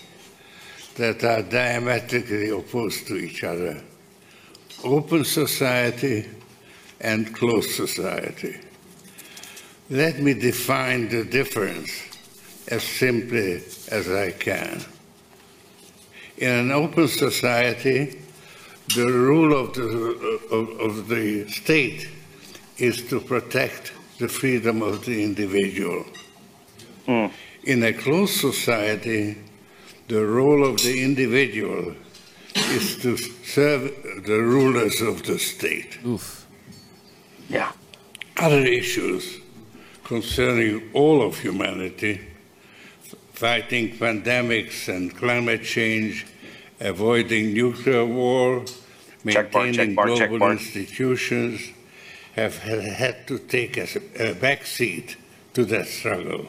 that 0.96 1.22
are 1.26 1.42
diametrically 1.42 2.50
opposed 2.50 3.08
to 3.08 3.18
each 3.18 3.44
other 3.44 3.82
open 4.86 5.26
society 5.26 6.30
and 7.02 7.36
closed 7.36 7.72
society. 7.72 8.56
Let 9.90 10.20
me 10.20 10.34
define 10.34 11.10
the 11.10 11.26
difference 11.26 11.92
as 12.70 12.84
simply 12.84 13.64
as 13.90 14.10
I 14.10 14.32
can. 14.32 14.82
In 16.38 16.52
an 16.52 16.72
open 16.72 17.10
society, 17.10 18.22
the 18.96 19.06
rule 19.06 19.60
of 19.60 19.74
the, 19.74 20.40
of, 20.52 20.70
of 20.80 21.08
the 21.10 21.50
state 21.50 22.10
is 22.78 23.08
to 23.10 23.20
protect 23.20 23.94
the 24.20 24.28
freedom 24.28 24.82
of 24.82 25.06
the 25.06 25.24
individual. 25.24 26.06
Mm. 27.08 27.32
In 27.64 27.84
a 27.84 27.94
closed 27.94 28.40
society, 28.40 29.38
the 30.08 30.26
role 30.26 30.66
of 30.66 30.78
the 30.82 31.04
individual 31.04 31.96
is 32.56 32.98
to 32.98 33.18
serve 33.18 33.92
the 34.26 34.40
rulers 34.40 35.02
of 35.02 35.24
the 35.24 35.38
state. 35.40 35.98
Oof. 36.06 36.46
Yeah. 37.50 37.72
Other 38.38 38.60
issues 38.60 39.40
concerning 40.04 40.90
all 40.94 41.22
of 41.22 41.40
humanity, 41.40 42.22
fighting 43.34 43.98
pandemics 43.98 44.88
and 44.88 45.16
climate 45.16 45.64
change, 45.64 46.26
avoiding 46.80 47.54
nuclear 47.54 48.06
war, 48.06 48.64
maintaining 49.24 49.96
check 49.96 50.18
check 50.18 50.30
global 50.30 50.52
institutions, 50.52 51.72
have 52.36 52.58
had 52.60 53.28
to 53.28 53.40
take 53.40 53.78
a, 53.78 53.84
a 53.84 54.36
backseat 54.36 55.16
to 55.54 55.64
that 55.66 55.88
struggle. 55.88 56.48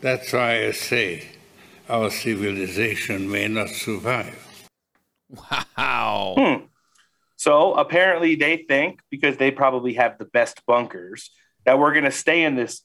That's 0.00 0.32
why 0.32 0.66
I 0.66 0.72
say 0.72 1.28
our 1.88 2.10
civilization 2.10 3.30
may 3.30 3.46
not 3.48 3.68
survive. 3.68 4.68
Wow. 5.28 6.34
Hmm. 6.36 6.64
So 7.36 7.74
apparently 7.74 8.34
they 8.34 8.64
think, 8.68 9.00
because 9.10 9.36
they 9.36 9.50
probably 9.50 9.94
have 9.94 10.18
the 10.18 10.24
best 10.24 10.60
bunkers, 10.66 11.30
that 11.64 11.78
we're 11.78 11.92
going 11.92 12.04
to 12.04 12.10
stay 12.10 12.42
in 12.42 12.56
this 12.56 12.82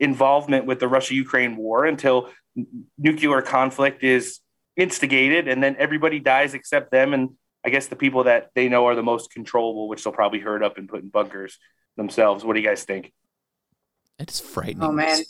involvement 0.00 0.66
with 0.66 0.80
the 0.80 0.88
Russia 0.88 1.14
Ukraine 1.14 1.56
war 1.56 1.84
until 1.84 2.30
nuclear 2.98 3.42
conflict 3.42 4.02
is 4.02 4.40
instigated 4.76 5.48
and 5.48 5.62
then 5.62 5.76
everybody 5.78 6.20
dies 6.20 6.54
except 6.54 6.90
them 6.90 7.12
and 7.14 7.30
I 7.64 7.70
guess 7.70 7.88
the 7.88 7.96
people 7.96 8.24
that 8.24 8.50
they 8.54 8.68
know 8.68 8.86
are 8.86 8.94
the 8.94 9.02
most 9.02 9.30
controllable, 9.30 9.88
which 9.88 10.04
they'll 10.04 10.12
probably 10.12 10.38
herd 10.38 10.62
up 10.62 10.78
and 10.78 10.88
put 10.88 11.02
in 11.02 11.08
bunkers 11.08 11.58
themselves. 11.96 12.44
What 12.44 12.54
do 12.54 12.60
you 12.60 12.66
guys 12.66 12.84
think? 12.84 13.12
It's 14.18 14.40
frightening. 14.40 14.82
Oh 14.82 14.92
man, 14.92 15.20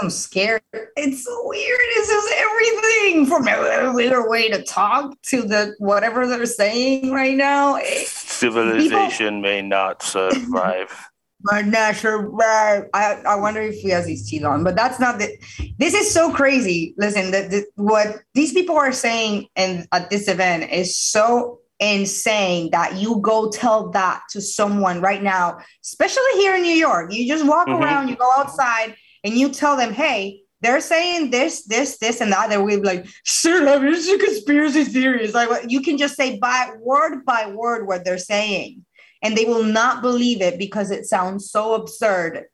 I'm 0.00 0.10
scared. 0.10 0.62
It's 0.72 1.24
so 1.24 1.42
weird. 1.48 1.80
It's 1.82 2.08
just 2.08 2.32
everything 2.36 3.26
from 3.26 3.48
a 3.48 3.92
weird 3.92 4.28
way 4.28 4.48
to 4.50 4.62
talk 4.62 5.20
to 5.22 5.42
the 5.42 5.74
whatever 5.78 6.26
they're 6.26 6.46
saying 6.46 7.12
right 7.12 7.36
now. 7.36 7.78
Civilization 8.06 9.26
people, 9.26 9.40
may 9.40 9.62
not 9.62 10.02
survive. 10.02 11.08
might 11.42 11.66
not 11.66 11.96
survive. 11.96 12.84
I, 12.92 13.22
I 13.26 13.36
wonder 13.36 13.60
if 13.60 13.76
he 13.76 13.88
has 13.90 14.06
his 14.06 14.28
teeth 14.28 14.44
on, 14.44 14.64
but 14.64 14.76
that's 14.76 15.00
not 15.00 15.18
the. 15.18 15.36
This 15.78 15.94
is 15.94 16.12
so 16.12 16.32
crazy. 16.32 16.94
Listen, 16.96 17.30
that 17.30 17.66
what 17.76 18.22
these 18.34 18.52
people 18.52 18.76
are 18.76 18.92
saying 18.92 19.48
and 19.56 19.86
at 19.92 20.10
this 20.10 20.28
event 20.28 20.70
is 20.70 20.96
so 20.96 21.60
insane 21.80 22.70
that 22.70 22.96
you 22.96 23.20
go 23.20 23.50
tell 23.50 23.90
that 23.90 24.22
to 24.30 24.40
someone 24.40 25.00
right 25.00 25.22
now, 25.22 25.58
especially 25.82 26.32
here 26.34 26.54
in 26.54 26.62
New 26.62 26.74
York. 26.74 27.12
You 27.12 27.26
just 27.26 27.46
walk 27.46 27.66
mm-hmm. 27.66 27.82
around, 27.82 28.08
you 28.08 28.16
go 28.16 28.30
outside 28.36 28.94
and 29.24 29.34
you 29.34 29.50
tell 29.50 29.76
them, 29.76 29.92
hey, 29.92 30.42
they're 30.60 30.80
saying 30.80 31.30
this, 31.30 31.64
this, 31.64 31.98
this, 31.98 32.20
and 32.20 32.32
that. 32.32 32.50
They're 32.50 32.64
be 32.64 32.76
like, 32.76 33.06
sure, 33.24 33.64
this 33.80 34.06
is 34.06 34.14
a 34.14 34.24
conspiracy 34.24 34.84
theory. 34.84 35.24
It's 35.24 35.34
like 35.34 35.48
you 35.68 35.80
can 35.80 35.96
just 35.96 36.16
say 36.16 36.38
by 36.38 36.72
word 36.78 37.24
by 37.24 37.50
word 37.50 37.86
what 37.86 38.04
they're 38.04 38.18
saying, 38.18 38.84
and 39.22 39.34
they 39.34 39.46
will 39.46 39.64
not 39.64 40.02
believe 40.02 40.42
it 40.42 40.58
because 40.58 40.90
it 40.90 41.06
sounds 41.06 41.50
so 41.50 41.74
absurd. 41.74 42.44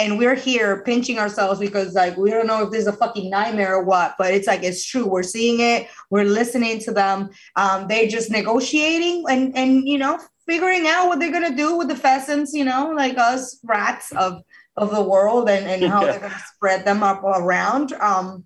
And 0.00 0.18
we're 0.18 0.34
here 0.34 0.82
pinching 0.82 1.18
ourselves 1.18 1.60
because, 1.60 1.94
like, 1.94 2.16
we 2.16 2.30
don't 2.30 2.46
know 2.46 2.64
if 2.64 2.70
this 2.70 2.82
is 2.82 2.86
a 2.86 2.92
fucking 2.94 3.28
nightmare 3.28 3.76
or 3.76 3.84
what, 3.84 4.14
but 4.18 4.32
it's 4.32 4.46
like 4.46 4.62
it's 4.62 4.84
true. 4.84 5.06
We're 5.06 5.22
seeing 5.22 5.60
it. 5.60 5.88
We're 6.08 6.24
listening 6.24 6.78
to 6.80 6.92
them. 6.92 7.28
Um, 7.56 7.86
they're 7.86 8.08
just 8.08 8.30
negotiating 8.30 9.24
and 9.28 9.54
and 9.54 9.86
you 9.86 9.98
know 9.98 10.18
figuring 10.46 10.88
out 10.88 11.08
what 11.08 11.20
they're 11.20 11.30
gonna 11.30 11.54
do 11.54 11.76
with 11.76 11.88
the 11.88 11.96
pheasants. 11.96 12.54
You 12.54 12.64
know, 12.64 12.92
like 12.96 13.18
us 13.18 13.60
rats 13.62 14.10
of 14.12 14.42
of 14.80 14.90
the 14.90 15.02
world 15.02 15.48
and, 15.48 15.66
and 15.66 15.84
how 15.90 16.00
yeah. 16.00 16.12
they're 16.12 16.20
going 16.20 16.32
to 16.32 16.44
spread 16.54 16.84
them 16.84 17.02
up 17.02 17.22
around. 17.22 17.92
Um, 17.94 18.44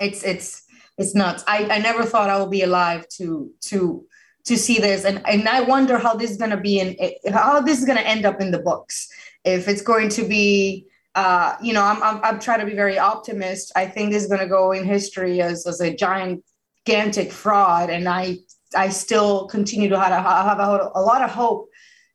it's 0.00 0.22
it's 0.24 0.64
it's 0.98 1.14
nuts. 1.14 1.44
I, 1.46 1.68
I 1.70 1.78
never 1.78 2.04
thought 2.04 2.30
I 2.30 2.40
would 2.40 2.50
be 2.50 2.62
alive 2.62 3.06
to 3.18 3.50
to 3.66 4.06
to 4.44 4.56
see 4.56 4.78
this, 4.78 5.04
and 5.04 5.22
and 5.26 5.48
I 5.48 5.60
wonder 5.60 5.98
how 5.98 6.14
this 6.14 6.30
is 6.30 6.36
going 6.38 6.50
to 6.50 6.56
be 6.56 6.80
in 6.80 6.96
how 7.32 7.60
this 7.60 7.78
is 7.78 7.84
going 7.84 7.98
to 7.98 8.06
end 8.06 8.24
up 8.24 8.40
in 8.40 8.50
the 8.50 8.58
books. 8.58 9.08
If 9.46 9.68
it's 9.68 9.82
going 9.82 10.10
to 10.10 10.24
be, 10.24 10.86
uh, 11.14 11.56
you 11.62 11.72
know, 11.72 11.82
I'm, 11.82 12.02
I'm 12.02 12.20
I'm 12.22 12.38
trying 12.40 12.60
to 12.60 12.66
be 12.66 12.74
very 12.74 12.98
optimist. 12.98 13.72
I 13.76 13.86
think 13.86 14.12
this 14.12 14.22
is 14.24 14.28
going 14.28 14.40
to 14.40 14.48
go 14.48 14.72
in 14.72 14.84
history 14.84 15.40
as 15.40 15.66
as 15.66 15.80
a 15.80 15.94
gigantic 15.94 17.32
fraud, 17.32 17.88
and 17.88 18.08
I 18.08 18.38
I 18.74 18.90
still 18.90 19.46
continue 19.46 19.88
to 19.88 19.98
have, 19.98 20.12
a, 20.12 20.20
have 20.20 20.58
a 20.60 21.00
lot 21.00 21.22
of 21.22 21.30
hope 21.30 21.68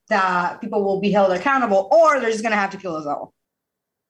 that 0.10 0.60
people 0.60 0.84
will 0.84 1.00
be 1.00 1.12
held 1.12 1.32
accountable, 1.32 1.88
or 1.92 2.20
they're 2.20 2.30
just 2.30 2.44
going 2.44 2.52
to 2.52 2.58
have 2.58 2.72
to 2.72 2.78
kill 2.78 2.96
us 2.98 3.06
all. 3.06 3.34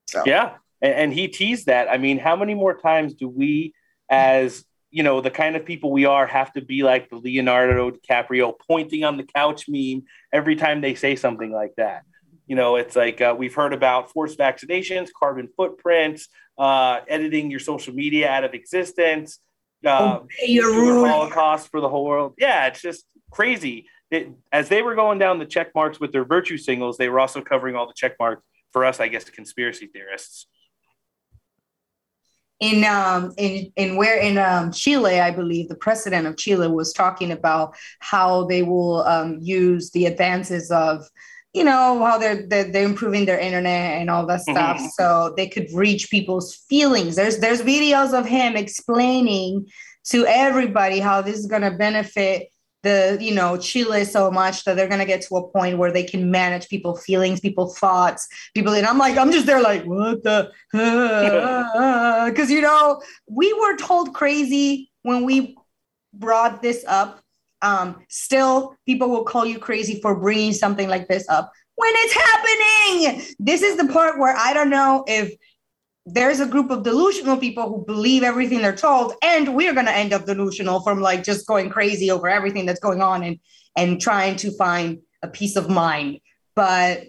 So. 0.07 0.24
Yeah, 0.26 0.55
and, 0.82 0.93
and 0.93 1.13
he 1.13 1.28
teased 1.28 1.67
that. 1.67 1.89
I 1.89 1.97
mean, 1.97 2.17
how 2.17 2.36
many 2.36 2.55
more 2.55 2.76
times 2.76 3.13
do 3.13 3.30
we, 3.30 3.74
as 4.09 4.65
you 4.89 5.03
know, 5.03 5.22
the 5.22 5.32
kind 5.32 5.55
of 5.55 5.63
people 5.63 5.91
we 5.91 6.05
are, 6.05 6.28
have 6.28 6.51
to 6.53 6.61
be 6.61 6.84
like 6.84 7.09
the 7.09 7.15
Leonardo 7.15 7.91
DiCaprio 7.91 8.53
pointing 8.67 9.03
on 9.05 9.15
the 9.15 9.24
couch 9.24 9.65
meme 9.69 10.03
every 10.34 10.55
time 10.55 10.82
they 10.82 10.95
say 10.95 11.15
something 11.15 11.51
like 11.51 11.74
that? 11.78 12.03
You 12.52 12.58
know, 12.58 12.76
it's 12.76 12.97
like 12.97 13.22
uh, 13.22 13.34
we've 13.38 13.56
heard 13.56 13.72
about 13.72 14.12
forced 14.12 14.38
vaccinations, 14.38 15.08
carbon 15.18 15.47
footprints, 15.56 16.28
uh, 16.58 16.99
editing 17.08 17.49
your 17.49 17.62
social 17.62 17.93
media 17.93 18.30
out 18.30 18.43
of 18.43 18.54
existence, 18.54 19.39
uh, 19.86 20.20
Holocaust 21.08 21.70
for 21.70 21.80
the 21.80 21.88
whole 21.88 22.04
world. 22.04 22.34
Yeah, 22.38 22.68
it's 22.68 22.82
just 22.82 23.06
crazy. 23.32 23.88
It, 24.10 24.32
as 24.52 24.68
they 24.68 24.82
were 24.82 24.95
going 24.95 25.18
down 25.18 25.39
the 25.39 25.45
check 25.45 25.74
marks 25.74 26.02
with 26.02 26.12
their 26.12 26.26
virtue 26.26 26.58
singles, 26.58 26.97
they 26.97 27.08
were 27.08 27.22
also 27.22 27.39
covering 27.39 27.78
all 27.78 27.88
the 27.88 27.93
check 27.95 28.18
marks 28.20 28.43
for 28.74 28.84
us, 28.84 28.99
I 28.99 29.08
guess, 29.08 29.30
conspiracy 29.30 29.88
theorists. 29.88 30.45
In 32.60 32.84
um 32.84 33.34
in 33.38 33.72
in 33.78 33.95
where 33.95 34.20
in 34.20 34.38
um 34.38 34.74
Chile, 34.74 35.22
I 35.22 35.32
believe 35.32 35.70
the 35.70 35.76
president 35.76 36.28
of 36.28 36.36
Chile 36.36 36.68
was 36.68 36.91
talking 36.91 37.32
about 37.32 37.78
how 37.99 38.43
they 38.43 38.62
will 38.62 39.04
um, 39.04 39.39
use 39.41 39.89
the 39.91 40.06
advances 40.06 40.70
of 40.70 41.06
you 41.54 41.64
know 41.64 42.04
how 42.06 42.18
they're, 42.18 42.47
they're 42.47 42.72
they're 42.72 42.86
improving 42.86 43.26
their 43.26 43.39
internet 43.39 43.99
and 43.99 44.10
all 44.10 44.26
that 44.26 44.41
stuff. 44.41 44.80
Mhm. 44.80 44.89
so 44.91 45.34
they 45.36 45.47
could 45.47 45.68
reach 45.74 46.10
people's 46.10 46.56
feelings. 46.70 47.16
There's 47.16 47.39
there's 47.39 47.62
videos 47.62 48.18
of 48.18 48.26
him 48.26 48.56
explaining 48.56 49.68
to 50.06 50.26
everybody 50.26 50.99
how 50.99 51.22
this 51.22 51.38
is 51.38 51.45
going 51.47 51.62
to 51.62 51.72
benefit 51.72 52.47
the 52.84 53.18
you 53.22 53.34
know 53.34 53.58
chile 53.58 54.04
so 54.06 54.32
much 54.32 54.64
that 54.64 54.76
they're 54.76 54.88
going 54.88 54.99
to 54.99 55.06
get 55.06 55.22
to 55.22 55.36
a 55.36 55.47
point 55.52 55.78
where 55.78 55.91
they 55.91 56.04
can 56.04 56.32
manage 56.32 56.68
people's 56.68 57.04
feelings 57.04 57.39
people's 57.39 57.78
thoughts 57.78 58.28
people 58.56 58.74
and 58.74 58.88
i'm 58.88 58.97
like 58.97 59.18
i'm 59.20 59.32
just 59.32 59.45
there 59.45 59.62
like 59.62 59.84
what 59.84 60.24
the 60.24 60.49
because 60.74 62.49
you 62.49 62.60
know 62.62 62.99
we 63.30 63.54
were 63.54 63.78
told 63.78 64.16
crazy 64.16 64.89
when 65.04 65.24
we 65.26 65.56
brought 66.14 66.64
this 66.64 66.84
up 66.88 67.22
um, 67.62 68.03
still 68.09 68.76
people 68.86 69.09
will 69.09 69.24
call 69.24 69.45
you 69.45 69.59
crazy 69.59 69.99
for 70.01 70.16
bringing 70.16 70.53
something 70.53 70.89
like 70.89 71.07
this 71.07 71.28
up 71.30 71.51
when 71.76 71.91
it's 71.95 72.14
happening. 72.14 73.36
This 73.39 73.62
is 73.62 73.78
the 73.78 73.91
part 73.91 74.20
where 74.20 74.36
I 74.36 74.53
don't 74.53 74.70
know 74.70 75.03
if 75.07 75.34
there's 76.05 76.39
a 76.39 76.47
group 76.47 76.72
of 76.72 76.84
delusional 76.84 77.38
people 77.38 77.70
who 77.70 77.86
believe 77.86 78.24
everything 78.24 78.62
they're 78.62 78.76
told, 78.76 79.14
and 79.24 79.55
we're 79.55 79.74
gonna 79.74 79.91
end 79.91 80.14
up 80.14 80.26
delusional 80.26 80.82
from 80.82 80.99
like 80.99 81.24
just 81.24 81.47
going 81.47 81.70
crazy 81.70 82.09
over 82.12 82.28
everything 82.28 82.66
that's 82.66 82.80
going 82.80 83.01
on 83.01 83.24
and 83.24 83.39
and 83.76 84.01
trying 84.01 84.36
to 84.38 84.51
find 84.57 84.99
a 85.22 85.28
peace 85.28 85.55
of 85.55 85.70
mind. 85.70 86.20
But 86.55 87.07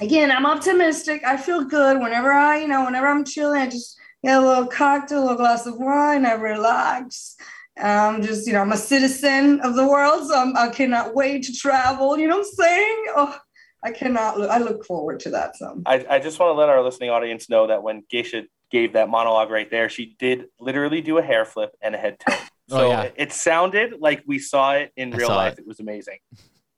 again, 0.00 0.30
I'm 0.30 0.46
optimistic. 0.46 1.22
I 1.24 1.36
feel 1.36 1.64
good 1.64 2.00
whenever 2.00 2.32
I, 2.32 2.60
you 2.60 2.68
know, 2.68 2.84
whenever 2.84 3.06
I'm 3.06 3.24
chilling, 3.24 3.60
I 3.60 3.66
just 3.66 3.98
get 4.24 4.38
a 4.38 4.40
little 4.40 4.66
cocktail, 4.66 5.28
a 5.28 5.36
glass 5.36 5.66
of 5.66 5.76
wine, 5.76 6.24
I 6.24 6.32
relax. 6.32 7.36
I'm 7.80 8.22
just, 8.22 8.46
you 8.46 8.52
know, 8.52 8.60
I'm 8.60 8.72
a 8.72 8.76
citizen 8.76 9.60
of 9.60 9.74
the 9.76 9.86
world, 9.86 10.28
so 10.28 10.34
I'm, 10.38 10.56
I 10.56 10.68
cannot 10.68 11.14
wait 11.14 11.42
to 11.44 11.52
travel. 11.54 12.18
You 12.18 12.28
know 12.28 12.38
what 12.38 12.46
I'm 12.46 12.52
saying? 12.54 13.04
Oh, 13.16 13.38
I 13.84 13.90
cannot. 13.92 14.38
Look, 14.38 14.50
I 14.50 14.58
look 14.58 14.84
forward 14.84 15.20
to 15.20 15.30
that. 15.30 15.56
So 15.56 15.80
I, 15.86 16.04
I 16.08 16.18
just 16.18 16.38
want 16.38 16.50
to 16.50 16.54
let 16.54 16.68
our 16.68 16.82
listening 16.82 17.10
audience 17.10 17.48
know 17.48 17.66
that 17.68 17.82
when 17.82 18.02
Geisha 18.10 18.44
gave 18.70 18.92
that 18.92 19.08
monologue 19.08 19.50
right 19.50 19.70
there, 19.70 19.88
she 19.88 20.14
did 20.18 20.46
literally 20.60 21.00
do 21.00 21.18
a 21.18 21.22
hair 21.22 21.44
flip 21.44 21.70
and 21.82 21.94
a 21.94 21.98
head 21.98 22.18
tilt. 22.18 22.38
Oh, 22.70 22.78
So 22.78 22.88
yeah. 22.90 23.02
it, 23.02 23.14
it 23.16 23.32
sounded 23.32 23.94
like 23.98 24.22
we 24.24 24.38
saw 24.38 24.74
it 24.74 24.92
in 24.96 25.12
I 25.12 25.16
real 25.16 25.28
life. 25.28 25.54
it. 25.54 25.58
It. 25.58 25.66
was 25.66 25.80
amazing. 25.80 26.18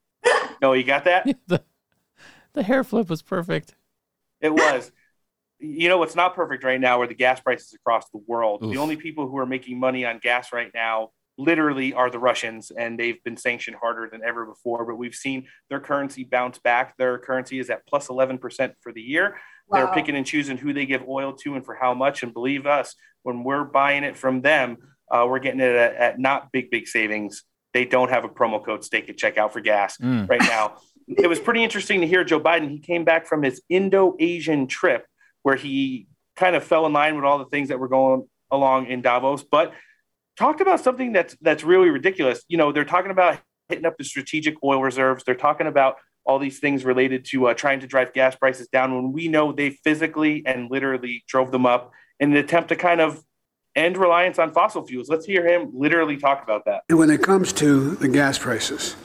no, 0.63 0.73
you 0.73 0.83
got 0.83 1.05
that? 1.05 1.27
the, 1.47 1.63
the 2.55 2.63
hair 2.63 2.83
flip 2.83 3.11
was 3.11 3.21
perfect. 3.21 3.77
It 4.41 4.53
was. 4.53 4.91
You 5.65 5.89
know 5.89 5.99
what's 5.99 6.15
not 6.15 6.35
perfect 6.35 6.63
right 6.65 6.81
now 6.81 7.01
are 7.01 7.07
the 7.07 7.15
gas 7.15 7.41
prices 7.41 7.73
across 7.75 8.09
the 8.11 8.21
world. 8.27 8.63
Oof. 8.63 8.73
The 8.73 8.79
only 8.79 8.97
people 8.97 9.29
who 9.29 9.39
are 9.39 9.47
making 9.47 9.79
money 9.81 10.05
on 10.05 10.19
gas 10.19 10.53
right 10.53 10.71
now 10.75 11.11
literally 11.37 11.93
are 11.93 12.11
the 12.11 12.19
Russians, 12.19 12.71
and 12.71 12.99
they've 12.99 13.23
been 13.25 13.37
sanctioned 13.37 13.77
harder 13.81 14.09
than 14.11 14.21
ever 14.25 14.47
before. 14.47 14.85
But 14.85 14.97
we've 14.97 15.15
seen 15.15 15.47
their 15.71 15.81
currency 15.81 16.25
bounce 16.25 16.59
back. 16.59 16.97
Their 16.97 17.19
currency 17.19 17.59
is 17.59 17.71
at 17.71 17.87
plus 17.87 18.09
11% 18.09 18.73
for 18.81 18.93
the 18.93 19.01
year. 19.03 19.37
They're 19.73 19.89
picking 19.89 20.15
and 20.15 20.27
choosing 20.27 20.59
who 20.59 20.73
they 20.75 20.85
give 20.87 21.03
oil 21.09 21.33
to 21.43 21.55
and 21.55 21.65
for 21.65 21.75
how 21.75 21.95
much. 21.95 22.23
And 22.23 22.33
believe 22.35 22.67
us, 22.67 22.95
when 23.23 23.43
we're 23.43 23.65
buying 23.65 24.05
it 24.05 24.17
from 24.17 24.43
them, 24.43 24.77
uh, 25.11 25.27
we're 25.29 25.39
getting 25.39 25.61
it 25.61 25.75
at, 25.75 25.95
at 25.95 26.19
not 26.19 26.53
big, 26.53 26.71
big 26.71 26.87
savings. 26.87 27.43
They 27.73 27.85
don't 27.87 28.11
have 28.11 28.25
a 28.25 28.29
promo 28.29 28.65
code 28.65 28.85
stake 28.85 29.09
at 29.09 29.17
checkout 29.17 29.53
for 29.53 29.61
gas 29.61 29.97
Mm. 29.99 30.29
right 30.29 30.41
now. 30.43 30.77
It 31.09 31.27
was 31.27 31.41
pretty 31.41 31.65
interesting 31.65 32.01
to 32.03 32.07
hear 32.07 32.23
Joe 32.25 32.41
Biden. 32.41 32.71
He 32.71 32.79
came 32.79 33.05
back 33.05 33.27
from 33.27 33.43
his 33.43 33.61
Indo 33.69 34.15
Asian 34.21 34.67
trip 34.67 35.07
where 35.45 35.57
he 35.57 36.09
kind 36.35 36.57
of 36.57 36.65
fell 36.65 36.85
in 36.87 36.93
line 36.93 37.15
with 37.15 37.25
all 37.25 37.39
the 37.39 37.45
things 37.45 37.69
that 37.69 37.79
were 37.79 37.89
going 37.89 38.27
along 38.51 38.87
in 38.87 39.01
Davos, 39.01 39.45
but 39.45 39.73
talked 40.37 40.61
about 40.61 40.81
something 40.81 41.13
that's 41.13 41.37
that's 41.41 41.63
really 41.63 41.91
ridiculous. 41.91 42.43
You 42.49 42.59
know, 42.59 42.73
they're 42.73 42.85
talking 42.85 43.13
about 43.13 43.39
hitting 43.69 43.87
up 43.87 43.97
the 43.97 44.05
strategic 44.05 44.57
oil 44.65 44.83
reserves. 44.83 45.23
They're 45.23 45.35
talking 45.37 45.69
about 45.69 45.97
all 46.27 46.39
these 46.39 46.59
things 46.59 46.85
related 46.85 47.25
to 47.27 47.49
uh, 47.49 47.55
trying 47.55 47.81
to 47.81 47.87
drive 47.87 48.13
gas 48.13 48.35
prices 48.35 48.69
down 48.69 48.95
when 48.95 49.13
we 49.13 49.29
know 49.29 49.53
they 49.53 49.71
physically 49.71 50.43
and 50.47 50.71
literally 50.71 51.23
drove 51.29 51.53
them 51.53 51.67
up 51.67 51.93
in 52.19 52.33
an 52.33 52.37
attempt 52.39 52.71
to 52.71 52.77
kind 52.77 53.01
of 53.01 53.23
end 53.77 53.97
reliance 53.99 54.39
on 54.39 54.53
fossil 54.53 54.87
fuels. 54.87 55.09
Let's 55.09 55.27
hear 55.27 55.47
him 55.47 55.71
literally 55.75 56.17
talk 56.17 56.43
about 56.43 56.65
that. 56.65 56.85
And 56.89 56.99
When 56.99 57.11
it 57.11 57.23
comes 57.23 57.53
to 57.55 57.97
the 57.97 58.09
gas 58.09 58.39
prices, 58.39 58.97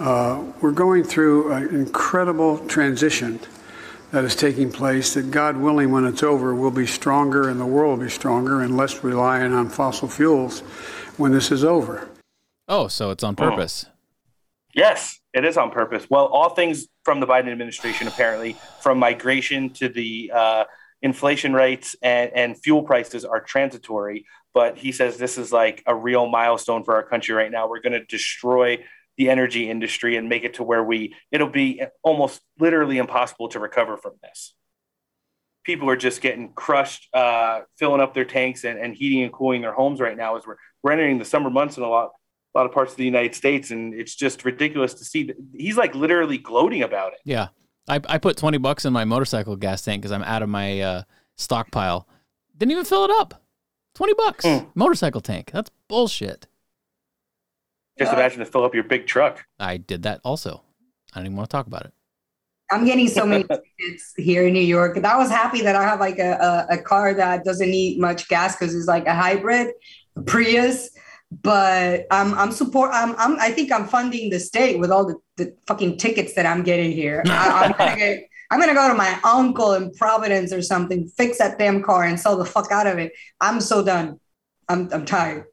uh, 0.00 0.42
we're 0.60 0.72
going 0.72 1.04
through 1.04 1.52
an 1.52 1.68
incredible 1.68 2.58
transition 2.66 3.38
that 4.12 4.24
is 4.24 4.36
taking 4.36 4.70
place 4.70 5.14
that, 5.14 5.30
God 5.30 5.56
willing, 5.56 5.90
when 5.90 6.04
it's 6.04 6.22
over, 6.22 6.54
will 6.54 6.70
be 6.70 6.86
stronger 6.86 7.48
and 7.48 7.58
the 7.58 7.66
world 7.66 7.98
will 7.98 8.04
be 8.06 8.10
stronger 8.10 8.60
and 8.60 8.76
less 8.76 9.02
reliant 9.02 9.54
on 9.54 9.70
fossil 9.70 10.06
fuels 10.06 10.60
when 11.16 11.32
this 11.32 11.50
is 11.50 11.64
over. 11.64 12.08
Oh, 12.68 12.88
so 12.88 13.10
it's 13.10 13.24
on 13.24 13.34
purpose. 13.34 13.86
Yes, 14.74 15.18
it 15.32 15.44
is 15.46 15.56
on 15.56 15.70
purpose. 15.70 16.08
Well, 16.08 16.26
all 16.26 16.50
things 16.50 16.86
from 17.04 17.20
the 17.20 17.26
Biden 17.26 17.50
administration, 17.50 18.06
apparently, 18.06 18.56
from 18.80 18.98
migration 18.98 19.70
to 19.70 19.88
the 19.88 20.30
uh, 20.32 20.64
inflation 21.00 21.54
rates 21.54 21.96
and, 22.02 22.30
and 22.34 22.62
fuel 22.62 22.82
prices 22.82 23.24
are 23.24 23.40
transitory. 23.40 24.26
But 24.52 24.76
he 24.76 24.92
says 24.92 25.16
this 25.16 25.38
is 25.38 25.52
like 25.52 25.82
a 25.86 25.94
real 25.94 26.28
milestone 26.28 26.84
for 26.84 26.94
our 26.94 27.02
country 27.02 27.34
right 27.34 27.50
now. 27.50 27.66
We're 27.66 27.80
going 27.80 27.94
to 27.94 28.04
destroy 28.04 28.84
the 29.16 29.30
energy 29.30 29.68
industry 29.68 30.16
and 30.16 30.28
make 30.28 30.44
it 30.44 30.54
to 30.54 30.62
where 30.62 30.82
we 30.82 31.14
it'll 31.30 31.48
be 31.48 31.82
almost 32.02 32.40
literally 32.58 32.98
impossible 32.98 33.48
to 33.48 33.60
recover 33.60 33.96
from 33.96 34.12
this. 34.22 34.54
People 35.64 35.88
are 35.88 35.96
just 35.96 36.20
getting 36.20 36.52
crushed, 36.54 37.08
uh, 37.14 37.60
filling 37.78 38.00
up 38.00 38.14
their 38.14 38.24
tanks 38.24 38.64
and, 38.64 38.78
and 38.78 38.94
heating 38.96 39.22
and 39.22 39.32
cooling 39.32 39.60
their 39.60 39.72
homes 39.72 40.00
right 40.00 40.16
now 40.16 40.36
as 40.36 40.44
we're, 40.44 40.56
we're 40.82 40.90
entering 40.90 41.18
the 41.18 41.24
summer 41.24 41.50
months 41.50 41.76
in 41.76 41.84
a 41.84 41.88
lot 41.88 42.10
a 42.54 42.58
lot 42.58 42.66
of 42.66 42.72
parts 42.72 42.92
of 42.92 42.98
the 42.98 43.04
United 43.04 43.34
States, 43.34 43.70
and 43.70 43.94
it's 43.94 44.14
just 44.14 44.44
ridiculous 44.44 44.94
to 44.94 45.04
see. 45.04 45.32
He's 45.54 45.76
like 45.76 45.94
literally 45.94 46.38
gloating 46.38 46.82
about 46.82 47.12
it. 47.14 47.20
Yeah. 47.24 47.48
I, 47.88 48.00
I 48.08 48.18
put 48.18 48.36
20 48.36 48.58
bucks 48.58 48.84
in 48.84 48.92
my 48.92 49.04
motorcycle 49.04 49.56
gas 49.56 49.82
tank 49.82 50.02
because 50.02 50.12
I'm 50.12 50.22
out 50.22 50.42
of 50.42 50.48
my 50.48 50.80
uh, 50.80 51.02
stockpile. 51.36 52.06
Didn't 52.56 52.72
even 52.72 52.84
fill 52.84 53.04
it 53.04 53.10
up. 53.10 53.42
20 53.94 54.14
bucks. 54.14 54.44
Motorcycle 54.74 55.20
tank. 55.20 55.50
That's 55.52 55.70
bullshit. 55.88 56.46
Just 57.98 58.12
uh, 58.12 58.16
imagine 58.16 58.40
to 58.40 58.46
fill 58.46 58.64
up 58.64 58.74
your 58.74 58.84
big 58.84 59.06
truck. 59.06 59.44
I 59.58 59.76
did 59.76 60.02
that 60.04 60.20
also. 60.24 60.62
I 61.12 61.18
don't 61.18 61.26
even 61.26 61.36
want 61.36 61.50
to 61.50 61.56
talk 61.56 61.66
about 61.66 61.84
it. 61.84 61.92
I'm 62.70 62.86
getting 62.86 63.06
so 63.06 63.26
many 63.26 63.44
tickets 63.44 64.14
here 64.16 64.46
in 64.46 64.54
New 64.54 64.60
York, 64.60 64.96
and 64.96 65.06
I 65.06 65.18
was 65.18 65.28
happy 65.28 65.60
that 65.62 65.76
I 65.76 65.82
have 65.82 66.00
like 66.00 66.18
a 66.18 66.66
a, 66.70 66.74
a 66.74 66.78
car 66.78 67.12
that 67.12 67.44
doesn't 67.44 67.70
need 67.70 68.00
much 68.00 68.28
gas 68.28 68.56
because 68.56 68.74
it's 68.74 68.86
like 68.86 69.06
a 69.06 69.14
hybrid 69.14 69.74
Prius. 70.26 70.90
But 71.30 72.06
I'm 72.10 72.34
I'm 72.34 72.50
support 72.52 72.90
I'm, 72.92 73.14
I'm 73.18 73.38
I 73.40 73.50
think 73.50 73.72
I'm 73.72 73.86
funding 73.86 74.30
the 74.30 74.40
state 74.40 74.78
with 74.78 74.90
all 74.90 75.06
the, 75.06 75.16
the 75.36 75.54
fucking 75.66 75.98
tickets 75.98 76.34
that 76.34 76.46
I'm 76.46 76.62
getting 76.62 76.92
here. 76.92 77.22
I, 77.26 77.64
I'm 77.64 77.72
gonna 77.72 77.96
get 77.98 78.28
I'm 78.50 78.60
gonna 78.60 78.74
go 78.74 78.88
to 78.88 78.94
my 78.94 79.18
uncle 79.24 79.74
in 79.74 79.92
Providence 79.92 80.52
or 80.52 80.62
something, 80.62 81.08
fix 81.08 81.38
that 81.38 81.58
damn 81.58 81.82
car 81.82 82.04
and 82.04 82.18
sell 82.18 82.36
the 82.36 82.44
fuck 82.44 82.70
out 82.70 82.86
of 82.86 82.98
it. 82.98 83.12
I'm 83.40 83.60
so 83.60 83.82
done. 83.84 84.18
I'm 84.68 84.90
I'm 84.92 85.04
tired. 85.04 85.44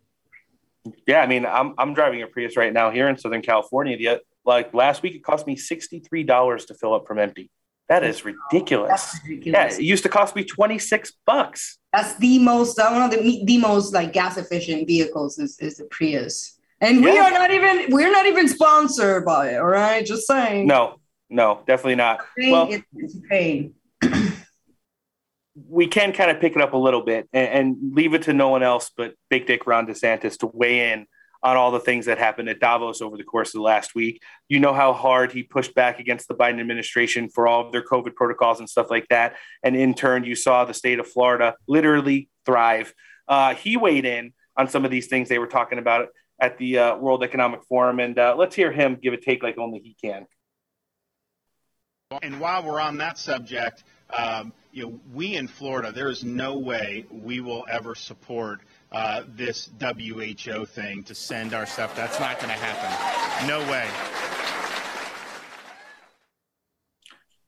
Yeah, 1.07 1.22
I 1.22 1.28
mean, 1.28 1.45
I'm 1.45 1.74
I'm 1.78 1.94
driving 1.94 2.22
a 2.22 2.28
Prius 2.28 2.57
right 2.57 2.74
now 2.74 2.91
here 2.91 3.10
in 3.10 3.18
Southern 3.18 3.41
California. 3.41 3.98
The 3.98 4.22
like 4.45 4.74
last 4.74 5.03
week, 5.03 5.16
it 5.16 5.24
cost 5.24 5.48
me 5.48 5.56
sixty 5.56 5.99
three 5.99 6.24
dollars 6.24 6.66
to 6.66 6.74
fill 6.74 6.94
up 6.94 7.07
from 7.07 7.20
empty. 7.20 7.52
That 7.88 8.03
is 8.03 8.24
ridiculous. 8.24 9.20
Ridiculous. 9.28 9.74
Yeah, 9.74 9.80
it 9.80 9.84
used 9.84 10.03
to 10.03 10.10
cost 10.10 10.36
me 10.36 10.44
twenty 10.44 10.78
six 10.78 11.14
bucks. 11.26 11.80
That's 11.91 12.16
the 12.18 12.40
most 12.40 12.78
uh, 12.80 12.90
one 12.90 13.02
of 13.02 13.11
the 13.11 13.44
the 13.45 13.57
most 13.57 13.94
like 13.94 14.14
gas 14.14 14.38
efficient 14.38 14.88
vehicles 14.88 15.40
is, 15.40 15.57
is 15.60 15.78
the 15.78 15.86
Prius. 15.86 16.60
And 16.82 17.03
we 17.03 17.18
are 17.18 17.32
not 17.32 17.52
even 17.52 17.88
we're 17.90 18.11
not 18.11 18.26
even 18.26 18.48
sponsored 18.48 19.26
by 19.26 19.49
it, 19.49 19.57
all 19.57 19.66
right? 19.66 20.06
Just 20.06 20.28
saying. 20.28 20.68
No, 20.68 20.99
no, 21.30 21.61
definitely 21.68 21.95
not. 21.95 22.22
Well, 22.38 22.72
it's, 22.72 22.86
it's 22.95 23.16
a 23.16 23.22
pain. 23.22 23.74
we 25.68 25.88
can 25.88 26.14
kind 26.14 26.31
of 26.31 26.40
pick 26.40 26.56
it 26.56 26.61
up 26.61 26.73
a 26.73 26.77
little 26.77 27.02
bit 27.02 27.27
and, 27.34 27.48
and 27.48 27.95
leave 27.95 28.14
it 28.14 28.23
to 28.23 28.34
no 28.34 28.49
one 28.49 28.64
else 28.64 28.91
but 28.95 29.15
Big 29.30 29.48
Dick 29.48 29.65
Ron 29.68 29.88
DeSantis 29.88 30.38
to 30.40 30.49
weigh 30.53 30.91
in 30.91 31.06
on 31.41 31.56
all 31.56 31.72
the 31.72 31.80
things 31.80 32.06
that 32.06 32.18
happened 32.18 32.49
at 32.49 32.60
Davos 32.60 33.02
over 33.02 33.15
the 33.15 33.23
course 33.23 33.49
of 33.49 33.53
the 33.60 33.61
last 33.61 33.95
week. 33.95 34.22
You 34.49 34.60
know 34.60 34.73
how 34.73 34.94
hard 34.94 35.31
he 35.31 35.44
pushed 35.44 35.73
back 35.73 35.99
against 35.99 36.27
the 36.27 36.36
Biden 36.36 36.60
administration 36.60 37.30
for 37.30 37.48
all 37.48 37.65
of 37.65 37.72
their 37.72 37.84
COVID 37.84 38.15
protocols 38.15 38.60
and 38.60 38.69
stuff 38.69 38.88
like 38.90 39.07
that. 39.10 39.36
And 39.64 39.76
in 39.76 39.94
turn, 39.94 40.26
you 40.26 40.36
saw 40.36 40.65
the 40.65 40.73
state 40.73 40.99
of 40.99 41.07
Florida 41.07 41.56
literally 41.68 42.30
thrive. 42.45 42.94
Uh, 43.27 43.56
he 43.56 43.77
weighed 43.77 44.06
in 44.06 44.34
on 44.57 44.68
some 44.68 44.84
of 44.84 44.91
these 44.91 45.07
things 45.07 45.30
they 45.30 45.40
were 45.40 45.48
talking 45.48 45.80
about 45.80 46.10
at 46.41 46.57
the 46.57 46.77
uh, 46.77 46.98
World 46.98 47.23
Economic 47.23 47.64
Forum. 47.64 47.99
And 47.99 48.19
uh, 48.19 48.36
let's 48.38 48.56
hear 48.56 48.72
him 48.72 48.98
give 49.02 49.14
a 49.14 49.18
take 49.18 49.41
like 49.41 49.57
only 49.57 49.80
he 49.80 49.95
can. 50.02 50.26
And 52.22 52.40
while 52.40 52.64
we're 52.64 52.81
on 52.81 52.98
that 52.98 53.18
subject, 53.18 53.84
um, 54.18 54.52
you 54.71 54.83
know, 54.83 54.99
we 55.13 55.35
in 55.35 55.47
Florida, 55.47 55.91
there 55.91 56.09
is 56.09 56.23
no 56.23 56.57
way 56.57 57.05
we 57.09 57.41
will 57.41 57.65
ever 57.69 57.95
support 57.95 58.61
uh, 58.91 59.23
this 59.27 59.69
WHO 59.81 60.65
thing 60.65 61.03
to 61.03 61.15
send 61.15 61.53
our 61.53 61.65
stuff. 61.65 61.95
That's 61.95 62.19
not 62.19 62.39
going 62.39 62.49
to 62.49 62.59
happen. 62.59 63.47
No 63.47 63.59
way. 63.71 63.87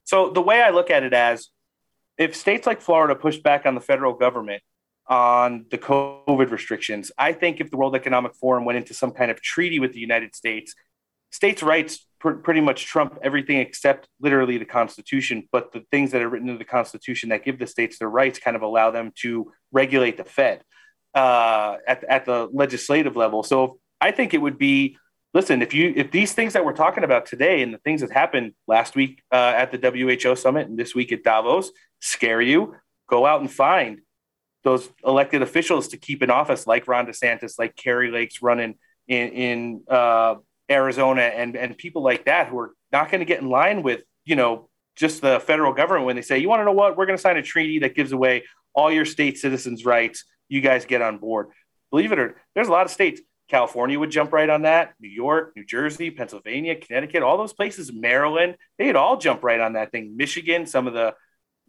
So 0.04 0.30
the 0.30 0.42
way 0.42 0.62
I 0.62 0.72
look 0.72 0.90
at 0.90 1.04
it 1.04 1.14
as 1.14 1.50
if 2.18 2.36
states 2.36 2.68
like 2.68 2.82
Florida 2.82 3.16
push 3.16 3.38
back 3.38 3.66
on 3.66 3.76
the 3.76 3.82
federal 3.82 4.14
government 4.14 4.62
on 5.08 5.66
the 5.72 5.78
COVID 5.78 6.52
restrictions, 6.52 7.12
I 7.18 7.34
think 7.34 7.62
if 7.62 7.72
the 7.72 7.78
World 7.78 7.96
Economic 7.96 8.36
Forum 8.36 8.66
went 8.66 8.78
into 8.78 8.94
some 8.94 9.12
kind 9.12 9.32
of 9.32 9.42
treaty 9.42 9.80
with 9.80 9.94
the 9.94 10.00
United 10.00 10.36
States, 10.36 10.74
states' 11.32 11.64
rights 11.64 12.06
pr- 12.22 12.34
pretty 12.34 12.62
much 12.62 12.86
trump 12.86 13.18
everything 13.24 13.58
except 13.58 14.08
literally 14.22 14.58
the 14.58 14.66
Constitution. 14.66 15.48
But 15.52 15.74
the 15.74 15.84
things 15.92 16.12
that 16.12 16.22
are 16.22 16.30
written 16.30 16.50
in 16.50 16.58
the 16.58 16.64
Constitution 16.66 17.30
that 17.30 17.44
give 17.44 17.60
the 17.60 17.68
states 17.68 17.98
their 18.00 18.10
rights 18.10 18.40
kind 18.40 18.56
of 18.56 18.62
allow 18.62 18.92
them 18.92 19.12
to 19.18 19.52
regulate 19.72 20.18
the 20.18 20.24
Fed 20.24 20.64
uh, 21.14 21.78
at 21.88 22.04
at 22.06 22.26
the 22.26 22.48
legislative 22.54 23.16
level. 23.16 23.44
So 23.44 23.80
I 24.00 24.12
think 24.12 24.34
it 24.34 24.42
would 24.42 24.58
be 24.58 24.98
listen 25.34 25.62
if 25.62 25.74
you 25.74 25.94
if 25.96 26.12
these 26.12 26.34
things 26.34 26.54
that 26.54 26.64
we're 26.64 26.74
talking 26.74 27.04
about 27.04 27.26
today 27.26 27.62
and 27.62 27.74
the 27.74 27.80
things 27.80 28.02
that 28.02 28.12
happened 28.12 28.54
last 28.68 28.96
week 28.96 29.22
uh, 29.32 29.54
at 29.56 29.72
the 29.72 30.16
WHO 30.18 30.36
summit 30.36 30.68
and 30.68 30.78
this 30.78 30.96
week 30.96 31.12
at 31.12 31.24
Davos 31.24 31.72
scare 32.00 32.42
you, 32.42 32.76
go 33.10 33.26
out 33.26 33.42
and 33.42 33.52
find 33.52 34.02
those 34.64 34.90
elected 35.04 35.42
officials 35.42 35.88
to 35.88 35.98
keep 35.98 36.22
in 36.22 36.30
office, 36.30 36.68
like 36.68 36.88
Ron 36.88 37.08
DeSantis, 37.08 37.58
like 37.58 37.76
Kari 37.76 38.12
Lake's 38.12 38.42
running 38.44 38.76
in 39.08 39.30
in 39.30 39.84
uh, 39.90 40.36
Arizona, 40.72 41.22
and 41.22 41.56
and 41.56 41.78
people 41.78 42.04
like 42.04 42.26
that 42.26 42.48
who 42.48 42.60
are 42.60 42.74
not 42.92 43.12
going 43.12 43.20
to 43.20 43.26
get 43.26 43.42
in 43.42 43.50
line 43.50 43.84
with 43.84 44.04
you 44.26 44.36
know 44.36 44.70
just 44.96 45.22
the 45.22 45.40
federal 45.40 45.74
government 45.74 46.06
when 46.06 46.16
they 46.16 46.22
say, 46.22 46.38
you 46.40 46.50
want 46.50 46.60
to 46.60 46.66
know 46.66 46.74
what, 46.74 46.98
we're 46.98 47.06
going 47.06 47.18
to 47.18 47.22
sign 47.22 47.38
a 47.38 47.42
treaty 47.42 47.80
that 47.80 47.96
gives 47.96 48.12
away 48.12 48.44
all 48.74 48.92
your 48.92 49.06
state 49.06 49.38
citizens' 49.38 49.86
rights. 49.86 50.26
You 50.50 50.62
guys 50.62 50.86
get 50.86 51.02
on 51.02 51.18
board. 51.18 51.48
Believe 51.92 52.12
it 52.12 52.20
or 52.20 52.36
there's 52.56 52.68
a 52.68 52.72
lot 52.72 52.86
of 52.86 52.92
states. 52.92 53.22
California 53.50 54.00
would 54.00 54.12
jump 54.12 54.32
right 54.32 54.50
on 54.50 54.62
that. 54.62 54.94
New 55.02 55.10
York, 55.10 55.54
New 55.58 55.66
Jersey, 55.66 56.10
Pennsylvania, 56.10 56.76
Connecticut, 56.76 57.22
all 57.22 57.38
those 57.38 57.52
places, 57.52 57.92
Maryland, 57.92 58.56
they'd 58.78 58.96
all 58.96 59.18
jump 59.18 59.44
right 59.44 59.60
on 59.60 59.74
that 59.74 59.92
thing. 59.92 60.16
Michigan, 60.16 60.66
some 60.66 60.88
of 60.88 60.94
the 60.94 61.14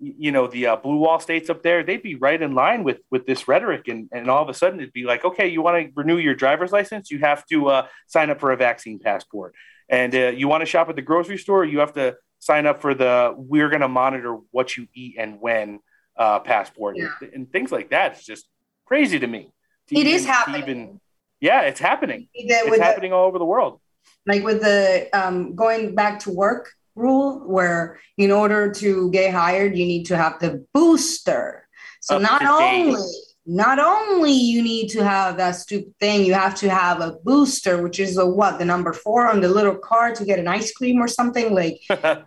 you 0.04 0.32
know 0.32 0.46
the 0.48 0.66
uh, 0.66 0.76
blue 0.76 0.96
wall 0.96 1.20
states 1.20 1.48
up 1.48 1.62
there 1.62 1.84
they'd 1.84 2.02
be 2.02 2.16
right 2.16 2.42
in 2.42 2.54
line 2.54 2.82
with 2.82 2.98
with 3.12 3.24
this 3.24 3.46
rhetoric 3.46 3.86
and 3.86 4.08
and 4.12 4.28
all 4.28 4.42
of 4.42 4.48
a 4.48 4.54
sudden 4.54 4.80
it'd 4.80 4.92
be 4.92 5.04
like 5.04 5.24
okay 5.24 5.46
you 5.46 5.62
want 5.62 5.76
to 5.86 5.92
renew 5.94 6.18
your 6.18 6.34
driver's 6.34 6.72
license? 6.72 7.10
You 7.10 7.20
have 7.20 7.46
to 7.46 7.68
uh, 7.68 7.86
sign 8.08 8.28
up 8.30 8.40
for 8.40 8.50
a 8.50 8.56
vaccine 8.56 8.98
passport. 8.98 9.54
And 9.88 10.14
uh, 10.14 10.18
you 10.40 10.48
want 10.48 10.62
to 10.62 10.66
shop 10.66 10.88
at 10.88 10.96
the 10.96 11.02
grocery 11.02 11.38
store? 11.38 11.64
You 11.64 11.78
have 11.80 11.92
to 11.94 12.16
sign 12.40 12.66
up 12.66 12.80
for 12.80 12.94
the 12.94 13.32
we're 13.36 13.68
going 13.68 13.82
to 13.82 13.88
monitor 13.88 14.38
what 14.50 14.76
you 14.76 14.88
eat 14.94 15.14
and 15.18 15.40
when 15.40 15.80
uh, 16.16 16.40
passport. 16.40 16.96
Yeah. 16.96 17.08
and, 17.20 17.30
and 17.34 17.52
things 17.52 17.70
like 17.70 17.90
that 17.90 18.12
it's 18.12 18.24
just 18.26 18.48
crazy 18.86 19.18
to 19.20 19.26
me. 19.26 19.52
To 19.88 19.96
It 19.96 20.06
is 20.06 20.22
even- 20.22 20.26
to 20.26 20.32
happening. 20.32 20.62
even- 20.62 21.00
yeah 21.40 21.60
it's 21.62 21.80
happening. 21.80 22.28
It's 22.34 22.70
with 22.70 22.78
the- 22.80 22.84
happening 22.84 23.12
all 23.12 23.26
over 23.26 23.38
the 23.38 23.44
world. 23.54 23.80
Like 24.26 24.42
with 24.42 24.60
the 24.62 25.08
um, 25.12 25.54
going 25.54 25.94
back 25.94 26.20
to 26.24 26.30
work 26.30 26.72
rule 26.94 27.40
where 27.46 27.98
in 28.18 28.30
order 28.30 28.70
to 28.72 29.10
get 29.10 29.32
hired 29.34 29.76
you 29.76 29.86
need 29.86 30.04
to 30.04 30.16
have 30.16 30.38
the 30.40 30.64
booster 30.74 31.66
so 32.00 32.16
Up 32.16 32.22
not 32.22 32.38
to 32.40 32.44
date. 32.44 32.86
only 32.86 33.00
not 33.46 33.78
only 33.78 34.32
you 34.32 34.62
need 34.62 34.88
to 34.90 35.02
have 35.04 35.36
that 35.38 35.52
stupid 35.52 35.94
thing 35.98 36.24
you 36.24 36.34
have 36.34 36.54
to 36.56 36.68
have 36.70 37.00
a 37.00 37.12
booster 37.24 37.82
which 37.82 37.98
is 37.98 38.16
a 38.18 38.26
what 38.26 38.58
the 38.58 38.64
number 38.64 38.92
four 38.92 39.26
on 39.28 39.40
the 39.40 39.48
little 39.48 39.76
card 39.76 40.14
to 40.16 40.24
get 40.24 40.38
an 40.38 40.48
ice 40.48 40.72
cream 40.72 40.98
or 41.00 41.08
something 41.08 41.54
like 41.54 41.80
i 41.90 42.22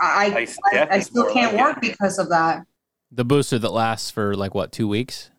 I, 0.00 0.46
I, 0.72 0.88
I 0.92 0.98
still 1.00 1.32
can't 1.32 1.54
like 1.54 1.60
it. 1.60 1.64
work 1.64 1.80
because 1.80 2.18
of 2.18 2.28
that 2.30 2.64
The 3.12 3.24
booster 3.24 3.58
that 3.58 3.72
lasts 3.72 4.10
for 4.10 4.34
like 4.34 4.54
what 4.54 4.72
two 4.72 4.88
weeks? 4.88 5.30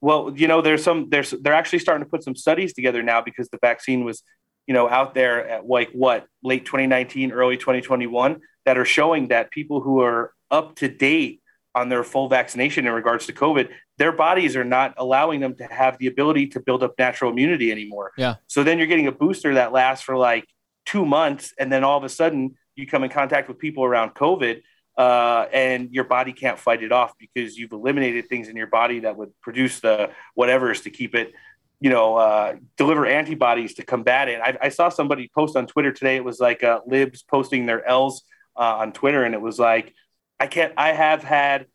Well, 0.00 0.32
you 0.36 0.46
know, 0.46 0.60
there's 0.62 0.84
some 0.84 1.08
there's 1.10 1.30
they're 1.42 1.54
actually 1.54 1.80
starting 1.80 2.04
to 2.04 2.10
put 2.10 2.22
some 2.22 2.36
studies 2.36 2.72
together 2.72 3.02
now 3.02 3.20
because 3.20 3.48
the 3.48 3.58
vaccine 3.60 4.04
was, 4.04 4.22
you 4.68 4.74
know, 4.74 4.88
out 4.88 5.14
there 5.14 5.48
at 5.48 5.66
like 5.66 5.90
what 5.92 6.26
late 6.42 6.66
2019, 6.66 7.32
early 7.32 7.56
2021 7.56 8.40
that 8.66 8.76
are 8.76 8.84
showing 8.84 9.28
that 9.28 9.50
people 9.50 9.80
who 9.80 10.02
are 10.02 10.34
up 10.50 10.76
to 10.76 10.88
date 10.88 11.40
on 11.74 11.88
their 11.88 12.04
full 12.04 12.28
vaccination 12.28 12.86
in 12.86 12.92
regards 12.92 13.24
to 13.26 13.32
COVID, 13.32 13.70
their 13.96 14.12
bodies 14.12 14.56
are 14.56 14.64
not 14.64 14.92
allowing 14.98 15.40
them 15.40 15.56
to 15.56 15.64
have 15.64 15.96
the 15.98 16.06
ability 16.06 16.48
to 16.48 16.60
build 16.60 16.82
up 16.82 16.94
natural 16.98 17.30
immunity 17.32 17.72
anymore. 17.72 18.12
Yeah. 18.18 18.34
So 18.46 18.62
then 18.62 18.76
you're 18.76 18.86
getting 18.86 19.06
a 19.06 19.12
booster 19.12 19.54
that 19.54 19.72
lasts 19.72 20.04
for 20.04 20.18
like 20.18 20.46
two 20.84 21.06
months, 21.06 21.54
and 21.58 21.72
then 21.72 21.82
all 21.82 21.96
of 21.96 22.04
a 22.04 22.08
sudden 22.10 22.56
you 22.76 22.86
come 22.86 23.04
in 23.04 23.10
contact 23.10 23.48
with 23.48 23.58
people 23.58 23.84
around 23.84 24.14
COVID, 24.14 24.60
uh, 24.98 25.46
and 25.52 25.90
your 25.92 26.04
body 26.04 26.32
can't 26.32 26.58
fight 26.58 26.82
it 26.82 26.92
off 26.92 27.14
because 27.18 27.56
you've 27.56 27.72
eliminated 27.72 28.28
things 28.28 28.48
in 28.48 28.56
your 28.56 28.66
body 28.66 29.00
that 29.00 29.16
would 29.16 29.30
produce 29.40 29.80
the 29.80 30.10
whatever's 30.34 30.82
to 30.82 30.90
keep 30.90 31.14
it, 31.14 31.32
you 31.80 31.90
know, 31.90 32.16
uh, 32.16 32.56
deliver 32.76 33.06
antibodies 33.06 33.74
to 33.74 33.84
combat 33.84 34.28
it. 34.28 34.40
I, 34.40 34.58
I 34.62 34.68
saw 34.68 34.88
somebody 34.88 35.30
post 35.34 35.56
on 35.56 35.66
Twitter 35.66 35.92
today. 35.92 36.16
It 36.16 36.24
was 36.24 36.40
like 36.40 36.64
uh, 36.64 36.80
libs 36.86 37.22
posting 37.22 37.66
their 37.66 37.86
L's 37.86 38.22
uh, 38.56 38.78
on 38.78 38.92
Twitter, 38.92 39.22
and 39.24 39.34
it 39.34 39.40
was 39.40 39.58
like, 39.58 39.94
I 40.40 40.46
can't. 40.48 40.72
I 40.76 40.92
have 40.92 41.22
had 41.22 41.66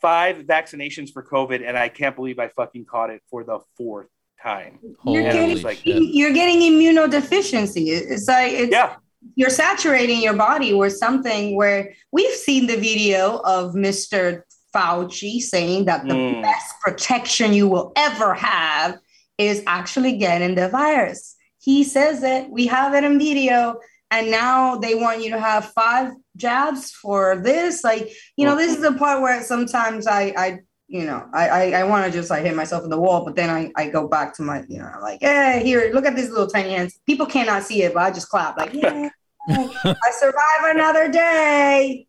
five 0.00 0.38
vaccinations 0.38 1.12
for 1.12 1.22
COVID, 1.22 1.66
and 1.66 1.76
I 1.78 1.88
can't 1.88 2.16
believe 2.16 2.38
I 2.38 2.48
fucking 2.48 2.86
caught 2.86 3.10
it 3.10 3.22
for 3.30 3.44
the 3.44 3.60
fourth 3.76 4.08
time. 4.42 4.78
You're 5.04 5.22
getting, 5.22 5.62
like, 5.62 5.80
you're 5.84 6.32
getting 6.32 6.60
immunodeficiency. 6.60 7.88
It's 7.88 8.26
like 8.26 8.52
it's 8.52 8.72
Yeah. 8.72 8.96
you're 9.36 9.50
saturating 9.50 10.22
your 10.22 10.32
body 10.34 10.72
with 10.72 10.96
something 10.96 11.54
where 11.56 11.92
we've 12.10 12.34
seen 12.34 12.66
the 12.66 12.76
video 12.76 13.38
of 13.44 13.74
Mr. 13.74 14.42
Fauci 14.74 15.40
saying 15.40 15.84
that 15.86 16.06
the 16.06 16.14
Mm. 16.14 16.42
best 16.42 16.74
protection 16.80 17.52
you 17.52 17.68
will 17.68 17.92
ever 17.96 18.34
have 18.34 18.98
is 19.40 19.62
actually 19.66 20.18
getting 20.18 20.54
the 20.54 20.68
virus. 20.68 21.36
He 21.60 21.82
says 21.82 22.22
it. 22.22 22.50
We 22.50 22.66
have 22.66 22.94
it 22.94 23.04
in 23.04 23.18
video. 23.18 23.80
And 24.10 24.30
now 24.30 24.76
they 24.76 24.94
want 24.94 25.22
you 25.22 25.30
to 25.30 25.40
have 25.40 25.72
five 25.72 26.12
jabs 26.36 26.90
for 26.90 27.36
this. 27.36 27.82
Like, 27.82 28.10
you 28.36 28.44
know, 28.44 28.56
this 28.56 28.76
is 28.76 28.82
the 28.82 28.92
part 28.92 29.22
where 29.22 29.42
sometimes 29.42 30.06
I, 30.06 30.34
I 30.36 30.58
you 30.88 31.04
know, 31.04 31.24
I 31.32 31.48
I, 31.48 31.70
I 31.80 31.84
want 31.84 32.04
to 32.04 32.10
just 32.10 32.28
like 32.28 32.42
hit 32.42 32.56
myself 32.56 32.82
in 32.82 32.90
the 32.90 32.98
wall, 32.98 33.24
but 33.24 33.36
then 33.36 33.48
I, 33.48 33.70
I 33.76 33.88
go 33.88 34.08
back 34.08 34.34
to 34.34 34.42
my, 34.42 34.64
you 34.68 34.78
know, 34.78 34.90
I'm 34.92 35.00
like, 35.00 35.20
hey, 35.20 35.62
here, 35.64 35.90
look 35.94 36.04
at 36.04 36.16
these 36.16 36.30
little 36.30 36.48
tiny 36.48 36.70
hands. 36.70 36.98
People 37.06 37.26
cannot 37.26 37.62
see 37.62 37.84
it, 37.84 37.94
but 37.94 38.02
I 38.02 38.10
just 38.10 38.28
clap 38.28 38.58
like, 38.58 38.74
yeah, 38.74 39.08
I 39.48 40.10
survive 40.18 40.74
another 40.74 41.08
day. 41.08 42.08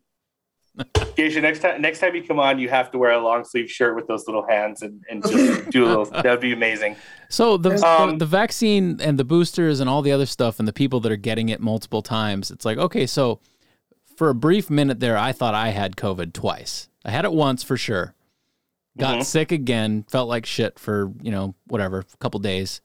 Geisha, 1.16 1.40
next 1.40 1.58
time 1.60 1.82
next 1.82 1.98
time 2.00 2.14
you 2.14 2.22
come 2.22 2.38
on, 2.38 2.58
you 2.58 2.68
have 2.70 2.90
to 2.92 2.98
wear 2.98 3.10
a 3.10 3.18
long 3.22 3.44
sleeve 3.44 3.70
shirt 3.70 3.94
with 3.94 4.06
those 4.06 4.26
little 4.26 4.46
hands 4.48 4.80
and, 4.82 5.02
and 5.10 5.22
just 5.22 5.70
do 5.70 5.84
a 5.84 5.88
little. 5.88 6.04
That'd 6.06 6.40
be 6.40 6.52
amazing. 6.52 6.96
So 7.28 7.56
the, 7.58 7.84
Um, 7.86 8.12
the 8.12 8.16
the 8.18 8.26
vaccine 8.26 8.98
and 9.00 9.18
the 9.18 9.24
boosters 9.24 9.80
and 9.80 9.90
all 9.90 10.00
the 10.00 10.12
other 10.12 10.24
stuff 10.26 10.58
and 10.58 10.66
the 10.66 10.72
people 10.72 11.00
that 11.00 11.12
are 11.12 11.16
getting 11.16 11.50
it 11.50 11.60
multiple 11.60 12.00
times, 12.02 12.50
it's 12.50 12.64
like 12.64 12.78
okay, 12.78 13.06
so 13.06 13.40
for 14.16 14.30
a 14.30 14.34
brief 14.34 14.70
minute 14.70 15.00
there, 15.00 15.18
I 15.18 15.32
thought 15.32 15.54
I 15.54 15.68
had 15.70 15.96
COVID 15.96 16.32
twice. 16.32 16.88
I 17.04 17.10
had 17.10 17.24
it 17.26 17.32
once 17.32 17.62
for 17.62 17.76
sure. 17.76 18.14
Got 18.98 19.18
Mhm. 19.18 19.24
sick 19.24 19.52
again, 19.52 20.04
felt 20.10 20.28
like 20.30 20.46
shit 20.46 20.78
for 20.78 21.12
you 21.20 21.30
know 21.30 21.54
whatever, 21.66 21.98
a 22.00 22.16
couple 22.18 22.40
days. 22.40 22.80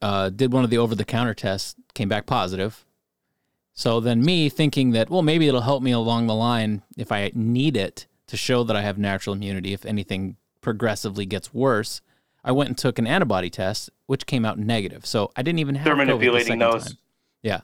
Uh, 0.00 0.30
did 0.30 0.52
one 0.52 0.64
of 0.64 0.70
the 0.70 0.78
over 0.78 0.94
the 0.94 1.04
counter 1.04 1.34
tests, 1.34 1.74
came 1.94 2.08
back 2.08 2.24
positive. 2.24 2.85
So 3.76 4.00
then 4.00 4.24
me 4.24 4.48
thinking 4.48 4.90
that 4.92 5.10
well 5.10 5.22
maybe 5.22 5.46
it'll 5.46 5.60
help 5.60 5.82
me 5.82 5.92
along 5.92 6.26
the 6.26 6.34
line 6.34 6.82
if 6.96 7.12
I 7.12 7.30
need 7.34 7.76
it 7.76 8.06
to 8.26 8.36
show 8.36 8.64
that 8.64 8.74
I 8.74 8.82
have 8.82 8.98
natural 8.98 9.36
immunity 9.36 9.72
if 9.72 9.86
anything 9.86 10.36
progressively 10.60 11.26
gets 11.26 11.54
worse. 11.54 12.00
I 12.42 12.52
went 12.52 12.68
and 12.68 12.78
took 12.78 12.98
an 12.98 13.06
antibody 13.06 13.50
test, 13.50 13.90
which 14.06 14.26
came 14.26 14.44
out 14.44 14.58
negative. 14.58 15.04
So 15.04 15.30
I 15.36 15.42
didn't 15.42 15.58
even 15.58 15.74
have. 15.74 15.84
They're 15.84 15.94
COVID 15.94 15.98
the 15.98 16.04
manipulating 16.06 16.58
those. 16.58 16.86
time. 16.86 16.98
Yeah. 17.42 17.60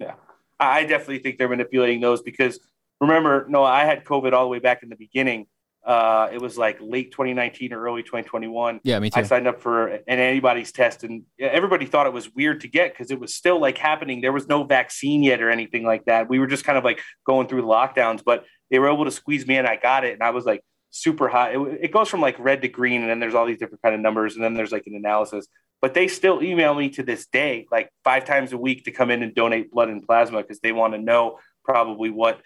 Yeah, 0.00 0.14
I 0.58 0.80
I 0.80 0.84
definitely 0.84 1.20
think 1.20 1.38
they're 1.38 1.48
manipulating 1.48 2.00
those 2.00 2.20
because 2.20 2.58
remember, 3.00 3.46
no, 3.48 3.62
I 3.62 3.84
had 3.84 4.04
COVID 4.04 4.32
all 4.32 4.44
the 4.44 4.48
way 4.48 4.58
back 4.58 4.82
in 4.82 4.88
the 4.88 4.96
beginning. 4.96 5.46
Uh, 5.84 6.30
it 6.32 6.40
was 6.40 6.56
like 6.56 6.78
late 6.80 7.10
2019 7.12 7.72
or 7.72 7.82
early 7.82 8.02
2021. 8.02 8.80
Yeah, 8.84 8.98
me 8.98 9.10
too. 9.10 9.20
I 9.20 9.22
signed 9.22 9.46
up 9.46 9.60
for 9.60 9.88
an 9.88 10.02
antibodies 10.08 10.72
test, 10.72 11.04
and 11.04 11.24
everybody 11.38 11.84
thought 11.84 12.06
it 12.06 12.12
was 12.12 12.34
weird 12.34 12.62
to 12.62 12.68
get 12.68 12.92
because 12.92 13.10
it 13.10 13.20
was 13.20 13.34
still 13.34 13.60
like 13.60 13.76
happening. 13.76 14.22
There 14.22 14.32
was 14.32 14.48
no 14.48 14.64
vaccine 14.64 15.22
yet 15.22 15.42
or 15.42 15.50
anything 15.50 15.84
like 15.84 16.06
that. 16.06 16.28
We 16.28 16.38
were 16.38 16.46
just 16.46 16.64
kind 16.64 16.78
of 16.78 16.84
like 16.84 17.00
going 17.26 17.48
through 17.48 17.62
lockdowns, 17.62 18.22
but 18.24 18.44
they 18.70 18.78
were 18.78 18.90
able 18.90 19.04
to 19.04 19.10
squeeze 19.10 19.46
me 19.46 19.58
in. 19.58 19.66
I 19.66 19.76
got 19.76 20.04
it, 20.04 20.14
and 20.14 20.22
I 20.22 20.30
was 20.30 20.46
like 20.46 20.62
super 20.90 21.28
hot. 21.28 21.54
It, 21.54 21.58
it 21.82 21.92
goes 21.92 22.08
from 22.08 22.22
like 22.22 22.38
red 22.38 22.62
to 22.62 22.68
green, 22.68 23.02
and 23.02 23.10
then 23.10 23.20
there's 23.20 23.34
all 23.34 23.46
these 23.46 23.58
different 23.58 23.82
kind 23.82 23.94
of 23.94 24.00
numbers, 24.00 24.36
and 24.36 24.44
then 24.44 24.54
there's 24.54 24.72
like 24.72 24.86
an 24.86 24.94
analysis. 24.94 25.46
But 25.82 25.92
they 25.92 26.08
still 26.08 26.42
email 26.42 26.74
me 26.74 26.88
to 26.90 27.02
this 27.02 27.26
day, 27.26 27.66
like 27.70 27.90
five 28.04 28.24
times 28.24 28.54
a 28.54 28.58
week, 28.58 28.84
to 28.84 28.90
come 28.90 29.10
in 29.10 29.22
and 29.22 29.34
donate 29.34 29.70
blood 29.70 29.90
and 29.90 30.02
plasma 30.02 30.40
because 30.40 30.60
they 30.60 30.72
want 30.72 30.94
to 30.94 30.98
know 30.98 31.40
probably 31.62 32.08
what 32.08 32.40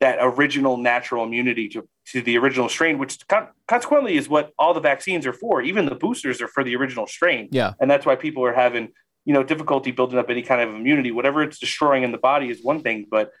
that 0.00 0.18
original 0.20 0.76
natural 0.76 1.24
immunity 1.24 1.68
to, 1.70 1.88
to 2.12 2.22
the 2.22 2.38
original 2.38 2.68
strain, 2.68 2.98
which 2.98 3.26
con- 3.28 3.48
consequently 3.66 4.16
is 4.16 4.28
what 4.28 4.52
all 4.58 4.72
the 4.74 4.80
vaccines 4.80 5.26
are 5.26 5.32
for. 5.32 5.60
Even 5.62 5.86
the 5.86 5.94
boosters 5.94 6.40
are 6.40 6.48
for 6.48 6.62
the 6.62 6.76
original 6.76 7.06
strain. 7.06 7.48
Yeah. 7.50 7.72
And 7.80 7.90
that's 7.90 8.06
why 8.06 8.14
people 8.16 8.44
are 8.44 8.52
having, 8.54 8.90
you 9.24 9.34
know, 9.34 9.42
difficulty 9.42 9.90
building 9.90 10.18
up 10.18 10.30
any 10.30 10.42
kind 10.42 10.60
of 10.60 10.74
immunity. 10.74 11.10
Whatever 11.10 11.42
it's 11.42 11.58
destroying 11.58 12.02
in 12.04 12.12
the 12.12 12.18
body 12.18 12.48
is 12.48 12.62
one 12.62 12.80
thing, 12.80 13.06
but 13.10 13.32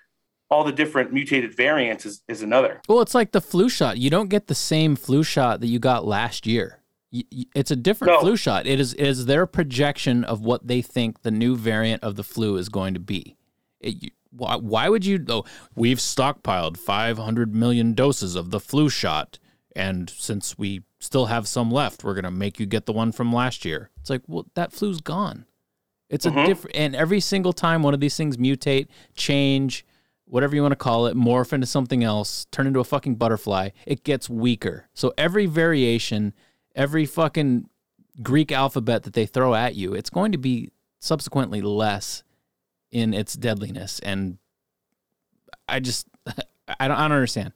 all 0.50 0.64
the 0.64 0.72
different 0.72 1.12
mutated 1.12 1.56
variants 1.56 2.06
is, 2.06 2.22
is 2.28 2.42
another. 2.42 2.80
Well, 2.88 3.00
it's 3.00 3.14
like 3.14 3.32
the 3.32 3.40
flu 3.40 3.68
shot. 3.68 3.98
You 3.98 4.10
don't 4.10 4.28
get 4.28 4.46
the 4.46 4.54
same 4.54 4.96
flu 4.96 5.22
shot 5.22 5.60
that 5.60 5.66
you 5.68 5.78
got 5.78 6.04
last 6.06 6.46
year. 6.46 6.82
It's 7.12 7.70
a 7.70 7.76
different 7.76 8.14
No. 8.14 8.20
flu 8.20 8.36
shot. 8.36 8.66
It 8.66 8.78
is 8.78 8.92
it 8.94 9.06
is 9.06 9.26
their 9.26 9.46
projection 9.46 10.24
of 10.24 10.40
what 10.42 10.66
they 10.66 10.82
think 10.82 11.22
the 11.22 11.30
new 11.30 11.56
variant 11.56 12.02
of 12.02 12.16
the 12.16 12.24
flu 12.24 12.56
is 12.56 12.68
going 12.68 12.94
to 12.94 13.00
be. 13.00 13.36
It, 13.80 14.12
why, 14.36 14.56
why 14.56 14.88
would 14.88 15.04
you? 15.04 15.24
Oh, 15.28 15.44
we've 15.74 15.98
stockpiled 15.98 16.76
500 16.76 17.54
million 17.54 17.94
doses 17.94 18.34
of 18.34 18.50
the 18.50 18.60
flu 18.60 18.88
shot, 18.88 19.38
and 19.74 20.08
since 20.10 20.56
we 20.58 20.82
still 21.00 21.26
have 21.26 21.46
some 21.46 21.70
left, 21.70 22.04
we're 22.04 22.14
gonna 22.14 22.30
make 22.30 22.58
you 22.58 22.66
get 22.66 22.86
the 22.86 22.92
one 22.92 23.12
from 23.12 23.32
last 23.32 23.64
year. 23.64 23.90
It's 24.00 24.10
like, 24.10 24.22
well, 24.26 24.46
that 24.54 24.72
flu's 24.72 25.00
gone. 25.00 25.44
It's 26.08 26.24
Mhm. 26.26 26.44
a 26.44 26.46
different, 26.46 26.76
and 26.76 26.94
every 26.96 27.20
single 27.20 27.52
time 27.52 27.82
one 27.82 27.92
of 27.94 28.00
these 28.00 28.16
things 28.16 28.36
mutate, 28.36 28.86
change, 29.14 29.84
whatever 30.24 30.54
you 30.56 30.62
want 30.62 30.72
to 30.72 30.76
call 30.76 31.06
it, 31.06 31.16
morph 31.16 31.52
into 31.52 31.66
something 31.66 32.02
else, 32.04 32.46
turn 32.50 32.66
into 32.66 32.80
a 32.80 32.84
fucking 32.84 33.16
butterfly, 33.16 33.70
it 33.86 34.04
gets 34.04 34.28
weaker. 34.30 34.88
So 34.94 35.12
every 35.18 35.46
variation, 35.46 36.32
every 36.74 37.06
fucking 37.06 37.68
Greek 38.22 38.50
alphabet 38.50 39.02
that 39.02 39.12
they 39.12 39.26
throw 39.26 39.54
at 39.54 39.74
you, 39.74 39.94
it's 39.94 40.10
going 40.10 40.32
to 40.32 40.38
be 40.38 40.70
subsequently 41.00 41.60
less 41.60 42.22
in 42.90 43.14
its 43.14 43.34
deadliness. 43.34 43.98
And 44.00 44.38
I 45.68 45.80
just, 45.80 46.06
I 46.26 46.88
don't, 46.88 46.96
I 46.96 47.08
don't 47.08 47.12
understand. 47.12 47.52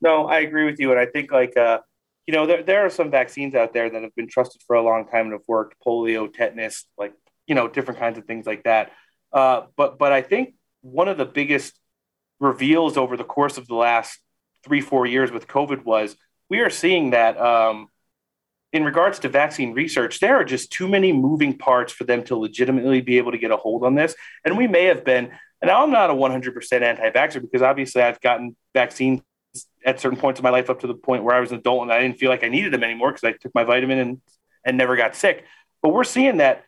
No, 0.00 0.26
I 0.26 0.40
agree 0.40 0.64
with 0.64 0.78
you, 0.78 0.90
and 0.90 1.00
I 1.00 1.06
think 1.06 1.32
like 1.32 1.56
uh, 1.56 1.78
you 2.26 2.34
know, 2.34 2.46
there 2.46 2.62
there 2.62 2.84
are 2.84 2.90
some 2.90 3.10
vaccines 3.10 3.54
out 3.54 3.72
there 3.72 3.88
that 3.88 4.02
have 4.02 4.14
been 4.14 4.28
trusted 4.28 4.62
for 4.66 4.76
a 4.76 4.82
long 4.82 5.06
time 5.06 5.26
and 5.26 5.32
have 5.32 5.42
worked. 5.48 5.76
Polio, 5.84 6.32
tetanus, 6.32 6.84
like 6.98 7.14
you 7.46 7.54
know, 7.54 7.68
different 7.68 8.00
kinds 8.00 8.18
of 8.18 8.24
things 8.24 8.46
like 8.46 8.64
that. 8.64 8.92
Uh, 9.32 9.62
but 9.76 9.98
but 9.98 10.12
I 10.12 10.22
think 10.22 10.54
one 10.82 11.08
of 11.08 11.18
the 11.18 11.24
biggest 11.24 11.78
reveals 12.40 12.96
over 12.96 13.16
the 13.16 13.24
course 13.24 13.58
of 13.58 13.66
the 13.66 13.74
last 13.74 14.20
three 14.64 14.80
four 14.80 15.06
years 15.06 15.30
with 15.30 15.46
COVID 15.48 15.84
was 15.84 16.16
we 16.50 16.60
are 16.60 16.70
seeing 16.70 17.10
that 17.10 17.38
um, 17.40 17.88
in 18.76 18.84
regards 18.84 19.18
to 19.20 19.28
vaccine 19.28 19.72
research, 19.72 20.20
there 20.20 20.36
are 20.36 20.44
just 20.44 20.70
too 20.70 20.86
many 20.86 21.12
moving 21.12 21.56
parts 21.56 21.92
for 21.92 22.04
them 22.04 22.22
to 22.24 22.36
legitimately 22.36 23.00
be 23.00 23.16
able 23.16 23.32
to 23.32 23.38
get 23.38 23.50
a 23.50 23.56
hold 23.56 23.84
on 23.84 23.94
this. 23.94 24.14
And 24.44 24.58
we 24.58 24.66
may 24.66 24.84
have 24.84 25.02
been, 25.02 25.32
and 25.62 25.70
I'm 25.70 25.90
not 25.90 26.10
a 26.10 26.14
100% 26.14 26.82
anti 26.82 27.10
vaxxer 27.10 27.40
because 27.40 27.62
obviously 27.62 28.02
I've 28.02 28.20
gotten 28.20 28.54
vaccines 28.74 29.22
at 29.84 29.98
certain 29.98 30.18
points 30.18 30.38
in 30.38 30.44
my 30.44 30.50
life 30.50 30.68
up 30.68 30.80
to 30.80 30.86
the 30.86 30.94
point 30.94 31.24
where 31.24 31.34
I 31.34 31.40
was 31.40 31.52
an 31.52 31.58
adult 31.58 31.82
and 31.82 31.92
I 31.92 32.02
didn't 32.02 32.18
feel 32.18 32.28
like 32.28 32.44
I 32.44 32.48
needed 32.48 32.72
them 32.72 32.84
anymore 32.84 33.12
because 33.12 33.24
I 33.24 33.32
took 33.32 33.54
my 33.54 33.64
vitamin 33.64 33.98
and, 33.98 34.20
and 34.64 34.76
never 34.76 34.94
got 34.94 35.16
sick. 35.16 35.44
But 35.82 35.90
we're 35.94 36.04
seeing 36.04 36.36
that 36.36 36.64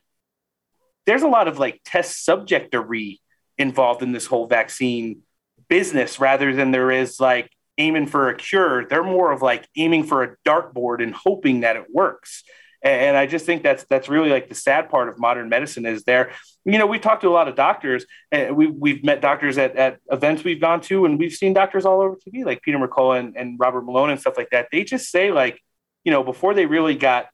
there's 1.05 1.23
a 1.23 1.29
lot 1.29 1.47
of 1.47 1.59
like 1.59 1.81
test 1.85 2.25
subjectery 2.25 3.21
involved 3.59 4.03
in 4.03 4.13
this 4.13 4.27
whole 4.27 4.47
vaccine 4.47 5.23
business 5.69 6.19
rather 6.19 6.55
than 6.55 6.71
there 6.71 6.91
is 6.91 7.21
like 7.21 7.51
aiming 7.79 8.07
for 8.07 8.29
a 8.29 8.37
cure. 8.37 8.87
They're 8.87 9.05
more 9.05 9.33
of 9.33 9.41
like 9.41 9.69
aiming 9.77 10.05
for 10.05 10.23
a 10.23 10.37
dartboard 10.47 11.03
and 11.03 11.15
hoping 11.15 11.61
that 11.61 11.77
it 11.77 11.87
works. 11.93 12.43
And 12.81 13.17
I 13.17 13.27
just 13.27 13.45
think 13.45 13.65
that's 13.65 13.85
that's 13.91 14.09
really 14.09 14.31
like 14.31 14.49
the 14.49 14.55
sad 14.55 14.89
part 14.89 15.09
of 15.09 15.19
modern 15.19 15.49
medicine 15.49 15.85
is 15.85 16.05
there. 16.05 16.31
You 16.65 16.79
know, 16.79 16.87
we've 16.87 17.01
talked 17.01 17.23
to 17.23 17.29
a 17.29 17.31
lot 17.31 17.49
of 17.49 17.57
doctors, 17.57 18.07
and 18.31 18.57
we 18.57 18.69
we've 18.69 19.03
met 19.03 19.21
doctors 19.21 19.59
at, 19.59 19.75
at 19.75 19.99
events 20.13 20.45
we've 20.45 20.61
gone 20.61 20.81
to, 20.83 21.05
and 21.05 21.19
we've 21.19 21.33
seen 21.33 21.55
doctors 21.55 21.85
all 21.85 22.01
over 22.01 22.17
TV, 22.17 22.45
like 22.45 22.63
Peter 22.63 22.79
McCullough 22.79 23.19
and, 23.19 23.37
and 23.37 23.59
Robert 23.59 23.83
Malone 23.83 24.11
and 24.11 24.21
stuff 24.21 24.37
like 24.37 24.51
that. 24.51 24.69
They 24.71 24.85
just 24.85 25.11
say 25.11 25.33
like, 25.33 25.61
you 26.05 26.13
know, 26.13 26.23
before 26.23 26.55
they 26.55 26.67
really 26.67 26.95
got 26.95 27.27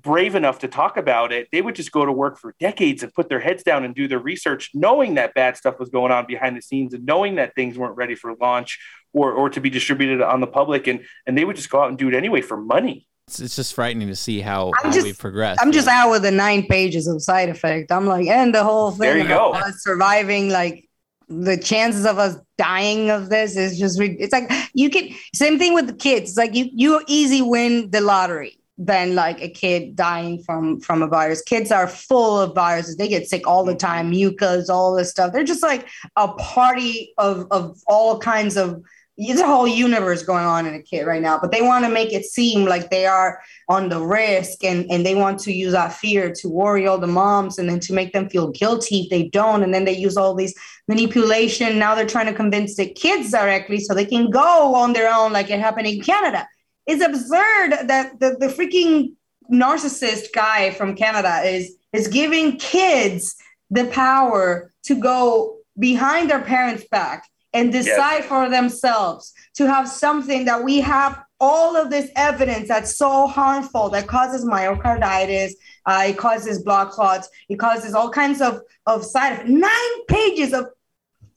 brave 0.00 0.34
enough 0.34 0.60
to 0.60 0.68
talk 0.68 0.96
about 0.96 1.30
it, 1.32 1.48
they 1.52 1.60
would 1.60 1.74
just 1.74 1.92
go 1.92 2.06
to 2.06 2.12
work 2.12 2.38
for 2.38 2.54
decades 2.60 3.02
and 3.02 3.12
put 3.12 3.28
their 3.28 3.40
heads 3.40 3.62
down 3.62 3.84
and 3.84 3.94
do 3.94 4.08
their 4.08 4.18
research, 4.18 4.70
knowing 4.72 5.14
that 5.14 5.34
bad 5.34 5.56
stuff 5.56 5.78
was 5.78 5.90
going 5.90 6.12
on 6.12 6.26
behind 6.26 6.56
the 6.56 6.62
scenes 6.62 6.94
and 6.94 7.04
knowing 7.04 7.34
that 7.34 7.54
things 7.54 7.76
weren't 7.76 7.96
ready 7.96 8.14
for 8.14 8.34
launch 8.40 8.78
or, 9.14 9.32
or 9.32 9.48
to 9.48 9.60
be 9.60 9.70
distributed 9.70 10.20
on 10.20 10.40
the 10.40 10.46
public. 10.46 10.86
And, 10.86 11.00
and 11.26 11.38
they 11.38 11.44
would 11.46 11.56
just 11.56 11.70
go 11.70 11.80
out 11.80 11.88
and 11.88 11.96
do 11.96 12.08
it 12.08 12.14
anyway 12.14 12.42
for 12.42 12.58
money. 12.58 13.06
It's, 13.28 13.40
it's 13.40 13.56
just 13.56 13.72
frightening 13.72 14.08
to 14.08 14.16
see 14.16 14.40
how, 14.42 14.72
how 14.82 14.90
just- 14.90 15.04
we've 15.06 15.18
progressed. 15.18 15.62
I'm 15.62 15.72
just 15.72 15.88
out 15.88 16.10
with 16.10 16.22
the 16.22 16.30
nine 16.30 16.66
pages 16.66 17.06
of 17.06 17.22
side 17.22 17.48
effect. 17.48 17.90
I'm 17.90 18.06
like, 18.06 18.26
and 18.26 18.54
the 18.54 18.62
whole 18.62 18.90
thing 18.90 19.00
There 19.00 19.16
you 19.18 19.26
go. 19.26 19.52
us 19.54 19.82
surviving, 19.82 20.50
like 20.50 20.86
the 21.28 21.56
chances 21.56 22.04
of 22.04 22.18
us 22.18 22.36
dying 22.58 23.08
of 23.08 23.30
this 23.30 23.56
is 23.56 23.78
just 23.78 23.98
re- 23.98 24.14
it's 24.20 24.32
like 24.32 24.50
you 24.74 24.90
can 24.90 25.08
same 25.34 25.58
thing 25.58 25.72
with 25.72 25.86
the 25.86 25.94
kids. 25.94 26.32
It's 26.32 26.36
like 26.36 26.54
you 26.54 26.68
you 26.74 27.02
easy 27.08 27.40
win 27.40 27.88
the 27.90 28.02
lottery 28.02 28.58
than 28.76 29.14
like 29.14 29.40
a 29.40 29.48
kid 29.48 29.96
dying 29.96 30.42
from 30.42 30.80
from 30.80 31.00
a 31.00 31.06
virus. 31.06 31.40
Kids 31.40 31.72
are 31.72 31.88
full 31.88 32.38
of 32.38 32.54
viruses. 32.54 32.96
They 32.96 33.08
get 33.08 33.26
sick 33.26 33.46
all 33.46 33.64
the 33.64 33.74
time, 33.74 34.10
mucus, 34.10 34.68
all 34.68 34.94
this 34.94 35.10
stuff. 35.10 35.32
They're 35.32 35.44
just 35.44 35.62
like 35.62 35.88
a 36.16 36.28
party 36.28 37.14
of 37.16 37.46
of 37.50 37.80
all 37.86 38.18
kinds 38.18 38.58
of 38.58 38.82
there's 39.16 39.40
a 39.40 39.46
whole 39.46 39.68
universe 39.68 40.22
going 40.22 40.44
on 40.44 40.66
in 40.66 40.74
a 40.74 40.82
kid 40.82 41.06
right 41.06 41.22
now, 41.22 41.38
but 41.38 41.52
they 41.52 41.62
want 41.62 41.84
to 41.84 41.90
make 41.90 42.12
it 42.12 42.24
seem 42.24 42.64
like 42.64 42.90
they 42.90 43.06
are 43.06 43.40
on 43.68 43.88
the 43.88 44.00
risk 44.00 44.64
and, 44.64 44.90
and 44.90 45.06
they 45.06 45.14
want 45.14 45.38
to 45.40 45.52
use 45.52 45.72
that 45.72 45.92
fear 45.92 46.32
to 46.32 46.48
worry 46.48 46.86
all 46.86 46.98
the 46.98 47.06
moms 47.06 47.58
and 47.58 47.68
then 47.68 47.78
to 47.80 47.92
make 47.92 48.12
them 48.12 48.28
feel 48.28 48.50
guilty 48.50 49.02
if 49.02 49.10
they 49.10 49.28
don't. 49.28 49.62
And 49.62 49.72
then 49.72 49.84
they 49.84 49.96
use 49.96 50.16
all 50.16 50.34
these 50.34 50.54
manipulation. 50.88 51.78
Now 51.78 51.94
they're 51.94 52.06
trying 52.06 52.26
to 52.26 52.34
convince 52.34 52.76
the 52.76 52.90
kids 52.90 53.30
directly 53.30 53.78
so 53.78 53.94
they 53.94 54.04
can 54.04 54.30
go 54.30 54.74
on 54.74 54.92
their 54.92 55.12
own, 55.12 55.32
like 55.32 55.48
it 55.48 55.60
happened 55.60 55.86
in 55.86 56.00
Canada. 56.00 56.48
It's 56.86 57.04
absurd 57.04 57.88
that 57.88 58.18
the, 58.18 58.36
the 58.40 58.48
freaking 58.48 59.12
narcissist 59.52 60.32
guy 60.34 60.70
from 60.70 60.96
Canada 60.96 61.42
is 61.44 61.76
is 61.92 62.08
giving 62.08 62.56
kids 62.56 63.36
the 63.70 63.84
power 63.86 64.72
to 64.82 64.94
go 64.96 65.58
behind 65.78 66.28
their 66.28 66.40
parents' 66.40 66.84
back 66.90 67.28
and 67.54 67.72
decide 67.72 68.24
for 68.24 68.48
themselves 68.48 69.32
to 69.54 69.66
have 69.66 69.88
something 69.88 70.44
that 70.44 70.62
we 70.62 70.80
have 70.80 71.22
all 71.40 71.76
of 71.76 71.90
this 71.90 72.10
evidence 72.16 72.68
that's 72.68 72.96
so 72.96 73.26
harmful 73.26 73.88
that 73.88 74.06
causes 74.06 74.44
myocarditis 74.44 75.52
uh, 75.86 76.04
it 76.06 76.16
causes 76.16 76.62
blood 76.62 76.90
clots 76.90 77.28
it 77.48 77.56
causes 77.56 77.94
all 77.94 78.10
kinds 78.10 78.40
of 78.40 78.60
of 78.86 79.04
side 79.04 79.32
effects. 79.34 79.50
Nine 79.50 80.06
pages 80.08 80.52
of 80.52 80.68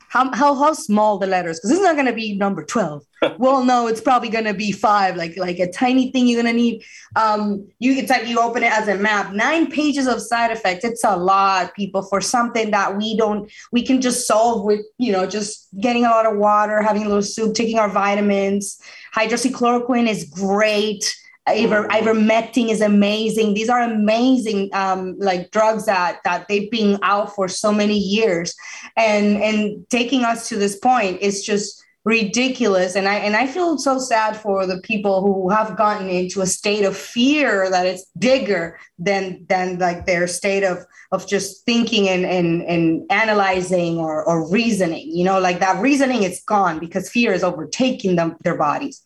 how, 0.10 0.34
how, 0.34 0.56
how 0.56 0.74
small 0.74 1.18
the 1.18 1.28
letters 1.28 1.60
because 1.60 1.72
it's 1.72 1.82
not 1.82 1.96
going 1.96 2.08
to 2.08 2.14
be 2.14 2.36
number 2.38 2.64
12 2.64 3.04
well 3.38 3.64
no 3.64 3.88
it's 3.88 4.02
probably 4.02 4.30
going 4.30 4.46
to 4.46 4.54
be 4.54 4.72
five 4.72 5.16
like 5.16 5.36
like 5.38 5.60
a 5.60 5.72
tiny 5.72 6.12
thing 6.12 6.28
you're 6.28 6.42
going 6.42 6.54
to 6.54 6.60
need. 6.60 6.84
Um 7.16 7.68
you 7.80 7.94
it's 7.94 8.10
like 8.10 8.28
you 8.28 8.40
open 8.40 8.64
it 8.64 8.72
as 8.72 8.88
a 8.88 8.96
map. 8.96 9.34
Nine 9.34 9.70
pages 9.72 10.08
of 10.08 10.22
side 10.22 10.52
effects 10.52 10.86
it's 10.86 11.04
a 11.04 11.16
lot 11.16 11.74
people 11.74 12.04
for 12.04 12.22
something 12.22 12.72
that 12.72 12.96
we 12.96 13.18
don't 13.18 13.52
we 13.72 13.82
can 13.82 14.02
just 14.02 14.28
solve 14.28 14.64
with 14.64 14.82
you 14.98 15.12
know 15.12 15.26
just 15.26 15.68
getting 15.80 16.06
a 16.06 16.10
lot 16.10 16.26
of 16.26 16.38
water 16.38 16.82
having 16.82 17.04
a 17.04 17.08
little 17.08 17.22
soup 17.22 17.56
taking 17.56 17.80
our 17.80 17.90
vitamins. 17.90 18.80
Hydroxychloroquine 19.16 20.08
is 20.08 20.26
great 20.26 21.16
Iver, 21.48 21.88
ivermectin 21.88 22.70
is 22.70 22.82
amazing. 22.82 23.54
These 23.54 23.70
are 23.70 23.82
amazing, 23.82 24.70
um, 24.74 25.16
like 25.18 25.52
drugs 25.52 25.86
that 25.86 26.20
that 26.26 26.48
they've 26.48 26.70
been 26.70 27.00
out 27.04 27.34
for 27.36 27.48
so 27.48 27.72
many 27.72 27.98
years, 27.98 28.54
and 28.98 29.42
and 29.42 29.90
taking 29.90 30.24
us 30.24 30.50
to 30.50 30.58
this 30.58 30.78
point 30.78 31.22
is 31.22 31.44
just 31.44 31.84
ridiculous. 32.08 32.96
And 32.96 33.08
I 33.08 33.16
and 33.16 33.36
I 33.36 33.48
feel 33.48 33.78
so 33.78 34.00
sad 34.00 34.38
for 34.38 34.66
the 34.66 34.80
people 34.82 35.22
who 35.22 35.50
have 35.50 35.78
gotten 35.78 36.10
into 36.10 36.42
a 36.42 36.46
state 36.46 36.86
of 36.86 36.96
fear 36.96 37.70
that 37.70 37.86
it's 37.86 38.06
bigger 38.18 38.80
than 38.98 39.46
than 39.48 39.78
like 39.78 40.06
their 40.06 40.26
state 40.28 40.64
of 40.64 40.86
of 41.12 41.28
just 41.28 41.66
thinking 41.66 42.08
and 42.08 42.26
and 42.26 42.62
and 42.64 43.04
analyzing 43.10 43.98
or 44.00 44.24
or 44.24 44.50
reasoning. 44.50 45.10
You 45.12 45.26
know, 45.26 45.40
like 45.40 45.60
that 45.60 45.82
reasoning 45.82 46.24
is 46.24 46.42
gone 46.46 46.80
because 46.80 47.10
fear 47.10 47.34
is 47.34 47.44
overtaking 47.44 48.16
them 48.16 48.38
their 48.44 48.58
bodies. 48.58 49.02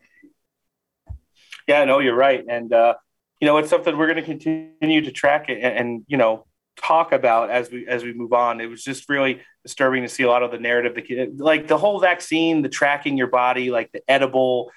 Yeah, 1.72 1.86
no, 1.86 2.00
you're 2.00 2.16
right, 2.16 2.44
and 2.50 2.74
uh, 2.74 2.96
you 3.40 3.48
know 3.48 3.56
it's 3.56 3.70
something 3.70 3.98
we're 3.98 4.12
going 4.14 4.18
to 4.18 4.24
continue 4.24 5.02
to 5.04 5.12
track 5.12 5.48
it 5.48 5.60
and, 5.64 5.78
and 5.78 6.06
you 6.06 6.18
know 6.18 6.46
talk 6.76 7.14
about 7.14 7.50
as 7.50 7.72
we 7.72 7.88
as 7.88 8.04
we 8.04 8.12
move 8.12 8.34
on. 8.34 8.60
It 8.60 8.66
was 8.66 8.84
just 8.84 9.08
really 9.08 9.40
disturbing 9.64 10.04
to 10.04 10.10
see 10.10 10.24
a 10.24 10.28
lot 10.28 10.44
of 10.44 10.52
the 10.52 10.60
narrative, 10.60 11.02
like 11.38 11.70
the 11.70 11.78
whole 11.78 12.02
vaccine, 12.02 12.62
the 12.62 12.68
tracking 12.68 13.16
your 13.16 13.28
body, 13.28 13.72
like 13.72 13.90
the 13.94 14.02
edible 14.10 14.70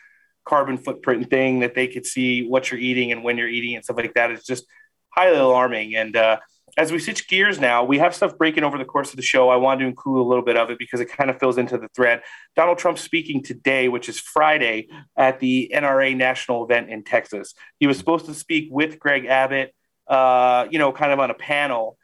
carbon 0.45 0.79
footprint 0.79 1.29
thing 1.31 1.61
that 1.61 1.75
they 1.75 1.89
could 1.89 2.07
see 2.07 2.47
what 2.47 2.71
you're 2.71 2.79
eating 2.79 3.11
and 3.11 3.25
when 3.25 3.39
you're 3.39 3.49
eating 3.49 3.75
and 3.75 3.83
stuff 3.83 3.97
like 3.97 4.15
that 4.15 4.31
is 4.31 4.45
just 4.45 4.65
highly 5.09 5.39
alarming. 5.39 5.97
And 5.97 6.15
uh, 6.15 6.39
as 6.77 6.91
we 6.91 6.99
switch 6.99 7.29
gears 7.29 7.61
now, 7.61 7.85
we 7.85 7.99
have 7.99 8.15
stuff 8.15 8.37
breaking 8.37 8.65
over 8.65 8.79
the 8.79 8.85
course 8.85 9.11
of 9.11 9.17
the 9.17 9.23
show. 9.23 9.49
I 9.49 9.57
wanted 9.57 9.81
to 9.81 9.89
include 9.89 10.19
a 10.19 10.29
little 10.29 10.45
bit 10.45 10.57
of 10.57 10.71
it 10.71 10.79
because 10.79 11.01
it 11.01 11.07
kind 11.07 11.31
of 11.31 11.39
fills 11.39 11.59
into 11.59 11.79
the 11.79 11.89
thread. 11.95 12.23
Donald 12.57 12.79
Trump 12.79 12.99
speaking 12.99 13.43
today, 13.43 13.89
which 13.89 14.09
is 14.09 14.19
Friday, 14.19 14.89
at 15.17 15.41
the 15.41 15.71
NRA 15.75 16.17
national 16.17 16.65
event 16.65 16.91
in 16.91 17.05
Texas. 17.05 17.55
He 17.79 17.87
was 17.87 17.99
supposed 17.99 18.27
to 18.27 18.35
speak 18.35 18.69
with 18.71 18.99
Greg 18.99 19.27
Abbott, 19.27 19.75
uh, 20.09 20.67
you 20.71 20.79
know, 20.79 20.93
kind 20.93 21.13
of 21.13 21.21
on 21.21 21.31
a 21.31 21.35
panel. 21.35 21.97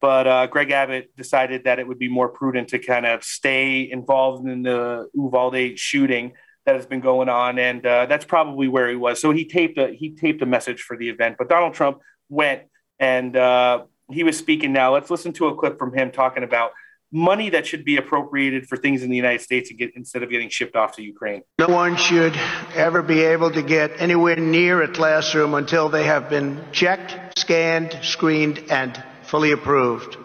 But 0.00 0.26
uh, 0.26 0.46
Greg 0.48 0.70
Abbott 0.70 1.16
decided 1.16 1.64
that 1.64 1.78
it 1.78 1.86
would 1.86 1.98
be 1.98 2.08
more 2.08 2.28
prudent 2.28 2.68
to 2.68 2.78
kind 2.78 3.06
of 3.06 3.24
stay 3.24 3.88
involved 3.90 4.46
in 4.46 4.62
the 4.62 5.08
Uvalde 5.14 5.78
shooting 5.78 6.32
that 6.66 6.74
has 6.74 6.84
been 6.84 7.00
going 7.00 7.28
on, 7.28 7.58
and 7.58 7.86
uh, 7.86 8.06
that's 8.06 8.24
probably 8.24 8.66
where 8.66 8.90
he 8.90 8.96
was. 8.96 9.20
So 9.20 9.30
he 9.30 9.46
taped 9.46 9.78
a 9.78 9.92
he 9.92 10.10
taped 10.10 10.42
a 10.42 10.46
message 10.46 10.82
for 10.82 10.96
the 10.96 11.08
event. 11.08 11.36
But 11.38 11.48
Donald 11.48 11.74
Trump 11.74 12.00
went 12.28 12.62
and 12.98 13.36
uh, 13.36 13.84
he 14.10 14.22
was 14.22 14.38
speaking. 14.38 14.72
Now 14.72 14.94
let's 14.94 15.10
listen 15.10 15.32
to 15.34 15.48
a 15.48 15.56
clip 15.56 15.78
from 15.78 15.94
him 15.94 16.10
talking 16.10 16.42
about 16.42 16.72
money 17.12 17.50
that 17.50 17.66
should 17.66 17.84
be 17.84 17.96
appropriated 17.96 18.68
for 18.68 18.76
things 18.76 19.02
in 19.02 19.10
the 19.10 19.16
United 19.16 19.40
States 19.40 19.70
get, 19.72 19.94
instead 19.96 20.22
of 20.22 20.30
getting 20.30 20.48
shipped 20.48 20.76
off 20.76 20.96
to 20.96 21.02
Ukraine. 21.02 21.42
No 21.58 21.68
one 21.68 21.96
should 21.96 22.36
ever 22.74 23.02
be 23.02 23.22
able 23.22 23.50
to 23.52 23.62
get 23.62 23.92
anywhere 24.00 24.36
near 24.36 24.82
a 24.82 24.88
classroom 24.88 25.54
until 25.54 25.88
they 25.88 26.04
have 26.04 26.28
been 26.28 26.62
checked, 26.72 27.38
scanned, 27.38 27.98
screened, 28.02 28.62
and 28.70 29.02
fully 29.22 29.52
approved. 29.52 30.16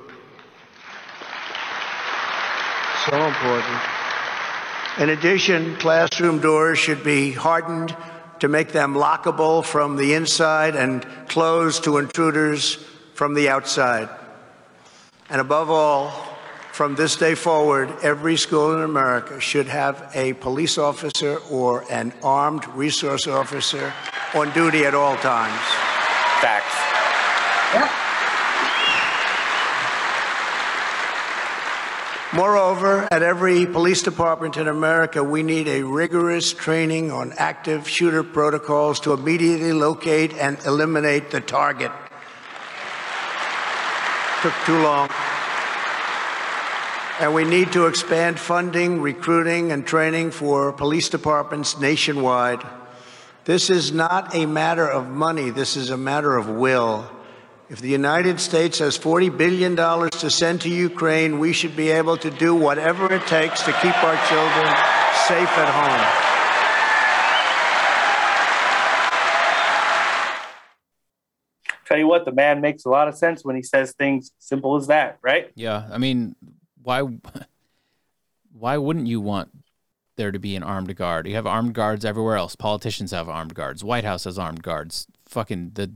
So 3.09 3.17
important. 3.17 3.79
In 4.99 5.09
addition, 5.09 5.75
classroom 5.77 6.39
doors 6.39 6.77
should 6.77 7.03
be 7.03 7.31
hardened 7.31 7.95
to 8.39 8.47
make 8.47 8.71
them 8.71 8.95
lockable 8.95 9.63
from 9.63 9.95
the 9.95 10.13
inside 10.13 10.75
and 10.75 11.05
closed 11.27 11.83
to 11.83 11.97
intruders 11.97 12.83
from 13.21 13.35
the 13.35 13.49
outside. 13.49 14.09
And 15.29 15.39
above 15.39 15.69
all, 15.69 16.09
from 16.71 16.95
this 16.95 17.15
day 17.15 17.35
forward, 17.35 17.93
every 18.01 18.35
school 18.35 18.73
in 18.73 18.81
America 18.81 19.39
should 19.39 19.67
have 19.67 20.09
a 20.15 20.33
police 20.33 20.79
officer 20.79 21.37
or 21.51 21.85
an 21.91 22.13
armed 22.23 22.65
resource 22.69 23.27
officer 23.27 23.93
on 24.33 24.51
duty 24.53 24.85
at 24.85 24.95
all 24.95 25.15
times. 25.17 25.61
Facts. 26.41 26.75
Moreover, 32.33 33.07
at 33.11 33.21
every 33.21 33.67
police 33.67 34.01
department 34.01 34.57
in 34.57 34.67
America, 34.67 35.23
we 35.23 35.43
need 35.43 35.67
a 35.67 35.83
rigorous 35.83 36.53
training 36.53 37.11
on 37.11 37.33
active 37.37 37.87
shooter 37.87 38.23
protocols 38.23 38.99
to 39.01 39.13
immediately 39.13 39.73
locate 39.73 40.33
and 40.33 40.57
eliminate 40.65 41.29
the 41.29 41.39
target. 41.39 41.91
Took 44.41 44.53
too 44.65 44.81
long. 44.81 45.07
And 47.19 47.35
we 47.35 47.43
need 47.43 47.71
to 47.73 47.85
expand 47.85 48.39
funding, 48.39 48.99
recruiting, 48.99 49.71
and 49.71 49.85
training 49.85 50.31
for 50.31 50.73
police 50.73 51.09
departments 51.09 51.79
nationwide. 51.79 52.63
This 53.45 53.69
is 53.69 53.91
not 53.91 54.33
a 54.33 54.47
matter 54.47 54.87
of 54.87 55.07
money, 55.07 55.51
this 55.51 55.77
is 55.77 55.91
a 55.91 55.97
matter 55.97 56.35
of 56.35 56.49
will. 56.49 57.09
If 57.69 57.79
the 57.81 57.89
United 57.89 58.39
States 58.39 58.79
has 58.79 58.97
$40 58.97 59.37
billion 59.37 59.75
to 59.75 60.29
send 60.29 60.61
to 60.61 60.69
Ukraine, 60.69 61.39
we 61.39 61.53
should 61.53 61.75
be 61.75 61.89
able 61.89 62.17
to 62.17 62.29
do 62.29 62.55
whatever 62.55 63.13
it 63.13 63.25
takes 63.27 63.61
to 63.63 63.71
keep 63.73 64.03
our 64.03 64.17
children 64.27 64.67
safe 65.27 65.49
at 65.57 65.69
home. 65.69 66.31
Tell 71.90 71.90
you 72.01 72.07
what, 72.07 72.25
the 72.25 72.31
man 72.31 72.61
makes 72.61 72.85
a 72.85 72.89
lot 72.89 73.07
of 73.07 73.15
sense 73.15 73.45
when 73.45 73.55
he 73.55 73.63
says 73.63 73.93
things 73.93 74.31
simple 74.39 74.75
as 74.75 74.87
that, 74.87 75.17
right? 75.21 75.51
Yeah, 75.55 75.87
I 75.91 75.97
mean, 75.97 76.35
why 76.81 77.07
why 78.51 78.77
wouldn't 78.77 79.07
you 79.07 79.21
want 79.21 79.49
there 80.17 80.31
to 80.31 80.39
be 80.39 80.55
an 80.55 80.63
armed 80.63 80.95
guard? 80.95 81.27
You 81.27 81.35
have 81.35 81.47
armed 81.47 81.73
guards 81.73 82.05
everywhere 82.05 82.35
else. 82.35 82.55
Politicians 82.55 83.11
have 83.11 83.29
armed 83.29 83.55
guards. 83.55 83.83
White 83.83 84.03
House 84.03 84.25
has 84.25 84.37
armed 84.37 84.63
guards. 84.63 85.07
Fucking 85.27 85.71
the 85.73 85.93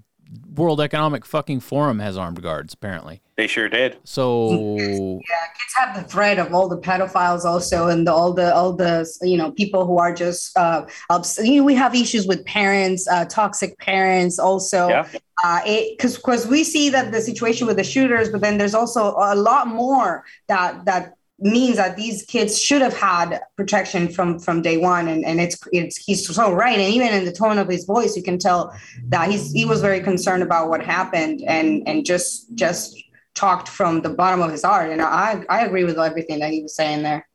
World 0.55 0.81
Economic 0.81 1.25
fucking 1.25 1.59
Forum 1.59 1.99
has 1.99 2.17
armed 2.17 2.41
guards. 2.41 2.73
Apparently, 2.73 3.21
They 3.37 3.47
sure 3.47 3.67
did. 3.67 3.97
so 4.05 4.77
Yeah, 4.77 5.17
kids 5.57 5.73
have 5.75 5.95
the 5.95 6.03
threat 6.07 6.39
of 6.39 6.53
all 6.53 6.69
the 6.69 6.77
pedophiles 6.77 7.43
also, 7.43 7.87
and 7.89 8.07
the, 8.07 8.13
all 8.13 8.31
the 8.31 8.55
all 8.55 8.71
the 8.71 9.05
you 9.21 9.35
know 9.37 9.51
people 9.51 9.85
who 9.85 9.97
are 9.97 10.13
just 10.13 10.57
uh, 10.57 10.85
obs- 11.09 11.39
you 11.43 11.57
know, 11.57 11.63
we 11.65 11.75
have 11.75 11.93
issues 11.93 12.25
with 12.27 12.45
parents, 12.45 13.07
uh, 13.09 13.25
toxic 13.25 13.77
parents 13.79 14.39
also. 14.39 14.87
Yeah. 14.87 15.07
Uh, 15.43 15.59
because 15.89 16.15
because 16.15 16.47
we 16.47 16.63
see 16.63 16.89
that 16.89 17.11
the 17.11 17.19
situation 17.19 17.67
with 17.67 17.75
the 17.75 17.83
shooters, 17.83 18.29
but 18.29 18.39
then 18.39 18.57
there's 18.57 18.73
also 18.73 19.15
a 19.17 19.35
lot 19.35 19.67
more 19.67 20.23
that 20.47 20.85
that 20.85 21.15
means 21.39 21.75
that 21.75 21.97
these 21.97 22.23
kids 22.23 22.61
should 22.61 22.81
have 22.81 22.95
had 22.95 23.41
protection 23.57 24.07
from 24.07 24.39
from 24.39 24.61
day 24.61 24.77
one 24.77 25.09
and 25.09 25.25
and 25.25 25.41
it's 25.41 25.59
it's 25.73 25.97
he's 25.97 26.25
so 26.33 26.53
right 26.53 26.79
and 26.79 26.93
even 26.93 27.13
in 27.13 27.25
the 27.25 27.31
tone 27.31 27.57
of 27.57 27.67
his 27.67 27.83
voice 27.83 28.15
you 28.15 28.23
can 28.23 28.39
tell 28.39 28.73
that 29.09 29.29
he's 29.29 29.51
he 29.51 29.65
was 29.65 29.81
very 29.81 29.99
concerned 29.99 30.41
about 30.41 30.69
what 30.69 30.81
happened 30.81 31.41
and 31.45 31.85
and 31.87 32.05
just 32.05 32.47
just 32.55 32.95
talked 33.35 33.67
from 33.67 34.01
the 34.01 34.09
bottom 34.09 34.41
of 34.41 34.51
his 34.51 34.63
heart 34.63 34.89
and 34.89 35.01
i 35.01 35.43
i 35.49 35.65
agree 35.65 35.83
with 35.83 35.99
everything 35.99 36.39
that 36.39 36.51
he 36.51 36.61
was 36.63 36.75
saying 36.75 37.03
there 37.03 37.27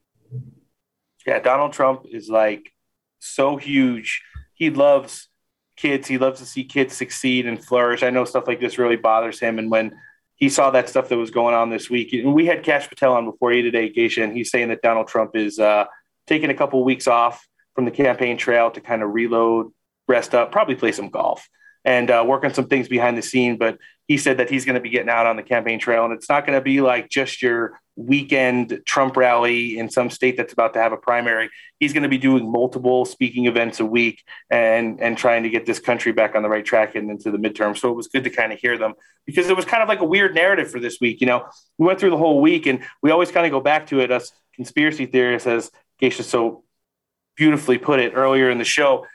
Yeah, 1.27 1.39
Donald 1.39 1.73
Trump 1.73 2.07
is 2.11 2.29
like 2.29 2.73
so 3.19 3.57
huge. 3.57 4.23
He 4.55 4.71
loves 4.71 5.29
kids. 5.77 6.09
He 6.09 6.19
loves 6.19 6.41
to 6.41 6.47
see 6.47 6.65
kids 6.65 6.97
succeed 6.97 7.47
and 7.47 7.63
flourish. 7.63 8.03
I 8.03 8.11
know 8.11 8.25
stuff 8.25 8.47
like 8.47 8.61
this 8.61 8.79
really 8.79 8.97
bothers 8.97 9.41
him. 9.41 9.59
And 9.59 9.71
when 9.71 9.93
he 10.37 10.49
saw 10.49 10.71
that 10.71 10.89
stuff 10.89 11.09
that 11.09 11.19
was 11.19 11.31
going 11.31 11.55
on 11.55 11.71
this 11.71 11.91
week, 11.91 12.13
and 12.13 12.35
we 12.35 12.47
had 12.47 12.63
Kash 12.63 12.89
Patel 12.89 13.15
on 13.15 13.27
before 13.27 13.53
he 13.53 13.63
today, 13.63 13.89
Geisha, 13.89 14.23
and 14.23 14.37
he's 14.37 14.51
saying 14.51 14.69
that 14.69 14.83
Donald 14.83 15.09
Trump 15.09 15.37
is 15.37 15.59
uh, 15.59 15.85
taking 16.27 16.51
a 16.51 16.55
couple 16.55 16.83
weeks 16.85 17.07
off 17.07 17.47
from 17.75 17.85
the 17.85 17.91
campaign 17.91 18.37
trail 18.37 18.71
to 18.71 18.81
kind 18.81 19.03
of 19.03 19.13
reload, 19.13 19.71
rest 20.09 20.35
up, 20.35 20.53
probably 20.53 20.75
play 20.75 20.93
some 20.93 21.11
golf 21.11 21.49
and 21.85 22.11
uh, 22.11 22.25
work 22.27 22.45
on 22.45 22.53
some 22.53 22.67
things 22.67 22.89
behind 22.89 23.17
the 23.17 23.23
scene. 23.23 23.57
But 23.57 23.79
he 24.11 24.17
said 24.17 24.39
that 24.39 24.51
he's 24.51 24.65
going 24.65 24.75
to 24.75 24.81
be 24.81 24.91
getting 24.91 25.09
out 25.09 25.27
on 25.27 25.37
the 25.37 25.43
campaign 25.45 25.79
trail, 25.79 26.05
and 26.05 26.13
it's 26.13 26.29
not 26.29 26.45
going 26.45 26.59
to 26.59 26.61
be 26.61 26.81
like 26.81 27.09
just 27.09 27.41
your 27.41 27.81
weekend 27.95 28.81
Trump 28.85 29.17
rally 29.17 29.79
in 29.79 29.89
some 29.89 30.11
state 30.11 30.37
that's 30.37 30.53
about 30.53 30.75
to 30.75 30.81
have 30.81 30.91
a 30.91 30.97
primary. 30.97 31.49
He's 31.79 31.93
going 31.93 32.03
to 32.03 32.09
be 32.09 32.19
doing 32.19 32.51
multiple 32.51 33.05
speaking 33.05 33.47
events 33.47 33.79
a 33.79 33.87
week 33.87 34.25
and 34.51 35.01
and 35.01 35.17
trying 35.17 35.45
to 35.45 35.49
get 35.49 35.65
this 35.65 35.79
country 35.79 36.11
back 36.11 36.35
on 36.35 36.43
the 36.43 36.49
right 36.49 36.65
track 36.65 36.97
and 36.97 37.09
into 37.09 37.31
the 37.31 37.39
midterm. 37.39 37.79
So 37.79 37.89
it 37.89 37.95
was 37.95 38.09
good 38.09 38.25
to 38.25 38.31
kind 38.31 38.53
of 38.53 38.59
hear 38.59 38.77
them 38.77 38.95
because 39.27 39.49
it 39.49 39.55
was 39.55 39.65
kind 39.65 39.81
of 39.81 39.89
like 39.89 40.01
a 40.01 40.05
weird 40.05 40.35
narrative 40.35 40.73
for 40.73 40.81
this 40.81 40.99
week. 41.01 41.21
You 41.21 41.29
know, 41.29 41.47
we 41.79 41.87
went 41.87 42.01
through 42.01 42.11
the 42.11 42.17
whole 42.17 42.41
week, 42.41 42.67
and 42.67 42.83
we 43.05 43.13
always 43.13 43.31
kind 43.31 43.47
of 43.47 43.53
go 43.53 43.61
back 43.61 43.87
to 43.91 44.01
it. 44.01 44.11
Us 44.11 44.33
conspiracy 44.57 45.07
theorists, 45.07 45.47
as 45.47 45.71
Geisha 46.01 46.25
so 46.25 46.65
beautifully 47.37 47.79
put 47.79 48.01
it 48.01 48.15
earlier 48.17 48.51
in 48.51 48.59
the 48.59 48.65
show. 48.65 49.07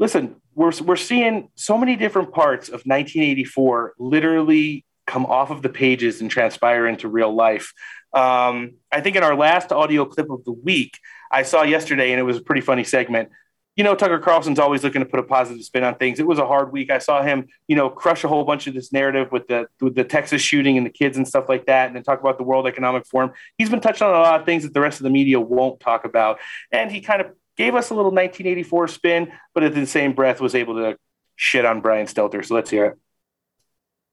Listen, 0.00 0.41
we're 0.54 0.72
we're 0.82 0.96
seeing 0.96 1.48
so 1.54 1.78
many 1.78 1.96
different 1.96 2.32
parts 2.32 2.68
of 2.68 2.82
1984 2.84 3.94
literally 3.98 4.84
come 5.06 5.26
off 5.26 5.50
of 5.50 5.62
the 5.62 5.68
pages 5.68 6.20
and 6.20 6.30
transpire 6.30 6.86
into 6.86 7.08
real 7.08 7.34
life. 7.34 7.72
Um, 8.12 8.74
I 8.90 9.00
think 9.00 9.16
in 9.16 9.22
our 9.22 9.34
last 9.34 9.72
audio 9.72 10.04
clip 10.04 10.30
of 10.30 10.44
the 10.44 10.52
week, 10.52 10.98
I 11.30 11.42
saw 11.42 11.62
yesterday, 11.62 12.12
and 12.12 12.20
it 12.20 12.24
was 12.24 12.36
a 12.36 12.42
pretty 12.42 12.60
funny 12.60 12.84
segment. 12.84 13.30
You 13.74 13.84
know, 13.84 13.94
Tucker 13.94 14.18
Carlson's 14.18 14.58
always 14.58 14.84
looking 14.84 15.00
to 15.00 15.06
put 15.06 15.18
a 15.18 15.22
positive 15.22 15.64
spin 15.64 15.82
on 15.82 15.94
things. 15.94 16.20
It 16.20 16.26
was 16.26 16.38
a 16.38 16.46
hard 16.46 16.72
week. 16.72 16.90
I 16.90 16.98
saw 16.98 17.22
him, 17.22 17.46
you 17.68 17.74
know, 17.74 17.88
crush 17.88 18.22
a 18.22 18.28
whole 18.28 18.44
bunch 18.44 18.66
of 18.66 18.74
this 18.74 18.92
narrative 18.92 19.32
with 19.32 19.48
the 19.48 19.66
with 19.80 19.94
the 19.94 20.04
Texas 20.04 20.42
shooting 20.42 20.76
and 20.76 20.84
the 20.84 20.90
kids 20.90 21.16
and 21.16 21.26
stuff 21.26 21.48
like 21.48 21.64
that, 21.66 21.86
and 21.86 21.96
then 21.96 22.02
talk 22.02 22.20
about 22.20 22.36
the 22.36 22.44
World 22.44 22.66
Economic 22.66 23.06
Forum. 23.06 23.32
He's 23.56 23.70
been 23.70 23.80
touching 23.80 24.06
on 24.06 24.14
a 24.14 24.18
lot 24.18 24.40
of 24.40 24.46
things 24.46 24.62
that 24.64 24.74
the 24.74 24.80
rest 24.80 25.00
of 25.00 25.04
the 25.04 25.10
media 25.10 25.40
won't 25.40 25.80
talk 25.80 26.04
about, 26.04 26.38
and 26.70 26.92
he 26.92 27.00
kind 27.00 27.22
of 27.22 27.28
gave 27.56 27.74
us 27.74 27.90
a 27.90 27.94
little 27.94 28.10
1984 28.10 28.88
spin, 28.88 29.32
but 29.54 29.62
at 29.62 29.74
the 29.74 29.86
same 29.86 30.12
breath 30.12 30.40
was 30.40 30.54
able 30.54 30.74
to 30.74 30.96
shit 31.36 31.64
on 31.64 31.80
Brian 31.80 32.06
Stelter. 32.06 32.44
So 32.44 32.54
let's 32.54 32.70
hear 32.70 32.86
it. 32.86 32.98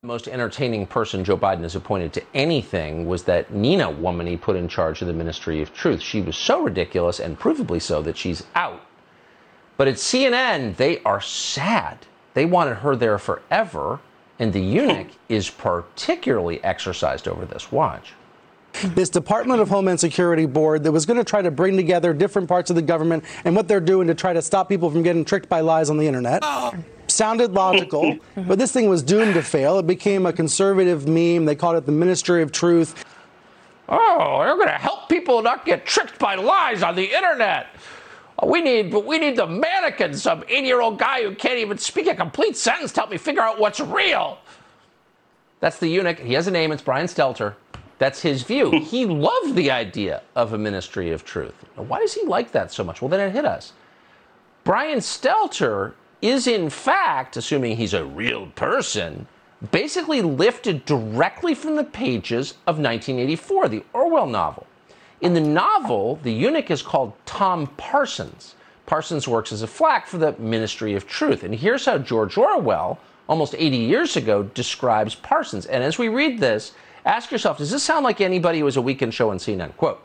The 0.01 0.07
most 0.07 0.29
entertaining 0.29 0.87
person 0.87 1.25
Joe 1.25 1.37
Biden 1.37 1.63
has 1.63 1.75
appointed 1.75 2.13
to 2.13 2.23
anything 2.33 3.05
was 3.05 3.23
that 3.23 3.53
Nina 3.53 3.91
woman 3.91 4.27
he 4.27 4.37
put 4.37 4.55
in 4.55 4.69
charge 4.69 5.01
of 5.01 5.07
the 5.07 5.13
Ministry 5.13 5.61
of 5.61 5.73
Truth. 5.73 6.01
She 6.01 6.21
was 6.21 6.37
so 6.37 6.63
ridiculous 6.63 7.19
and 7.19 7.37
provably 7.37 7.81
so 7.81 8.01
that 8.03 8.15
she's 8.15 8.45
out. 8.55 8.81
But 9.75 9.89
at 9.89 9.95
CNN, 9.95 10.77
they 10.77 11.01
are 11.03 11.19
sad. 11.19 12.05
They 12.33 12.45
wanted 12.45 12.75
her 12.75 12.95
there 12.95 13.17
forever, 13.17 13.99
and 14.39 14.53
the 14.53 14.61
eunuch 14.61 15.07
is 15.29 15.49
particularly 15.49 16.63
exercised 16.63 17.27
over 17.27 17.45
this. 17.45 17.69
Watch. 17.69 18.13
This 18.73 19.09
Department 19.09 19.61
of 19.61 19.69
Homeland 19.69 19.99
Security 19.99 20.45
board 20.45 20.83
that 20.83 20.91
was 20.91 21.05
going 21.05 21.17
to 21.17 21.23
try 21.23 21.41
to 21.41 21.51
bring 21.51 21.75
together 21.75 22.13
different 22.13 22.47
parts 22.47 22.69
of 22.69 22.75
the 22.75 22.81
government 22.81 23.23
and 23.43 23.55
what 23.55 23.67
they're 23.67 23.79
doing 23.79 24.07
to 24.07 24.15
try 24.15 24.33
to 24.33 24.41
stop 24.41 24.69
people 24.69 24.89
from 24.89 25.03
getting 25.03 25.25
tricked 25.25 25.49
by 25.49 25.61
lies 25.61 25.89
on 25.89 25.97
the 25.97 26.07
internet. 26.07 26.41
Oh. 26.43 26.73
Sounded 27.07 27.53
logical, 27.53 28.17
but 28.35 28.59
this 28.59 28.71
thing 28.71 28.87
was 28.87 29.03
doomed 29.03 29.33
to 29.33 29.41
fail. 29.41 29.79
It 29.79 29.87
became 29.87 30.25
a 30.25 30.33
conservative 30.33 31.07
meme. 31.07 31.45
They 31.45 31.55
called 31.55 31.75
it 31.75 31.85
the 31.85 31.91
Ministry 31.91 32.41
of 32.41 32.51
Truth. 32.51 33.03
Oh, 33.89 34.41
they're 34.43 34.55
going 34.55 34.67
to 34.67 34.73
help 34.73 35.09
people 35.09 35.41
not 35.41 35.65
get 35.65 35.85
tricked 35.85 36.19
by 36.19 36.35
lies 36.35 36.83
on 36.83 36.95
the 36.95 37.05
internet. 37.05 37.67
We 38.45 38.61
need, 38.61 38.91
but 38.91 39.05
we 39.05 39.17
need 39.17 39.35
the 39.35 39.47
mannequin, 39.47 40.13
some 40.13 40.43
80 40.47 40.67
year 40.67 40.79
old 40.79 40.99
guy 40.99 41.23
who 41.23 41.35
can't 41.35 41.57
even 41.57 41.77
speak 41.77 42.07
a 42.07 42.15
complete 42.15 42.55
sentence 42.55 42.93
to 42.93 43.01
help 43.01 43.11
me 43.11 43.17
figure 43.17 43.41
out 43.41 43.59
what's 43.59 43.79
real. 43.79 44.37
That's 45.59 45.79
the 45.79 45.89
eunuch. 45.89 46.19
He 46.19 46.33
has 46.33 46.47
a 46.47 46.51
name. 46.51 46.71
It's 46.71 46.81
Brian 46.81 47.07
Stelter. 47.07 47.55
That's 47.99 48.21
his 48.21 48.43
view. 48.43 48.71
Hmm. 48.71 48.77
he 48.77 49.05
loved 49.05 49.55
the 49.55 49.69
idea 49.69 50.23
of 50.35 50.53
a 50.53 50.57
ministry 50.57 51.11
of 51.11 51.23
truth. 51.23 51.53
Why 51.75 51.99
does 51.99 52.13
he 52.13 52.25
like 52.25 52.51
that 52.53 52.71
so 52.71 52.83
much? 52.83 53.01
Well, 53.01 53.09
then 53.09 53.19
it 53.19 53.33
hit 53.33 53.45
us. 53.45 53.73
Brian 54.63 54.99
Stelter 54.99 55.93
is, 56.21 56.47
in 56.47 56.69
fact, 56.69 57.37
assuming 57.37 57.77
he's 57.77 57.93
a 57.93 58.05
real 58.05 58.47
person, 58.47 59.27
basically 59.71 60.21
lifted 60.21 60.85
directly 60.85 61.53
from 61.53 61.75
the 61.75 61.83
pages 61.83 62.51
of 62.67 62.79
1984, 62.79 63.69
the 63.69 63.83
Orwell 63.93 64.27
novel. 64.27 64.65
In 65.21 65.33
the 65.33 65.41
novel, 65.41 66.17
the 66.23 66.31
eunuch 66.31 66.71
is 66.71 66.81
called 66.81 67.13
Tom 67.25 67.67
Parsons. 67.77 68.55
Parsons 68.85 69.27
works 69.27 69.51
as 69.51 69.61
a 69.61 69.67
flack 69.67 70.07
for 70.07 70.17
the 70.17 70.33
Ministry 70.39 70.95
of 70.95 71.05
Truth. 71.05 71.43
And 71.43 71.53
here's 71.53 71.85
how 71.85 71.97
George 71.97 72.37
Orwell, 72.37 72.99
almost 73.27 73.55
80 73.57 73.77
years 73.77 74.15
ago, 74.15 74.43
describes 74.43 75.15
Parsons. 75.15 75.65
And 75.65 75.83
as 75.83 75.99
we 75.99 76.07
read 76.07 76.39
this, 76.39 76.71
ask 77.05 77.31
yourself 77.31 77.57
does 77.57 77.71
this 77.71 77.83
sound 77.83 78.03
like 78.03 78.21
anybody 78.21 78.59
who 78.59 78.65
was 78.65 78.77
a 78.77 78.81
weekend 78.81 79.13
show 79.13 79.29
on 79.29 79.37
CNN? 79.37 79.75
Quote, 79.77 80.01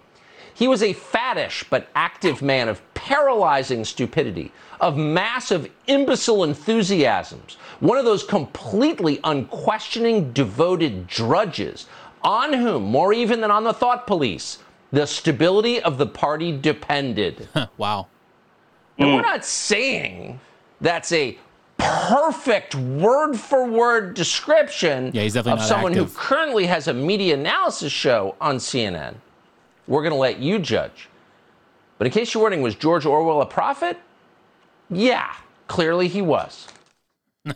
he 0.54 0.68
was 0.68 0.82
a 0.82 0.94
faddish 0.94 1.64
but 1.68 1.88
active 1.94 2.40
man 2.40 2.68
of 2.68 2.80
paralyzing 2.94 3.84
stupidity, 3.84 4.52
of 4.80 4.96
massive 4.96 5.70
imbecile 5.88 6.44
enthusiasms, 6.44 7.56
one 7.80 7.98
of 7.98 8.04
those 8.04 8.22
completely 8.22 9.18
unquestioning, 9.24 10.32
devoted 10.32 11.06
drudges 11.06 11.86
on 12.22 12.52
whom, 12.52 12.84
more 12.84 13.12
even 13.12 13.40
than 13.40 13.50
on 13.50 13.64
the 13.64 13.72
thought 13.72 14.06
police, 14.06 14.58
the 14.92 15.06
stability 15.06 15.82
of 15.82 15.98
the 15.98 16.06
party 16.06 16.56
depended. 16.56 17.48
wow. 17.76 18.06
And 18.96 19.08
we're 19.08 19.22
hmm. 19.22 19.26
not 19.26 19.44
saying 19.44 20.40
that's 20.80 21.10
a 21.12 21.36
perfect 21.78 22.74
word 22.74 23.34
for 23.34 23.66
word 23.68 24.14
description 24.14 25.10
Yeah, 25.12 25.22
he's 25.22 25.34
definitely 25.34 25.52
of 25.52 25.58
not 25.60 25.68
someone 25.68 25.92
active. 25.92 26.12
who 26.12 26.18
currently 26.18 26.66
has 26.66 26.88
a 26.88 26.94
media 26.94 27.34
analysis 27.34 27.92
show 27.92 28.36
on 28.40 28.56
CNN. 28.56 29.14
We're 29.86 30.02
going 30.02 30.12
to 30.12 30.18
let 30.18 30.38
you 30.38 30.58
judge. 30.58 31.08
But 31.98 32.06
in 32.06 32.12
case 32.12 32.32
you're 32.34 32.42
wondering, 32.42 32.62
was 32.62 32.74
George 32.74 33.06
Orwell 33.06 33.40
a 33.42 33.46
prophet? 33.46 33.98
Yeah, 34.90 35.32
clearly 35.68 36.08
he 36.08 36.22
was. 36.22 36.68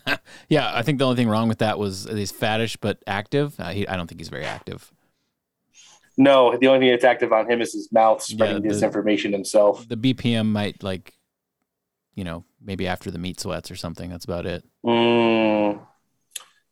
Yeah, 0.50 0.70
I 0.74 0.82
think 0.82 0.98
the 0.98 1.04
only 1.04 1.16
thing 1.16 1.28
wrong 1.28 1.48
with 1.48 1.58
that 1.58 1.78
was 1.78 2.04
he's 2.10 2.32
faddish 2.32 2.76
but 2.80 2.98
active. 3.06 3.58
Uh, 3.58 3.70
he, 3.70 3.86
I 3.88 3.96
don't 3.96 4.06
think 4.06 4.20
he's 4.20 4.28
very 4.30 4.44
active. 4.44 4.90
No, 6.16 6.56
the 6.58 6.66
only 6.68 6.80
thing 6.80 6.90
that's 6.90 7.04
active 7.04 7.32
on 7.32 7.50
him 7.50 7.60
is 7.60 7.72
his 7.74 7.90
mouth 7.92 8.22
spreading 8.22 8.62
the- 8.62 8.68
disinformation 8.70 9.32
himself. 9.32 9.86
The 9.88 9.96
BPM 9.96 10.46
might 10.46 10.82
like, 10.82 11.12
you 12.18 12.24
know, 12.24 12.44
maybe 12.60 12.88
after 12.88 13.12
the 13.12 13.18
meat 13.18 13.38
sweats 13.38 13.70
or 13.70 13.76
something. 13.76 14.10
That's 14.10 14.24
about 14.24 14.44
it. 14.44 14.64
Mm. 14.84 15.80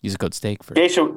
Use 0.02 0.12
a 0.12 0.18
code 0.18 0.34
steak 0.34 0.64
for 0.64 0.74
Geisha, 0.74 1.16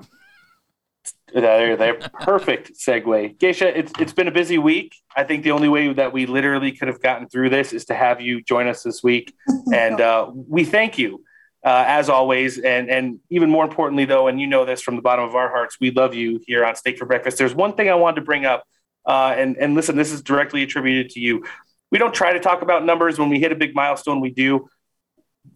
there, 1.33 1.75
there, 1.75 1.95
perfect 1.95 2.73
segue. 2.73 3.39
Geisha, 3.39 3.75
it's 3.75 3.91
it's 3.99 4.13
been 4.13 4.27
a 4.27 4.31
busy 4.31 4.59
week. 4.59 4.95
I 5.17 5.23
think 5.23 5.43
the 5.43 5.49
only 5.49 5.67
way 5.67 5.91
that 5.93 6.13
we 6.13 6.27
literally 6.27 6.71
could 6.71 6.89
have 6.89 7.01
gotten 7.01 7.27
through 7.27 7.49
this 7.49 7.73
is 7.73 7.85
to 7.85 7.95
have 7.95 8.21
you 8.21 8.43
join 8.43 8.67
us 8.67 8.83
this 8.83 9.01
week, 9.01 9.33
and 9.73 9.99
uh, 9.99 10.29
we 10.31 10.63
thank 10.63 10.99
you 10.99 11.23
uh, 11.65 11.85
as 11.87 12.07
always. 12.07 12.59
And 12.59 12.87
and 12.87 13.19
even 13.31 13.49
more 13.49 13.63
importantly, 13.63 14.05
though, 14.05 14.27
and 14.27 14.39
you 14.39 14.45
know 14.45 14.63
this 14.63 14.83
from 14.83 14.95
the 14.95 15.01
bottom 15.01 15.25
of 15.25 15.33
our 15.33 15.49
hearts, 15.49 15.77
we 15.81 15.89
love 15.89 16.13
you 16.13 16.39
here 16.45 16.63
on 16.63 16.75
Steak 16.75 16.99
for 16.99 17.07
Breakfast. 17.07 17.39
There's 17.39 17.55
one 17.55 17.73
thing 17.73 17.89
I 17.89 17.95
wanted 17.95 18.17
to 18.17 18.25
bring 18.25 18.45
up, 18.45 18.63
uh, 19.07 19.33
and 19.35 19.57
and 19.57 19.73
listen, 19.73 19.95
this 19.95 20.11
is 20.11 20.21
directly 20.21 20.61
attributed 20.61 21.09
to 21.13 21.19
you. 21.19 21.43
We 21.91 21.97
don't 21.97 22.13
try 22.13 22.33
to 22.33 22.39
talk 22.39 22.61
about 22.61 22.85
numbers 22.85 23.17
when 23.17 23.29
we 23.29 23.39
hit 23.39 23.51
a 23.51 23.55
big 23.55 23.75
milestone. 23.75 24.21
We 24.21 24.29
do 24.31 24.69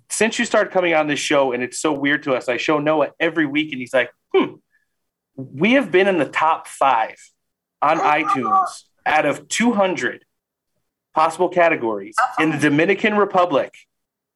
since 0.10 0.38
you 0.40 0.46
started 0.46 0.72
coming 0.72 0.94
on 0.94 1.08
this 1.08 1.20
show, 1.20 1.52
and 1.52 1.64
it's 1.64 1.80
so 1.80 1.92
weird 1.92 2.24
to 2.24 2.34
us, 2.34 2.48
I 2.48 2.58
show 2.58 2.80
Noah 2.80 3.12
every 3.20 3.46
week, 3.46 3.72
and 3.72 3.82
he's 3.82 3.94
like, 3.94 4.12
hmm, 4.34 4.56
we 5.36 5.74
have 5.74 5.92
been 5.92 6.08
in 6.08 6.18
the 6.18 6.26
top 6.26 6.68
five 6.68 7.16
on 7.82 7.98
iTunes 7.98 8.84
out 9.06 9.26
of 9.26 9.48
200 9.48 10.24
possible 11.14 11.50
categories 11.50 12.16
in 12.40 12.52
the 12.52 12.58
Dominican 12.58 13.18
Republic 13.18 13.74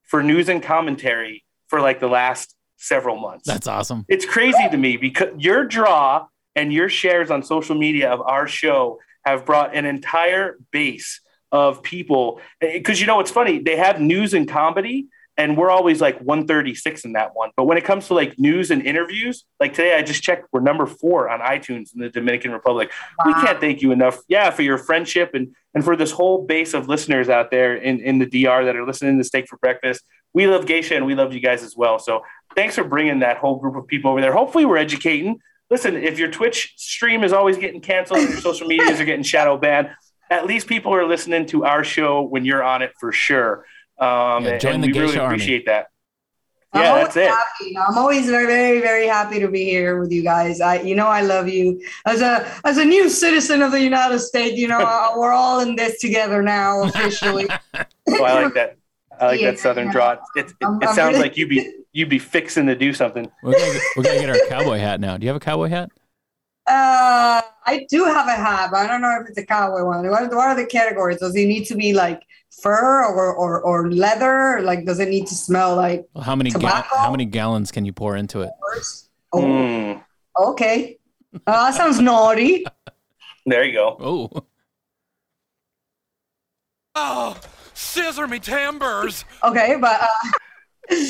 for 0.04 0.22
news 0.22 0.50
and 0.50 0.62
commentary 0.62 1.44
for 1.68 1.82
like 1.82 2.00
the 2.00 2.08
last 2.08 2.56
several 2.78 3.18
months. 3.18 3.46
That's 3.46 3.68
awesome. 3.68 4.06
It's 4.08 4.26
crazy 4.26 4.70
to 4.70 4.78
me 4.78 4.98
because 4.98 5.30
your 5.38 5.66
draw 5.66 6.28
and 6.56 6.72
your 6.74 6.90
shares 6.90 7.32
on 7.32 7.44
social 7.44 7.76
media 7.76 8.12
of 8.12 8.22
our 8.22 8.48
show 8.48 9.00
have 9.26 9.46
brought 9.46 9.76
an 9.76 9.86
entire 9.86 10.58
base 10.72 11.22
of 11.52 11.84
people. 11.84 12.42
Eh, 12.62 12.78
because 12.78 13.00
you 13.00 13.08
know 13.08 13.16
what's 13.16 13.32
funny? 13.32 13.60
They 13.60 13.76
have 13.76 14.00
news 14.02 14.34
and 14.34 14.48
comedy, 14.48 15.08
and 15.38 15.56
we're 15.56 15.70
always 15.70 16.02
like 16.02 16.20
136 16.20 17.06
in 17.06 17.14
that 17.14 17.36
one. 17.36 17.52
But 17.56 17.66
when 17.66 17.78
it 17.78 17.86
comes 17.86 18.08
to 18.08 18.16
like 18.16 18.38
news 18.40 18.72
and 18.72 18.82
interviews, 18.82 19.46
like 19.60 19.74
today 19.74 19.96
I 19.96 20.02
just 20.02 20.24
checked, 20.24 20.48
we're 20.52 20.62
number 20.62 20.88
four 20.88 21.30
on 21.30 21.40
iTunes 21.40 21.94
in 21.94 22.02
the 22.02 22.10
Dominican 22.10 22.52
Republic. 22.52 22.92
We 23.26 23.34
can't 23.34 23.60
thank 23.60 23.82
you 23.82 23.92
enough, 23.92 24.18
yeah, 24.28 24.50
for 24.50 24.64
your 24.64 24.78
friendship 24.78 25.32
and 25.34 25.56
and 25.76 25.84
for 25.84 25.96
this 25.96 26.12
whole 26.12 26.44
base 26.44 26.74
of 26.74 26.90
listeners 26.90 27.30
out 27.30 27.52
there 27.52 27.76
in, 27.76 28.00
in 28.00 28.18
the 28.18 28.26
DR 28.26 28.66
that 28.66 28.76
are 28.76 28.84
listening 28.84 29.20
to 29.20 29.24
Steak 29.24 29.48
for 29.48 29.58
Breakfast. 29.58 30.04
We 30.34 30.48
love 30.48 30.66
Geisha 30.66 30.96
and 30.96 31.06
we 31.06 31.14
love 31.14 31.34
you 31.34 31.40
guys 31.40 31.62
as 31.62 31.78
well. 31.78 32.00
So 32.00 32.24
thanks 32.56 32.74
for 32.74 32.84
bringing 32.84 33.20
that 33.20 33.38
whole 33.38 33.58
group 33.60 33.76
of 33.76 33.86
people 33.86 34.10
over 34.10 34.20
there. 34.20 34.34
Hopefully 34.34 34.66
we're 34.66 34.78
educating. 34.78 35.40
Listen, 35.70 35.96
if 35.96 36.18
your 36.18 36.32
Twitch 36.32 36.74
stream 36.78 37.24
is 37.24 37.32
always 37.32 37.58
getting 37.58 37.80
canceled 37.80 38.22
and 38.22 38.30
your 38.30 38.40
social 38.40 38.68
medias 38.68 39.00
are 39.00 39.06
getting 39.06 39.22
shadow 39.22 39.56
banned, 39.56 39.90
at 40.30 40.46
least 40.46 40.68
people 40.68 40.94
are 40.94 41.06
listening 41.06 41.46
to 41.48 41.66
our 41.66 41.84
show 41.84 42.22
when 42.22 42.46
you're 42.46 42.64
on 42.64 42.82
it 42.82 42.92
for 43.00 43.12
sure. 43.12 43.66
Um, 44.00 44.46
Yeah, 44.46 44.58
join 44.58 44.76
and 44.76 44.84
the 44.84 44.92
we 44.92 45.00
really 45.00 45.18
Army. 45.18 45.36
appreciate 45.36 45.66
that. 45.66 45.88
I'm 46.74 46.82
Yeah, 46.84 46.96
that's 46.96 47.16
it. 47.16 47.30
happy. 47.30 47.78
I'm 47.78 47.98
always 47.98 48.30
very, 48.30 48.46
very, 48.46 48.82
very 48.82 49.08
happy 49.08 49.40
to 49.40 49.48
be 49.48 49.64
here 49.66 50.00
with 50.00 50.12
you 50.12 50.22
guys. 50.22 50.60
I, 50.60 50.82
you 50.82 50.96
know, 50.96 51.08
I 51.08 51.22
love 51.22 51.48
you 51.48 51.82
as 52.06 52.22
a 52.22 52.46
as 52.66 52.78
a 52.78 52.84
new 52.86 53.08
citizen 53.10 53.62
of 53.62 53.72
the 53.72 53.82
United 53.82 54.20
States. 54.20 54.58
You 54.58 54.68
know, 54.68 54.80
uh, 54.86 55.14
we're 55.16 55.32
all 55.32 55.62
in 55.62 55.76
this 55.76 56.00
together 56.02 56.42
now 56.44 56.84
officially. 56.84 57.48
So 58.10 58.26
I 58.26 58.44
like 58.44 58.54
that. 58.54 58.76
I 59.20 59.28
like 59.28 59.40
Yeah, 59.42 59.52
that 59.52 59.60
southern 59.60 59.88
yeah. 59.88 59.92
draw. 59.94 60.12
It, 60.12 60.20
it, 60.36 60.54
I'm- 60.62 60.80
it 60.82 60.88
I'm 60.90 60.96
sounds 60.96 61.14
really- 61.14 61.20
like 61.22 61.38
you 61.38 61.48
be 61.48 61.74
you'd 61.94 62.10
be 62.10 62.20
fixing 62.20 62.68
to 62.68 62.76
do 62.76 62.94
something. 62.94 63.32
We're 63.42 63.54
gonna, 63.54 63.74
get, 63.74 63.82
we're 63.96 64.04
gonna 64.04 64.20
get 64.20 64.30
our 64.30 64.48
cowboy 64.50 64.78
hat 64.78 65.00
now. 65.00 65.18
Do 65.18 65.24
you 65.24 65.30
have 65.30 65.38
a 65.38 65.46
cowboy 65.46 65.70
hat? 65.70 65.90
Uh, 66.68 67.42
I 67.66 67.86
do 67.90 68.04
have 68.04 68.28
a 68.28 68.36
hat, 68.36 68.74
I 68.74 68.88
don't 68.88 69.02
know 69.02 69.20
if 69.22 69.30
it's 69.30 69.38
a 69.38 69.46
cowboy 69.46 69.86
one. 69.86 70.10
What, 70.10 70.24
what 70.24 70.48
are 70.48 70.56
the 70.56 70.66
categories? 70.66 71.20
Does 71.20 71.36
it 71.36 71.46
need 71.46 71.64
to 71.66 71.76
be 71.76 71.94
like 71.94 72.22
fur 72.62 73.06
or 73.06 73.34
or, 73.34 73.62
or 73.62 73.90
leather? 73.92 74.60
Like, 74.62 74.86
does 74.86 75.00
it 75.00 75.08
need 75.10 75.28
to 75.28 75.36
smell 75.36 75.76
like? 75.78 76.06
Well, 76.14 76.24
how 76.26 76.36
many 76.36 76.52
ga- 76.52 76.84
how 76.98 77.12
many 77.12 77.26
gallons 77.26 77.72
can 77.72 77.86
you 77.86 77.94
pour 77.94 78.16
into 78.18 78.42
it? 78.42 78.52
Oh, 79.34 79.42
Mm, 79.42 80.04
okay. 80.40 80.98
Uh, 81.34 81.40
that 81.46 81.74
sounds 81.76 82.00
naughty. 82.02 82.66
there 83.46 83.64
you 83.64 83.74
go. 83.74 83.98
Oh, 84.00 84.44
Oh, 87.00 87.38
scissor 87.76 88.28
me 88.28 88.40
timbers. 88.40 89.24
Okay, 89.44 89.78
but 89.80 90.02
uh, 90.02 90.08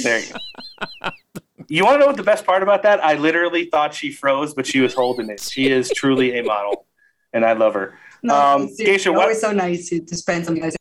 There 0.03 0.19
you 0.19 0.33
go. 0.33 1.09
You 1.69 1.83
want 1.83 1.95
to 1.95 1.99
know 1.99 2.07
what 2.07 2.17
the 2.17 2.23
best 2.23 2.45
part 2.45 2.63
about 2.63 2.83
that? 2.83 3.03
I 3.03 3.15
literally 3.15 3.65
thought 3.65 3.93
she 3.93 4.11
froze, 4.11 4.53
but 4.53 4.65
she 4.65 4.79
was 4.79 4.93
holding 4.93 5.29
it. 5.29 5.41
She 5.41 5.69
is 5.69 5.89
truly 5.89 6.39
a 6.39 6.43
model, 6.43 6.85
and 7.33 7.43
I 7.43 7.53
love 7.53 7.73
her. 7.73 7.97
no, 8.23 8.35
um, 8.35 8.63
it's, 8.63 8.77
Geisha, 8.77 9.11
what, 9.11 9.23
always 9.23 9.41
so 9.41 9.51
nice 9.51 9.89
to, 9.89 9.99
to 9.99 10.15
spend 10.15 10.45
some 10.45 10.55
guys. 10.55 10.75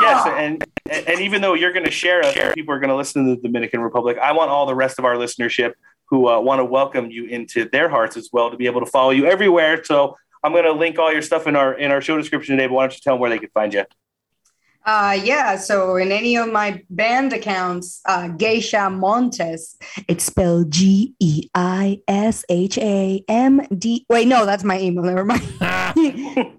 Yes, 0.00 0.26
and 0.26 0.64
and 0.90 1.20
even 1.20 1.42
though 1.42 1.54
you're 1.54 1.72
going 1.72 1.84
to 1.84 1.90
share 1.90 2.24
us, 2.24 2.34
people 2.54 2.74
are 2.74 2.78
going 2.78 2.90
to 2.90 2.96
listen 2.96 3.26
to 3.26 3.36
the 3.36 3.42
Dominican 3.42 3.80
Republic. 3.80 4.16
I 4.18 4.32
want 4.32 4.50
all 4.50 4.66
the 4.66 4.74
rest 4.74 4.98
of 4.98 5.04
our 5.04 5.16
listenership 5.16 5.74
who 6.06 6.28
uh, 6.28 6.40
want 6.40 6.60
to 6.60 6.64
welcome 6.64 7.10
you 7.10 7.26
into 7.26 7.68
their 7.68 7.88
hearts 7.88 8.16
as 8.16 8.30
well 8.32 8.50
to 8.50 8.56
be 8.56 8.66
able 8.66 8.80
to 8.80 8.86
follow 8.86 9.10
you 9.10 9.26
everywhere. 9.26 9.82
So 9.84 10.16
I'm 10.42 10.52
going 10.52 10.64
to 10.64 10.72
link 10.72 10.98
all 10.98 11.12
your 11.12 11.22
stuff 11.22 11.46
in 11.46 11.56
our 11.56 11.74
in 11.74 11.90
our 11.90 12.00
show 12.00 12.16
description 12.16 12.56
today. 12.56 12.68
But 12.68 12.74
why 12.74 12.82
don't 12.84 12.94
you 12.94 13.00
tell 13.02 13.14
them 13.14 13.20
where 13.20 13.30
they 13.30 13.38
can 13.38 13.50
find 13.50 13.74
you? 13.74 13.84
Uh, 14.84 15.16
yeah, 15.22 15.56
so 15.56 15.96
in 15.96 16.10
any 16.10 16.36
of 16.36 16.50
my 16.50 16.82
band 16.90 17.32
accounts, 17.32 18.00
uh, 18.06 18.28
Geisha 18.28 18.90
Montes, 18.90 19.76
it's 20.08 20.24
spelled 20.24 20.72
G 20.72 21.14
E 21.20 21.48
I 21.54 22.00
S 22.08 22.44
H 22.48 22.78
A 22.78 23.22
M 23.28 23.60
D. 23.78 24.04
Wait, 24.08 24.26
no, 24.26 24.44
that's 24.44 24.64
my 24.64 24.80
email. 24.80 25.04
Never 25.04 25.24
mind. 25.24 25.42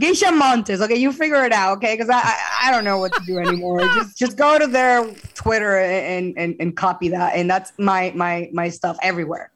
Geisha 0.00 0.30
Montes. 0.30 0.80
Okay, 0.80 0.94
you 0.94 1.12
figure 1.12 1.44
it 1.44 1.52
out. 1.52 1.78
Okay, 1.78 1.94
because 1.94 2.08
I, 2.08 2.20
I 2.20 2.68
I 2.68 2.70
don't 2.70 2.84
know 2.84 2.98
what 2.98 3.12
to 3.14 3.20
do 3.26 3.38
anymore. 3.38 3.80
just 3.94 4.16
just 4.16 4.36
go 4.36 4.58
to 4.58 4.68
their 4.68 5.04
Twitter 5.34 5.78
and 5.80 6.38
and 6.38 6.54
and 6.60 6.76
copy 6.76 7.08
that, 7.08 7.34
and 7.34 7.50
that's 7.50 7.72
my 7.78 8.12
my 8.14 8.48
my 8.52 8.68
stuff 8.68 8.96
everywhere. 9.02 9.50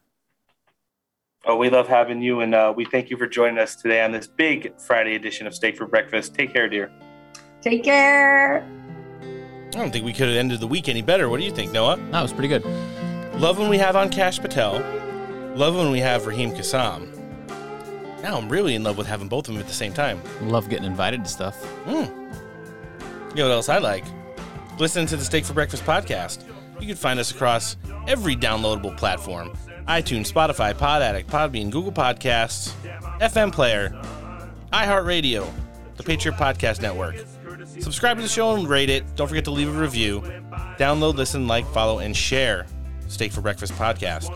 Oh, 1.45 1.55
we 1.55 1.71
love 1.71 1.87
having 1.87 2.21
you, 2.21 2.41
and 2.41 2.57
uh, 2.57 2.75
we 2.77 2.85
thank 2.85 3.09
you 3.09 3.17
for 3.17 3.29
joining 3.29 3.59
us 3.59 3.77
today 3.77 4.03
on 4.03 4.11
this 4.11 4.27
big 4.27 4.77
Friday 4.81 5.15
edition 5.15 5.47
of 5.47 5.55
Steak 5.55 5.77
for 5.77 5.87
Breakfast. 5.87 6.35
Take 6.35 6.53
care, 6.53 6.69
dear. 6.69 6.91
Take 7.67 7.83
care. 7.83 8.65
I 9.21 9.71
don't 9.73 9.91
think 9.91 10.05
we 10.05 10.13
could 10.13 10.29
have 10.29 10.37
ended 10.37 10.61
the 10.61 10.69
week 10.69 10.89
any 10.89 11.03
better. 11.03 11.29
What 11.29 11.41
do 11.41 11.45
you 11.45 11.51
think, 11.51 11.73
Noah? 11.73 11.97
that 12.13 12.23
was 12.23 12.33
pretty 12.33 12.47
good. 12.47 12.65
Love 13.41 13.59
when 13.59 13.69
we 13.69 13.77
have 13.77 13.97
on 13.97 14.09
Kash 14.09 14.39
Patel. 14.39 14.75
Love 15.57 15.75
when 15.75 15.91
we 15.91 15.99
have 15.99 16.27
Raheem 16.27 16.53
Kassam. 16.53 17.09
Now 18.23 18.37
I'm 18.37 18.49
really 18.49 18.77
in 18.77 18.85
love 18.85 18.97
with 18.97 19.09
having 19.09 19.27
both 19.27 19.49
of 19.49 19.55
them 19.55 19.61
at 19.61 19.67
the 19.67 19.75
same 19.75 19.93
time. 19.93 20.23
Love 20.43 20.69
getting 20.69 20.85
invited 20.85 21.25
to 21.25 21.29
stuff. 21.29 21.61
Mm. 21.87 22.07
You 23.31 23.35
know 23.35 23.49
what 23.49 23.55
else 23.55 23.69
I 23.69 23.79
like? 23.79 24.05
Listening 24.79 25.09
to 25.09 25.17
the 25.17 25.25
Steak 25.25 25.45
for 25.45 25.53
Breakfast 25.53 25.83
podcast. 25.83 26.45
You 26.79 26.87
can 26.87 26.95
find 26.95 27.19
us 27.19 27.33
across 27.33 27.77
every 28.07 28.37
downloadable 28.37 28.97
platform 28.97 29.55
iTunes, 29.89 30.33
Spotify, 30.33 30.79
Pod 30.79 31.03
Addict, 31.03 31.29
Podbean, 31.29 31.73
Google 31.73 31.91
Podcasts, 31.91 32.71
FM 33.19 33.51
Player, 33.51 33.91
iHeartRadio, 34.73 35.53
the 35.97 36.05
Patriot 36.05 36.37
Podcast 36.37 36.81
Network. 36.81 37.17
Subscribe 37.81 38.17
to 38.17 38.23
the 38.23 38.29
show 38.29 38.55
and 38.55 38.69
rate 38.69 38.91
it. 38.91 39.05
Don't 39.17 39.29
forget 39.29 39.45
to 39.45 39.51
leave 39.51 39.69
a 39.69 39.79
review. 39.79 40.21
Download, 40.79 41.15
listen, 41.15 41.47
like, 41.47 41.67
follow, 41.73 41.99
and 42.01 42.17
share 42.17 42.67
Steak 43.09 43.33
for 43.33 43.41
Breakfast 43.41 43.73
podcast. 43.75 44.31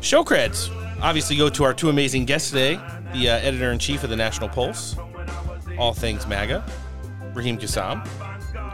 Show 0.00 0.22
creds. 0.22 0.70
Obviously, 1.00 1.36
go 1.36 1.48
to 1.48 1.64
our 1.64 1.74
two 1.74 1.88
amazing 1.88 2.24
guests 2.24 2.50
today 2.50 2.80
the 3.12 3.30
uh, 3.30 3.38
editor 3.38 3.72
in 3.72 3.78
chief 3.78 4.04
of 4.04 4.10
the 4.10 4.16
National 4.16 4.50
Pulse, 4.50 4.94
all 5.78 5.94
things 5.94 6.26
MAGA, 6.26 6.64
Raheem 7.32 7.56
Kassam. 7.56 8.06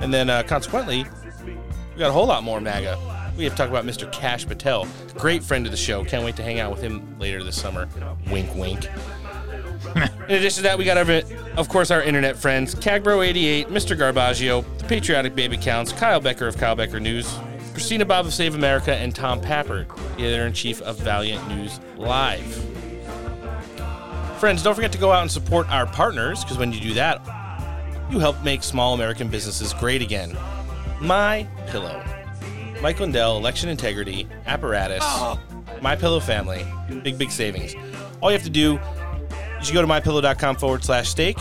And 0.01 0.13
then, 0.13 0.29
uh, 0.29 0.43
consequently, 0.43 1.05
we 1.45 1.99
got 1.99 2.11
a 2.11 2.13
whole 2.13 2.27
lot 2.27 2.43
more 2.43 2.61
MAGA. 2.61 2.99
We 3.37 3.45
have 3.45 3.53
to 3.53 3.57
talk 3.57 3.71
about 3.71 3.85
Mr. 3.85 4.11
Kash 4.13 4.47
Patel, 4.47 4.89
great 5.17 5.43
friend 5.43 5.67
of 5.67 5.71
the 5.71 5.77
show. 5.77 6.05
Can't 6.05 6.25
wait 6.25 6.37
to 6.37 6.43
hang 6.43 6.61
out 6.61 6.73
with 6.73 6.81
him 6.81 7.19
later 7.19 7.43
this 7.43 7.61
summer. 7.61 7.89
Wink, 8.31 8.55
wink. 8.55 8.89
In 10.29 10.37
addition 10.37 10.57
to 10.57 10.63
that, 10.63 10.77
we 10.77 10.85
got 10.85 10.97
our, 10.97 11.23
of 11.57 11.69
course, 11.69 11.91
our 11.91 12.03
internet 12.03 12.37
friends, 12.37 12.75
Cagbro88, 12.75 13.67
Mr. 13.67 13.97
Garbaggio, 13.97 14.65
the 14.79 14.85
Patriotic 14.85 15.35
Baby 15.35 15.57
Counts, 15.57 15.93
Kyle 15.93 16.21
Becker 16.21 16.49
of 16.49 16.57
Kyle 16.57 16.75
Becker 16.75 16.99
News, 16.99 17.33
Christina 17.73 18.05
Bobb 18.05 18.27
of 18.27 18.35
Save 18.35 18.55
America, 18.55 18.95
and 18.97 19.15
Tom 19.15 19.41
Pappert, 19.41 19.87
the 20.17 20.27
editor 20.27 20.47
in 20.47 20.53
chief 20.53 20.83
of 20.83 20.99
Valiant 20.99 21.47
News 21.49 21.79
Live. 21.97 22.45
Friends, 24.39 24.63
don't 24.63 24.75
forget 24.75 24.91
to 24.93 24.99
go 24.99 25.13
out 25.13 25.23
and 25.23 25.31
support 25.31 25.69
our 25.71 25.87
partners, 25.87 26.43
because 26.43 26.59
when 26.59 26.73
you 26.73 26.81
do 26.81 26.95
that, 26.95 27.21
you 28.11 28.19
help 28.19 28.43
make 28.43 28.63
small 28.63 28.95
American 28.95 29.29
businesses 29.29 29.73
great 29.75 30.03
again. 30.03 30.37
My 31.01 31.47
Pillow. 31.69 32.03
Mike 32.83 32.99
Lindell, 32.99 33.37
election 33.37 33.69
integrity, 33.69 34.29
apparatus, 34.47 35.03
oh. 35.05 35.41
My 35.81 35.95
Pillow 35.95 36.21
family, 36.21 36.67
big 37.03 37.17
big 37.17 37.31
savings. 37.31 37.75
All 38.21 38.31
you 38.31 38.37
have 38.37 38.45
to 38.45 38.51
do 38.51 38.79
you 39.69 39.75
go 39.75 39.83
to 39.83 39.89
mypillow.com 39.89 40.57
forward 40.57 40.85
slash 40.85 41.09
steak. 41.09 41.39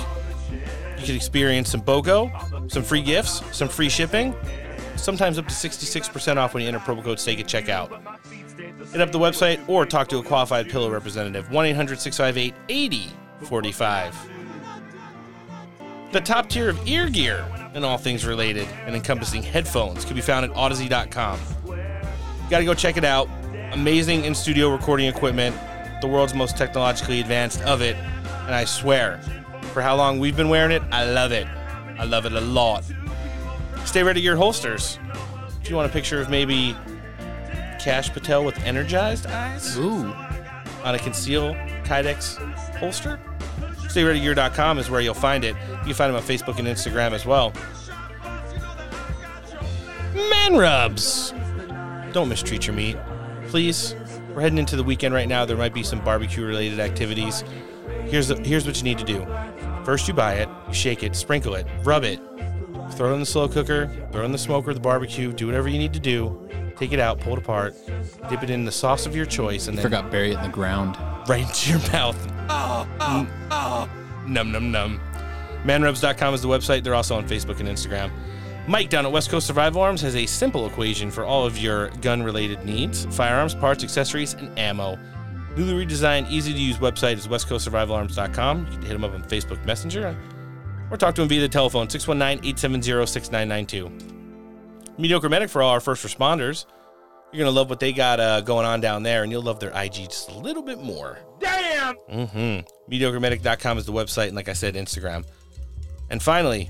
You 0.98 1.06
can 1.06 1.16
experience 1.16 1.70
some 1.70 1.82
BOGO, 1.82 2.72
some 2.72 2.84
free 2.84 3.02
gifts, 3.02 3.42
some 3.56 3.68
free 3.68 3.90
shipping, 3.90 4.34
sometimes 4.96 5.38
up 5.38 5.48
to 5.48 5.54
66% 5.54 6.38
off 6.38 6.54
when 6.54 6.64
you 6.64 6.70
enter 6.70 6.80
promo 6.80 7.04
code 7.04 7.20
steak 7.20 7.40
at 7.40 7.46
checkout. 7.46 7.90
Hit 8.92 9.02
up 9.02 9.12
the 9.12 9.20
website 9.20 9.68
or 9.68 9.86
talk 9.86 10.08
to 10.10 10.18
a 10.20 10.24
qualified 10.24 10.70
pillow 10.70 10.90
representative. 10.90 11.52
1 11.52 11.66
800 11.66 12.00
658 12.00 12.54
8045. 12.70 14.30
The 16.12 16.22
top 16.22 16.48
tier 16.48 16.70
of 16.70 16.88
ear 16.88 17.10
gear 17.10 17.44
and 17.74 17.84
all 17.84 17.98
things 17.98 18.26
related 18.26 18.68
and 18.86 18.96
encompassing 18.96 19.42
headphones 19.42 20.06
can 20.06 20.16
be 20.16 20.22
found 20.22 20.46
at 20.46 20.52
audeze.com. 20.52 21.40
You 21.66 22.50
gotta 22.50 22.66
go 22.66 22.76
check 22.76 22.98
it 22.98 23.04
out. 23.04 23.28
Amazing 23.72 24.26
in 24.26 24.36
studio 24.36 24.70
recording 24.70 25.08
equipment, 25.08 25.56
the 26.04 26.08
world's 26.10 26.34
most 26.34 26.58
technologically 26.58 27.22
advanced 27.22 27.62
of 27.62 27.82
it, 27.82 27.96
and 28.46 28.54
I 28.54 28.66
swear, 28.66 29.22
for 29.72 29.82
how 29.82 29.96
long 29.96 30.20
we've 30.20 30.36
been 30.36 30.50
wearing 30.50 30.72
it, 30.72 30.84
I 30.92 31.10
love 31.10 31.32
it. 31.32 31.48
I 31.98 32.04
love 32.04 32.26
it 32.26 32.34
a 32.34 32.42
lot. 32.42 32.84
Stay 33.86 34.04
ready 34.04 34.20
your 34.20 34.36
holsters. 34.36 35.00
If 35.62 35.70
you 35.70 35.78
want 35.78 35.90
a 35.90 35.94
picture 35.94 36.20
of 36.20 36.30
maybe 36.30 36.76
Kash 37.80 38.12
Patel 38.12 38.44
with 38.44 38.60
energized 38.66 39.28
eyes, 39.28 39.78
ooh, 39.78 40.14
on 40.84 40.94
a 40.94 41.00
conceal 41.00 41.54
Kydex 41.86 42.36
holster, 42.76 43.18
StayReadyGear.com 43.84 44.80
is 44.80 44.90
where 44.90 45.00
you'll 45.00 45.14
find 45.14 45.46
it. 45.46 45.56
You 45.70 45.86
can 45.86 45.94
find 45.94 46.14
them 46.14 46.18
on 46.18 46.24
Facebook 46.24 46.60
and 46.60 46.68
Instagram 46.68 47.14
as 47.14 47.26
well. 47.26 47.54
Man 50.14 50.58
rubs. 50.58 51.34
Don't 52.12 52.28
mistreat 52.28 52.68
your 52.68 52.76
meat, 52.76 52.98
please. 53.48 53.96
We're 54.34 54.42
heading 54.42 54.58
into 54.58 54.76
the 54.76 54.84
weekend 54.84 55.14
right 55.14 55.28
now. 55.28 55.46
There 55.46 55.58
might 55.58 55.74
be 55.74 55.84
some 55.84 56.00
barbecue-related 56.04 56.80
activities. 56.80 57.44
Here's 58.06 58.28
the, 58.30 58.36
here's 58.38 58.66
what 58.66 58.78
you 58.78 58.84
need 58.84 58.98
to 58.98 59.04
do. 59.06 59.28
First, 59.86 60.08
you 60.08 60.14
buy 60.14 60.36
it, 60.36 60.50
you 60.68 60.74
shake 60.74 61.04
it, 61.04 61.16
sprinkle 61.16 61.56
it, 61.56 61.68
rub 61.84 62.04
it, 62.04 62.20
throw 62.92 63.12
it 63.12 63.14
in 63.14 63.20
the 63.20 63.26
slow 63.26 63.48
cooker, 63.48 63.88
throw 64.12 64.22
it 64.22 64.26
in 64.26 64.32
the 64.32 64.38
smoker, 64.38 64.74
the 64.74 64.80
barbecue. 64.80 65.32
Do 65.34 65.46
whatever 65.46 65.68
you 65.68 65.78
need 65.78 65.94
to 65.94 66.00
do. 66.00 66.50
Take 66.78 66.92
it 66.94 67.00
out, 67.00 67.20
pull 67.20 67.34
it 67.34 67.40
apart, 67.40 67.76
dip 68.30 68.42
it 68.42 68.50
in 68.50 68.66
the 68.66 68.72
sauce 68.72 69.06
of 69.06 69.16
your 69.16 69.26
choice, 69.28 69.68
and 69.68 69.78
then 69.78 69.84
Forgot 69.84 70.10
bury 70.10 70.32
it 70.32 70.38
in 70.38 70.42
the 70.44 70.50
ground. 70.50 70.98
right 71.30 71.42
into 71.48 71.72
your 71.72 71.80
mouth. 71.92 72.18
Mm. 72.50 73.90
Num 74.28 74.52
num 74.52 74.72
num. 74.72 75.00
Manrubs.com 75.64 76.34
is 76.34 76.42
the 76.42 76.48
website. 76.48 76.84
They're 76.84 76.96
also 76.96 77.16
on 77.16 77.28
Facebook 77.28 77.60
and 77.60 77.70
Instagram. 77.70 78.12
Mike 78.68 78.90
down 78.90 79.06
at 79.06 79.12
West 79.12 79.30
Coast 79.30 79.46
Survival 79.46 79.82
Arms 79.82 80.02
has 80.02 80.16
a 80.16 80.26
simple 80.26 80.66
equation 80.66 81.12
for 81.12 81.26
all 81.26 81.46
of 81.46 81.58
your 81.58 81.90
gun 82.02 82.24
related 82.24 82.64
needs 82.64 83.06
firearms, 83.16 83.54
parts, 83.54 83.84
accessories, 83.84 84.34
and 84.36 84.58
ammo. 84.58 84.98
Newly 85.58 85.86
redesigned, 85.86 86.30
easy 86.32 86.54
to 86.54 86.60
use 86.60 86.78
website 86.78 87.18
is 87.18 87.28
westcoastsurvivalarms.com. 87.28 88.66
You 88.66 88.72
can 88.72 88.82
hit 88.82 88.96
him 88.96 89.04
up 89.04 89.14
on 89.14 89.24
Facebook 89.24 89.64
Messenger 89.66 90.18
or 90.90 90.98
talk 90.98 91.14
to 91.16 91.22
him 91.22 91.28
via 91.28 91.42
the 91.42 91.50
telephone 91.50 91.90
619 91.90 92.40
870 92.50 93.06
6992. 93.06 94.94
Mediocre 94.98 95.30
Medic 95.30 95.50
for 95.50 95.62
all 95.62 95.72
our 95.72 95.80
first 95.80 96.06
responders. 96.06 96.66
You're 97.32 97.40
going 97.40 97.52
to 97.54 97.60
love 97.60 97.70
what 97.70 97.80
they 97.80 97.92
got 97.92 98.20
uh, 98.20 98.42
going 98.42 98.66
on 98.66 98.80
down 98.80 99.02
there, 99.02 99.24
and 99.24 99.32
you'll 99.32 99.42
love 99.42 99.60
their 99.60 99.72
IG 99.72 99.94
just 100.10 100.30
a 100.30 100.38
little 100.38 100.62
bit 100.62 100.80
more. 100.80 101.18
Damn! 101.40 101.96
Mm-hmm. 102.10 102.94
MediocreMedic.com 102.94 103.78
is 103.80 103.86
the 103.88 103.92
website, 103.92 104.28
and 104.28 104.36
like 104.36 104.50
I 104.50 104.54
said, 104.54 104.76
Instagram. 104.76 105.26
And 106.12 106.22
finally, 106.22 106.70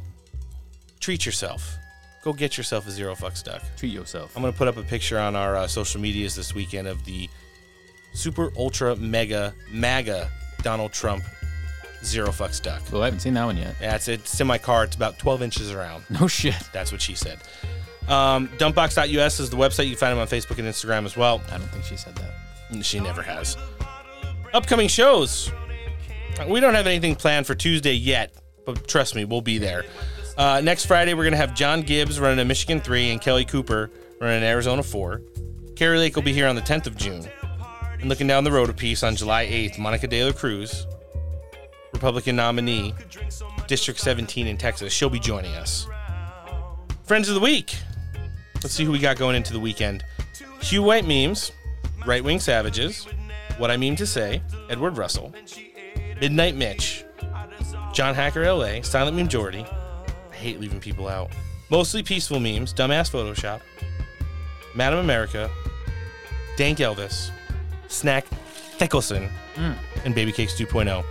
treat 1.01 1.25
yourself. 1.25 1.77
Go 2.23 2.31
get 2.33 2.57
yourself 2.57 2.87
a 2.87 2.91
zero 2.91 3.15
fuck 3.15 3.35
duck. 3.43 3.61
Treat 3.75 3.91
yourself. 3.91 4.35
I'm 4.35 4.41
going 4.41 4.53
to 4.53 4.57
put 4.57 4.67
up 4.67 4.77
a 4.77 4.83
picture 4.83 5.19
on 5.19 5.35
our 5.35 5.57
uh, 5.57 5.67
social 5.67 5.99
medias 5.99 6.35
this 6.35 6.55
weekend 6.55 6.87
of 6.87 7.03
the 7.03 7.29
super 8.13 8.51
ultra 8.57 8.95
mega 8.95 9.53
maga 9.71 10.29
Donald 10.61 10.93
Trump 10.93 11.23
zero 12.03 12.29
fucks 12.29 12.61
duck. 12.61 12.81
Oh, 12.93 13.01
I 13.01 13.05
haven't 13.05 13.19
seen 13.19 13.33
that 13.33 13.45
one 13.45 13.57
yet. 13.57 13.75
Yeah, 13.81 13.95
it's, 13.95 14.07
it's 14.07 14.39
in 14.39 14.47
my 14.47 14.57
car. 14.57 14.83
It's 14.83 14.95
about 14.95 15.19
12 15.19 15.41
inches 15.41 15.71
around. 15.71 16.05
No 16.09 16.27
shit. 16.27 16.55
That's 16.71 16.91
what 16.91 17.01
she 17.01 17.15
said. 17.15 17.39
Um, 18.07 18.49
dumpbox.us 18.57 19.39
is 19.39 19.49
the 19.49 19.57
website. 19.57 19.85
You 19.85 19.91
can 19.91 19.99
find 19.99 20.11
them 20.11 20.19
on 20.19 20.27
Facebook 20.27 20.59
and 20.59 20.67
Instagram 20.67 21.05
as 21.05 21.17
well. 21.17 21.41
I 21.51 21.57
don't 21.57 21.67
think 21.69 21.85
she 21.85 21.97
said 21.97 22.15
that. 22.15 22.83
She 22.85 22.99
never 22.99 23.21
has. 23.21 23.57
Upcoming 24.53 24.87
shows. 24.87 25.51
We 26.47 26.59
don't 26.59 26.73
have 26.73 26.87
anything 26.87 27.15
planned 27.15 27.45
for 27.45 27.55
Tuesday 27.55 27.93
yet, 27.93 28.33
but 28.65 28.87
trust 28.87 29.15
me, 29.15 29.25
we'll 29.25 29.41
be 29.41 29.57
there. 29.57 29.85
Uh, 30.37 30.61
next 30.63 30.85
Friday, 30.85 31.13
we're 31.13 31.23
going 31.23 31.33
to 31.33 31.37
have 31.37 31.53
John 31.53 31.81
Gibbs 31.81 32.19
running 32.19 32.39
a 32.39 32.45
Michigan 32.45 32.81
3 32.81 33.11
and 33.11 33.21
Kelly 33.21 33.45
Cooper 33.45 33.91
running 34.19 34.37
an 34.37 34.43
Arizona 34.43 34.81
4. 34.81 35.21
Kari 35.75 35.99
Lake 35.99 36.15
will 36.15 36.23
be 36.23 36.33
here 36.33 36.47
on 36.47 36.55
the 36.55 36.61
10th 36.61 36.87
of 36.87 36.95
June. 36.97 37.27
And 37.99 38.09
looking 38.09 38.25
down 38.25 38.43
the 38.43 38.51
road 38.51 38.69
a 38.69 38.73
piece 38.73 39.03
on 39.03 39.15
July 39.15 39.45
8th, 39.45 39.77
Monica 39.77 40.07
De 40.07 40.23
La 40.23 40.31
Cruz, 40.31 40.87
Republican 41.93 42.35
nominee, 42.35 42.95
District 43.67 43.99
17 43.99 44.47
in 44.47 44.57
Texas. 44.57 44.91
She'll 44.91 45.09
be 45.09 45.19
joining 45.19 45.53
us. 45.53 45.87
Friends 47.03 47.29
of 47.29 47.35
the 47.35 47.41
Week. 47.41 47.75
Let's 48.55 48.73
see 48.73 48.85
who 48.85 48.91
we 48.91 48.99
got 48.99 49.17
going 49.17 49.35
into 49.35 49.53
the 49.53 49.59
weekend. 49.59 50.03
Hugh 50.61 50.81
White 50.83 51.05
memes, 51.05 51.51
Right 52.07 52.23
Wing 52.23 52.39
Savages, 52.39 53.05
What 53.57 53.69
I 53.69 53.77
Mean 53.77 53.95
to 53.97 54.07
Say, 54.07 54.41
Edward 54.69 54.97
Russell, 54.97 55.33
Midnight 56.19 56.55
Mitch, 56.55 57.05
John 57.93 58.15
Hacker 58.15 58.51
LA, 58.51 58.81
Silent 58.81 59.15
Meme 59.15 59.27
Jordy. 59.27 59.65
I 60.43 60.45
hate 60.45 60.59
leaving 60.59 60.81
people 60.81 61.07
out. 61.07 61.31
Mostly 61.69 62.03
peaceful 62.03 62.37
memes, 62.37 62.73
Dumbass 62.73 63.09
Photoshop, 63.09 63.61
Madam 64.75 64.99
America, 64.99 65.49
Dank 66.57 66.79
Elvis, 66.79 67.31
Snack 67.87 68.25
Thickelson, 68.77 69.31
Mm. 69.55 69.77
and 70.03 70.13
Baby 70.13 70.33
Cakes 70.33 70.53
2.0. 70.59 71.05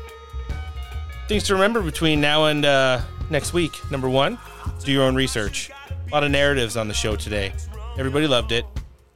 Things 1.28 1.44
to 1.44 1.54
remember 1.54 1.80
between 1.80 2.20
now 2.20 2.46
and 2.46 2.66
uh, 2.66 3.00
next 3.30 3.54
week. 3.54 3.72
Number 3.90 4.10
one, 4.10 4.36
do 4.84 4.92
your 4.92 5.04
own 5.04 5.14
research. 5.14 5.70
A 5.90 6.12
lot 6.14 6.24
of 6.24 6.30
narratives 6.30 6.76
on 6.76 6.86
the 6.88 6.94
show 6.94 7.16
today. 7.16 7.54
Everybody 7.96 8.26
loved 8.26 8.52
it, 8.52 8.66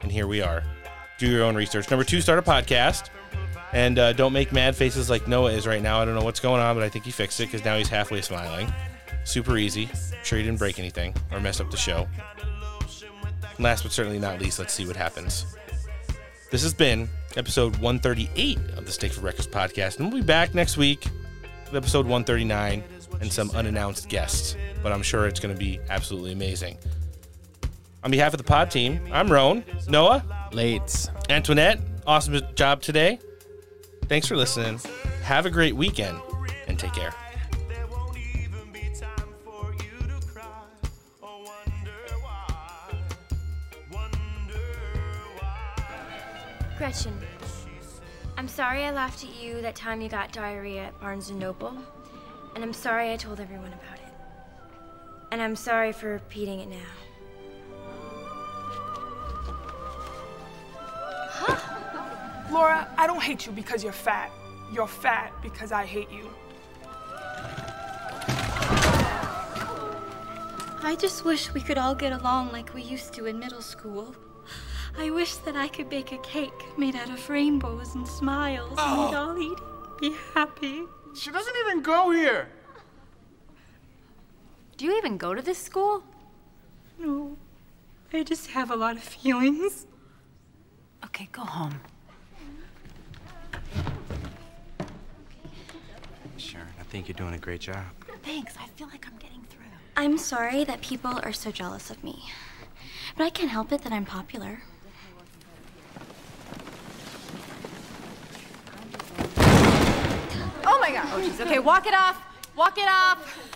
and 0.00 0.10
here 0.10 0.26
we 0.26 0.40
are. 0.40 0.62
Do 1.18 1.28
your 1.28 1.44
own 1.44 1.54
research. 1.56 1.90
Number 1.90 2.04
two, 2.04 2.22
start 2.22 2.38
a 2.38 2.42
podcast. 2.42 3.10
And 3.74 3.98
uh, 3.98 4.12
don't 4.14 4.32
make 4.32 4.50
mad 4.52 4.74
faces 4.76 5.10
like 5.10 5.28
Noah 5.28 5.52
is 5.52 5.66
right 5.66 5.82
now. 5.82 6.00
I 6.00 6.06
don't 6.06 6.14
know 6.14 6.24
what's 6.24 6.40
going 6.40 6.62
on, 6.62 6.74
but 6.74 6.82
I 6.84 6.88
think 6.88 7.04
he 7.04 7.10
fixed 7.10 7.38
it 7.40 7.46
because 7.46 7.64
now 7.66 7.76
he's 7.76 7.88
halfway 7.88 8.22
smiling. 8.22 8.72
Super 9.26 9.58
easy. 9.58 9.90
I'm 9.92 10.24
sure 10.24 10.38
you 10.38 10.44
didn't 10.44 10.60
break 10.60 10.78
anything 10.78 11.12
or 11.32 11.40
mess 11.40 11.60
up 11.60 11.68
the 11.68 11.76
show. 11.76 12.06
Last 13.58 13.82
but 13.82 13.90
certainly 13.90 14.20
not 14.20 14.40
least, 14.40 14.60
let's 14.60 14.72
see 14.72 14.86
what 14.86 14.94
happens. 14.94 15.56
This 16.52 16.62
has 16.62 16.72
been 16.72 17.08
episode 17.36 17.72
138 17.78 18.56
of 18.76 18.86
the 18.86 18.92
Steak 18.92 19.12
for 19.12 19.22
Breakfast 19.22 19.50
podcast, 19.50 19.98
and 19.98 20.12
we'll 20.12 20.22
be 20.22 20.26
back 20.26 20.54
next 20.54 20.76
week 20.76 21.08
with 21.64 21.74
episode 21.74 22.06
139 22.06 22.84
and 23.20 23.32
some 23.32 23.50
unannounced 23.50 24.08
guests. 24.08 24.56
But 24.80 24.92
I'm 24.92 25.02
sure 25.02 25.26
it's 25.26 25.40
going 25.40 25.52
to 25.52 25.58
be 25.58 25.80
absolutely 25.90 26.30
amazing. 26.30 26.78
On 28.04 28.12
behalf 28.12 28.32
of 28.32 28.38
the 28.38 28.44
pod 28.44 28.70
team, 28.70 29.00
I'm 29.10 29.30
Roan, 29.30 29.64
Noah, 29.88 30.24
Lates, 30.52 31.08
Antoinette. 31.28 31.80
Awesome 32.06 32.40
job 32.54 32.80
today. 32.80 33.18
Thanks 34.04 34.28
for 34.28 34.36
listening. 34.36 34.78
Have 35.24 35.46
a 35.46 35.50
great 35.50 35.74
weekend 35.74 36.20
and 36.68 36.78
take 36.78 36.92
care. 36.92 37.12
Gretchen, 46.78 47.18
I'm 48.36 48.48
sorry 48.48 48.84
I 48.84 48.90
laughed 48.90 49.24
at 49.24 49.34
you 49.42 49.62
that 49.62 49.74
time 49.74 50.02
you 50.02 50.10
got 50.10 50.30
diarrhea 50.30 50.84
at 50.84 51.00
Barnes 51.00 51.30
& 51.30 51.32
Noble, 51.32 51.74
and 52.54 52.62
I'm 52.62 52.74
sorry 52.74 53.14
I 53.14 53.16
told 53.16 53.40
everyone 53.40 53.72
about 53.72 53.96
it. 53.96 54.12
And 55.32 55.40
I'm 55.40 55.56
sorry 55.56 55.92
for 55.92 56.08
repeating 56.08 56.60
it 56.60 56.68
now. 56.68 56.76
Huh? 61.30 62.48
Laura, 62.52 62.86
I 62.98 63.06
don't 63.06 63.22
hate 63.22 63.46
you 63.46 63.52
because 63.52 63.82
you're 63.82 63.94
fat. 63.94 64.30
You're 64.70 64.86
fat 64.86 65.32
because 65.40 65.72
I 65.72 65.86
hate 65.86 66.10
you. 66.10 66.28
I 70.82 70.94
just 70.98 71.24
wish 71.24 71.54
we 71.54 71.62
could 71.62 71.78
all 71.78 71.94
get 71.94 72.12
along 72.12 72.52
like 72.52 72.74
we 72.74 72.82
used 72.82 73.14
to 73.14 73.24
in 73.24 73.38
middle 73.38 73.62
school. 73.62 74.14
I 74.98 75.10
wish 75.10 75.36
that 75.36 75.56
I 75.56 75.68
could 75.68 75.88
bake 75.88 76.12
a 76.12 76.18
cake 76.18 76.78
made 76.78 76.96
out 76.96 77.10
of 77.10 77.28
rainbows 77.28 77.94
and 77.94 78.06
smiles, 78.08 78.78
and 78.78 79.00
we'd 79.00 79.14
all 79.14 79.38
eat 79.38 79.52
it, 79.52 80.00
be 80.00 80.16
happy. 80.34 80.82
She 81.14 81.30
doesn't 81.30 81.56
even 81.64 81.82
go 81.82 82.10
here. 82.10 82.48
Do 84.76 84.84
you 84.84 84.96
even 84.98 85.16
go 85.16 85.34
to 85.34 85.42
this 85.42 85.58
school? 85.58 86.02
No. 86.98 87.36
I 88.12 88.22
just 88.22 88.50
have 88.50 88.70
a 88.70 88.76
lot 88.76 88.96
of 88.96 89.02
feelings. 89.02 89.86
Okay, 91.04 91.28
go 91.32 91.42
home. 91.42 91.80
Sharon, 96.36 96.68
I 96.78 96.82
think 96.84 97.08
you're 97.08 97.16
doing 97.16 97.34
a 97.34 97.38
great 97.38 97.60
job. 97.60 97.84
Thanks. 98.22 98.54
I 98.58 98.66
feel 98.76 98.88
like 98.88 99.06
I'm 99.06 99.16
getting 99.18 99.42
through. 99.50 99.64
I'm 99.96 100.18
sorry 100.18 100.64
that 100.64 100.80
people 100.80 101.20
are 101.22 101.32
so 101.32 101.50
jealous 101.50 101.90
of 101.90 102.02
me. 102.02 102.22
But 103.16 103.24
I 103.24 103.30
can't 103.30 103.50
help 103.50 103.72
it 103.72 103.82
that 103.82 103.92
I'm 103.92 104.04
popular. 104.04 104.60
My 110.86 110.94
god. 110.94 111.08
Oh, 111.12 111.20
jeez. 111.20 111.40
Okay, 111.40 111.58
walk 111.58 111.86
it 111.86 111.94
off. 111.94 112.16
Walk 112.54 112.78
it 112.78 112.88
off. 112.88 113.55